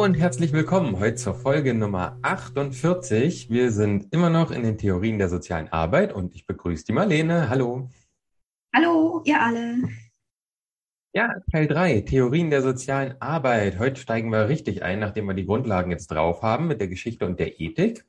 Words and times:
Hallo 0.00 0.08
und 0.08 0.14
herzlich 0.14 0.54
willkommen 0.54 0.98
heute 0.98 1.16
zur 1.16 1.34
Folge 1.34 1.74
Nummer 1.74 2.18
48. 2.22 3.50
Wir 3.50 3.70
sind 3.70 4.10
immer 4.14 4.30
noch 4.30 4.50
in 4.50 4.62
den 4.62 4.78
Theorien 4.78 5.18
der 5.18 5.28
sozialen 5.28 5.68
Arbeit 5.68 6.14
und 6.14 6.34
ich 6.34 6.46
begrüße 6.46 6.86
die 6.86 6.92
Marlene. 6.92 7.50
Hallo. 7.50 7.90
Hallo, 8.74 9.20
ihr 9.26 9.38
alle. 9.38 9.90
Ja, 11.12 11.34
Teil 11.52 11.66
3, 11.66 12.00
Theorien 12.00 12.48
der 12.48 12.62
sozialen 12.62 13.20
Arbeit. 13.20 13.78
Heute 13.78 14.00
steigen 14.00 14.30
wir 14.30 14.48
richtig 14.48 14.82
ein, 14.82 15.00
nachdem 15.00 15.26
wir 15.26 15.34
die 15.34 15.44
Grundlagen 15.44 15.90
jetzt 15.90 16.10
drauf 16.10 16.40
haben 16.40 16.66
mit 16.66 16.80
der 16.80 16.88
Geschichte 16.88 17.26
und 17.26 17.38
der 17.38 17.60
Ethik. 17.60 18.06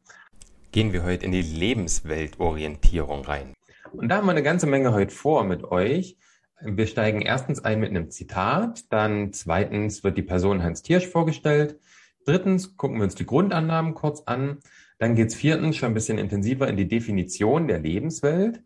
Gehen 0.72 0.94
wir 0.94 1.04
heute 1.04 1.26
in 1.26 1.34
die 1.34 1.42
Lebensweltorientierung 1.42 3.26
rein. 3.26 3.54
Und 3.92 4.08
da 4.08 4.16
haben 4.16 4.28
wir 4.28 4.32
eine 4.32 4.44
ganze 4.44 4.66
Menge 4.66 4.94
heute 4.94 5.14
vor 5.14 5.44
mit 5.44 5.66
euch. 5.66 6.16
Wir 6.64 6.86
steigen 6.86 7.22
erstens 7.22 7.64
ein 7.64 7.80
mit 7.80 7.90
einem 7.90 8.12
Zitat, 8.12 8.92
dann 8.92 9.34
zweitens 9.34 10.04
wird 10.04 10.18
die 10.18 10.24
Person 10.24 10.62
Hans 10.62 10.84
Thiersch 10.84 11.08
vorgestellt, 11.08 11.80
drittens 12.26 12.78
gucken 12.78 12.98
wir 12.98 13.04
uns 13.04 13.16
die 13.16 13.26
Grundannahmen 13.26 13.96
kurz 13.96 14.22
an, 14.26 14.60
dann 15.00 15.16
geht's 15.16 15.34
viertens 15.34 15.78
schon 15.78 15.92
ein 15.92 15.96
bisschen 15.96 16.20
intensiver 16.20 16.68
in 16.68 16.78
die 16.78 16.88
Definition 16.88 17.68
der 17.68 17.80
Lebenswelt, 17.80 18.64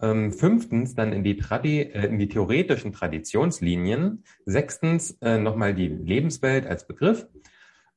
ähm, 0.00 0.32
fünftens 0.32 0.94
dann 0.94 1.12
in 1.12 1.24
die, 1.24 1.36
Tradi 1.36 1.80
äh, 1.80 2.06
in 2.06 2.18
die 2.18 2.28
theoretischen 2.28 2.92
Traditionslinien, 2.92 4.24
sechstens 4.44 5.16
äh, 5.22 5.38
nochmal 5.38 5.74
die 5.74 5.88
Lebenswelt 5.88 6.66
als 6.66 6.86
Begriff, 6.86 7.26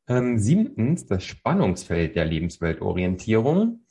ähm, 0.07 0.39
siebtens 0.39 1.05
das 1.05 1.23
Spannungsfeld 1.25 2.15
der 2.15 2.25
Lebensweltorientierung, 2.25 3.81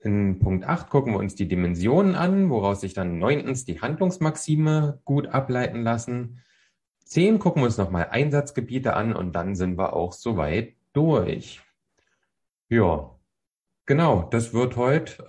in 0.00 0.38
Punkt 0.38 0.64
8 0.64 0.90
gucken 0.90 1.12
wir 1.12 1.18
uns 1.18 1.34
die 1.34 1.48
Dimensionen 1.48 2.14
an, 2.14 2.50
woraus 2.50 2.80
sich 2.80 2.94
dann 2.94 3.18
neuntens 3.18 3.64
die 3.64 3.80
Handlungsmaxime 3.80 5.00
gut 5.04 5.26
ableiten 5.28 5.82
lassen. 5.82 6.42
Zehn 7.04 7.38
gucken 7.38 7.62
wir 7.62 7.66
uns 7.66 7.78
nochmal 7.78 8.08
Einsatzgebiete 8.10 8.94
an 8.94 9.14
und 9.14 9.32
dann 9.32 9.56
sind 9.56 9.78
wir 9.78 9.94
auch 9.94 10.12
soweit 10.12 10.74
durch. 10.92 11.60
Ja, 12.68 13.18
genau, 13.86 14.28
das 14.30 14.52
wird 14.52 14.76
heute 14.76 15.24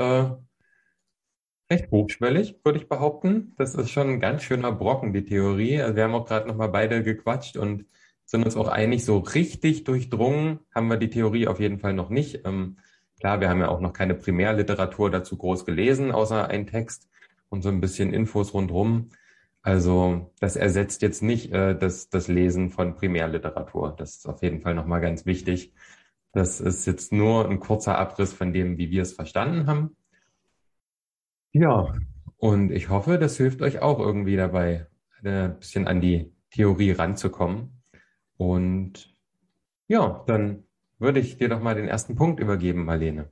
äh, 1.70 1.74
recht 1.74 1.90
hochschwellig, 1.92 2.60
würde 2.64 2.80
ich 2.80 2.90
behaupten. 2.90 3.54
Das 3.58 3.76
ist 3.76 3.90
schon 3.90 4.10
ein 4.10 4.20
ganz 4.20 4.44
schöner 4.44 4.72
Brocken, 4.72 5.14
die 5.14 5.24
Theorie. 5.24 5.82
Also 5.82 5.96
wir 5.96 6.04
haben 6.04 6.16
auch 6.16 6.26
gerade 6.26 6.48
nochmal 6.48 6.70
beide 6.70 7.02
gequatscht 7.04 7.58
und 7.58 7.86
sind 8.26 8.44
uns 8.44 8.56
auch 8.56 8.68
einig, 8.68 9.06
so 9.06 9.18
richtig 9.20 9.86
durchdrungen 9.86 10.60
haben 10.76 10.88
wir 10.88 10.98
die 10.98 11.10
Theorie 11.10 11.48
auf 11.48 11.60
jeden 11.60 11.80
Fall 11.80 11.94
noch 11.94 12.10
nicht. 12.10 12.46
Ähm, 12.46 12.78
Klar, 13.20 13.42
wir 13.42 13.50
haben 13.50 13.60
ja 13.60 13.70
auch 13.70 13.82
noch 13.82 13.94
keine 13.94 14.16
Primärliteratur 14.16 15.12
dazu 15.12 15.38
groß 15.38 15.66
gelesen, 15.66 16.12
außer 16.12 16.48
ein 16.48 16.68
Text 16.68 17.10
und 17.50 17.62
so 17.62 17.70
ein 17.70 17.82
bisschen 17.82 18.14
Infos 18.14 18.54
rundherum. 18.54 19.10
Also 19.62 20.32
das 20.40 20.56
ersetzt 20.56 21.02
jetzt 21.02 21.22
nicht 21.22 21.52
äh, 21.52 21.78
das, 21.78 22.10
das 22.10 22.28
Lesen 22.28 22.70
von 22.70 22.96
Primärliteratur. 22.96 23.94
Das 23.98 24.18
ist 24.18 24.28
auf 24.28 24.42
jeden 24.42 24.62
Fall 24.62 24.74
nochmal 24.74 25.02
ganz 25.02 25.26
wichtig. 25.26 25.74
Das 26.32 26.62
ist 26.62 26.86
jetzt 26.86 27.12
nur 27.12 27.50
ein 27.50 27.60
kurzer 27.60 27.98
Abriss 27.98 28.32
von 28.32 28.54
dem, 28.54 28.78
wie 28.78 28.90
wir 28.92 29.02
es 29.02 29.14
verstanden 29.14 29.68
haben. 29.68 29.98
Ja, 31.52 31.94
und 32.38 32.72
ich 32.72 32.90
hoffe, 32.90 33.18
das 33.18 33.36
hilft 33.36 33.62
euch 33.62 33.80
auch 33.80 34.00
irgendwie 34.00 34.38
dabei, 34.38 34.88
ein 35.24 35.60
bisschen 35.60 35.88
an 35.88 36.00
die 36.00 36.32
Theorie 36.52 36.92
ranzukommen. 36.92 37.82
Und 38.38 39.14
ja, 39.88 40.24
dann 40.28 40.64
würde 41.00 41.20
ich 41.20 41.38
dir 41.38 41.50
doch 41.50 41.62
mal 41.62 41.76
den 41.76 41.88
ersten 41.88 42.16
Punkt 42.16 42.40
übergeben, 42.40 42.86
Marlene. 42.86 43.30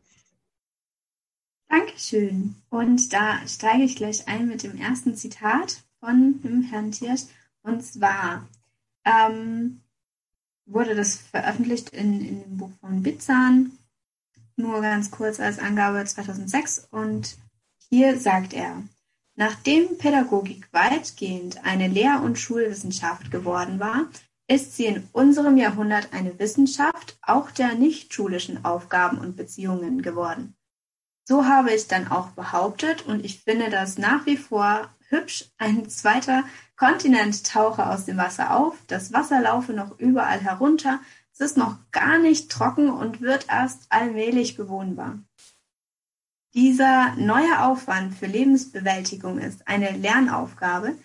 Dankeschön. 1.69 2.55
Und 2.69 3.11
da 3.13 3.45
steige 3.47 3.83
ich 3.83 3.97
gleich 3.97 4.27
ein 4.27 4.47
mit 4.47 4.63
dem 4.63 4.77
ersten 4.77 5.15
Zitat 5.15 5.83
von 5.99 6.41
dem 6.41 6.63
Herrn 6.63 6.91
Tiersch. 6.91 7.23
Und 7.61 7.83
zwar 7.83 8.47
ähm, 9.03 9.81
wurde 10.65 10.95
das 10.95 11.17
veröffentlicht 11.17 11.89
in, 11.89 12.21
in 12.21 12.41
dem 12.41 12.57
Buch 12.57 12.71
von 12.79 13.03
Bitzan, 13.03 13.71
nur 14.55 14.81
ganz 14.81 15.11
kurz 15.11 15.39
als 15.39 15.59
Angabe 15.59 16.03
2006. 16.03 16.87
Und 16.91 17.37
hier 17.89 18.17
sagt 18.19 18.53
er, 18.53 18.83
nachdem 19.35 19.97
Pädagogik 19.97 20.67
weitgehend 20.71 21.63
eine 21.65 21.87
Lehr- 21.87 22.21
und 22.23 22.39
Schulwissenschaft 22.39 23.31
geworden 23.31 23.79
war, 23.79 24.07
ist 24.47 24.75
sie 24.75 24.85
in 24.85 25.07
unserem 25.11 25.57
Jahrhundert 25.57 26.13
eine 26.13 26.39
Wissenschaft 26.39 27.17
auch 27.21 27.51
der 27.51 27.75
nicht-schulischen 27.75 28.63
Aufgaben 28.63 29.17
und 29.17 29.35
Beziehungen 29.35 30.01
geworden. 30.01 30.55
So 31.25 31.45
habe 31.45 31.73
ich 31.73 31.87
dann 31.87 32.07
auch 32.09 32.29
behauptet 32.29 33.05
und 33.05 33.25
ich 33.25 33.43
finde 33.43 33.69
das 33.69 33.97
nach 33.97 34.25
wie 34.25 34.37
vor 34.37 34.89
hübsch. 35.09 35.45
Ein 35.57 35.89
zweiter 35.89 36.43
Kontinent 36.77 37.45
tauche 37.45 37.87
aus 37.87 38.05
dem 38.05 38.17
Wasser 38.17 38.55
auf, 38.55 38.77
das 38.87 39.11
Wasser 39.11 39.41
laufe 39.41 39.73
noch 39.73 39.99
überall 39.99 40.39
herunter, 40.39 41.01
es 41.33 41.41
ist 41.41 41.57
noch 41.57 41.77
gar 41.91 42.17
nicht 42.17 42.49
trocken 42.49 42.89
und 42.89 43.21
wird 43.21 43.47
erst 43.49 43.91
allmählich 43.91 44.55
bewohnbar. 44.55 45.19
Dieser 46.53 47.15
neue 47.17 47.61
Aufwand 47.63 48.15
für 48.15 48.25
Lebensbewältigung 48.25 49.37
ist 49.37 49.67
eine 49.67 49.91
Lernaufgabe, 49.91 50.95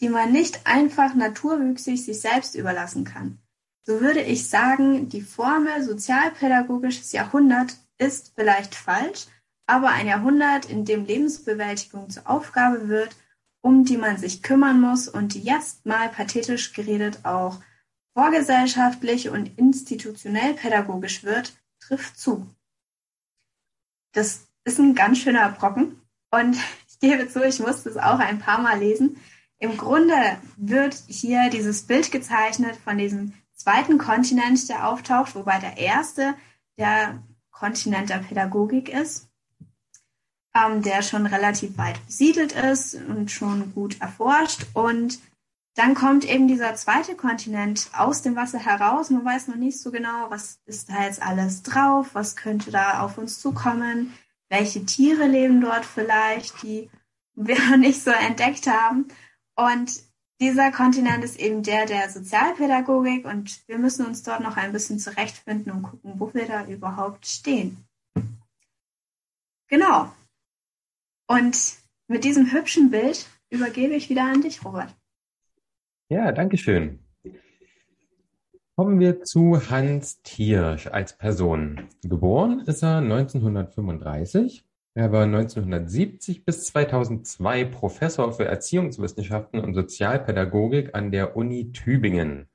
die 0.00 0.08
man 0.08 0.32
nicht 0.32 0.66
einfach 0.66 1.14
naturwüchsig 1.14 2.04
sich 2.04 2.20
selbst 2.20 2.54
überlassen 2.54 3.04
kann. 3.04 3.38
So 3.82 4.00
würde 4.00 4.20
ich 4.20 4.48
sagen, 4.48 5.08
die 5.08 5.22
Formel 5.22 5.82
sozialpädagogisches 5.82 7.12
Jahrhundert 7.12 7.76
ist 7.98 8.32
vielleicht 8.34 8.74
falsch, 8.74 9.26
aber 9.66 9.88
ein 9.90 10.06
Jahrhundert, 10.06 10.66
in 10.66 10.84
dem 10.84 11.04
Lebensbewältigung 11.04 12.10
zur 12.10 12.28
Aufgabe 12.28 12.88
wird, 12.88 13.16
um 13.60 13.84
die 13.84 13.96
man 13.96 14.16
sich 14.16 14.42
kümmern 14.42 14.80
muss 14.80 15.08
und 15.08 15.34
die 15.34 15.42
jetzt 15.42 15.86
mal 15.86 16.08
pathetisch 16.08 16.72
geredet 16.72 17.24
auch 17.24 17.60
vorgesellschaftlich 18.14 19.28
und 19.28 19.58
institutionell 19.58 20.54
pädagogisch 20.54 21.24
wird, 21.24 21.52
trifft 21.80 22.18
zu. 22.18 22.46
Das 24.12 24.46
ist 24.64 24.78
ein 24.78 24.94
ganz 24.94 25.18
schöner 25.18 25.50
Brocken 25.50 26.00
und 26.30 26.56
ich 26.88 26.98
gebe 27.00 27.28
zu, 27.28 27.44
ich 27.44 27.60
musste 27.60 27.90
es 27.90 27.96
auch 27.96 28.18
ein 28.18 28.38
paar 28.38 28.60
Mal 28.60 28.78
lesen, 28.78 29.20
im 29.58 29.76
Grunde 29.76 30.38
wird 30.56 30.94
hier 31.08 31.48
dieses 31.50 31.82
Bild 31.82 32.12
gezeichnet 32.12 32.76
von 32.76 32.98
diesem 32.98 33.32
zweiten 33.54 33.98
Kontinent, 33.98 34.68
der 34.68 34.88
auftaucht, 34.88 35.34
wobei 35.34 35.58
der 35.58 35.78
erste 35.78 36.34
der 36.78 37.22
Kontinent 37.50 38.10
der 38.10 38.18
Pädagogik 38.18 38.90
ist, 38.90 39.28
ähm, 40.54 40.82
der 40.82 41.02
schon 41.02 41.26
relativ 41.26 41.78
weit 41.78 42.04
besiedelt 42.06 42.52
ist 42.52 42.94
und 42.94 43.30
schon 43.30 43.72
gut 43.72 44.00
erforscht. 44.00 44.66
Und 44.74 45.18
dann 45.74 45.94
kommt 45.94 46.24
eben 46.24 46.48
dieser 46.48 46.74
zweite 46.74 47.14
Kontinent 47.14 47.90
aus 47.94 48.22
dem 48.22 48.36
Wasser 48.36 48.58
heraus. 48.58 49.10
Man 49.10 49.24
weiß 49.24 49.48
noch 49.48 49.56
nicht 49.56 49.80
so 49.80 49.90
genau, 49.90 50.30
was 50.30 50.58
ist 50.66 50.90
da 50.90 51.04
jetzt 51.04 51.22
alles 51.22 51.62
drauf, 51.62 52.10
was 52.12 52.36
könnte 52.36 52.70
da 52.70 53.00
auf 53.00 53.16
uns 53.18 53.40
zukommen, 53.40 54.12
welche 54.48 54.84
Tiere 54.84 55.26
leben 55.26 55.60
dort 55.60 55.84
vielleicht, 55.84 56.62
die 56.62 56.90
wir 57.34 57.58
noch 57.70 57.76
nicht 57.76 58.02
so 58.02 58.10
entdeckt 58.10 58.66
haben. 58.66 59.08
Und 59.56 60.06
dieser 60.40 60.70
Kontinent 60.70 61.24
ist 61.24 61.40
eben 61.40 61.62
der 61.62 61.86
der 61.86 62.10
Sozialpädagogik 62.10 63.24
und 63.24 63.66
wir 63.68 63.78
müssen 63.78 64.04
uns 64.04 64.22
dort 64.22 64.42
noch 64.42 64.56
ein 64.56 64.72
bisschen 64.72 64.98
zurechtfinden 64.98 65.72
und 65.72 65.82
gucken, 65.82 66.20
wo 66.20 66.32
wir 66.34 66.46
da 66.46 66.66
überhaupt 66.66 67.26
stehen. 67.26 67.86
Genau. 69.68 70.12
Und 71.26 71.76
mit 72.06 72.24
diesem 72.24 72.52
hübschen 72.52 72.90
Bild 72.90 73.26
übergebe 73.50 73.94
ich 73.94 74.10
wieder 74.10 74.24
an 74.24 74.42
dich, 74.42 74.64
Robert. 74.64 74.94
Ja, 76.08 76.30
danke 76.32 76.58
schön. 76.58 77.00
Kommen 78.76 79.00
wir 79.00 79.22
zu 79.22 79.58
Hans 79.70 80.20
Thiersch 80.22 80.86
als 80.86 81.16
Person. 81.16 81.88
Geboren 82.02 82.60
ist 82.60 82.82
er 82.82 82.98
1935 82.98 84.65
er 84.96 85.12
war 85.12 85.24
1970 85.24 86.46
bis 86.46 86.64
2002 86.64 87.66
Professor 87.66 88.32
für 88.32 88.46
Erziehungswissenschaften 88.46 89.60
und 89.60 89.74
Sozialpädagogik 89.74 90.94
an 90.94 91.10
der 91.10 91.36
Uni 91.36 91.70
Tübingen. 91.72 92.48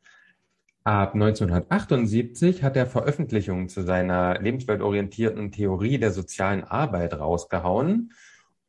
Ab 0.83 1.13
1978 1.13 2.63
hat 2.63 2.75
er 2.75 2.87
Veröffentlichungen 2.87 3.69
zu 3.69 3.83
seiner 3.83 4.39
lebensweltorientierten 4.39 5.51
Theorie 5.51 5.99
der 5.99 6.11
sozialen 6.11 6.63
Arbeit 6.63 7.13
rausgehauen. 7.13 8.11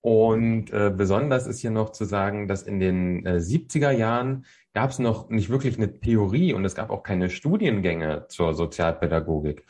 Und 0.02 0.70
äh, 0.70 0.92
besonders 0.94 1.46
ist 1.46 1.60
hier 1.60 1.70
noch 1.70 1.92
zu 1.92 2.04
sagen, 2.04 2.48
dass 2.48 2.64
in 2.64 2.78
den 2.78 3.24
äh, 3.24 3.36
70er 3.36 3.90
Jahren 3.90 4.44
gab 4.74 4.90
es 4.90 4.98
noch 4.98 5.30
nicht 5.30 5.48
wirklich 5.48 5.78
eine 5.78 5.98
Theorie 5.98 6.52
und 6.52 6.66
es 6.66 6.74
gab 6.74 6.90
auch 6.90 7.02
keine 7.02 7.30
Studiengänge 7.30 8.26
zur 8.28 8.52
Sozialpädagogik. 8.52 9.64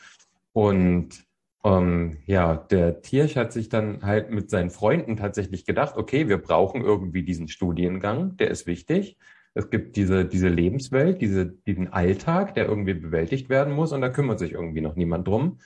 Und 0.51 1.23
ähm, 1.63 2.17
ja, 2.25 2.55
der 2.55 3.01
Tiersch 3.01 3.35
hat 3.35 3.53
sich 3.53 3.69
dann 3.69 4.03
halt 4.03 4.29
mit 4.31 4.49
seinen 4.49 4.69
Freunden 4.69 5.15
tatsächlich 5.15 5.65
gedacht, 5.65 5.95
okay, 5.95 6.27
wir 6.27 6.37
brauchen 6.37 6.81
irgendwie 6.81 7.23
diesen 7.23 7.47
Studiengang, 7.47 8.35
der 8.37 8.51
ist 8.51 8.67
wichtig. 8.67 9.17
Es 9.53 9.69
gibt 9.69 9.95
diese, 9.95 10.25
diese 10.25 10.49
Lebenswelt, 10.49 11.21
diese, 11.21 11.45
diesen 11.45 11.93
Alltag, 11.93 12.55
der 12.55 12.65
irgendwie 12.67 12.95
bewältigt 12.95 13.49
werden 13.49 13.73
muss 13.73 13.93
und 13.93 14.01
da 14.01 14.09
kümmert 14.09 14.39
sich 14.39 14.53
irgendwie 14.53 14.81
noch 14.81 14.95
niemand 14.95 15.27
drum. 15.27 15.59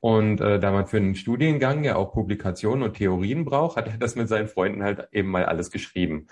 Und 0.00 0.40
äh, 0.40 0.60
da 0.60 0.70
man 0.70 0.86
für 0.86 0.98
einen 0.98 1.14
Studiengang 1.14 1.82
ja 1.82 1.96
auch 1.96 2.12
Publikationen 2.12 2.82
und 2.82 2.94
Theorien 2.94 3.44
braucht, 3.44 3.76
hat 3.76 3.88
er 3.88 3.96
das 3.96 4.16
mit 4.16 4.28
seinen 4.28 4.48
Freunden 4.48 4.82
halt 4.82 5.08
eben 5.12 5.30
mal 5.30 5.46
alles 5.46 5.70
geschrieben. 5.70 6.26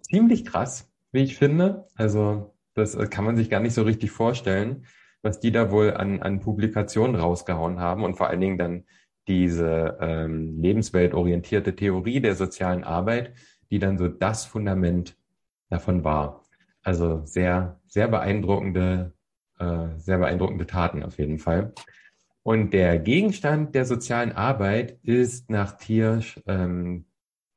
Ziemlich 0.00 0.44
krass, 0.44 0.90
wie 1.10 1.24
ich 1.24 1.36
finde. 1.36 1.86
Also 1.96 2.54
das 2.74 2.94
äh, 2.94 3.08
kann 3.08 3.24
man 3.24 3.36
sich 3.36 3.50
gar 3.50 3.60
nicht 3.60 3.74
so 3.74 3.82
richtig 3.82 4.12
vorstellen 4.12 4.86
was 5.22 5.40
die 5.40 5.52
da 5.52 5.70
wohl 5.70 5.94
an, 5.94 6.22
an 6.22 6.40
Publikationen 6.40 7.16
rausgehauen 7.16 7.80
haben 7.80 8.04
und 8.04 8.16
vor 8.16 8.28
allen 8.28 8.40
Dingen 8.40 8.58
dann 8.58 8.84
diese 9.26 9.98
ähm, 10.00 10.60
lebensweltorientierte 10.60 11.76
Theorie 11.76 12.20
der 12.20 12.34
sozialen 12.34 12.84
Arbeit, 12.84 13.34
die 13.70 13.78
dann 13.78 13.98
so 13.98 14.08
das 14.08 14.46
Fundament 14.46 15.16
davon 15.68 16.02
war. 16.02 16.44
Also 16.82 17.22
sehr, 17.26 17.80
sehr 17.86 18.08
beeindruckende, 18.08 19.12
äh, 19.58 19.88
sehr 19.98 20.18
beeindruckende 20.18 20.66
Taten 20.66 21.02
auf 21.02 21.18
jeden 21.18 21.38
Fall. 21.38 21.74
Und 22.42 22.72
der 22.72 22.98
Gegenstand 22.98 23.74
der 23.74 23.84
sozialen 23.84 24.32
Arbeit 24.32 24.98
ist 25.02 25.50
nach 25.50 25.76
Thiersch 25.76 26.40
ähm, 26.46 27.04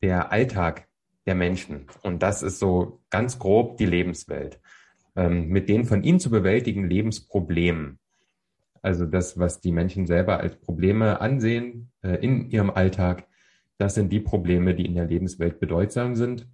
der 0.01 0.33
Alltag 0.33 0.89
der 1.25 1.35
Menschen. 1.35 1.87
Und 2.01 2.23
das 2.23 2.43
ist 2.43 2.59
so 2.59 3.01
ganz 3.09 3.39
grob 3.39 3.77
die 3.77 3.85
Lebenswelt. 3.85 4.59
Ähm, 5.15 5.49
mit 5.49 5.67
den 5.67 5.83
von 5.83 6.03
ihnen 6.03 6.19
zu 6.19 6.29
bewältigen 6.29 6.89
Lebensproblemen. 6.89 7.99
Also 8.81 9.05
das, 9.05 9.37
was 9.37 9.59
die 9.59 9.71
Menschen 9.71 10.07
selber 10.07 10.39
als 10.39 10.55
Probleme 10.55 11.19
ansehen 11.19 11.91
äh, 12.01 12.15
in 12.23 12.49
ihrem 12.49 12.69
Alltag, 12.69 13.27
das 13.77 13.95
sind 13.95 14.11
die 14.11 14.21
Probleme, 14.21 14.73
die 14.73 14.85
in 14.85 14.95
der 14.95 15.05
Lebenswelt 15.05 15.59
bedeutsam 15.59 16.15
sind. 16.15 16.47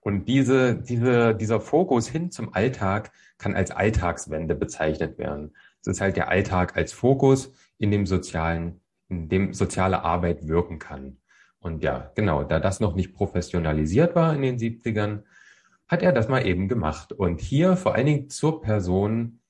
Und 0.00 0.28
diese, 0.28 0.76
diese, 0.76 1.34
dieser 1.34 1.60
Fokus 1.60 2.08
hin 2.08 2.30
zum 2.30 2.54
Alltag 2.54 3.12
kann 3.36 3.54
als 3.54 3.70
Alltagswende 3.70 4.54
bezeichnet 4.54 5.18
werden. 5.18 5.54
Es 5.82 5.88
ist 5.88 6.00
halt 6.00 6.16
der 6.16 6.28
Alltag 6.28 6.76
als 6.76 6.92
Fokus, 6.92 7.52
in 7.76 7.90
dem 7.90 8.06
sozialen, 8.06 8.80
in 9.08 9.28
dem 9.28 9.52
soziale 9.52 10.04
Arbeit 10.04 10.48
wirken 10.48 10.78
kann. 10.78 11.18
Und 11.60 11.82
ja, 11.82 12.12
genau, 12.14 12.44
da 12.44 12.60
das 12.60 12.80
noch 12.80 12.94
nicht 12.94 13.14
professionalisiert 13.14 14.14
war 14.14 14.34
in 14.34 14.42
den 14.42 14.58
70ern, 14.58 15.22
hat 15.88 16.02
er 16.02 16.12
das 16.12 16.28
mal 16.28 16.46
eben 16.46 16.68
gemacht. 16.68 17.12
Und 17.12 17.40
hier 17.40 17.76
vor 17.76 17.94
allen 17.94 18.06
Dingen 18.06 18.28
zur 18.28 18.60
Person 18.60 19.40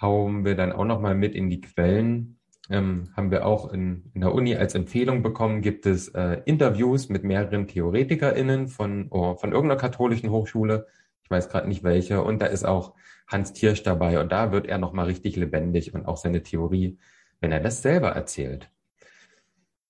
hauen 0.00 0.44
wir 0.44 0.56
dann 0.56 0.72
auch 0.72 0.84
noch 0.84 1.00
mal 1.00 1.14
mit 1.14 1.34
in 1.34 1.50
die 1.50 1.60
Quellen. 1.60 2.38
Ähm, 2.70 3.10
haben 3.16 3.32
wir 3.32 3.44
auch 3.44 3.72
in, 3.72 4.10
in 4.14 4.20
der 4.20 4.32
Uni 4.32 4.54
als 4.54 4.76
Empfehlung 4.76 5.22
bekommen, 5.22 5.60
gibt 5.60 5.86
es 5.86 6.08
äh, 6.08 6.40
Interviews 6.44 7.08
mit 7.08 7.24
mehreren 7.24 7.66
TheoretikerInnen 7.66 8.68
von, 8.68 9.08
oh, 9.10 9.34
von 9.34 9.50
irgendeiner 9.50 9.80
katholischen 9.80 10.30
Hochschule. 10.30 10.86
Ich 11.24 11.30
weiß 11.30 11.48
gerade 11.48 11.68
nicht 11.68 11.82
welche. 11.82 12.22
Und 12.22 12.40
da 12.40 12.46
ist 12.46 12.64
auch 12.64 12.94
Hans 13.26 13.52
Thiersch 13.52 13.82
dabei. 13.82 14.20
Und 14.20 14.30
da 14.30 14.52
wird 14.52 14.66
er 14.66 14.78
noch 14.78 14.92
mal 14.92 15.06
richtig 15.06 15.34
lebendig 15.36 15.94
und 15.94 16.06
auch 16.06 16.16
seine 16.16 16.42
Theorie, 16.42 16.98
wenn 17.40 17.50
er 17.50 17.60
das 17.60 17.82
selber 17.82 18.10
erzählt. 18.10 18.70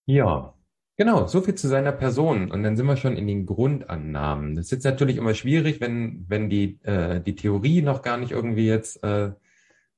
Ja, 0.07 0.55
Genau, 1.01 1.27
so 1.27 1.41
viel 1.41 1.55
zu 1.55 1.67
seiner 1.67 1.93
Person. 1.93 2.51
Und 2.51 2.63
dann 2.63 2.77
sind 2.77 2.85
wir 2.85 2.99
schon 2.99 3.17
in 3.17 3.27
den 3.27 3.47
Grundannahmen. 3.47 4.55
Das 4.55 4.67
ist 4.67 4.73
jetzt 4.73 4.85
natürlich 4.85 5.17
immer 5.17 5.33
schwierig, 5.33 5.81
wenn, 5.81 6.27
wenn 6.29 6.51
die, 6.51 6.79
äh, 6.83 7.23
die 7.23 7.35
Theorie 7.35 7.81
noch 7.81 8.03
gar 8.03 8.19
nicht 8.19 8.33
irgendwie 8.33 8.67
jetzt, 8.67 9.03
äh, 9.03 9.31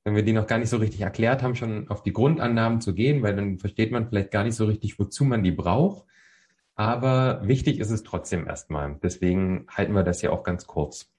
wenn 0.04 0.14
wir 0.14 0.22
die 0.22 0.32
noch 0.32 0.46
gar 0.46 0.58
nicht 0.58 0.68
so 0.68 0.76
richtig 0.76 1.00
erklärt 1.00 1.42
haben, 1.42 1.56
schon 1.56 1.88
auf 1.88 2.04
die 2.04 2.12
Grundannahmen 2.12 2.80
zu 2.80 2.94
gehen, 2.94 3.20
weil 3.20 3.34
dann 3.34 3.58
versteht 3.58 3.90
man 3.90 4.06
vielleicht 4.06 4.30
gar 4.30 4.44
nicht 4.44 4.54
so 4.54 4.64
richtig, 4.66 4.96
wozu 5.00 5.24
man 5.24 5.42
die 5.42 5.50
braucht. 5.50 6.04
Aber 6.76 7.40
wichtig 7.48 7.80
ist 7.80 7.90
es 7.90 8.04
trotzdem 8.04 8.46
erstmal. 8.46 9.00
Deswegen 9.02 9.66
halten 9.68 9.94
wir 9.94 10.04
das 10.04 10.20
hier 10.20 10.32
auch 10.32 10.44
ganz 10.44 10.68
kurz. 10.68 11.12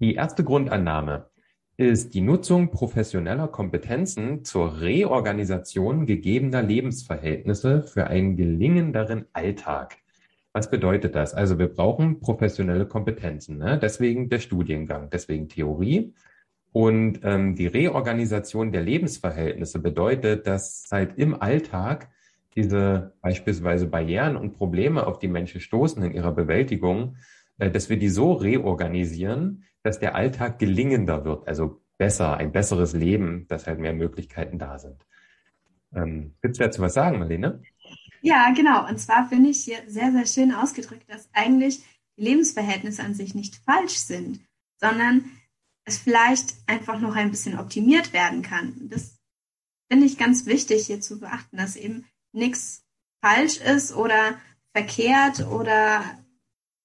Die 0.00 0.16
erste 0.16 0.42
Grundannahme 0.42 1.26
ist 1.76 2.14
die 2.14 2.20
Nutzung 2.20 2.70
professioneller 2.70 3.48
Kompetenzen 3.48 4.44
zur 4.44 4.80
Reorganisation 4.80 6.06
gegebener 6.06 6.62
Lebensverhältnisse 6.62 7.82
für 7.82 8.06
einen 8.06 8.36
gelingenderen 8.36 9.26
Alltag. 9.32 9.96
Was 10.52 10.70
bedeutet 10.70 11.16
das? 11.16 11.34
Also 11.34 11.58
wir 11.58 11.66
brauchen 11.66 12.20
professionelle 12.20 12.86
Kompetenzen, 12.86 13.58
ne? 13.58 13.76
deswegen 13.76 14.28
der 14.28 14.38
Studiengang, 14.38 15.10
deswegen 15.10 15.48
Theorie. 15.48 16.14
Und 16.70 17.20
ähm, 17.24 17.56
die 17.56 17.66
Reorganisation 17.66 18.70
der 18.70 18.82
Lebensverhältnisse 18.82 19.80
bedeutet, 19.80 20.46
dass 20.46 20.86
halt 20.92 21.18
im 21.18 21.40
Alltag 21.40 22.08
diese 22.54 23.14
beispielsweise 23.20 23.86
Barrieren 23.86 24.36
und 24.36 24.52
Probleme, 24.52 25.06
auf 25.06 25.18
die 25.18 25.28
Menschen 25.28 25.60
stoßen 25.60 26.02
in 26.04 26.14
ihrer 26.14 26.32
Bewältigung, 26.32 27.16
äh, 27.58 27.70
dass 27.70 27.90
wir 27.90 27.96
die 27.96 28.08
so 28.08 28.32
reorganisieren, 28.32 29.64
dass 29.84 30.00
der 30.00 30.16
Alltag 30.16 30.58
gelingender 30.58 31.24
wird, 31.24 31.46
also 31.46 31.80
besser, 31.98 32.38
ein 32.38 32.50
besseres 32.50 32.94
Leben, 32.94 33.46
dass 33.48 33.66
halt 33.66 33.78
mehr 33.78 33.92
Möglichkeiten 33.92 34.58
da 34.58 34.78
sind. 34.78 35.06
Ähm, 35.94 36.34
willst 36.40 36.58
du 36.58 36.64
dazu 36.64 36.82
was 36.82 36.94
sagen, 36.94 37.18
Marlene? 37.18 37.62
Ja, 38.22 38.52
genau. 38.56 38.88
Und 38.88 38.98
zwar 38.98 39.28
finde 39.28 39.50
ich 39.50 39.62
hier 39.62 39.78
sehr, 39.86 40.10
sehr 40.10 40.26
schön 40.26 40.52
ausgedrückt, 40.52 41.04
dass 41.08 41.28
eigentlich 41.34 41.84
die 42.16 42.22
Lebensverhältnisse 42.22 43.02
an 43.04 43.14
sich 43.14 43.34
nicht 43.34 43.56
falsch 43.56 43.98
sind, 43.98 44.40
sondern 44.80 45.26
es 45.84 45.98
vielleicht 45.98 46.54
einfach 46.66 46.98
noch 46.98 47.14
ein 47.14 47.30
bisschen 47.30 47.58
optimiert 47.58 48.14
werden 48.14 48.40
kann. 48.40 48.88
Das 48.88 49.18
finde 49.90 50.06
ich 50.06 50.16
ganz 50.16 50.46
wichtig 50.46 50.86
hier 50.86 51.02
zu 51.02 51.20
beachten, 51.20 51.58
dass 51.58 51.76
eben 51.76 52.06
nichts 52.32 52.84
falsch 53.20 53.58
ist 53.58 53.94
oder 53.94 54.38
verkehrt 54.72 55.46
oder 55.46 56.02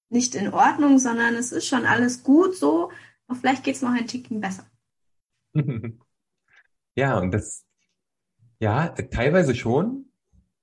nicht 0.09 0.35
in 0.35 0.53
Ordnung, 0.53 0.99
sondern 0.99 1.35
es 1.35 1.51
ist 1.51 1.67
schon 1.67 1.85
alles 1.85 2.23
gut 2.23 2.55
so, 2.55 2.91
aber 3.27 3.39
vielleicht 3.39 3.63
geht 3.63 3.75
es 3.75 3.81
noch 3.81 3.91
ein 3.91 4.07
Ticken 4.07 4.41
besser. 4.41 4.65
Ja, 6.95 7.17
und 7.17 7.31
das, 7.33 7.65
ja, 8.59 8.89
teilweise 8.89 9.55
schon, 9.55 10.11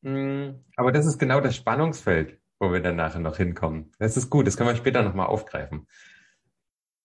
mm, 0.02 0.50
aber 0.76 0.92
das 0.92 1.06
ist 1.06 1.18
genau 1.18 1.40
das 1.40 1.56
Spannungsfeld, 1.56 2.38
wo 2.58 2.70
wir 2.70 2.80
dann 2.80 2.96
nachher 2.96 3.20
noch 3.20 3.38
hinkommen. 3.38 3.92
Das 3.98 4.18
ist 4.18 4.28
gut, 4.28 4.46
das 4.46 4.58
können 4.58 4.68
wir 4.68 4.76
später 4.76 5.02
nochmal 5.02 5.28
aufgreifen. 5.28 5.86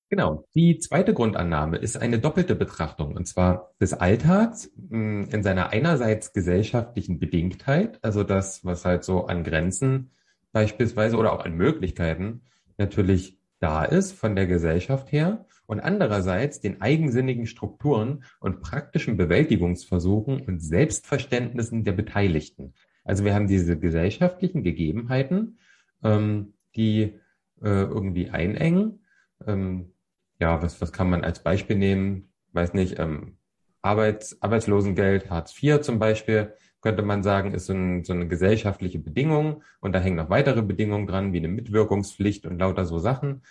Genau. 0.10 0.46
Die 0.54 0.78
zweite 0.80 1.14
Grundannahme 1.14 1.78
ist 1.78 1.96
eine 1.96 2.20
doppelte 2.20 2.56
Betrachtung, 2.56 3.16
und 3.16 3.26
zwar 3.26 3.72
des 3.80 3.94
Alltags 3.94 4.70
mm, 4.76 5.24
in 5.32 5.44
seiner 5.44 5.70
einerseits 5.70 6.34
gesellschaftlichen 6.34 7.18
Bedingtheit, 7.18 8.04
also 8.04 8.26
das, 8.26 8.66
was 8.66 8.84
halt 8.84 9.06
so 9.06 9.28
an 9.28 9.46
Grenzen 9.46 10.12
beispielsweise 10.51 11.18
oder 11.18 11.33
auch 11.33 11.45
an 11.45 11.56
Möglichkeiten 11.56 12.42
natürlich 12.77 13.39
da 13.59 13.86
ist 13.86 14.13
von 14.13 14.36
der 14.36 14.48
Gesellschaft 14.48 15.12
her 15.12 15.45
und 15.68 15.80
andererseits 15.80 16.59
den 16.59 16.81
eigensinnigen 16.81 17.45
Strukturen 17.45 18.24
und 18.39 18.62
praktischen 18.62 19.18
Bewältigungsversuchen 19.18 20.42
und 20.42 20.59
Selbstverständnissen 20.59 21.83
der 21.83 21.94
Beteiligten. 21.94 22.74
Also 23.03 23.24
wir 23.24 23.36
haben 23.36 23.48
diese 23.48 23.77
gesellschaftlichen 23.77 24.63
Gegebenheiten, 24.63 25.59
ähm, 26.03 26.54
die 26.75 27.19
äh, 27.61 27.83
irgendwie 27.83 28.31
einengen. 28.31 29.06
Ähm, 29.45 29.94
ja, 30.40 30.61
was, 30.61 30.81
was 30.81 30.92
kann 30.92 31.09
man 31.09 31.23
als 31.23 31.44
Beispiel 31.44 31.78
nehmen? 31.78 32.33
Weiß 32.54 32.73
nicht, 32.73 32.99
ähm, 32.99 33.37
Arbeits, 33.81 34.42
Arbeitslosengeld, 34.42 35.30
Hartz 35.30 35.56
IV 35.61 35.81
zum 35.81 35.99
Beispiel 35.99 36.54
könnte 36.81 37.04
man 37.04 37.23
sagen, 37.23 37.54
ist 37.54 37.68
so, 37.68 37.73
ein, 37.73 38.04
so 38.04 38.14
eine 38.14 38.28
gesellschaftliche 38.28 39.00
Bedingung 39.00 39.64
und 39.80 39.94
da 39.94 40.00
hängen 40.00 40.18
noch 40.18 40.30
weitere 40.30 40.61
Bedingungen 40.61 41.07
dran, 41.07 41.33
wie 41.33 41.38
eine 41.38 41.47
Mitwirkungspflicht 41.47 42.45
und 42.45 42.59
lauter 42.59 42.85
so 42.85 43.00
Sachen. 43.00 43.44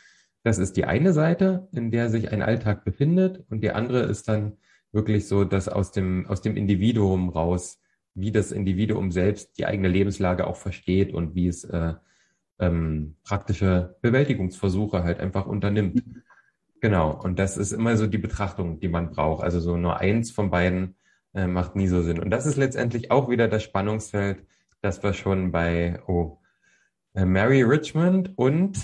Das 0.43 0.59
ist 0.59 0.77
die 0.77 0.85
eine 0.85 1.13
Seite, 1.13 1.69
in 1.73 1.91
der 1.91 2.11
sich 2.11 2.33
ein 2.33 2.43
Alltag 2.43 2.85
befindet 2.85 3.45
und 3.51 3.63
die 3.63 3.71
andere 3.71 4.01
ist 4.03 4.29
dann 4.29 4.57
wirklich 4.93 5.29
so, 5.29 5.45
dass 5.45 5.69
aus 5.69 5.93
dem, 5.93 6.27
aus 6.27 6.43
dem 6.43 6.57
Individuum 6.57 7.29
raus, 7.29 7.81
wie 8.15 8.33
das 8.33 8.53
Individuum 8.53 9.13
selbst 9.13 9.59
die 9.59 9.67
eigene 9.67 9.89
Lebenslage 9.89 10.47
auch 10.47 10.57
versteht 10.57 11.13
und 11.15 11.35
wie 11.35 11.47
es 11.47 11.65
äh, 11.65 11.95
ähm, 12.59 13.17
praktische 13.23 13.97
Bewältigungsversuche 14.03 15.05
halt 15.05 15.21
einfach 15.21 15.47
unternimmt. 15.47 16.03
Genau, 16.81 17.13
und 17.13 17.39
das 17.39 17.57
ist 17.57 17.73
immer 17.73 17.97
so 17.97 18.07
die 18.07 18.19
Betrachtung, 18.19 18.81
die 18.81 18.89
man 18.89 19.11
braucht. 19.11 19.45
Also 19.45 19.61
so 19.61 19.77
nur 19.77 19.99
eins 20.01 20.31
von 20.31 20.51
beiden 20.51 20.97
äh, 21.35 21.47
macht 21.47 21.77
nie 21.77 21.87
so 21.87 22.03
Sinn. 22.03 22.19
Und 22.19 22.31
das 22.31 22.47
ist 22.47 22.57
letztendlich 22.57 23.11
auch 23.11 23.29
wieder 23.29 23.49
das 23.49 23.63
Spannungsfeld, 23.63 24.45
das 24.81 25.03
wir 25.03 25.13
schon 25.13 25.53
bei 25.53 26.01
oh, 26.07 26.39
äh, 27.15 27.25
Mary 27.25 27.63
Richmond 27.63 28.37
und, 28.37 28.79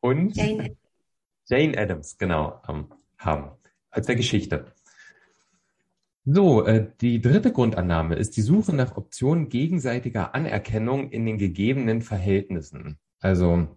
und 0.00 0.36
Jane, 0.36 0.76
Jane 1.46 1.76
Addams, 1.76 2.18
genau, 2.18 2.62
ähm, 2.68 2.86
haben. 3.18 3.50
Als 3.90 4.06
der 4.06 4.16
Geschichte. 4.16 4.72
So, 6.24 6.64
äh, 6.64 6.90
die 7.00 7.20
dritte 7.20 7.52
Grundannahme 7.52 8.14
ist 8.14 8.36
die 8.36 8.42
Suche 8.42 8.74
nach 8.74 8.96
Optionen 8.96 9.50
gegenseitiger 9.50 10.34
Anerkennung 10.34 11.10
in 11.10 11.26
den 11.26 11.36
gegebenen 11.36 12.00
Verhältnissen. 12.00 12.98
Also 13.20 13.68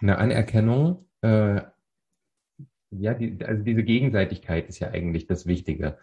eine 0.00 0.18
Anerkennung, 0.18 1.06
äh, 1.20 1.60
ja, 2.90 3.14
die, 3.14 3.38
also 3.44 3.62
diese 3.62 3.84
Gegenseitigkeit 3.84 4.68
ist 4.68 4.78
ja 4.78 4.90
eigentlich 4.90 5.26
das 5.26 5.46
Wichtige 5.46 5.98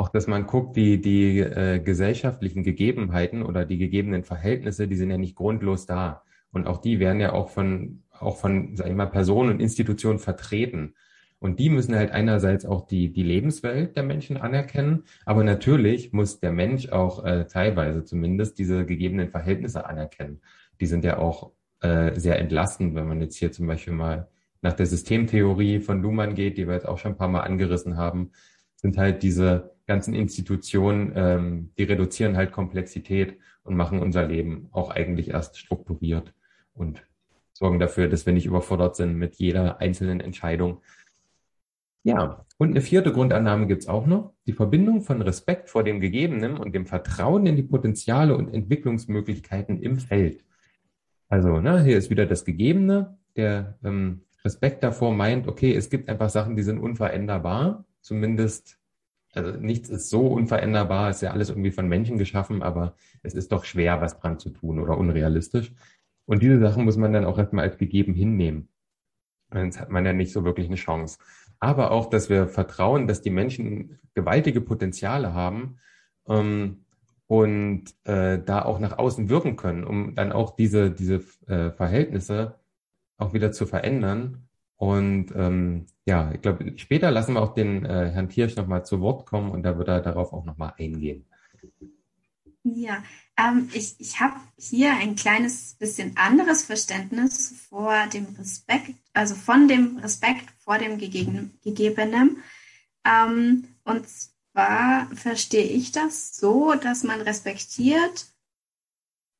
auch, 0.00 0.08
dass 0.08 0.26
man 0.26 0.46
guckt, 0.46 0.76
die, 0.76 0.98
die 0.98 1.40
äh, 1.40 1.78
gesellschaftlichen 1.78 2.62
Gegebenheiten 2.62 3.42
oder 3.42 3.66
die 3.66 3.76
gegebenen 3.76 4.24
Verhältnisse, 4.24 4.88
die 4.88 4.96
sind 4.96 5.10
ja 5.10 5.18
nicht 5.18 5.36
grundlos 5.36 5.84
da. 5.84 6.22
Und 6.52 6.66
auch 6.66 6.78
die 6.78 7.00
werden 7.00 7.20
ja 7.20 7.32
auch 7.32 7.50
von, 7.50 8.02
auch 8.18 8.38
von, 8.38 8.76
sag 8.76 8.88
ich 8.88 8.94
mal, 8.94 9.10
Personen 9.10 9.50
und 9.50 9.60
Institutionen 9.60 10.18
vertreten. 10.18 10.94
Und 11.38 11.60
die 11.60 11.68
müssen 11.68 11.94
halt 11.94 12.12
einerseits 12.12 12.64
auch 12.64 12.86
die, 12.86 13.12
die 13.12 13.22
Lebenswelt 13.22 13.94
der 13.94 14.02
Menschen 14.02 14.38
anerkennen, 14.38 15.04
aber 15.26 15.44
natürlich 15.44 16.14
muss 16.14 16.40
der 16.40 16.52
Mensch 16.52 16.88
auch 16.88 17.24
äh, 17.24 17.44
teilweise 17.44 18.02
zumindest 18.02 18.58
diese 18.58 18.86
gegebenen 18.86 19.28
Verhältnisse 19.28 19.84
anerkennen. 19.84 20.40
Die 20.80 20.86
sind 20.86 21.04
ja 21.04 21.18
auch 21.18 21.52
äh, 21.82 22.18
sehr 22.18 22.38
entlastend, 22.38 22.94
wenn 22.94 23.06
man 23.06 23.20
jetzt 23.20 23.36
hier 23.36 23.52
zum 23.52 23.66
Beispiel 23.66 23.92
mal 23.92 24.28
nach 24.62 24.72
der 24.72 24.86
Systemtheorie 24.86 25.80
von 25.80 26.00
Luhmann 26.00 26.34
geht, 26.34 26.56
die 26.56 26.66
wir 26.66 26.74
jetzt 26.74 26.88
auch 26.88 26.98
schon 26.98 27.12
ein 27.12 27.18
paar 27.18 27.28
Mal 27.28 27.40
angerissen 27.40 27.98
haben, 27.98 28.30
sind 28.80 28.96
halt 28.96 29.22
diese 29.22 29.72
ganzen 29.90 30.14
Institutionen, 30.14 31.12
ähm, 31.16 31.70
die 31.76 31.82
reduzieren 31.82 32.36
halt 32.36 32.52
Komplexität 32.52 33.38
und 33.64 33.74
machen 33.74 33.98
unser 33.98 34.24
Leben 34.24 34.68
auch 34.70 34.90
eigentlich 34.90 35.30
erst 35.30 35.58
strukturiert 35.58 36.32
und 36.72 37.02
sorgen 37.52 37.80
dafür, 37.80 38.06
dass 38.06 38.24
wir 38.24 38.32
nicht 38.32 38.46
überfordert 38.46 38.94
sind 38.94 39.16
mit 39.16 39.34
jeder 39.34 39.80
einzelnen 39.80 40.20
Entscheidung. 40.20 40.80
Ja, 42.04 42.46
und 42.56 42.70
eine 42.70 42.82
vierte 42.82 43.12
Grundannahme 43.12 43.66
gibt's 43.66 43.88
auch 43.88 44.06
noch. 44.06 44.32
Die 44.46 44.52
Verbindung 44.52 45.02
von 45.02 45.22
Respekt 45.22 45.68
vor 45.68 45.82
dem 45.82 46.00
Gegebenen 46.00 46.56
und 46.56 46.72
dem 46.72 46.86
Vertrauen 46.86 47.44
in 47.46 47.56
die 47.56 47.64
Potenziale 47.64 48.36
und 48.36 48.54
Entwicklungsmöglichkeiten 48.54 49.82
im 49.82 49.98
Feld. 49.98 50.44
Also, 51.28 51.58
ne, 51.60 51.82
hier 51.82 51.98
ist 51.98 52.10
wieder 52.10 52.26
das 52.26 52.44
Gegebene. 52.44 53.18
Der 53.34 53.76
ähm, 53.82 54.22
Respekt 54.44 54.84
davor 54.84 55.12
meint, 55.12 55.48
okay, 55.48 55.74
es 55.74 55.90
gibt 55.90 56.08
einfach 56.08 56.30
Sachen, 56.30 56.54
die 56.54 56.62
sind 56.62 56.78
unveränderbar. 56.78 57.84
Zumindest, 58.02 58.79
also 59.32 59.52
nichts 59.52 59.88
ist 59.88 60.10
so 60.10 60.26
unveränderbar, 60.26 61.10
ist 61.10 61.22
ja 61.22 61.30
alles 61.30 61.50
irgendwie 61.50 61.70
von 61.70 61.88
Menschen 61.88 62.18
geschaffen, 62.18 62.62
aber 62.62 62.94
es 63.22 63.34
ist 63.34 63.52
doch 63.52 63.64
schwer, 63.64 64.00
was 64.00 64.18
dran 64.18 64.38
zu 64.38 64.50
tun 64.50 64.80
oder 64.80 64.98
unrealistisch. 64.98 65.72
Und 66.26 66.42
diese 66.42 66.58
Sachen 66.60 66.84
muss 66.84 66.96
man 66.96 67.12
dann 67.12 67.24
auch 67.24 67.38
erstmal 67.38 67.64
als 67.64 67.78
gegeben 67.78 68.14
hinnehmen. 68.14 68.68
Sonst 69.52 69.80
hat 69.80 69.90
man 69.90 70.04
ja 70.06 70.12
nicht 70.12 70.32
so 70.32 70.44
wirklich 70.44 70.66
eine 70.66 70.76
Chance. 70.76 71.18
Aber 71.58 71.90
auch, 71.90 72.08
dass 72.08 72.30
wir 72.30 72.48
vertrauen, 72.48 73.06
dass 73.06 73.22
die 73.22 73.30
Menschen 73.30 73.98
gewaltige 74.14 74.60
Potenziale 74.60 75.34
haben 75.34 75.78
ähm, 76.28 76.84
und 77.26 77.94
äh, 78.04 78.38
da 78.42 78.62
auch 78.62 78.78
nach 78.78 78.98
außen 78.98 79.28
wirken 79.28 79.56
können, 79.56 79.84
um 79.84 80.14
dann 80.14 80.32
auch 80.32 80.56
diese, 80.56 80.90
diese 80.90 81.22
äh, 81.46 81.70
Verhältnisse 81.70 82.60
auch 83.18 83.34
wieder 83.34 83.52
zu 83.52 83.66
verändern. 83.66 84.48
Und 84.80 85.26
ähm, 85.36 85.84
ja, 86.06 86.32
ich 86.32 86.40
glaube, 86.40 86.72
später 86.78 87.10
lassen 87.10 87.34
wir 87.34 87.42
auch 87.42 87.52
den 87.52 87.84
äh, 87.84 88.12
Herrn 88.12 88.30
Kirsch 88.30 88.56
nochmal 88.56 88.82
zu 88.82 89.02
Wort 89.02 89.26
kommen 89.26 89.50
und 89.50 89.62
da 89.62 89.76
wird 89.76 89.88
er 89.88 90.00
darauf 90.00 90.32
auch 90.32 90.46
nochmal 90.46 90.72
eingehen. 90.78 91.26
Ja, 92.62 93.04
ähm, 93.36 93.68
ich, 93.74 93.96
ich 94.00 94.20
habe 94.20 94.36
hier 94.56 94.94
ein 94.94 95.16
kleines 95.16 95.74
bisschen 95.74 96.16
anderes 96.16 96.64
Verständnis 96.64 97.66
vor 97.68 98.06
dem 98.06 98.24
Respekt, 98.38 98.94
also 99.12 99.34
von 99.34 99.68
dem 99.68 99.98
Respekt 99.98 100.48
vor 100.60 100.78
dem 100.78 100.96
Gegeben, 100.96 101.58
Gegebenen. 101.62 102.38
Ähm, 103.04 103.68
und 103.84 104.06
zwar 104.08 105.14
verstehe 105.14 105.66
ich 105.66 105.92
das 105.92 106.34
so, 106.34 106.72
dass 106.72 107.04
man 107.04 107.20
respektiert, 107.20 108.32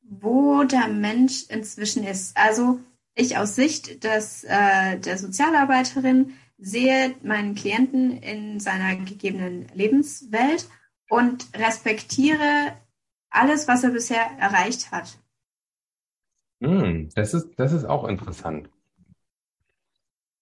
wo 0.03 0.65
der 0.65 0.89
Mensch 0.89 1.45
inzwischen 1.49 2.05
ist. 2.05 2.37
Also 2.37 2.81
ich 3.21 3.37
aus 3.37 3.55
Sicht 3.55 4.05
des, 4.05 4.45
äh, 4.45 4.99
der 4.99 5.19
Sozialarbeiterin 5.19 6.35
sehe 6.59 7.15
meinen 7.23 7.55
Klienten 7.55 8.19
in 8.19 8.61
seiner 8.61 8.97
gegebenen 8.97 9.69
Lebenswelt 9.75 10.69
und 11.09 11.47
respektiere 11.57 12.73
alles, 13.31 13.69
was 13.69 13.85
er 13.85 13.91
bisher 13.91 14.25
erreicht 14.39 14.91
hat. 14.91 15.19
Hm, 16.61 17.09
das 17.15 17.33
ist, 17.33 17.49
das 17.57 17.73
ist 17.73 17.85
auch 17.85 18.07
interessant. 18.07 18.69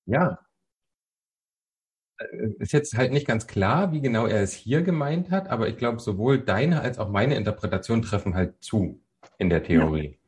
Ja, 0.06 0.38
äh, 2.18 2.48
ist 2.58 2.72
jetzt 2.72 2.96
halt 2.96 3.12
nicht 3.12 3.26
ganz 3.26 3.46
klar, 3.46 3.92
wie 3.92 4.00
genau 4.00 4.26
er 4.26 4.42
es 4.42 4.52
hier 4.52 4.82
gemeint 4.82 5.30
hat, 5.30 5.48
aber 5.48 5.68
ich 5.68 5.76
glaube, 5.76 6.00
sowohl 6.00 6.40
deine 6.40 6.80
als 6.80 6.98
auch 6.98 7.08
meine 7.08 7.36
Interpretation 7.36 8.02
treffen 8.02 8.34
halt 8.34 8.62
zu 8.62 9.00
in 9.38 9.50
der 9.50 9.62
Theorie. 9.62 10.18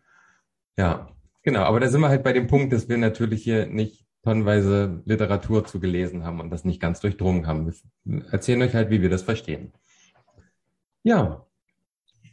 Ja. 0.76 0.84
ja, 0.84 1.16
genau. 1.52 1.64
Aber 1.64 1.80
da 1.80 1.88
sind 1.88 2.00
wir 2.00 2.08
halt 2.08 2.22
bei 2.22 2.32
dem 2.32 2.46
Punkt, 2.46 2.72
dass 2.72 2.88
wir 2.88 2.96
natürlich 2.96 3.42
hier 3.42 3.66
nicht 3.66 4.06
tonnenweise 4.22 5.02
Literatur 5.04 5.64
zu 5.64 5.80
gelesen 5.80 6.24
haben 6.24 6.40
und 6.40 6.50
das 6.50 6.64
nicht 6.64 6.80
ganz 6.80 7.00
durchdrungen 7.00 7.46
haben. 7.46 7.72
Wir 8.04 8.24
erzählen 8.30 8.62
euch 8.62 8.74
halt, 8.74 8.90
wie 8.90 9.02
wir 9.02 9.08
das 9.08 9.22
verstehen. 9.22 9.72
Ja, 11.02 11.46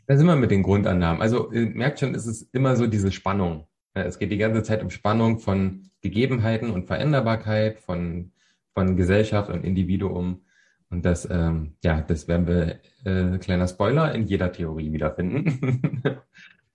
da 0.05 0.17
sind 0.17 0.27
wir 0.27 0.36
mit 0.36 0.51
den 0.51 0.63
Grundannahmen. 0.63 1.21
Also 1.21 1.51
ihr 1.51 1.67
merkt 1.67 2.00
schon, 2.00 2.13
es 2.13 2.27
ist 2.27 2.53
immer 2.53 2.75
so 2.75 2.88
diese 2.88 3.12
Spannung. 3.12 3.67
Es 3.93 4.19
geht 4.19 4.31
die 4.31 4.38
ganze 4.38 4.63
Zeit 4.63 4.83
um 4.83 4.89
Spannung 4.89 5.39
von 5.39 5.89
Gegebenheiten 6.01 6.69
und 6.69 6.86
Veränderbarkeit, 6.86 7.79
von, 7.79 8.31
von 8.74 8.95
Gesellschaft 8.95 9.50
und 9.50 9.63
Individuum. 9.63 10.41
Und 10.89 11.05
das, 11.05 11.27
ähm, 11.29 11.74
ja, 11.83 12.01
das 12.01 12.27
werden 12.27 12.47
wir, 12.47 12.79
äh, 13.05 13.38
kleiner 13.39 13.67
Spoiler, 13.67 14.13
in 14.13 14.27
jeder 14.27 14.51
Theorie 14.51 14.91
wiederfinden. 14.91 16.03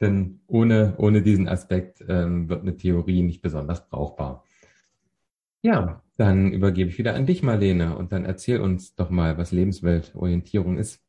Denn 0.02 0.40
ohne, 0.48 0.94
ohne 0.98 1.22
diesen 1.22 1.48
Aspekt 1.48 2.04
ähm, 2.08 2.48
wird 2.48 2.62
eine 2.62 2.76
Theorie 2.76 3.22
nicht 3.22 3.40
besonders 3.40 3.88
brauchbar. 3.88 4.44
Ja, 5.62 6.02
dann 6.16 6.52
übergebe 6.52 6.90
ich 6.90 6.98
wieder 6.98 7.14
an 7.14 7.24
dich, 7.24 7.44
Marlene, 7.44 7.96
und 7.96 8.10
dann 8.10 8.24
erzähl 8.24 8.60
uns 8.60 8.96
doch 8.96 9.10
mal, 9.10 9.38
was 9.38 9.52
Lebensweltorientierung 9.52 10.76
ist. 10.76 11.00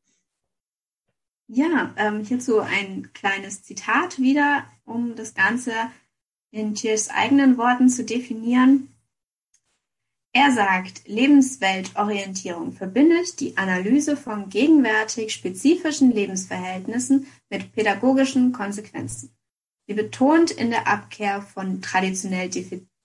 Ja, 1.48 1.92
ähm, 1.96 2.22
hierzu 2.24 2.60
ein 2.60 3.12
kleines 3.12 3.64
Zitat 3.64 4.20
wieder, 4.20 4.64
um 4.84 5.16
das 5.16 5.34
Ganze 5.34 5.72
in 6.52 6.74
Thiers 6.74 7.10
eigenen 7.10 7.58
Worten 7.58 7.88
zu 7.88 8.04
definieren. 8.04 8.93
Er 10.36 10.50
sagt, 10.52 11.06
Lebensweltorientierung 11.06 12.72
verbindet 12.72 13.38
die 13.38 13.56
Analyse 13.56 14.16
von 14.16 14.48
gegenwärtig 14.48 15.32
spezifischen 15.32 16.10
Lebensverhältnissen 16.10 17.28
mit 17.50 17.72
pädagogischen 17.72 18.52
Konsequenzen. 18.52 19.32
Sie 19.86 19.94
betont 19.94 20.50
in 20.50 20.70
der 20.70 20.88
Abkehr 20.88 21.40
von 21.40 21.80
traditionell 21.82 22.50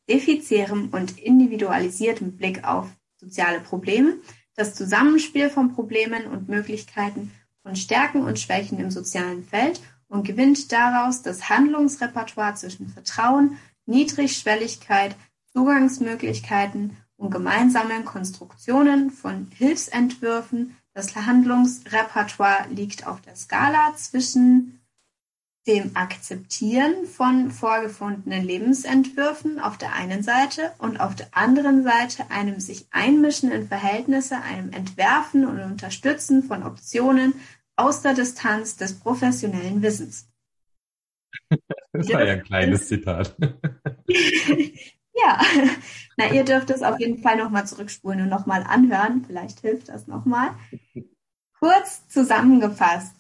defizierem 0.10 0.90
und 0.92 1.20
individualisiertem 1.20 2.36
Blick 2.36 2.64
auf 2.64 2.88
soziale 3.18 3.60
Probleme 3.60 4.18
das 4.56 4.74
Zusammenspiel 4.74 5.52
von 5.52 5.76
Problemen 5.76 6.26
und 6.26 6.50
Möglichkeiten 6.50 7.32
von 7.62 7.76
Stärken 7.76 8.24
und 8.24 8.40
Schwächen 8.40 8.80
im 8.80 8.90
sozialen 8.90 9.44
Feld 9.44 9.82
und 10.08 10.26
gewinnt 10.26 10.72
daraus 10.72 11.22
das 11.22 11.48
Handlungsrepertoire 11.48 12.56
zwischen 12.56 12.88
Vertrauen, 12.88 13.60
Niedrigschwelligkeit, 13.86 15.16
Zugangsmöglichkeiten 15.54 16.98
und 17.20 17.32
gemeinsamen 17.32 18.06
Konstruktionen 18.06 19.12
von 19.12 19.48
Hilfsentwürfen. 19.54 20.76
Das 20.94 21.16
Handlungsrepertoire 21.16 22.68
liegt 22.70 23.06
auf 23.06 23.22
der 23.22 23.36
Skala 23.36 23.94
zwischen 23.96 24.80
dem 25.68 25.96
Akzeptieren 25.96 27.06
von 27.06 27.52
vorgefundenen 27.52 28.44
Lebensentwürfen 28.44 29.60
auf 29.60 29.78
der 29.78 29.94
einen 29.94 30.24
Seite 30.24 30.72
und 30.80 31.00
auf 31.00 31.16
der 31.16 31.28
anderen 31.32 31.84
Seite 31.84 32.32
einem 32.32 32.60
sich 32.60 32.88
einmischen 32.92 33.52
in 33.52 33.68
Verhältnisse, 33.68 34.42
einem 34.42 34.72
Entwerfen 34.72 35.46
und 35.46 35.60
Unterstützen 35.60 36.44
von 36.44 36.64
Optionen 36.64 37.34
aus 37.76 38.02
der 38.02 38.14
Distanz 38.14 38.78
des 38.78 38.98
professionellen 38.98 39.82
Wissens. 39.82 40.28
Das 41.92 42.10
war 42.14 42.24
ja 42.24 42.34
ein 42.34 42.44
kleines 42.44 42.88
Zitat. 42.88 43.36
ja, 45.24 45.42
na, 46.18 46.32
ihr 46.32 46.44
dürft 46.44 46.70
es 46.70 46.84
auf 46.84 47.00
jeden 47.00 47.22
Fall 47.22 47.38
nochmal 47.38 47.68
zurückspulen 47.68 48.22
und 48.22 48.30
nochmal 48.30 48.64
anhören. 48.64 49.24
Vielleicht 49.26 49.60
hilft 49.62 49.90
das 49.90 50.08
nochmal. 50.08 50.52
Kurz 51.60 52.08
zusammengefasst, 52.08 53.16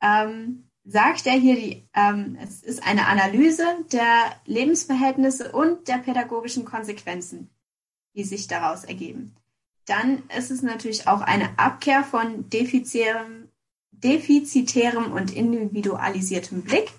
ähm, 0.00 0.68
sagt 0.84 1.26
er 1.26 1.34
hier, 1.34 1.56
die, 1.56 1.88
ähm, 1.94 2.36
es 2.42 2.62
ist 2.62 2.86
eine 2.86 3.06
Analyse 3.06 3.64
der 3.92 4.32
Lebensverhältnisse 4.46 5.52
und 5.52 5.88
der 5.88 5.98
pädagogischen 5.98 6.64
Konsequenzen, 6.64 7.50
die 8.14 8.24
sich 8.24 8.46
daraus 8.46 8.84
ergeben. 8.84 9.36
Dann 9.86 10.22
ist 10.36 10.50
es 10.50 10.62
natürlich 10.62 11.08
auch 11.08 11.20
eine 11.20 11.58
Abkehr 11.58 12.04
von 12.04 12.48
defizitärem, 12.48 13.48
defizitärem 13.90 15.12
und 15.12 15.34
individualisiertem 15.34 16.62
Blick. 16.62 16.90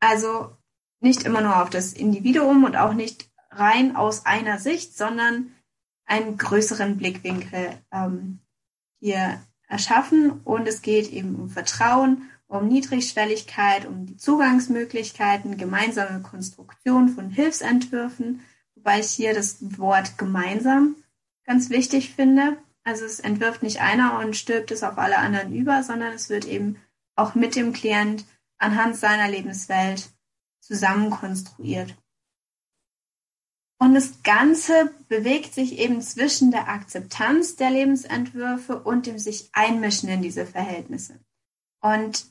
Also 0.00 0.56
nicht 1.00 1.24
immer 1.24 1.40
nur 1.40 1.62
auf 1.62 1.70
das 1.70 1.92
Individuum 1.92 2.64
und 2.64 2.76
auch 2.76 2.92
nicht 2.92 3.29
rein 3.50 3.96
aus 3.96 4.26
einer 4.26 4.58
Sicht, 4.58 4.96
sondern 4.96 5.52
einen 6.04 6.36
größeren 6.38 6.96
Blickwinkel 6.96 7.78
ähm, 7.92 8.40
hier 8.98 9.40
erschaffen. 9.68 10.40
Und 10.44 10.66
es 10.66 10.82
geht 10.82 11.10
eben 11.10 11.36
um 11.36 11.50
Vertrauen 11.50 12.30
um 12.50 12.66
Niedrigschwelligkeit, 12.66 13.86
um 13.86 14.06
die 14.06 14.16
Zugangsmöglichkeiten, 14.16 15.56
gemeinsame 15.56 16.20
Konstruktion 16.20 17.08
von 17.08 17.30
Hilfsentwürfen, 17.30 18.40
wobei 18.74 18.98
ich 18.98 19.10
hier 19.10 19.34
das 19.34 19.78
Wort 19.78 20.18
gemeinsam 20.18 20.96
ganz 21.44 21.70
wichtig 21.70 22.12
finde. 22.12 22.56
Also 22.82 23.04
es 23.04 23.20
entwirft 23.20 23.62
nicht 23.62 23.80
einer 23.80 24.18
und 24.18 24.36
stülpt 24.36 24.72
es 24.72 24.82
auf 24.82 24.98
alle 24.98 25.18
anderen 25.18 25.54
über, 25.54 25.84
sondern 25.84 26.12
es 26.12 26.28
wird 26.28 26.44
eben 26.44 26.76
auch 27.14 27.36
mit 27.36 27.54
dem 27.54 27.72
Klient 27.72 28.24
anhand 28.58 28.96
seiner 28.96 29.28
Lebenswelt 29.28 30.10
zusammen 30.58 31.10
konstruiert. 31.10 31.94
Und 33.82 33.94
das 33.94 34.22
Ganze 34.22 34.92
bewegt 35.08 35.54
sich 35.54 35.78
eben 35.78 36.02
zwischen 36.02 36.50
der 36.50 36.68
Akzeptanz 36.68 37.56
der 37.56 37.70
Lebensentwürfe 37.70 38.78
und 38.78 39.06
dem 39.06 39.18
sich 39.18 39.48
einmischen 39.52 40.10
in 40.10 40.20
diese 40.20 40.44
Verhältnisse. 40.44 41.18
Und 41.80 42.26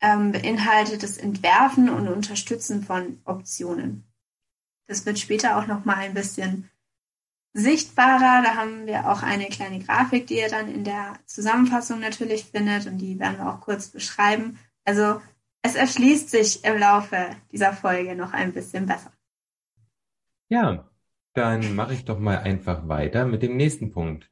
ähm, 0.00 0.32
beinhaltet 0.32 1.02
das 1.02 1.18
Entwerfen 1.18 1.90
und 1.90 2.08
Unterstützen 2.08 2.82
von 2.82 3.20
Optionen. 3.24 4.04
Das 4.88 5.04
wird 5.04 5.18
später 5.18 5.58
auch 5.58 5.66
noch 5.66 5.84
mal 5.84 5.96
ein 5.96 6.14
bisschen 6.14 6.70
sichtbarer. 7.52 8.42
Da 8.42 8.54
haben 8.54 8.86
wir 8.86 9.10
auch 9.10 9.22
eine 9.22 9.48
kleine 9.48 9.78
Grafik, 9.78 10.26
die 10.26 10.38
ihr 10.38 10.48
dann 10.48 10.72
in 10.72 10.84
der 10.84 11.18
Zusammenfassung 11.26 12.00
natürlich 12.00 12.44
findet 12.44 12.86
und 12.86 12.96
die 12.96 13.18
werden 13.18 13.36
wir 13.36 13.52
auch 13.52 13.60
kurz 13.60 13.88
beschreiben. 13.88 14.58
Also 14.84 15.20
es 15.60 15.74
erschließt 15.74 16.30
sich 16.30 16.64
im 16.64 16.78
Laufe 16.78 17.36
dieser 17.52 17.74
Folge 17.74 18.16
noch 18.16 18.32
ein 18.32 18.54
bisschen 18.54 18.86
besser. 18.86 19.11
Ja, 20.52 20.86
dann 21.32 21.74
mache 21.74 21.94
ich 21.94 22.04
doch 22.04 22.18
mal 22.18 22.36
einfach 22.36 22.86
weiter 22.86 23.24
mit 23.24 23.42
dem 23.42 23.56
nächsten 23.56 23.90
Punkt. 23.90 24.30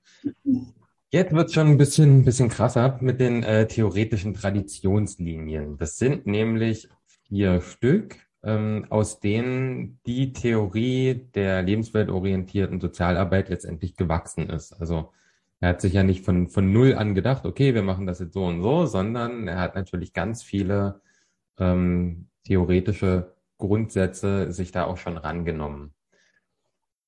Jetzt 1.09 1.33
wird 1.33 1.51
schon 1.51 1.69
ein 1.69 1.79
bisschen, 1.79 2.27
bisschen 2.27 2.51
krasser 2.51 2.99
mit 3.01 3.21
den 3.21 3.43
äh, 3.43 3.67
theoretischen 3.67 4.35
Traditionslinien. 4.35 5.79
Das 5.79 5.97
sind 5.97 6.27
nämlich 6.27 6.91
vier 7.27 7.63
Stück, 7.63 8.17
ähm, 8.43 8.85
aus 8.91 9.21
denen 9.21 9.99
die 10.05 10.35
Theorie 10.35 11.27
der 11.35 11.63
lebensweltorientierten 11.63 12.83
Sozialarbeit 12.83 13.49
letztendlich 13.49 13.97
gewachsen 13.97 14.51
ist. 14.51 14.75
Also 14.75 15.15
er 15.61 15.71
hat 15.71 15.81
sich 15.81 15.95
ja 15.95 16.03
nicht 16.03 16.23
von, 16.23 16.51
von 16.51 16.71
null 16.71 16.97
an 16.97 17.15
gedacht, 17.15 17.47
okay, 17.47 17.73
wir 17.75 17.83
machen 17.83 18.05
das 18.05 18.19
jetzt 18.19 18.35
so 18.35 18.45
und 18.45 18.61
so, 18.61 18.85
sondern 18.85 19.49
er 19.49 19.59
hat 19.59 19.75
natürlich 19.75 20.13
ganz 20.13 20.43
viele 20.43 21.01
ähm, 21.59 22.29
theoretische 22.45 23.35
Grundsätze 23.57 24.53
sich 24.53 24.71
da 24.71 24.85
auch 24.85 24.99
schon 24.99 25.17
rangenommen. 25.17 25.95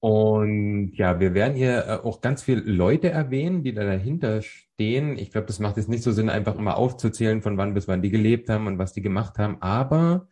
Und 0.02 0.94
ja, 0.96 1.20
wir 1.20 1.32
werden 1.32 1.54
hier 1.54 1.86
äh, 1.86 1.90
auch 2.04 2.20
ganz 2.20 2.42
viele 2.42 2.62
Leute 2.62 3.10
erwähnen, 3.10 3.62
die 3.62 3.72
da 3.72 3.84
dahinter 3.84 4.42
stehen. 4.42 5.16
Ich 5.16 5.30
glaube, 5.30 5.46
das 5.46 5.60
macht 5.60 5.76
jetzt 5.76 5.88
nicht 5.88 6.02
so 6.02 6.10
Sinn, 6.10 6.28
einfach 6.28 6.56
immer 6.56 6.76
aufzuzählen, 6.76 7.40
von 7.40 7.56
wann 7.56 7.72
bis 7.72 7.86
wann 7.86 8.02
die 8.02 8.10
gelebt 8.10 8.48
haben 8.48 8.66
und 8.66 8.78
was 8.78 8.92
die 8.92 9.00
gemacht 9.00 9.38
haben. 9.38 9.62
Aber 9.62 10.26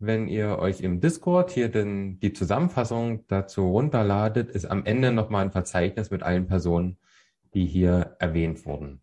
wenn 0.00 0.26
ihr 0.26 0.58
euch 0.58 0.80
im 0.80 1.00
Discord 1.00 1.52
hier 1.52 1.68
denn 1.68 2.18
die 2.18 2.32
Zusammenfassung 2.32 3.24
dazu 3.28 3.70
runterladet, 3.70 4.50
ist 4.50 4.66
am 4.66 4.84
Ende 4.84 5.12
nochmal 5.12 5.44
ein 5.44 5.52
Verzeichnis 5.52 6.10
mit 6.10 6.24
allen 6.24 6.48
Personen, 6.48 6.98
die 7.54 7.66
hier 7.66 8.16
erwähnt 8.18 8.66
wurden. 8.66 9.00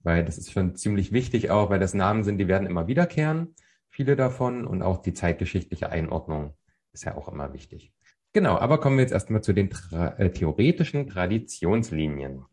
Weil 0.00 0.24
das 0.24 0.36
ist 0.36 0.50
schon 0.50 0.74
ziemlich 0.74 1.12
wichtig 1.12 1.50
auch, 1.52 1.70
weil 1.70 1.78
das 1.78 1.94
Namen 1.94 2.24
sind, 2.24 2.38
die 2.38 2.48
werden 2.48 2.66
immer 2.66 2.88
wiederkehren, 2.88 3.54
viele 3.88 4.16
davon 4.16 4.66
und 4.66 4.82
auch 4.82 4.98
die 4.98 5.14
zeitgeschichtliche 5.14 5.90
Einordnung 5.90 6.54
ist 6.92 7.04
ja 7.04 7.16
auch 7.16 7.28
immer 7.28 7.52
wichtig. 7.52 7.93
Genau, 8.34 8.58
aber 8.58 8.78
kommen 8.80 8.96
wir 8.96 9.02
jetzt 9.02 9.12
erstmal 9.12 9.42
zu 9.42 9.52
den 9.52 9.70
tra 9.70 10.08
äh, 10.18 10.28
theoretischen 10.28 11.06
Traditionslinien. 11.06 12.44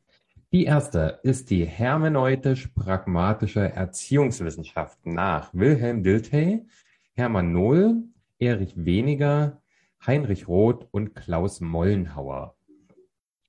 Die 0.52 0.66
erste 0.66 1.20
ist 1.24 1.50
die 1.50 1.66
hermeneutisch-pragmatische 1.66 3.62
Erziehungswissenschaft 3.62 5.04
nach 5.08 5.52
Wilhelm 5.56 6.04
Dilthey, 6.04 6.68
Hermann 7.14 7.52
Nohl, 7.52 8.04
Erich 8.38 8.76
Weniger, 8.76 9.60
Heinrich 10.06 10.48
Roth 10.48 10.88
und 10.92 11.16
Klaus 11.16 11.62
Mollenhauer. 11.62 12.56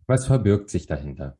Was 0.07 0.27
verbirgt 0.27 0.71
sich 0.71 0.87
dahinter? 0.87 1.37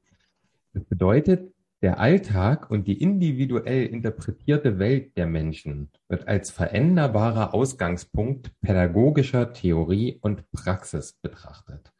Das 0.75 0.85
bedeutet, 0.85 1.52
der 1.83 1.99
Alltag 1.99 2.71
und 2.71 2.87
die 2.87 3.03
individuell 3.03 3.87
interpretierte 3.87 4.79
Welt 4.79 5.17
der 5.17 5.27
Menschen 5.27 5.91
wird 6.09 6.29
als 6.29 6.51
veränderbarer 6.51 7.55
Ausgangspunkt 7.55 8.53
pädagogischer 8.61 9.53
Theorie 9.53 10.19
und 10.21 10.51
Praxis 10.53 11.15
betrachtet. 11.15 11.93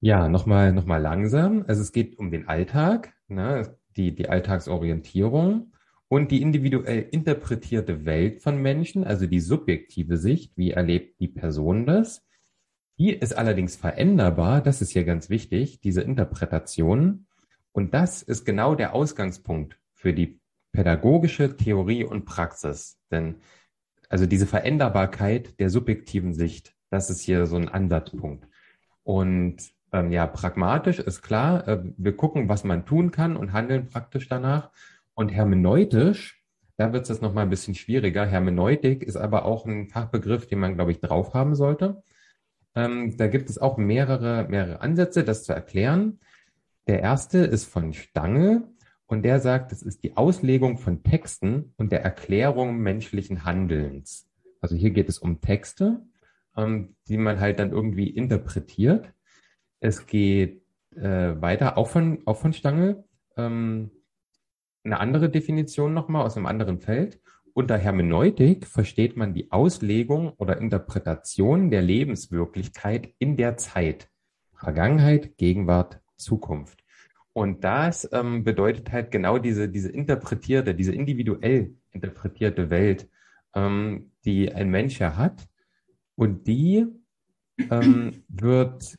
Ja, 0.00 0.28
nochmal 0.28 0.72
noch 0.72 0.86
mal 0.86 1.00
langsam. 1.00 1.64
Also 1.68 1.82
es 1.82 1.92
geht 1.92 2.18
um 2.18 2.32
den 2.32 2.48
Alltag, 2.48 3.14
ne, 3.28 3.76
die, 3.96 4.14
die 4.14 4.28
Alltagsorientierung 4.28 5.72
und 6.08 6.32
die 6.32 6.42
individuell 6.42 7.06
interpretierte 7.10 8.04
Welt 8.04 8.42
von 8.42 8.60
Menschen, 8.60 9.04
also 9.04 9.26
die 9.26 9.40
subjektive 9.40 10.16
Sicht, 10.16 10.56
wie 10.56 10.72
erlebt 10.72 11.20
die 11.20 11.28
Person 11.28 11.86
das. 11.86 12.24
Die 12.98 13.10
ist 13.10 13.38
allerdings 13.38 13.76
veränderbar, 13.76 14.60
das 14.60 14.82
ist 14.82 14.90
hier 14.90 15.04
ganz 15.04 15.30
wichtig, 15.30 15.80
diese 15.80 16.02
Interpretation. 16.02 17.26
Und 17.72 17.94
das 17.94 18.22
ist 18.22 18.44
genau 18.44 18.74
der 18.74 18.94
Ausgangspunkt 18.94 19.78
für 19.94 20.12
die 20.12 20.40
pädagogische 20.72 21.56
Theorie 21.56 22.04
und 22.04 22.24
Praxis. 22.24 22.98
Denn 23.10 23.36
also 24.08 24.26
diese 24.26 24.46
Veränderbarkeit 24.46 25.58
der 25.60 25.70
subjektiven 25.70 26.34
Sicht, 26.34 26.74
das 26.90 27.10
ist 27.10 27.20
hier 27.20 27.46
so 27.46 27.56
ein 27.56 27.68
Ansatzpunkt. 27.68 28.46
Und 29.04 29.58
ähm, 29.92 30.12
ja, 30.12 30.26
pragmatisch 30.26 30.98
ist 30.98 31.22
klar, 31.22 31.66
äh, 31.66 31.82
wir 31.96 32.16
gucken, 32.16 32.48
was 32.48 32.64
man 32.64 32.86
tun 32.86 33.10
kann 33.10 33.36
und 33.36 33.52
handeln 33.52 33.86
praktisch 33.86 34.28
danach. 34.28 34.70
Und 35.14 35.28
hermeneutisch, 35.28 36.42
da 36.76 36.92
wird 36.92 37.08
es 37.10 37.20
nochmal 37.20 37.44
ein 37.44 37.50
bisschen 37.50 37.74
schwieriger. 37.74 38.24
Hermeneutik 38.24 39.02
ist 39.02 39.16
aber 39.16 39.44
auch 39.44 39.66
ein 39.66 39.88
Fachbegriff, 39.88 40.46
den 40.46 40.60
man, 40.60 40.74
glaube 40.74 40.92
ich, 40.92 41.00
drauf 41.00 41.34
haben 41.34 41.54
sollte. 41.54 42.02
Ähm, 42.74 43.16
da 43.16 43.26
gibt 43.26 43.50
es 43.50 43.58
auch 43.58 43.76
mehrere, 43.76 44.46
mehrere 44.48 44.80
Ansätze, 44.80 45.24
das 45.24 45.44
zu 45.44 45.52
erklären. 45.52 46.20
Der 46.90 47.02
erste 47.02 47.38
ist 47.38 47.66
von 47.66 47.92
Stange 47.92 48.64
und 49.06 49.22
der 49.22 49.38
sagt, 49.38 49.70
es 49.70 49.80
ist 49.80 50.02
die 50.02 50.16
Auslegung 50.16 50.76
von 50.76 51.04
Texten 51.04 51.72
und 51.76 51.92
der 51.92 52.02
Erklärung 52.02 52.78
menschlichen 52.78 53.44
Handelns. 53.44 54.28
Also 54.60 54.74
hier 54.74 54.90
geht 54.90 55.08
es 55.08 55.20
um 55.20 55.40
Texte, 55.40 56.02
ähm, 56.56 56.96
die 57.06 57.16
man 57.16 57.38
halt 57.38 57.60
dann 57.60 57.70
irgendwie 57.70 58.10
interpretiert. 58.10 59.14
Es 59.78 60.08
geht 60.08 60.64
äh, 60.96 61.40
weiter, 61.40 61.78
auch 61.78 61.86
von, 61.86 62.22
auch 62.24 62.38
von 62.38 62.52
Stange, 62.52 63.04
ähm, 63.36 63.92
eine 64.82 64.98
andere 64.98 65.30
Definition 65.30 65.94
nochmal 65.94 66.26
aus 66.26 66.36
einem 66.36 66.46
anderen 66.46 66.80
Feld. 66.80 67.20
Unter 67.52 67.78
Hermeneutik 67.78 68.66
versteht 68.66 69.16
man 69.16 69.32
die 69.32 69.52
Auslegung 69.52 70.30
oder 70.38 70.58
Interpretation 70.58 71.70
der 71.70 71.82
Lebenswirklichkeit 71.82 73.14
in 73.20 73.36
der 73.36 73.56
Zeit. 73.58 74.10
Vergangenheit, 74.56 75.36
Gegenwart, 75.36 76.00
Zukunft. 76.16 76.79
Und 77.32 77.62
das 77.64 78.08
ähm, 78.12 78.44
bedeutet 78.44 78.90
halt 78.90 79.10
genau 79.10 79.38
diese, 79.38 79.68
diese 79.68 79.90
interpretierte, 79.90 80.74
diese 80.74 80.92
individuell 80.92 81.74
interpretierte 81.92 82.70
Welt, 82.70 83.08
ähm, 83.54 84.12
die 84.24 84.52
ein 84.52 84.70
Mensch 84.70 84.98
ja 84.98 85.16
hat. 85.16 85.48
Und 86.16 86.46
die 86.46 86.86
ähm, 87.70 88.24
wird 88.28 88.96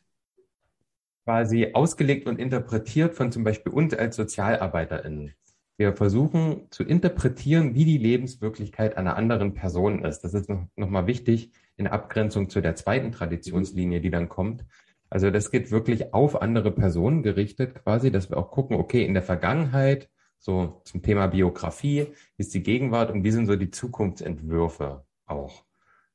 quasi 1.25 1.71
ausgelegt 1.73 2.27
und 2.27 2.39
interpretiert 2.39 3.15
von 3.15 3.31
zum 3.31 3.43
Beispiel 3.43 3.71
uns 3.71 3.93
als 3.93 4.15
SozialarbeiterInnen. 4.15 5.33
Wir 5.77 5.95
versuchen 5.95 6.67
zu 6.69 6.83
interpretieren, 6.83 7.73
wie 7.73 7.85
die 7.85 7.97
Lebenswirklichkeit 7.97 8.97
einer 8.97 9.15
anderen 9.15 9.53
Person 9.53 10.05
ist. 10.05 10.19
Das 10.21 10.33
ist 10.33 10.49
noch, 10.49 10.67
noch 10.75 10.89
mal 10.89 11.07
wichtig 11.07 11.51
in 11.75 11.87
Abgrenzung 11.87 12.49
zu 12.49 12.61
der 12.61 12.75
zweiten 12.75 13.11
Traditionslinie, 13.11 13.99
die 13.99 14.11
dann 14.11 14.29
kommt, 14.29 14.63
also 15.11 15.29
das 15.29 15.51
geht 15.51 15.71
wirklich 15.71 16.13
auf 16.13 16.41
andere 16.41 16.71
Personen 16.71 17.21
gerichtet 17.21 17.75
quasi, 17.75 18.11
dass 18.11 18.29
wir 18.29 18.37
auch 18.37 18.49
gucken, 18.49 18.77
okay, 18.77 19.05
in 19.05 19.13
der 19.13 19.21
Vergangenheit, 19.21 20.09
so 20.39 20.81
zum 20.85 21.03
Thema 21.03 21.27
Biografie, 21.27 22.07
ist 22.37 22.53
die 22.53 22.63
Gegenwart 22.63 23.11
und 23.11 23.25
wie 23.25 23.31
sind 23.31 23.45
so 23.45 23.57
die 23.57 23.69
Zukunftsentwürfe 23.69 25.05
auch. 25.25 25.65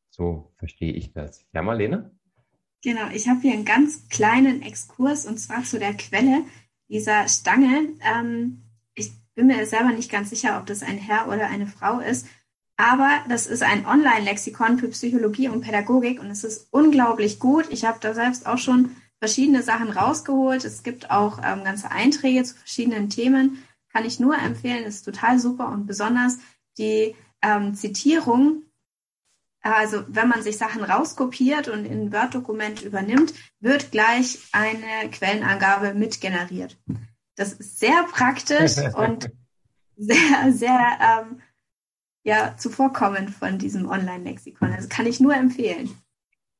So 0.08 0.50
verstehe 0.56 0.94
ich 0.94 1.12
das. 1.12 1.44
Ja, 1.52 1.60
Marlene? 1.60 2.10
Genau, 2.82 3.08
ich 3.12 3.28
habe 3.28 3.40
hier 3.42 3.52
einen 3.52 3.66
ganz 3.66 4.08
kleinen 4.08 4.62
Exkurs 4.62 5.26
und 5.26 5.38
zwar 5.38 5.62
zu 5.62 5.78
der 5.78 5.92
Quelle 5.92 6.44
dieser 6.88 7.28
Stange. 7.28 7.88
Ähm, 8.00 8.62
ich 8.94 9.10
bin 9.34 9.48
mir 9.48 9.66
selber 9.66 9.92
nicht 9.92 10.10
ganz 10.10 10.30
sicher, 10.30 10.58
ob 10.58 10.64
das 10.64 10.82
ein 10.82 10.96
Herr 10.96 11.28
oder 11.28 11.48
eine 11.48 11.66
Frau 11.66 12.00
ist. 12.00 12.26
Aber 12.76 13.24
das 13.28 13.46
ist 13.46 13.62
ein 13.62 13.86
Online-Lexikon 13.86 14.78
für 14.78 14.88
Psychologie 14.88 15.48
und 15.48 15.62
Pädagogik 15.62 16.20
und 16.20 16.30
es 16.30 16.44
ist 16.44 16.68
unglaublich 16.70 17.38
gut. 17.38 17.66
Ich 17.70 17.84
habe 17.84 17.98
da 18.00 18.12
selbst 18.12 18.46
auch 18.46 18.58
schon 18.58 18.94
verschiedene 19.18 19.62
Sachen 19.62 19.90
rausgeholt. 19.90 20.64
Es 20.64 20.82
gibt 20.82 21.10
auch 21.10 21.38
ähm, 21.38 21.64
ganze 21.64 21.90
Einträge 21.90 22.44
zu 22.44 22.54
verschiedenen 22.54 23.08
Themen. 23.08 23.62
Kann 23.92 24.04
ich 24.04 24.20
nur 24.20 24.36
empfehlen, 24.36 24.84
ist 24.84 25.04
total 25.04 25.38
super 25.38 25.68
und 25.68 25.86
besonders 25.86 26.38
die 26.76 27.16
ähm, 27.40 27.74
Zitierung. 27.74 28.62
Also 29.62 30.04
wenn 30.08 30.28
man 30.28 30.42
sich 30.42 30.58
Sachen 30.58 30.84
rauskopiert 30.84 31.68
und 31.68 31.86
in 31.86 32.02
ein 32.02 32.12
Word-Dokument 32.12 32.82
übernimmt, 32.82 33.32
wird 33.58 33.90
gleich 33.90 34.38
eine 34.52 35.10
Quellenangabe 35.10 35.94
mitgeneriert. 35.94 36.78
Das 37.36 37.54
ist 37.54 37.78
sehr 37.78 38.04
praktisch 38.04 38.76
und 38.96 39.30
sehr, 39.96 40.52
sehr 40.52 40.98
ähm, 41.00 41.40
ja 42.26 42.56
zuvorkommen 42.58 43.28
von 43.28 43.56
diesem 43.58 43.88
Online-Lexikon. 43.88 44.72
Also 44.72 44.88
kann 44.88 45.06
ich 45.06 45.20
nur 45.20 45.34
empfehlen. 45.34 45.90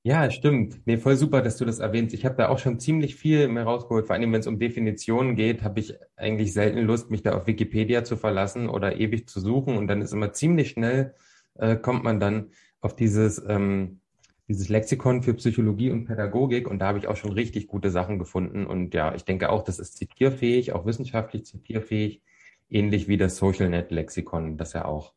Ja, 0.05 0.31
stimmt. 0.31 0.87
Nee, 0.87 0.99
voll 0.99 1.17
super, 1.17 1.43
dass 1.43 1.57
du 1.57 1.65
das 1.65 1.81
erwähnst. 1.81 2.15
Ich 2.15 2.25
habe 2.25 2.37
da 2.37 2.49
auch 2.49 2.61
schon 2.61 2.79
ziemlich 2.79 3.17
viel 3.17 3.49
mehr 3.49 3.65
rausgeholt. 3.65 4.07
Vor 4.07 4.15
allem, 4.15 4.33
wenn 4.33 4.39
es 4.39 4.47
um 4.47 4.61
Definitionen 4.61 5.35
geht, 5.35 5.65
habe 5.65 5.81
ich 5.81 5.95
eigentlich 6.15 6.53
selten 6.53 6.79
Lust, 6.79 7.11
mich 7.11 7.25
da 7.25 7.35
auf 7.37 7.49
Wikipedia 7.49 8.05
zu 8.05 8.17
verlassen 8.17 8.69
oder 8.69 9.01
ewig 9.01 9.29
zu 9.29 9.41
suchen. 9.41 9.77
Und 9.77 9.89
dann 9.89 10.03
ist 10.03 10.13
immer 10.13 10.33
ziemlich 10.33 10.71
schnell, 10.71 11.17
äh, 11.55 11.75
kommt 11.75 12.05
man 12.05 12.21
dann 12.21 12.53
auf 12.81 12.95
dieses, 12.95 13.43
ähm, 13.49 13.99
dieses 14.47 14.69
Lexikon 14.69 15.25
für 15.25 15.35
Psychologie 15.35 15.91
und 15.91 16.05
Pädagogik. 16.05 16.71
Und 16.71 16.79
da 16.79 16.87
habe 16.87 16.99
ich 16.99 17.09
auch 17.09 17.17
schon 17.17 17.33
richtig 17.33 17.67
gute 17.67 17.91
Sachen 17.91 18.21
gefunden. 18.21 18.67
Und 18.67 18.95
ja, 18.95 19.13
ich 19.17 19.25
denke 19.25 19.51
auch, 19.51 19.65
das 19.65 19.81
ist 19.81 19.97
zitierfähig, 19.97 20.73
auch 20.73 20.87
wissenschaftlich 20.87 21.45
zitierfähig, 21.45 22.23
ähnlich 22.71 23.09
wie 23.09 23.17
das 23.17 23.39
SocialNet 23.39 23.91
Lexikon, 23.91 24.57
das 24.57 24.73
ja 24.73 24.85
auch 24.85 25.16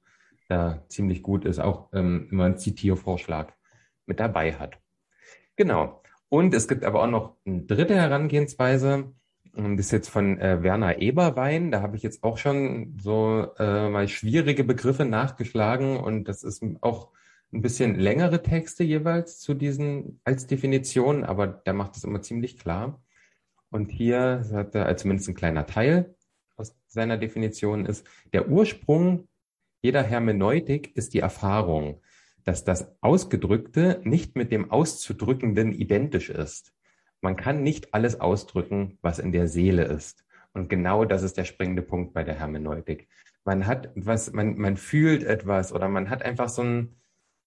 da 0.49 0.83
ziemlich 0.89 1.23
gut 1.23 1.45
ist, 1.45 1.59
auch 1.59 1.89
ähm, 1.93 2.27
immer 2.31 2.45
ein 2.45 2.57
Zitiervorschlag 2.57 3.53
mit 4.05 4.19
dabei 4.19 4.53
hat. 4.53 4.77
Genau. 5.55 6.01
Und 6.27 6.53
es 6.53 6.67
gibt 6.67 6.83
aber 6.83 7.03
auch 7.03 7.09
noch 7.09 7.37
eine 7.45 7.61
dritte 7.63 7.95
Herangehensweise. 7.95 9.13
Das 9.53 9.79
ist 9.79 9.91
jetzt 9.91 10.09
von 10.09 10.39
äh, 10.39 10.61
Werner 10.61 10.99
Eberwein. 10.99 11.71
Da 11.71 11.81
habe 11.81 11.95
ich 11.95 12.03
jetzt 12.03 12.23
auch 12.23 12.37
schon 12.37 12.97
so 12.99 13.47
äh, 13.57 13.89
mal 13.89 14.07
schwierige 14.07 14.63
Begriffe 14.63 15.05
nachgeschlagen 15.05 15.97
und 15.97 16.25
das 16.25 16.43
ist 16.43 16.63
auch 16.81 17.09
ein 17.51 17.61
bisschen 17.61 17.95
längere 17.95 18.43
Texte 18.43 18.83
jeweils 18.83 19.39
zu 19.39 19.53
diesen 19.55 20.21
als 20.23 20.45
Definition, 20.45 21.23
aber 21.23 21.47
der 21.47 21.73
macht 21.73 21.95
das 21.95 22.03
immer 22.03 22.21
ziemlich 22.21 22.59
klar. 22.59 23.01
Und 23.71 23.91
hier 23.91 24.43
sagt 24.43 24.75
er, 24.75 24.85
also 24.85 25.03
zumindest 25.03 25.29
ein 25.29 25.35
kleiner 25.35 25.65
Teil 25.65 26.15
aus 26.55 26.75
seiner 26.87 27.17
Definition 27.17 27.85
ist, 27.85 28.05
der 28.33 28.49
Ursprung 28.49 29.27
jeder 29.81 30.03
Hermeneutik 30.03 30.95
ist 30.95 31.13
die 31.13 31.19
Erfahrung, 31.19 32.01
dass 32.43 32.63
das 32.63 32.91
Ausgedrückte 33.01 34.01
nicht 34.03 34.35
mit 34.35 34.51
dem 34.51 34.71
Auszudrückenden 34.71 35.71
identisch 35.71 36.29
ist. 36.29 36.73
Man 37.21 37.35
kann 37.35 37.63
nicht 37.63 37.93
alles 37.93 38.19
ausdrücken, 38.19 38.97
was 39.01 39.19
in 39.19 39.31
der 39.31 39.47
Seele 39.47 39.83
ist. 39.83 40.25
Und 40.53 40.69
genau 40.69 41.05
das 41.05 41.23
ist 41.23 41.37
der 41.37 41.45
springende 41.45 41.81
Punkt 41.81 42.13
bei 42.13 42.23
der 42.23 42.39
Hermeneutik. 42.39 43.07
Man 43.45 43.67
hat 43.67 43.91
was, 43.95 44.33
man, 44.33 44.57
man 44.57 44.77
fühlt 44.77 45.23
etwas 45.23 45.71
oder 45.73 45.87
man 45.87 46.09
hat 46.09 46.23
einfach 46.23 46.49
so 46.49 46.63
ein, 46.63 46.95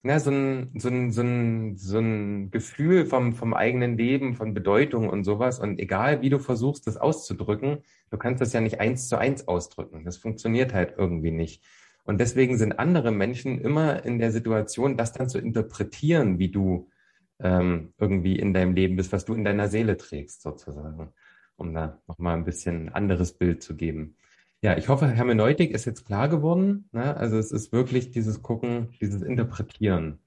ja, 0.05 0.19
so 0.19 0.31
ein, 0.31 0.73
so 0.79 0.89
ein, 0.89 1.11
so 1.13 1.23
ein, 1.23 1.77
so 1.77 1.99
ein 1.99 2.51
Gefühl 2.51 3.07
vom, 3.07 3.35
vom 3.35 3.55
eigenen 3.55 3.97
Leben, 3.97 4.35
von 4.35 4.55
Bedeutung 4.55 5.09
und 5.09 5.25
sowas. 5.25 5.59
Und 5.61 5.79
egal, 5.79 6.23
wie 6.23 6.31
du 6.31 6.39
versuchst, 6.39 6.87
das 6.87 6.97
auszudrücken, 6.97 7.79
du 8.11 8.19
kannst 8.19 8.41
das 8.41 8.53
ja 8.53 8.61
nicht 8.61 8.81
eins 8.81 9.09
zu 9.09 9.17
eins 9.19 9.47
ausdrücken. 9.47 10.05
Das 10.05 10.17
funktioniert 10.17 10.75
halt 10.75 10.95
irgendwie 10.97 11.31
nicht. 11.31 11.63
Und 12.05 12.21
deswegen 12.21 12.59
sind 12.59 12.79
andere 12.79 13.13
Menschen 13.13 13.61
immer 13.61 14.05
in 14.05 14.19
der 14.19 14.33
Situation, 14.33 14.97
das 14.97 15.13
dann 15.13 15.29
zu 15.29 15.39
interpretieren, 15.39 16.39
wie 16.39 16.51
du 16.51 16.91
ähm, 17.39 17.93
irgendwie 17.99 18.39
in 18.39 18.53
deinem 18.53 18.75
Leben 18.75 18.97
bist, 18.97 19.13
was 19.13 19.25
du 19.25 19.35
in 19.35 19.45
deiner 19.45 19.69
Seele 19.69 19.97
trägst, 19.97 20.43
sozusagen, 20.43 21.13
um 21.57 21.75
da 21.75 22.01
nochmal 22.07 22.37
ein 22.37 22.45
bisschen 22.45 22.89
anderes 22.89 23.33
Bild 23.33 23.63
zu 23.63 23.77
geben. 23.77 24.17
Ja, 24.63 24.77
ich 24.77 24.89
hoffe, 24.89 25.09
Hermeneutik 25.09 25.73
ist 25.73 25.85
jetzt 25.85 26.05
klar 26.05 26.29
geworden. 26.29 26.89
Ne? 26.93 27.17
Also 27.17 27.37
es 27.37 27.51
ist 27.51 27.73
wirklich 27.73 28.11
dieses 28.11 28.43
Gucken, 28.43 28.95
dieses 29.01 29.23
Interpretieren. 29.23 30.21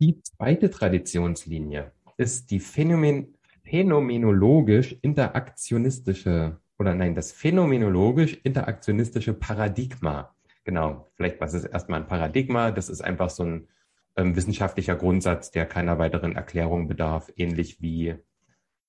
Die 0.00 0.20
zweite 0.22 0.70
Traditionslinie 0.70 1.92
ist 2.16 2.50
die 2.50 2.60
Phänomen 2.60 3.34
phänomenologisch 3.62 4.96
interaktionistische 5.00 6.60
oder 6.78 6.94
nein, 6.94 7.14
das 7.14 7.32
phänomenologisch 7.32 8.34
interaktionistische 8.42 9.34
Paradigma. 9.34 10.34
Genau, 10.64 11.08
vielleicht 11.14 11.40
was 11.40 11.54
ist 11.54 11.64
erstmal 11.64 12.00
ein 12.00 12.08
Paradigma? 12.08 12.70
Das 12.70 12.88
ist 12.88 13.02
einfach 13.02 13.30
so 13.30 13.44
ein 13.44 13.68
ähm, 14.16 14.36
wissenschaftlicher 14.36 14.96
Grundsatz, 14.96 15.50
der 15.50 15.66
keiner 15.66 15.98
weiteren 15.98 16.36
Erklärung 16.36 16.88
bedarf, 16.88 17.32
ähnlich 17.36 17.80
wie, 17.80 18.16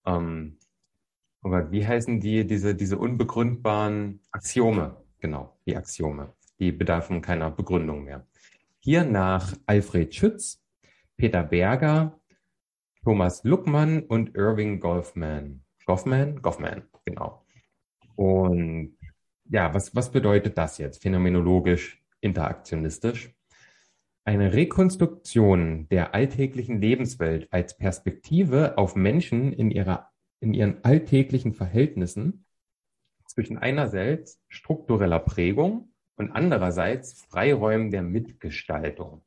ähm, 0.06 0.58
aber 1.42 1.72
wie 1.72 1.86
heißen 1.86 2.20
die, 2.20 2.46
diese, 2.48 2.76
diese 2.76 2.98
unbegründbaren 2.98 4.22
Axiome? 4.32 4.98
Genau, 5.20 5.58
die 5.66 5.76
Axiome. 5.78 6.34
Die 6.60 6.72
bedarfen 6.72 7.22
keiner 7.22 7.52
Begründung 7.52 8.04
mehr. 8.04 8.26
Hier 8.80 9.04
nach 9.04 9.54
Alfred 9.66 10.14
Schütz, 10.16 10.64
Peter 11.18 11.44
Berger, 11.44 12.20
Thomas 13.04 13.44
Luckmann 13.44 14.04
und 14.04 14.36
Irving 14.36 14.80
Goffman. 14.80 15.64
Goffman? 15.86 16.42
Goffman, 16.42 16.84
genau. 17.04 17.45
Und 18.16 18.98
ja, 19.50 19.74
was, 19.74 19.96
was 19.96 20.12
bedeutet 20.12 20.58
das 20.58 20.78
jetzt 20.78 21.02
phänomenologisch, 21.02 22.04
interaktionistisch? 22.22 23.34
Eine 24.24 24.54
Rekonstruktion 24.54 25.88
der 25.90 26.16
alltäglichen 26.16 26.82
Lebenswelt 26.82 27.48
als 27.52 27.78
Perspektive 27.78 28.78
auf 28.78 28.96
Menschen 28.96 29.54
in, 29.54 29.70
ihrer, 29.70 30.10
in 30.40 30.54
ihren 30.54 30.84
alltäglichen 30.84 31.54
Verhältnissen 31.54 32.46
zwischen 33.28 33.58
einerseits 33.58 34.42
struktureller 34.48 35.20
Prägung 35.20 35.92
und 36.16 36.32
andererseits 36.32 37.22
Freiräumen 37.30 37.92
der 37.92 38.02
Mitgestaltung. 38.02 39.24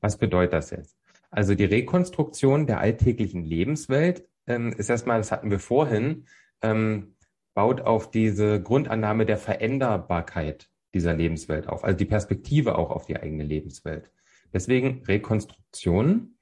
Was 0.00 0.18
bedeutet 0.18 0.52
das 0.52 0.70
jetzt? 0.70 0.98
Also 1.30 1.54
die 1.54 1.64
Rekonstruktion 1.64 2.66
der 2.66 2.80
alltäglichen 2.80 3.42
Lebenswelt 3.42 4.28
ähm, 4.46 4.72
ist 4.72 4.90
erstmal, 4.90 5.18
das 5.18 5.32
hatten 5.32 5.50
wir 5.50 5.60
vorhin, 5.60 6.26
ähm, 6.60 7.14
baut 7.54 7.80
auf 7.82 8.10
diese 8.10 8.62
Grundannahme 8.62 9.26
der 9.26 9.38
Veränderbarkeit 9.38 10.70
dieser 10.94 11.14
Lebenswelt 11.14 11.68
auf, 11.68 11.84
also 11.84 11.96
die 11.96 12.04
Perspektive 12.04 12.76
auch 12.76 12.90
auf 12.90 13.06
die 13.06 13.16
eigene 13.16 13.44
Lebenswelt. 13.44 14.10
Deswegen 14.52 15.02
Rekonstruktion. 15.04 16.34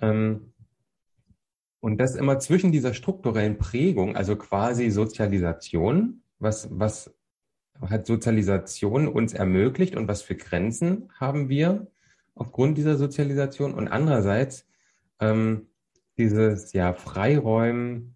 Ähm, 0.00 0.52
und 1.80 1.98
das 1.98 2.16
immer 2.16 2.38
zwischen 2.38 2.72
dieser 2.72 2.94
strukturellen 2.94 3.58
Prägung, 3.58 4.16
also 4.16 4.36
quasi 4.36 4.90
Sozialisation, 4.90 6.22
was, 6.38 6.68
was 6.70 7.14
hat 7.80 8.06
Sozialisation 8.06 9.08
uns 9.08 9.34
ermöglicht 9.34 9.96
und 9.96 10.08
was 10.08 10.22
für 10.22 10.34
Grenzen 10.34 11.10
haben 11.18 11.48
wir 11.48 11.86
aufgrund 12.34 12.78
dieser 12.78 12.96
Sozialisation 12.96 13.74
und 13.74 13.88
andererseits 13.88 14.66
ähm, 15.20 15.68
dieses 16.18 16.72
ja 16.72 16.92
Freiräumen 16.94 18.15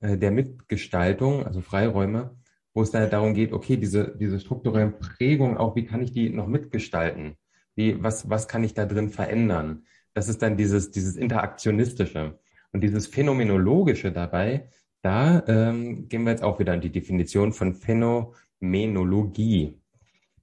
der 0.00 0.30
Mitgestaltung, 0.30 1.44
also 1.44 1.60
Freiräume, 1.60 2.36
wo 2.74 2.82
es 2.82 2.90
dann 2.90 3.08
darum 3.08 3.34
geht, 3.34 3.52
okay, 3.52 3.76
diese, 3.76 4.16
diese 4.18 4.40
strukturellen 4.40 4.98
Prägungen, 4.98 5.56
auch 5.56 5.76
wie 5.76 5.86
kann 5.86 6.02
ich 6.02 6.12
die 6.12 6.30
noch 6.30 6.46
mitgestalten? 6.46 7.36
Wie, 7.76 8.02
was, 8.02 8.28
was 8.28 8.48
kann 8.48 8.64
ich 8.64 8.74
da 8.74 8.84
drin 8.84 9.10
verändern? 9.10 9.84
Das 10.12 10.28
ist 10.28 10.42
dann 10.42 10.56
dieses, 10.56 10.90
dieses 10.90 11.16
Interaktionistische. 11.16 12.38
Und 12.72 12.82
dieses 12.82 13.06
Phänomenologische 13.06 14.10
dabei, 14.10 14.68
da 15.02 15.44
ähm, 15.46 16.08
gehen 16.08 16.24
wir 16.24 16.30
jetzt 16.30 16.42
auch 16.42 16.58
wieder 16.58 16.74
in 16.74 16.80
die 16.80 16.90
Definition 16.90 17.52
von 17.52 17.74
Phänomenologie. 17.74 19.80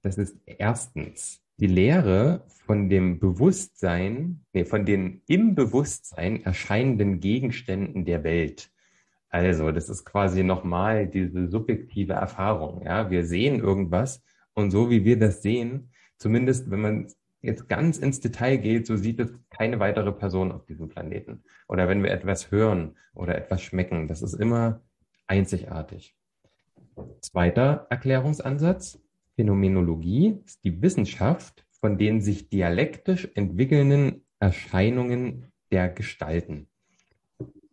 Das 0.01 0.17
ist 0.17 0.37
erstens 0.45 1.41
die 1.57 1.67
Lehre 1.67 2.45
von 2.47 2.89
dem 2.89 3.19
Bewusstsein, 3.19 4.45
nee, 4.53 4.65
von 4.65 4.85
den 4.85 5.21
im 5.27 5.55
Bewusstsein 5.55 6.43
erscheinenden 6.43 7.19
Gegenständen 7.19 8.05
der 8.05 8.23
Welt. 8.23 8.71
Also, 9.31 9.71
das 9.71 9.89
ist 9.89 10.03
quasi 10.05 10.43
nochmal 10.43 11.07
diese 11.07 11.47
subjektive 11.47 12.13
Erfahrung. 12.13 12.83
Ja, 12.83 13.09
wir 13.09 13.25
sehen 13.25 13.59
irgendwas 13.59 14.23
und 14.53 14.71
so 14.71 14.89
wie 14.89 15.05
wir 15.05 15.17
das 15.17 15.41
sehen, 15.41 15.91
zumindest 16.17 16.69
wenn 16.69 16.81
man 16.81 17.07
jetzt 17.41 17.69
ganz 17.69 17.97
ins 17.97 18.19
Detail 18.19 18.57
geht, 18.57 18.85
so 18.85 18.97
sieht 18.97 19.19
es 19.21 19.31
keine 19.49 19.79
weitere 19.79 20.11
Person 20.11 20.51
auf 20.51 20.65
diesem 20.65 20.89
Planeten. 20.89 21.43
Oder 21.69 21.87
wenn 21.87 22.03
wir 22.03 22.11
etwas 22.11 22.51
hören 22.51 22.97
oder 23.13 23.35
etwas 23.35 23.61
schmecken, 23.63 24.07
das 24.09 24.21
ist 24.21 24.33
immer 24.33 24.81
einzigartig. 25.27 26.15
Zweiter 27.21 27.87
Erklärungsansatz. 27.89 29.01
Phänomenologie 29.37 30.41
ist 30.45 30.63
die 30.65 30.81
Wissenschaft 30.81 31.65
von 31.79 31.97
den 31.97 32.19
sich 32.19 32.49
dialektisch 32.49 33.29
entwickelnden 33.33 34.25
Erscheinungen 34.39 35.51
der 35.71 35.87
Gestalten. 35.87 36.67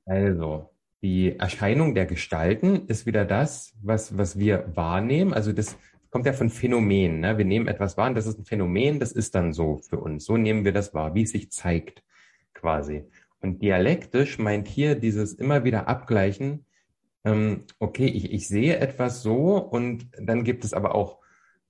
Also, 0.07 0.71
die 1.03 1.39
Erscheinung 1.39 1.95
der 1.95 2.07
Gestalten 2.07 2.87
ist 2.87 3.07
wieder 3.07 3.25
das, 3.25 3.75
was, 3.83 4.17
was 4.19 4.39
wir 4.39 4.73
wahrnehmen. 4.75 5.33
Also 5.33 5.53
das 5.53 5.77
kommt 6.11 6.27
ja 6.27 6.33
von 6.33 6.51
Phänomen. 6.51 7.21
Ne? 7.21 7.39
Wir 7.39 7.45
nehmen 7.45 7.69
etwas 7.69 7.97
wahr 7.97 8.09
und 8.09 8.15
das 8.15 8.27
ist 8.27 8.39
ein 8.39 8.45
Phänomen, 8.45 8.99
das 8.99 9.13
ist 9.13 9.35
dann 9.35 9.53
so 9.53 9.79
für 9.79 9.99
uns. 9.99 10.25
So 10.25 10.37
nehmen 10.37 10.65
wir 10.65 10.73
das 10.73 10.95
wahr, 10.95 11.15
wie 11.15 11.23
es 11.23 11.31
sich 11.31 11.51
zeigt 11.51 12.03
quasi. 12.55 13.05
Und 13.41 13.63
dialektisch 13.63 14.39
meint 14.39 14.67
hier 14.67 14.97
dieses 14.97 15.35
immer 15.35 15.65
wieder 15.65 15.87
Abgleichen, 15.87 16.65
ähm, 17.25 17.65
okay, 17.79 18.07
ich, 18.07 18.33
ich 18.33 18.49
sehe 18.49 18.79
etwas 18.79 19.23
so 19.23 19.59
und 19.59 20.09
dann 20.19 20.45
gibt 20.45 20.65
es 20.65 20.73
aber 20.73 20.95
auch 20.95 21.19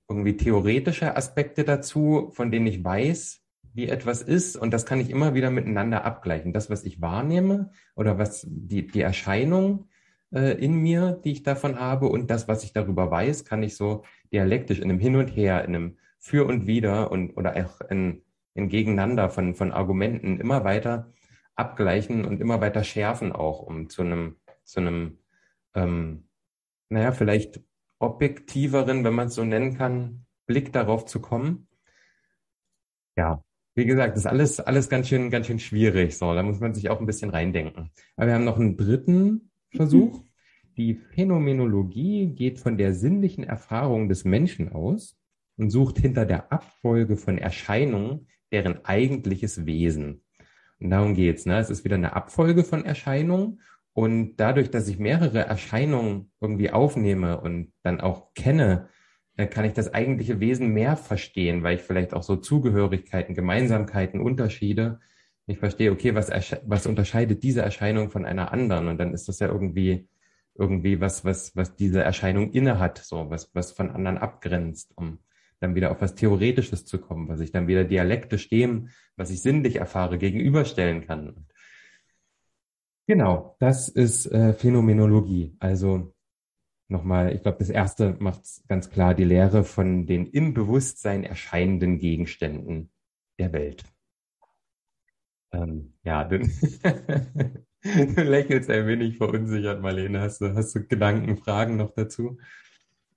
irgendwie 0.07 0.37
theoretische 0.37 1.15
Aspekte 1.15 1.63
dazu, 1.63 2.31
von 2.33 2.49
denen 2.49 2.65
ich 2.65 2.83
weiß, 2.83 3.38
wie 3.73 3.87
etwas 3.87 4.21
ist 4.21 4.55
und 4.55 4.71
das 4.71 4.85
kann 4.85 4.99
ich 4.99 5.09
immer 5.09 5.33
wieder 5.33 5.51
miteinander 5.51 6.05
abgleichen. 6.05 6.53
Das, 6.53 6.69
was 6.69 6.83
ich 6.83 7.01
wahrnehme 7.01 7.71
oder 7.95 8.17
was 8.17 8.45
die, 8.49 8.87
die 8.87 9.01
Erscheinung 9.01 9.89
äh, 10.31 10.53
in 10.63 10.75
mir, 10.75 11.19
die 11.23 11.31
ich 11.31 11.43
davon 11.43 11.79
habe 11.79 12.07
und 12.07 12.29
das, 12.29 12.47
was 12.47 12.63
ich 12.63 12.73
darüber 12.73 13.09
weiß, 13.11 13.45
kann 13.45 13.63
ich 13.63 13.75
so 13.75 14.03
dialektisch 14.31 14.79
in 14.79 14.89
einem 14.89 14.99
Hin 14.99 15.15
und 15.15 15.27
Her, 15.27 15.63
in 15.65 15.75
einem 15.75 15.97
Für 16.19 16.45
und 16.45 16.67
Wider 16.67 17.11
und 17.11 17.35
oder 17.37 17.55
auch 17.55 17.81
in, 17.89 18.23
in 18.53 18.69
Gegeneinander 18.69 19.29
von, 19.29 19.55
von 19.55 19.71
Argumenten 19.71 20.39
immer 20.39 20.63
weiter 20.63 21.11
abgleichen 21.55 22.25
und 22.25 22.41
immer 22.41 22.61
weiter 22.61 22.83
schärfen 22.83 23.31
auch, 23.31 23.61
um 23.61 23.89
zu 23.89 24.01
einem, 24.01 24.37
zu 24.63 24.79
einem, 24.79 25.19
ähm, 25.75 26.27
naja, 26.89 27.11
vielleicht 27.11 27.61
objektiveren, 27.99 29.03
wenn 29.03 29.13
man 29.13 29.27
es 29.27 29.35
so 29.35 29.43
nennen 29.43 29.77
kann, 29.77 30.25
Blick 30.45 30.71
darauf 30.73 31.05
zu 31.05 31.19
kommen. 31.21 31.67
Ja, 33.15 33.43
wie 33.75 33.85
gesagt, 33.85 34.13
das 34.15 34.23
ist 34.23 34.25
alles, 34.25 34.59
alles 34.59 34.89
ganz 34.89 35.07
schön, 35.07 35.29
ganz 35.29 35.47
schön 35.47 35.59
schwierig. 35.59 36.17
So, 36.17 36.33
da 36.33 36.43
muss 36.43 36.59
man 36.59 36.73
sich 36.73 36.89
auch 36.89 36.99
ein 36.99 37.05
bisschen 37.05 37.29
reindenken. 37.29 37.91
Aber 38.15 38.27
wir 38.27 38.33
haben 38.33 38.45
noch 38.45 38.59
einen 38.59 38.77
dritten 38.77 39.51
Versuch. 39.71 40.23
Die 40.77 40.95
Phänomenologie 40.95 42.27
geht 42.27 42.59
von 42.59 42.77
der 42.77 42.93
sinnlichen 42.93 43.43
Erfahrung 43.43 44.09
des 44.09 44.25
Menschen 44.25 44.71
aus 44.71 45.17
und 45.57 45.69
sucht 45.69 45.99
hinter 45.99 46.25
der 46.25 46.51
Abfolge 46.51 47.17
von 47.17 47.37
Erscheinungen 47.37 48.27
deren 48.51 48.83
eigentliches 48.85 49.65
Wesen. 49.65 50.23
Und 50.79 50.89
darum 50.89 51.13
geht's. 51.13 51.45
Ne? 51.45 51.59
Es 51.59 51.69
ist 51.69 51.83
wieder 51.83 51.95
eine 51.95 52.15
Abfolge 52.15 52.63
von 52.63 52.85
Erscheinungen. 52.85 53.61
Und 53.93 54.37
dadurch, 54.37 54.71
dass 54.71 54.87
ich 54.87 54.97
mehrere 54.97 55.39
Erscheinungen 55.39 56.31
irgendwie 56.39 56.71
aufnehme 56.71 57.41
und 57.41 57.73
dann 57.83 57.99
auch 57.99 58.33
kenne, 58.33 58.87
äh, 59.39 59.47
kann 59.47 59.63
ich 59.63 59.71
das 59.71 59.93
eigentliche 59.93 60.41
Wesen 60.41 60.73
mehr 60.73 60.97
verstehen, 60.97 61.63
weil 61.63 61.77
ich 61.77 61.81
vielleicht 61.81 62.13
auch 62.13 62.23
so 62.23 62.35
Zugehörigkeiten, 62.35 63.35
Gemeinsamkeiten, 63.35 64.19
Unterschiede, 64.19 64.99
ich 65.45 65.59
verstehe, 65.59 65.93
okay, 65.93 66.13
was, 66.13 66.29
was 66.65 66.85
unterscheidet 66.85 67.41
diese 67.41 67.61
Erscheinung 67.61 68.09
von 68.09 68.25
einer 68.25 68.51
anderen? 68.51 68.89
Und 68.89 68.97
dann 68.99 69.13
ist 69.13 69.29
das 69.29 69.39
ja 69.39 69.47
irgendwie, 69.47 70.09
irgendwie 70.55 70.99
was, 70.99 71.23
was, 71.23 71.55
was 71.55 71.77
diese 71.77 72.03
Erscheinung 72.03 72.51
innehat, 72.51 72.97
so, 72.97 73.29
was, 73.29 73.49
was 73.55 73.71
von 73.71 73.89
anderen 73.89 74.17
abgrenzt, 74.17 74.91
um 74.95 75.19
dann 75.61 75.73
wieder 75.73 75.91
auf 75.91 76.01
was 76.01 76.15
Theoretisches 76.15 76.85
zu 76.85 76.99
kommen, 76.99 77.29
was 77.29 77.39
ich 77.39 77.53
dann 77.53 77.67
wieder 77.67 77.85
dialektisch 77.85 78.49
dem, 78.49 78.89
was 79.15 79.31
ich 79.31 79.41
sinnlich 79.41 79.77
erfahre, 79.77 80.17
gegenüberstellen 80.17 81.07
kann. 81.07 81.47
Genau, 83.07 83.55
das 83.59 83.87
ist 83.87 84.25
äh, 84.25 84.51
Phänomenologie. 84.53 85.55
Also 85.59 86.13
nochmal, 86.89 87.33
ich 87.33 87.41
glaube, 87.41 87.59
das 87.59 87.69
erste 87.69 88.15
macht 88.19 88.41
ganz 88.67 88.89
klar 88.89 89.13
die 89.13 89.23
Lehre 89.23 89.63
von 89.63 90.05
den 90.05 90.25
im 90.27 90.53
Bewusstsein 90.53 91.23
erscheinenden 91.23 91.99
Gegenständen 91.99 92.91
der 93.37 93.53
Welt. 93.53 93.83
Ähm, 95.51 95.93
ja, 96.03 96.23
du, 96.23 96.39
du 97.83 98.21
lächelst 98.21 98.69
ein 98.69 98.87
wenig 98.87 99.17
verunsichert, 99.17 99.81
Marlene. 99.81 100.21
Hast 100.21 100.41
du, 100.41 100.53
hast 100.53 100.75
du 100.75 100.85
Gedanken, 100.85 101.37
Fragen 101.37 101.77
noch 101.77 101.93
dazu? 101.93 102.37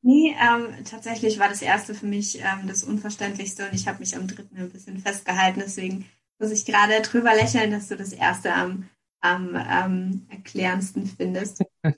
Nee, 0.02 0.34
ähm, 0.40 0.84
tatsächlich 0.84 1.38
war 1.38 1.48
das 1.48 1.62
erste 1.62 1.94
für 1.94 2.06
mich 2.06 2.40
ähm, 2.40 2.66
das 2.66 2.82
Unverständlichste 2.82 3.68
und 3.68 3.74
ich 3.74 3.86
habe 3.86 4.00
mich 4.00 4.16
am 4.16 4.26
dritten 4.26 4.56
ein 4.56 4.70
bisschen 4.70 4.98
festgehalten. 4.98 5.60
Deswegen 5.60 6.06
muss 6.38 6.50
ich 6.50 6.66
gerade 6.66 7.00
drüber 7.02 7.34
lächeln, 7.34 7.70
dass 7.70 7.88
du 7.88 7.96
das 7.96 8.12
erste 8.12 8.52
am, 8.52 8.88
am 9.20 9.54
ähm, 9.54 10.26
erklärendsten 10.28 11.06
findest. 11.06 11.62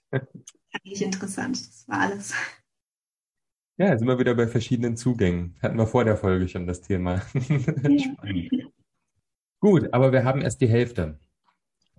Ich 0.84 1.02
interessant. 1.02 1.56
Das 1.56 1.88
war 1.88 2.00
alles. 2.00 2.34
Ja, 3.76 3.98
sind 3.98 4.06
wir 4.06 4.18
wieder 4.18 4.34
bei 4.34 4.46
verschiedenen 4.46 4.96
Zugängen. 4.96 5.56
Hatten 5.60 5.78
wir 5.78 5.86
vor 5.86 6.04
der 6.04 6.16
Folge 6.16 6.48
schon 6.48 6.66
das 6.66 6.82
Thema. 6.82 7.22
Ja. 7.88 8.66
Gut, 9.60 9.94
aber 9.94 10.12
wir 10.12 10.24
haben 10.24 10.42
erst 10.42 10.60
die 10.60 10.68
Hälfte. 10.68 11.18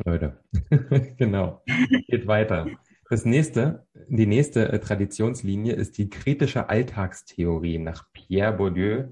Leute. 0.03 0.39
genau. 1.17 1.63
Geht 2.07 2.27
weiter. 2.27 2.67
Das 3.09 3.25
nächste, 3.25 3.87
die 4.07 4.27
nächste 4.27 4.71
äh, 4.71 4.79
Traditionslinie 4.79 5.73
ist 5.73 5.97
die 5.97 6.09
kritische 6.09 6.69
Alltagstheorie 6.69 7.79
nach 7.79 8.11
Pierre 8.13 8.53
Bourdieu. 8.53 9.05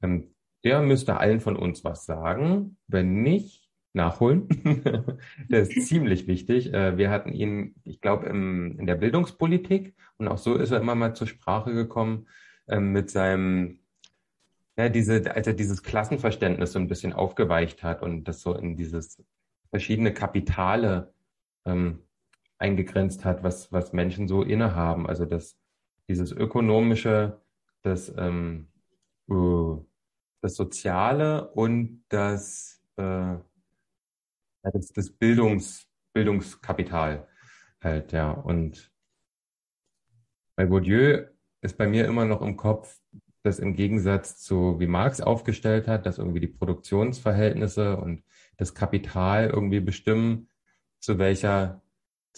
Ähm, 0.00 0.34
der 0.64 0.80
müsste 0.80 1.18
allen 1.18 1.40
von 1.40 1.56
uns 1.56 1.84
was 1.84 2.06
sagen. 2.06 2.78
Wenn 2.86 3.22
nicht, 3.22 3.57
nachholen. 3.98 4.48
der 5.50 5.60
ist 5.60 5.86
ziemlich 5.86 6.26
wichtig. 6.26 6.72
Äh, 6.72 6.96
wir 6.96 7.10
hatten 7.10 7.32
ihn, 7.32 7.74
ich 7.84 8.00
glaube, 8.00 8.26
in 8.26 8.86
der 8.86 8.94
Bildungspolitik 8.94 9.94
und 10.16 10.28
auch 10.28 10.38
so 10.38 10.54
ist 10.54 10.70
er 10.70 10.80
immer 10.80 10.94
mal 10.94 11.14
zur 11.14 11.26
Sprache 11.26 11.74
gekommen 11.74 12.26
ähm, 12.68 12.92
mit 12.92 13.10
seinem, 13.10 13.80
ja, 14.78 14.88
diese, 14.88 15.34
als 15.34 15.46
er 15.46 15.52
dieses 15.52 15.82
Klassenverständnis 15.82 16.72
so 16.72 16.78
ein 16.78 16.88
bisschen 16.88 17.12
aufgeweicht 17.12 17.82
hat 17.82 18.02
und 18.02 18.24
das 18.24 18.40
so 18.40 18.54
in 18.54 18.76
dieses 18.76 19.22
verschiedene 19.70 20.14
Kapitale 20.14 21.12
ähm, 21.66 22.00
eingegrenzt 22.58 23.24
hat, 23.24 23.42
was, 23.42 23.72
was 23.72 23.92
Menschen 23.92 24.28
so 24.28 24.42
innehaben. 24.42 25.06
Also 25.06 25.24
das, 25.24 25.58
dieses 26.08 26.32
ökonomische, 26.32 27.40
das, 27.82 28.12
ähm, 28.16 28.68
uh, 29.28 29.84
das 30.40 30.54
Soziale 30.54 31.50
und 31.50 32.04
das, 32.08 32.82
äh, 32.96 33.36
das, 34.72 34.92
das 34.92 35.10
Bildungs, 35.10 35.86
Bildungskapital 36.12 37.28
halt, 37.82 38.12
ja. 38.12 38.30
Und 38.30 38.90
bei 40.56 40.66
Bourdieu 40.66 41.26
ist 41.60 41.76
bei 41.78 41.86
mir 41.86 42.06
immer 42.06 42.24
noch 42.24 42.42
im 42.42 42.56
Kopf, 42.56 42.98
dass 43.42 43.58
im 43.58 43.74
Gegensatz 43.74 44.38
zu, 44.38 44.80
wie 44.80 44.86
Marx 44.86 45.20
aufgestellt 45.20 45.88
hat, 45.88 46.06
dass 46.06 46.18
irgendwie 46.18 46.40
die 46.40 46.48
Produktionsverhältnisse 46.48 47.96
und 47.96 48.24
das 48.56 48.74
Kapital 48.74 49.48
irgendwie 49.50 49.80
bestimmen, 49.80 50.48
zu 51.00 51.18
welcher 51.18 51.82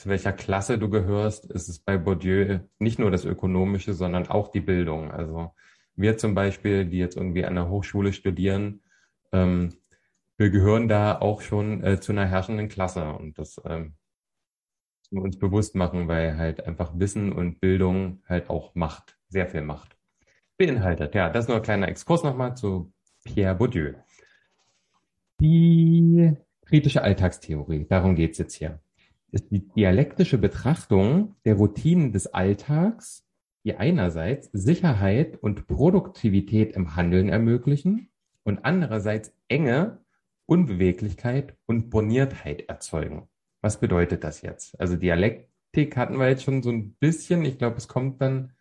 zu 0.00 0.08
welcher 0.08 0.32
Klasse 0.32 0.78
du 0.78 0.88
gehörst, 0.88 1.50
ist 1.50 1.68
es 1.68 1.78
bei 1.78 1.98
Bourdieu 1.98 2.60
nicht 2.78 2.98
nur 2.98 3.10
das 3.10 3.26
Ökonomische, 3.26 3.92
sondern 3.92 4.28
auch 4.28 4.48
die 4.50 4.60
Bildung. 4.60 5.10
Also 5.10 5.52
wir 5.94 6.16
zum 6.16 6.34
Beispiel, 6.34 6.86
die 6.86 6.96
jetzt 6.96 7.16
irgendwie 7.18 7.44
an 7.44 7.54
der 7.54 7.68
Hochschule 7.68 8.14
studieren, 8.14 8.82
ähm, 9.32 9.74
wir 10.40 10.50
gehören 10.50 10.88
da 10.88 11.20
auch 11.20 11.40
schon 11.40 11.84
äh, 11.84 12.00
zu 12.00 12.12
einer 12.12 12.26
herrschenden 12.26 12.68
Klasse 12.68 13.12
und 13.12 13.38
das 13.38 13.60
ähm, 13.64 13.94
müssen 15.10 15.22
wir 15.22 15.22
uns 15.22 15.38
bewusst 15.38 15.76
machen, 15.76 16.08
weil 16.08 16.36
halt 16.36 16.66
einfach 16.66 16.92
Wissen 16.98 17.32
und 17.32 17.60
Bildung 17.60 18.22
halt 18.28 18.50
auch 18.50 18.74
Macht, 18.74 19.18
sehr 19.28 19.46
viel 19.46 19.62
Macht 19.62 19.96
beinhaltet. 20.56 21.14
Ja, 21.14 21.30
das 21.30 21.46
nur 21.46 21.58
ein 21.58 21.62
kleiner 21.62 21.88
Exkurs 21.88 22.24
nochmal 22.24 22.56
zu 22.56 22.92
Pierre 23.24 23.54
Bourdieu. 23.54 23.94
Die 25.40 26.32
kritische 26.66 27.02
Alltagstheorie, 27.02 27.86
darum 27.88 28.16
geht's 28.16 28.38
jetzt 28.38 28.54
hier 28.54 28.80
ist 29.32 29.50
die 29.50 29.68
dialektische 29.68 30.38
Betrachtung 30.38 31.36
der 31.44 31.54
Routinen 31.54 32.12
des 32.12 32.26
Alltags, 32.28 33.24
die 33.64 33.76
einerseits 33.76 34.50
Sicherheit 34.52 35.36
und 35.40 35.66
Produktivität 35.66 36.74
im 36.74 36.96
Handeln 36.96 37.28
ermöglichen 37.28 38.08
und 38.42 38.64
andererseits 38.64 39.32
Enge, 39.48 39.98
Unbeweglichkeit 40.50 41.56
und 41.66 41.90
Borniertheit 41.90 42.68
erzeugen. 42.68 43.28
Was 43.62 43.78
bedeutet 43.78 44.24
das 44.24 44.42
jetzt? 44.42 44.78
Also 44.80 44.96
Dialektik 44.96 45.96
hatten 45.96 46.18
wir 46.18 46.28
jetzt 46.28 46.42
schon 46.42 46.62
so 46.62 46.70
ein 46.70 46.94
bisschen. 46.94 47.44
Ich 47.44 47.56
glaube, 47.56 47.76
es 47.76 47.86
kommt 47.86 48.20
dann 48.20 48.52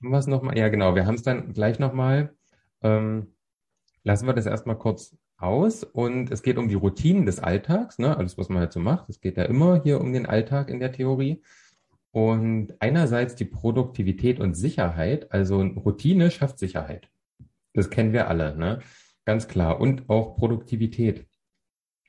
was 0.00 0.26
nochmal. 0.26 0.56
Ja, 0.56 0.68
genau. 0.68 0.94
Wir 0.94 1.04
haben 1.04 1.16
es 1.16 1.22
dann 1.22 1.52
gleich 1.52 1.78
nochmal. 1.78 2.34
Ähm, 2.82 3.34
lassen 4.02 4.26
wir 4.26 4.32
das 4.32 4.46
erstmal 4.46 4.78
kurz 4.78 5.14
aus 5.36 5.84
und 5.84 6.30
es 6.30 6.42
geht 6.42 6.56
um 6.56 6.68
die 6.68 6.74
Routinen 6.74 7.26
des 7.26 7.38
Alltags, 7.38 7.98
ne? 7.98 8.16
alles, 8.16 8.38
was 8.38 8.48
man 8.48 8.60
halt 8.60 8.72
so 8.72 8.80
macht. 8.80 9.10
Es 9.10 9.20
geht 9.20 9.36
ja 9.36 9.44
immer 9.44 9.82
hier 9.82 10.00
um 10.00 10.12
den 10.12 10.24
Alltag 10.24 10.70
in 10.70 10.80
der 10.80 10.92
Theorie. 10.92 11.42
Und 12.12 12.80
einerseits 12.80 13.34
die 13.34 13.44
Produktivität 13.44 14.40
und 14.40 14.54
Sicherheit, 14.54 15.32
also 15.32 15.60
Routine 15.60 16.30
schafft 16.30 16.58
Sicherheit. 16.58 17.10
Das 17.74 17.90
kennen 17.90 18.12
wir 18.12 18.28
alle, 18.28 18.56
ne? 18.56 18.78
Ganz 19.24 19.48
klar. 19.48 19.80
Und 19.80 20.08
auch 20.08 20.36
Produktivität. 20.36 21.26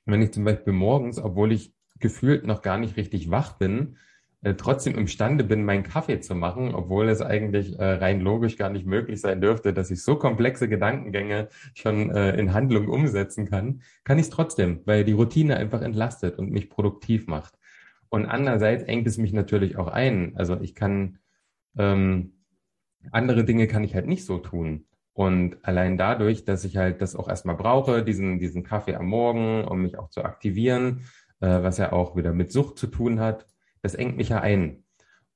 Wenn 0.05 0.21
ich 0.21 0.31
zum 0.31 0.43
Beispiel 0.43 0.73
morgens, 0.73 1.19
obwohl 1.19 1.51
ich 1.51 1.73
gefühlt 1.99 2.45
noch 2.45 2.61
gar 2.61 2.77
nicht 2.77 2.97
richtig 2.97 3.31
wach 3.31 3.57
bin, 3.57 3.97
äh, 4.41 4.53
trotzdem 4.53 4.95
imstande 4.95 5.43
bin, 5.43 5.65
meinen 5.65 5.83
Kaffee 5.83 6.19
zu 6.19 6.35
machen, 6.35 6.75
obwohl 6.75 7.09
es 7.09 7.21
eigentlich 7.21 7.79
äh, 7.79 7.83
rein 7.83 8.21
logisch 8.21 8.57
gar 8.57 8.69
nicht 8.69 8.85
möglich 8.85 9.21
sein 9.21 9.41
dürfte, 9.41 9.73
dass 9.73 9.89
ich 9.91 10.03
so 10.03 10.17
komplexe 10.17 10.69
Gedankengänge 10.69 11.47
schon 11.73 12.11
äh, 12.11 12.37
in 12.37 12.53
Handlung 12.53 12.87
umsetzen 12.87 13.49
kann, 13.49 13.81
kann 14.03 14.19
ich 14.19 14.25
es 14.25 14.29
trotzdem, 14.29 14.81
weil 14.85 15.03
die 15.03 15.13
Routine 15.13 15.57
einfach 15.57 15.81
entlastet 15.81 16.37
und 16.37 16.51
mich 16.51 16.69
produktiv 16.69 17.27
macht. 17.27 17.57
Und 18.09 18.25
andererseits 18.25 18.83
engt 18.83 19.07
es 19.07 19.17
mich 19.17 19.33
natürlich 19.33 19.77
auch 19.77 19.87
ein. 19.87 20.33
Also 20.35 20.59
ich 20.61 20.75
kann 20.75 21.17
ähm, 21.77 22.33
andere 23.11 23.43
Dinge 23.45 23.67
kann 23.67 23.83
ich 23.83 23.95
halt 23.95 24.07
nicht 24.07 24.25
so 24.25 24.37
tun. 24.37 24.85
Und 25.15 25.63
allein 25.63 25.97
dadurch, 25.97 26.43
dass 26.43 26.65
ich 26.65 26.75
halt 26.75 27.01
das 27.01 27.15
auch 27.15 27.29
erstmal 27.29 27.55
brauche, 27.55 28.03
diesen, 28.03 28.37
diesen 28.37 28.63
Kaffee 28.63 28.95
am 28.95 29.07
Morgen, 29.07 29.63
um 29.63 29.81
mich 29.81 29.97
auch 29.97 30.09
zu 30.09 30.25
aktivieren, 30.25 31.05
äh, 31.39 31.63
was 31.63 31.77
ja 31.77 31.93
auch 31.93 32.17
wieder 32.17 32.33
mit 32.33 32.51
Sucht 32.51 32.77
zu 32.77 32.87
tun 32.87 33.21
hat, 33.21 33.47
das 33.81 33.95
engt 33.95 34.17
mich 34.17 34.29
ja 34.29 34.41
ein. 34.41 34.83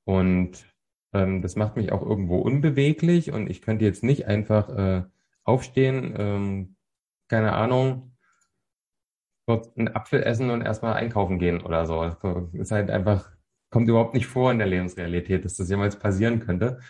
Und 0.04 0.66
ähm, 1.14 1.40
das 1.40 1.56
macht 1.56 1.76
mich 1.76 1.92
auch 1.92 2.02
irgendwo 2.02 2.40
unbeweglich 2.40 3.32
und 3.32 3.48
ich 3.48 3.62
könnte 3.62 3.86
jetzt 3.86 4.04
nicht 4.04 4.26
einfach 4.26 4.68
äh, 4.68 5.04
aufstehen, 5.44 6.14
ähm, 6.18 6.76
keine 7.28 7.52
Ahnung, 7.54 8.16
dort 9.46 9.78
einen 9.78 9.88
Apfel 9.88 10.22
essen 10.22 10.50
und 10.50 10.60
erstmal 10.60 10.92
einkaufen 10.92 11.38
gehen 11.38 11.62
oder 11.62 11.86
so. 11.86 12.04
Das 12.04 12.52
ist 12.52 12.70
halt 12.70 12.90
einfach, 12.90 13.30
kommt 13.70 13.88
überhaupt 13.88 14.12
nicht 14.12 14.26
vor 14.26 14.52
in 14.52 14.58
der 14.58 14.66
Lebensrealität, 14.66 15.46
dass 15.46 15.56
das 15.56 15.70
jemals 15.70 15.98
passieren 15.98 16.40
könnte. 16.40 16.80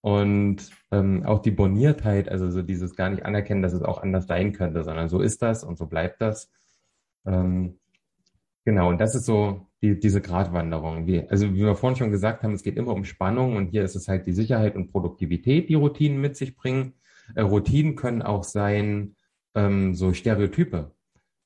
Und 0.00 0.70
ähm, 0.92 1.24
auch 1.24 1.40
die 1.40 1.50
Boniertheit, 1.50 2.28
also 2.28 2.50
so 2.50 2.62
dieses 2.62 2.94
gar 2.94 3.10
nicht 3.10 3.24
anerkennen, 3.24 3.62
dass 3.62 3.72
es 3.72 3.82
auch 3.82 4.02
anders 4.02 4.26
sein 4.26 4.52
könnte, 4.52 4.84
sondern 4.84 5.08
so 5.08 5.20
ist 5.20 5.42
das 5.42 5.64
und 5.64 5.76
so 5.76 5.86
bleibt 5.86 6.20
das. 6.20 6.50
Ähm, 7.26 7.78
genau, 8.64 8.88
und 8.88 9.00
das 9.00 9.14
ist 9.14 9.26
so 9.26 9.66
die, 9.82 9.98
diese 9.98 10.20
Gratwanderung. 10.20 11.06
Wie, 11.06 11.28
also 11.28 11.52
wie 11.52 11.60
wir 11.60 11.74
vorhin 11.74 11.98
schon 11.98 12.10
gesagt 12.10 12.42
haben, 12.42 12.54
es 12.54 12.62
geht 12.62 12.76
immer 12.76 12.92
um 12.92 13.04
Spannung 13.04 13.56
und 13.56 13.68
hier 13.68 13.82
ist 13.82 13.96
es 13.96 14.08
halt 14.08 14.26
die 14.26 14.32
Sicherheit 14.32 14.76
und 14.76 14.92
Produktivität, 14.92 15.68
die 15.68 15.74
Routinen 15.74 16.20
mit 16.20 16.36
sich 16.36 16.56
bringen. 16.56 16.94
Äh, 17.34 17.42
Routinen 17.42 17.96
können 17.96 18.22
auch 18.22 18.44
sein, 18.44 19.16
ähm, 19.54 19.94
so 19.94 20.12
Stereotype. 20.12 20.92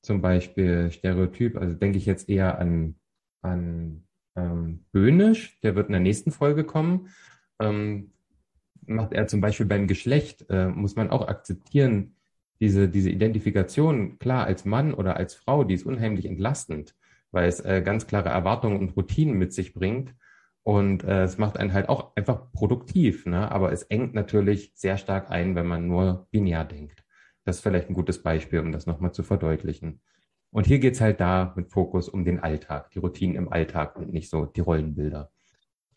Zum 0.01 0.21
Beispiel 0.21 0.91
Stereotyp, 0.91 1.57
also 1.57 1.75
denke 1.75 1.97
ich 1.97 2.05
jetzt 2.05 2.29
eher 2.29 2.59
an, 2.59 2.95
an 3.41 4.03
ähm, 4.35 4.85
Böhnisch, 4.91 5.59
der 5.61 5.75
wird 5.75 5.87
in 5.87 5.93
der 5.93 6.01
nächsten 6.01 6.31
Folge 6.31 6.63
kommen. 6.63 7.09
Ähm, 7.59 8.12
macht 8.87 9.13
er 9.13 9.27
zum 9.27 9.41
Beispiel 9.41 9.65
beim 9.65 9.87
Geschlecht, 9.87 10.45
äh, 10.49 10.67
muss 10.67 10.95
man 10.95 11.09
auch 11.09 11.27
akzeptieren, 11.27 12.15
diese, 12.59 12.87
diese 12.87 13.09
Identifikation, 13.09 14.19
klar, 14.19 14.45
als 14.45 14.65
Mann 14.65 14.93
oder 14.93 15.17
als 15.17 15.35
Frau, 15.35 15.63
die 15.63 15.73
ist 15.73 15.85
unheimlich 15.85 16.25
entlastend, 16.25 16.95
weil 17.31 17.49
es 17.49 17.59
äh, 17.59 17.81
ganz 17.83 18.07
klare 18.07 18.29
Erwartungen 18.29 18.79
und 18.79 18.95
Routinen 18.95 19.37
mit 19.37 19.53
sich 19.53 19.73
bringt. 19.73 20.15
Und 20.63 21.03
äh, 21.03 21.23
es 21.23 21.37
macht 21.37 21.57
einen 21.57 21.73
halt 21.73 21.89
auch 21.89 22.15
einfach 22.15 22.51
produktiv, 22.53 23.25
ne? 23.25 23.51
aber 23.51 23.73
es 23.73 23.83
engt 23.83 24.13
natürlich 24.13 24.71
sehr 24.75 24.97
stark 24.97 25.29
ein, 25.29 25.55
wenn 25.55 25.67
man 25.67 25.87
nur 25.87 26.27
binär 26.31 26.63
denkt. 26.63 27.03
Das 27.43 27.57
ist 27.57 27.63
vielleicht 27.63 27.89
ein 27.89 27.95
gutes 27.95 28.23
Beispiel, 28.23 28.59
um 28.59 28.71
das 28.71 28.85
nochmal 28.85 29.11
zu 29.11 29.23
verdeutlichen. 29.23 29.99
Und 30.51 30.65
hier 30.65 30.79
geht's 30.79 31.01
halt 31.01 31.19
da 31.19 31.53
mit 31.57 31.71
Fokus 31.71 32.07
um 32.07 32.23
den 32.23 32.39
Alltag, 32.39 32.91
die 32.91 32.99
Routinen 32.99 33.35
im 33.35 33.51
Alltag 33.51 33.97
und 33.97 34.13
nicht 34.13 34.29
so 34.29 34.45
die 34.45 34.61
Rollenbilder. 34.61 35.31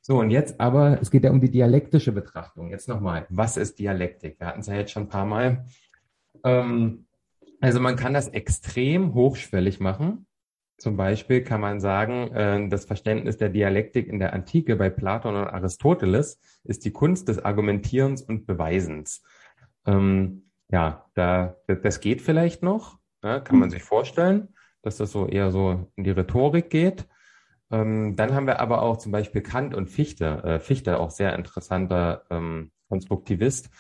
So, 0.08 0.20
und 0.20 0.30
jetzt 0.30 0.60
aber, 0.60 1.00
es 1.02 1.10
geht 1.10 1.24
ja 1.24 1.32
um 1.32 1.40
die 1.40 1.50
dialektische 1.50 2.12
Betrachtung. 2.12 2.70
Jetzt 2.70 2.88
nochmal, 2.88 3.26
was 3.28 3.56
ist 3.56 3.80
Dialektik? 3.80 4.38
Wir 4.38 4.46
hatten 4.46 4.60
es 4.60 4.68
ja 4.68 4.74
jetzt 4.74 4.92
schon 4.92 5.02
ein 5.02 5.08
paar 5.08 5.26
Mal. 5.26 5.66
Ähm, 6.44 7.06
also 7.60 7.80
man 7.80 7.96
kann 7.96 8.14
das 8.14 8.28
extrem 8.28 9.14
hochschwellig 9.14 9.80
machen. 9.80 10.28
Zum 10.78 10.96
Beispiel 10.96 11.42
kann 11.42 11.60
man 11.60 11.80
sagen, 11.80 12.28
äh, 12.28 12.68
das 12.68 12.84
Verständnis 12.84 13.36
der 13.36 13.48
Dialektik 13.48 14.06
in 14.06 14.20
der 14.20 14.32
Antike 14.32 14.76
bei 14.76 14.90
Platon 14.90 15.34
und 15.34 15.48
Aristoteles 15.48 16.38
ist 16.62 16.84
die 16.84 16.92
Kunst 16.92 17.26
des 17.26 17.44
Argumentierens 17.44 18.22
und 18.22 18.46
Beweisens. 18.46 19.24
Ähm, 19.86 20.52
ja, 20.70 21.04
da, 21.14 21.56
das 21.66 21.98
geht 21.98 22.22
vielleicht 22.22 22.62
noch, 22.62 23.00
ja, 23.24 23.40
kann 23.40 23.58
man 23.58 23.70
sich 23.70 23.82
vorstellen, 23.82 24.54
dass 24.82 24.98
das 24.98 25.10
so 25.10 25.26
eher 25.26 25.50
so 25.50 25.90
in 25.96 26.04
die 26.04 26.12
Rhetorik 26.12 26.70
geht. 26.70 27.08
Ähm, 27.70 28.16
dann 28.16 28.34
haben 28.34 28.46
wir 28.46 28.60
aber 28.60 28.82
auch 28.82 28.98
zum 28.98 29.12
Beispiel 29.12 29.40
Kant 29.42 29.74
und 29.74 29.88
Fichte. 29.88 30.42
Äh, 30.44 30.60
Fichte, 30.60 31.00
auch 31.00 31.10
sehr 31.10 31.34
interessanter 31.34 32.24
ähm, 32.30 32.70
Konstruktivist, 32.88 33.70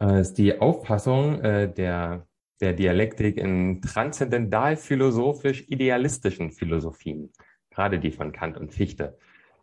äh, 0.00 0.20
ist 0.20 0.34
die 0.34 0.60
Auffassung 0.60 1.40
äh, 1.40 1.72
der, 1.72 2.26
der 2.60 2.74
Dialektik 2.74 3.38
in 3.38 3.80
transzendental-philosophisch-idealistischen 3.82 6.50
Philosophien, 6.50 7.32
gerade 7.70 7.98
die 7.98 8.10
von 8.10 8.32
Kant 8.32 8.58
und 8.58 8.72
Fichte. 8.72 9.16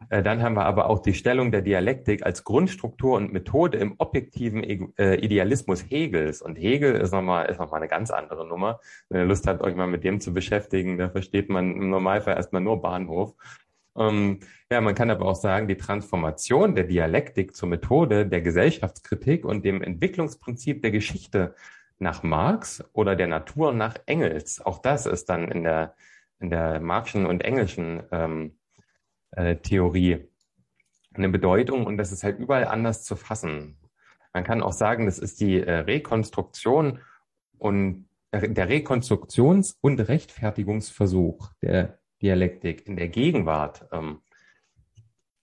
Äh, 0.10 0.24
dann 0.24 0.42
haben 0.42 0.56
wir 0.56 0.66
aber 0.66 0.90
auch 0.90 1.00
die 1.00 1.14
Stellung 1.14 1.52
der 1.52 1.62
Dialektik 1.62 2.26
als 2.26 2.44
Grundstruktur 2.44 3.18
und 3.18 3.34
Methode 3.34 3.78
im 3.78 3.96
objektiven 3.98 4.64
äh, 4.98 5.16
Idealismus 5.16 5.84
Hegels. 5.90 6.42
Und 6.42 6.58
Hegel 6.58 6.96
ist 6.96 7.12
nochmal, 7.12 7.48
ist 7.48 7.60
nochmal 7.60 7.82
eine 7.82 7.90
ganz 7.90 8.12
andere 8.12 8.48
Nummer. 8.48 8.80
Wenn 9.10 9.22
ihr 9.22 9.28
Lust 9.28 9.48
habt, 9.48 9.62
euch 9.62 9.76
mal 9.76 9.88
mit 9.88 10.04
dem 10.04 10.22
zu 10.22 10.34
beschäftigen, 10.34 10.98
da 10.98 11.10
versteht 11.10 11.50
man 11.50 11.72
im 11.72 11.90
Normalfall 11.90 12.36
erstmal 12.36 12.62
nur 12.62 12.82
Bahnhof. 12.82 13.36
Ähm, 13.98 14.40
ja, 14.72 14.80
man 14.82 14.96
kann 14.96 15.10
aber 15.10 15.26
auch 15.26 15.36
sagen, 15.36 15.68
die 15.68 15.78
Transformation 15.78 16.76
der 16.76 16.86
Dialektik 16.86 17.56
zur 17.56 17.70
Methode 17.70 18.26
der 18.26 18.42
Gesellschaftskritik 18.42 19.44
und 19.46 19.66
dem 19.66 19.82
Entwicklungsprinzip 19.82 20.82
der 20.82 20.92
Geschichte 20.92 21.56
nach 21.98 22.24
Marx 22.24 22.84
oder 22.94 23.16
der 23.18 23.28
Natur 23.28 23.74
nach 23.74 23.96
Engels. 24.06 24.62
Auch 24.66 24.80
das 24.80 25.06
ist 25.06 25.30
dann 25.30 25.52
in 25.52 25.64
der, 25.64 25.96
in 26.40 26.50
der 26.50 26.80
Marxischen 26.80 27.26
und 27.26 27.44
Engelschen 27.44 28.04
ähm, 28.12 28.59
äh, 29.32 29.56
Theorie 29.56 30.30
eine 31.14 31.30
Bedeutung 31.30 31.86
und 31.86 31.98
das 31.98 32.12
ist 32.12 32.24
halt 32.24 32.40
überall 32.40 32.66
anders 32.66 33.04
zu 33.04 33.16
fassen. 33.16 33.78
Man 34.34 34.44
kann 34.44 34.62
auch 34.62 34.74
sagen, 34.74 35.06
das 35.06 35.20
ist 35.20 35.42
die 35.42 35.62
äh, 35.62 35.72
Rekonstruktion 35.72 37.00
und 37.58 38.08
äh, 38.32 38.50
der 38.50 38.70
Rekonstruktions- 38.70 39.78
und 39.82 40.00
Rechtfertigungsversuch 40.00 41.52
der 41.62 42.00
Dialektik 42.22 42.86
in 42.88 42.96
der 42.96 43.10
Gegenwart. 43.10 43.88
Ähm, 43.92 44.20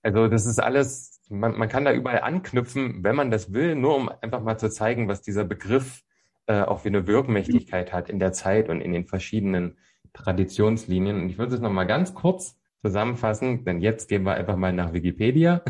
also 0.02 0.28
das 0.28 0.46
ist 0.46 0.60
alles, 0.60 1.20
man, 1.28 1.58
man 1.58 1.68
kann 1.68 1.84
da 1.84 1.92
überall 1.92 2.20
anknüpfen, 2.20 3.02
wenn 3.02 3.16
man 3.16 3.30
das 3.30 3.52
will, 3.52 3.74
nur 3.74 3.96
um 3.96 4.08
einfach 4.08 4.40
mal 4.40 4.56
zu 4.56 4.70
zeigen, 4.70 5.08
was 5.08 5.20
dieser 5.20 5.44
Begriff 5.44 6.04
äh, 6.46 6.62
auch 6.62 6.80
für 6.80 6.88
eine 6.88 7.08
Wirkmächtigkeit 7.08 7.92
hat 7.92 8.08
in 8.08 8.20
der 8.20 8.32
Zeit 8.32 8.68
und 8.68 8.80
in 8.80 8.92
den 8.92 9.06
verschiedenen 9.06 9.78
Traditionslinien. 10.12 11.20
Und 11.20 11.28
ich 11.28 11.38
würde 11.38 11.56
es 11.56 11.60
nochmal 11.60 11.88
ganz 11.88 12.14
kurz 12.14 12.56
zusammenfassen, 12.82 13.64
denn 13.64 13.80
jetzt 13.80 14.08
gehen 14.08 14.22
wir 14.24 14.34
einfach 14.34 14.56
mal 14.56 14.72
nach 14.72 14.92
Wikipedia. 14.92 15.62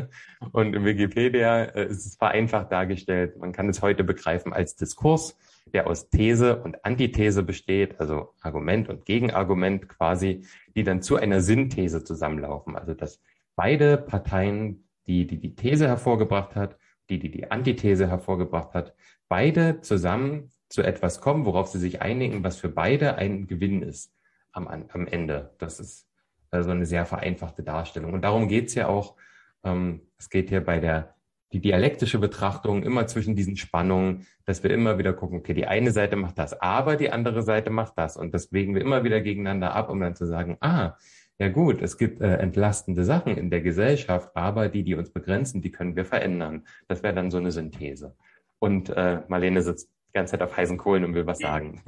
Und 0.52 0.74
in 0.74 0.84
Wikipedia 0.84 1.64
äh, 1.64 1.86
ist 1.86 2.06
es 2.06 2.16
vereinfacht 2.16 2.72
dargestellt. 2.72 3.38
Man 3.38 3.52
kann 3.52 3.68
es 3.68 3.82
heute 3.82 4.04
begreifen 4.04 4.52
als 4.52 4.76
Diskurs, 4.76 5.36
der 5.72 5.86
aus 5.86 6.10
These 6.10 6.62
und 6.62 6.84
Antithese 6.84 7.42
besteht, 7.42 7.98
also 8.00 8.34
Argument 8.40 8.88
und 8.88 9.06
Gegenargument 9.06 9.88
quasi, 9.88 10.44
die 10.74 10.84
dann 10.84 11.02
zu 11.02 11.16
einer 11.16 11.40
Synthese 11.40 12.04
zusammenlaufen. 12.04 12.76
Also 12.76 12.94
dass 12.94 13.20
beide 13.56 13.96
Parteien, 13.96 14.88
die 15.06 15.26
die, 15.26 15.38
die 15.38 15.54
These 15.54 15.88
hervorgebracht 15.88 16.54
hat, 16.54 16.76
die, 17.08 17.18
die 17.18 17.30
die 17.30 17.50
Antithese 17.50 18.08
hervorgebracht 18.08 18.74
hat, 18.74 18.94
beide 19.28 19.80
zusammen 19.80 20.50
zu 20.68 20.82
etwas 20.82 21.20
kommen, 21.20 21.44
worauf 21.44 21.68
sie 21.68 21.78
sich 21.78 22.02
einigen, 22.02 22.42
was 22.44 22.56
für 22.56 22.68
beide 22.68 23.16
ein 23.16 23.46
Gewinn 23.46 23.82
ist 23.82 24.12
am, 24.52 24.66
am 24.66 25.06
Ende. 25.06 25.54
Das 25.58 25.80
ist 25.80 26.08
also 26.54 26.70
eine 26.70 26.86
sehr 26.86 27.06
vereinfachte 27.06 27.62
Darstellung. 27.62 28.12
Und 28.12 28.22
darum 28.22 28.48
geht 28.48 28.68
es 28.68 28.74
ja 28.74 28.88
auch. 28.88 29.16
Ähm, 29.64 30.02
es 30.18 30.30
geht 30.30 30.48
hier 30.48 30.64
bei 30.64 30.80
der 30.80 31.14
die 31.54 31.60
dialektische 31.60 32.18
Betrachtung 32.18 32.82
immer 32.82 33.06
zwischen 33.06 33.36
diesen 33.36 33.56
Spannungen, 33.56 34.26
dass 34.44 34.64
wir 34.64 34.72
immer 34.72 34.98
wieder 34.98 35.12
gucken, 35.12 35.38
okay, 35.38 35.54
die 35.54 35.66
eine 35.66 35.92
Seite 35.92 36.16
macht 36.16 36.36
das, 36.36 36.60
aber 36.60 36.96
die 36.96 37.12
andere 37.12 37.44
Seite 37.44 37.70
macht 37.70 37.92
das. 37.96 38.16
Und 38.16 38.34
das 38.34 38.52
wägen 38.52 38.74
wir 38.74 38.82
immer 38.82 39.04
wieder 39.04 39.20
gegeneinander 39.20 39.72
ab, 39.72 39.88
um 39.88 40.00
dann 40.00 40.16
zu 40.16 40.26
sagen, 40.26 40.56
ah, 40.60 40.96
ja 41.38 41.48
gut, 41.48 41.80
es 41.80 41.96
gibt 41.96 42.20
äh, 42.20 42.38
entlastende 42.38 43.04
Sachen 43.04 43.36
in 43.36 43.50
der 43.50 43.60
Gesellschaft, 43.60 44.30
aber 44.34 44.68
die, 44.68 44.82
die 44.82 44.96
uns 44.96 45.12
begrenzen, 45.12 45.62
die 45.62 45.70
können 45.70 45.94
wir 45.94 46.04
verändern. 46.04 46.66
Das 46.88 47.04
wäre 47.04 47.14
dann 47.14 47.30
so 47.30 47.38
eine 47.38 47.52
Synthese. 47.52 48.16
Und 48.58 48.90
äh, 48.90 49.20
Marlene 49.28 49.62
sitzt 49.62 49.90
die 50.08 50.12
ganze 50.12 50.32
Zeit 50.32 50.42
auf 50.42 50.56
heißen 50.56 50.76
Kohlen 50.76 51.04
und 51.04 51.14
will 51.14 51.26
was 51.26 51.38
sagen. 51.38 51.82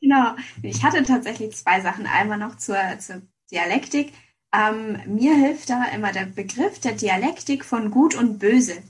Genau. 0.00 0.34
Ich 0.62 0.82
hatte 0.82 1.04
tatsächlich 1.04 1.52
zwei 1.52 1.80
Sachen. 1.80 2.06
Einmal 2.06 2.36
noch 2.36 2.56
zur, 2.56 2.76
zur 2.98 3.22
Dialektik. 3.52 4.12
Ähm, 4.54 5.00
mir 5.06 5.34
hilft 5.34 5.70
da 5.70 5.84
immer 5.94 6.12
der 6.12 6.26
Begriff 6.26 6.78
der 6.80 6.92
Dialektik 6.92 7.64
von 7.64 7.90
Gut 7.90 8.14
und 8.14 8.38
Böse. 8.38 8.82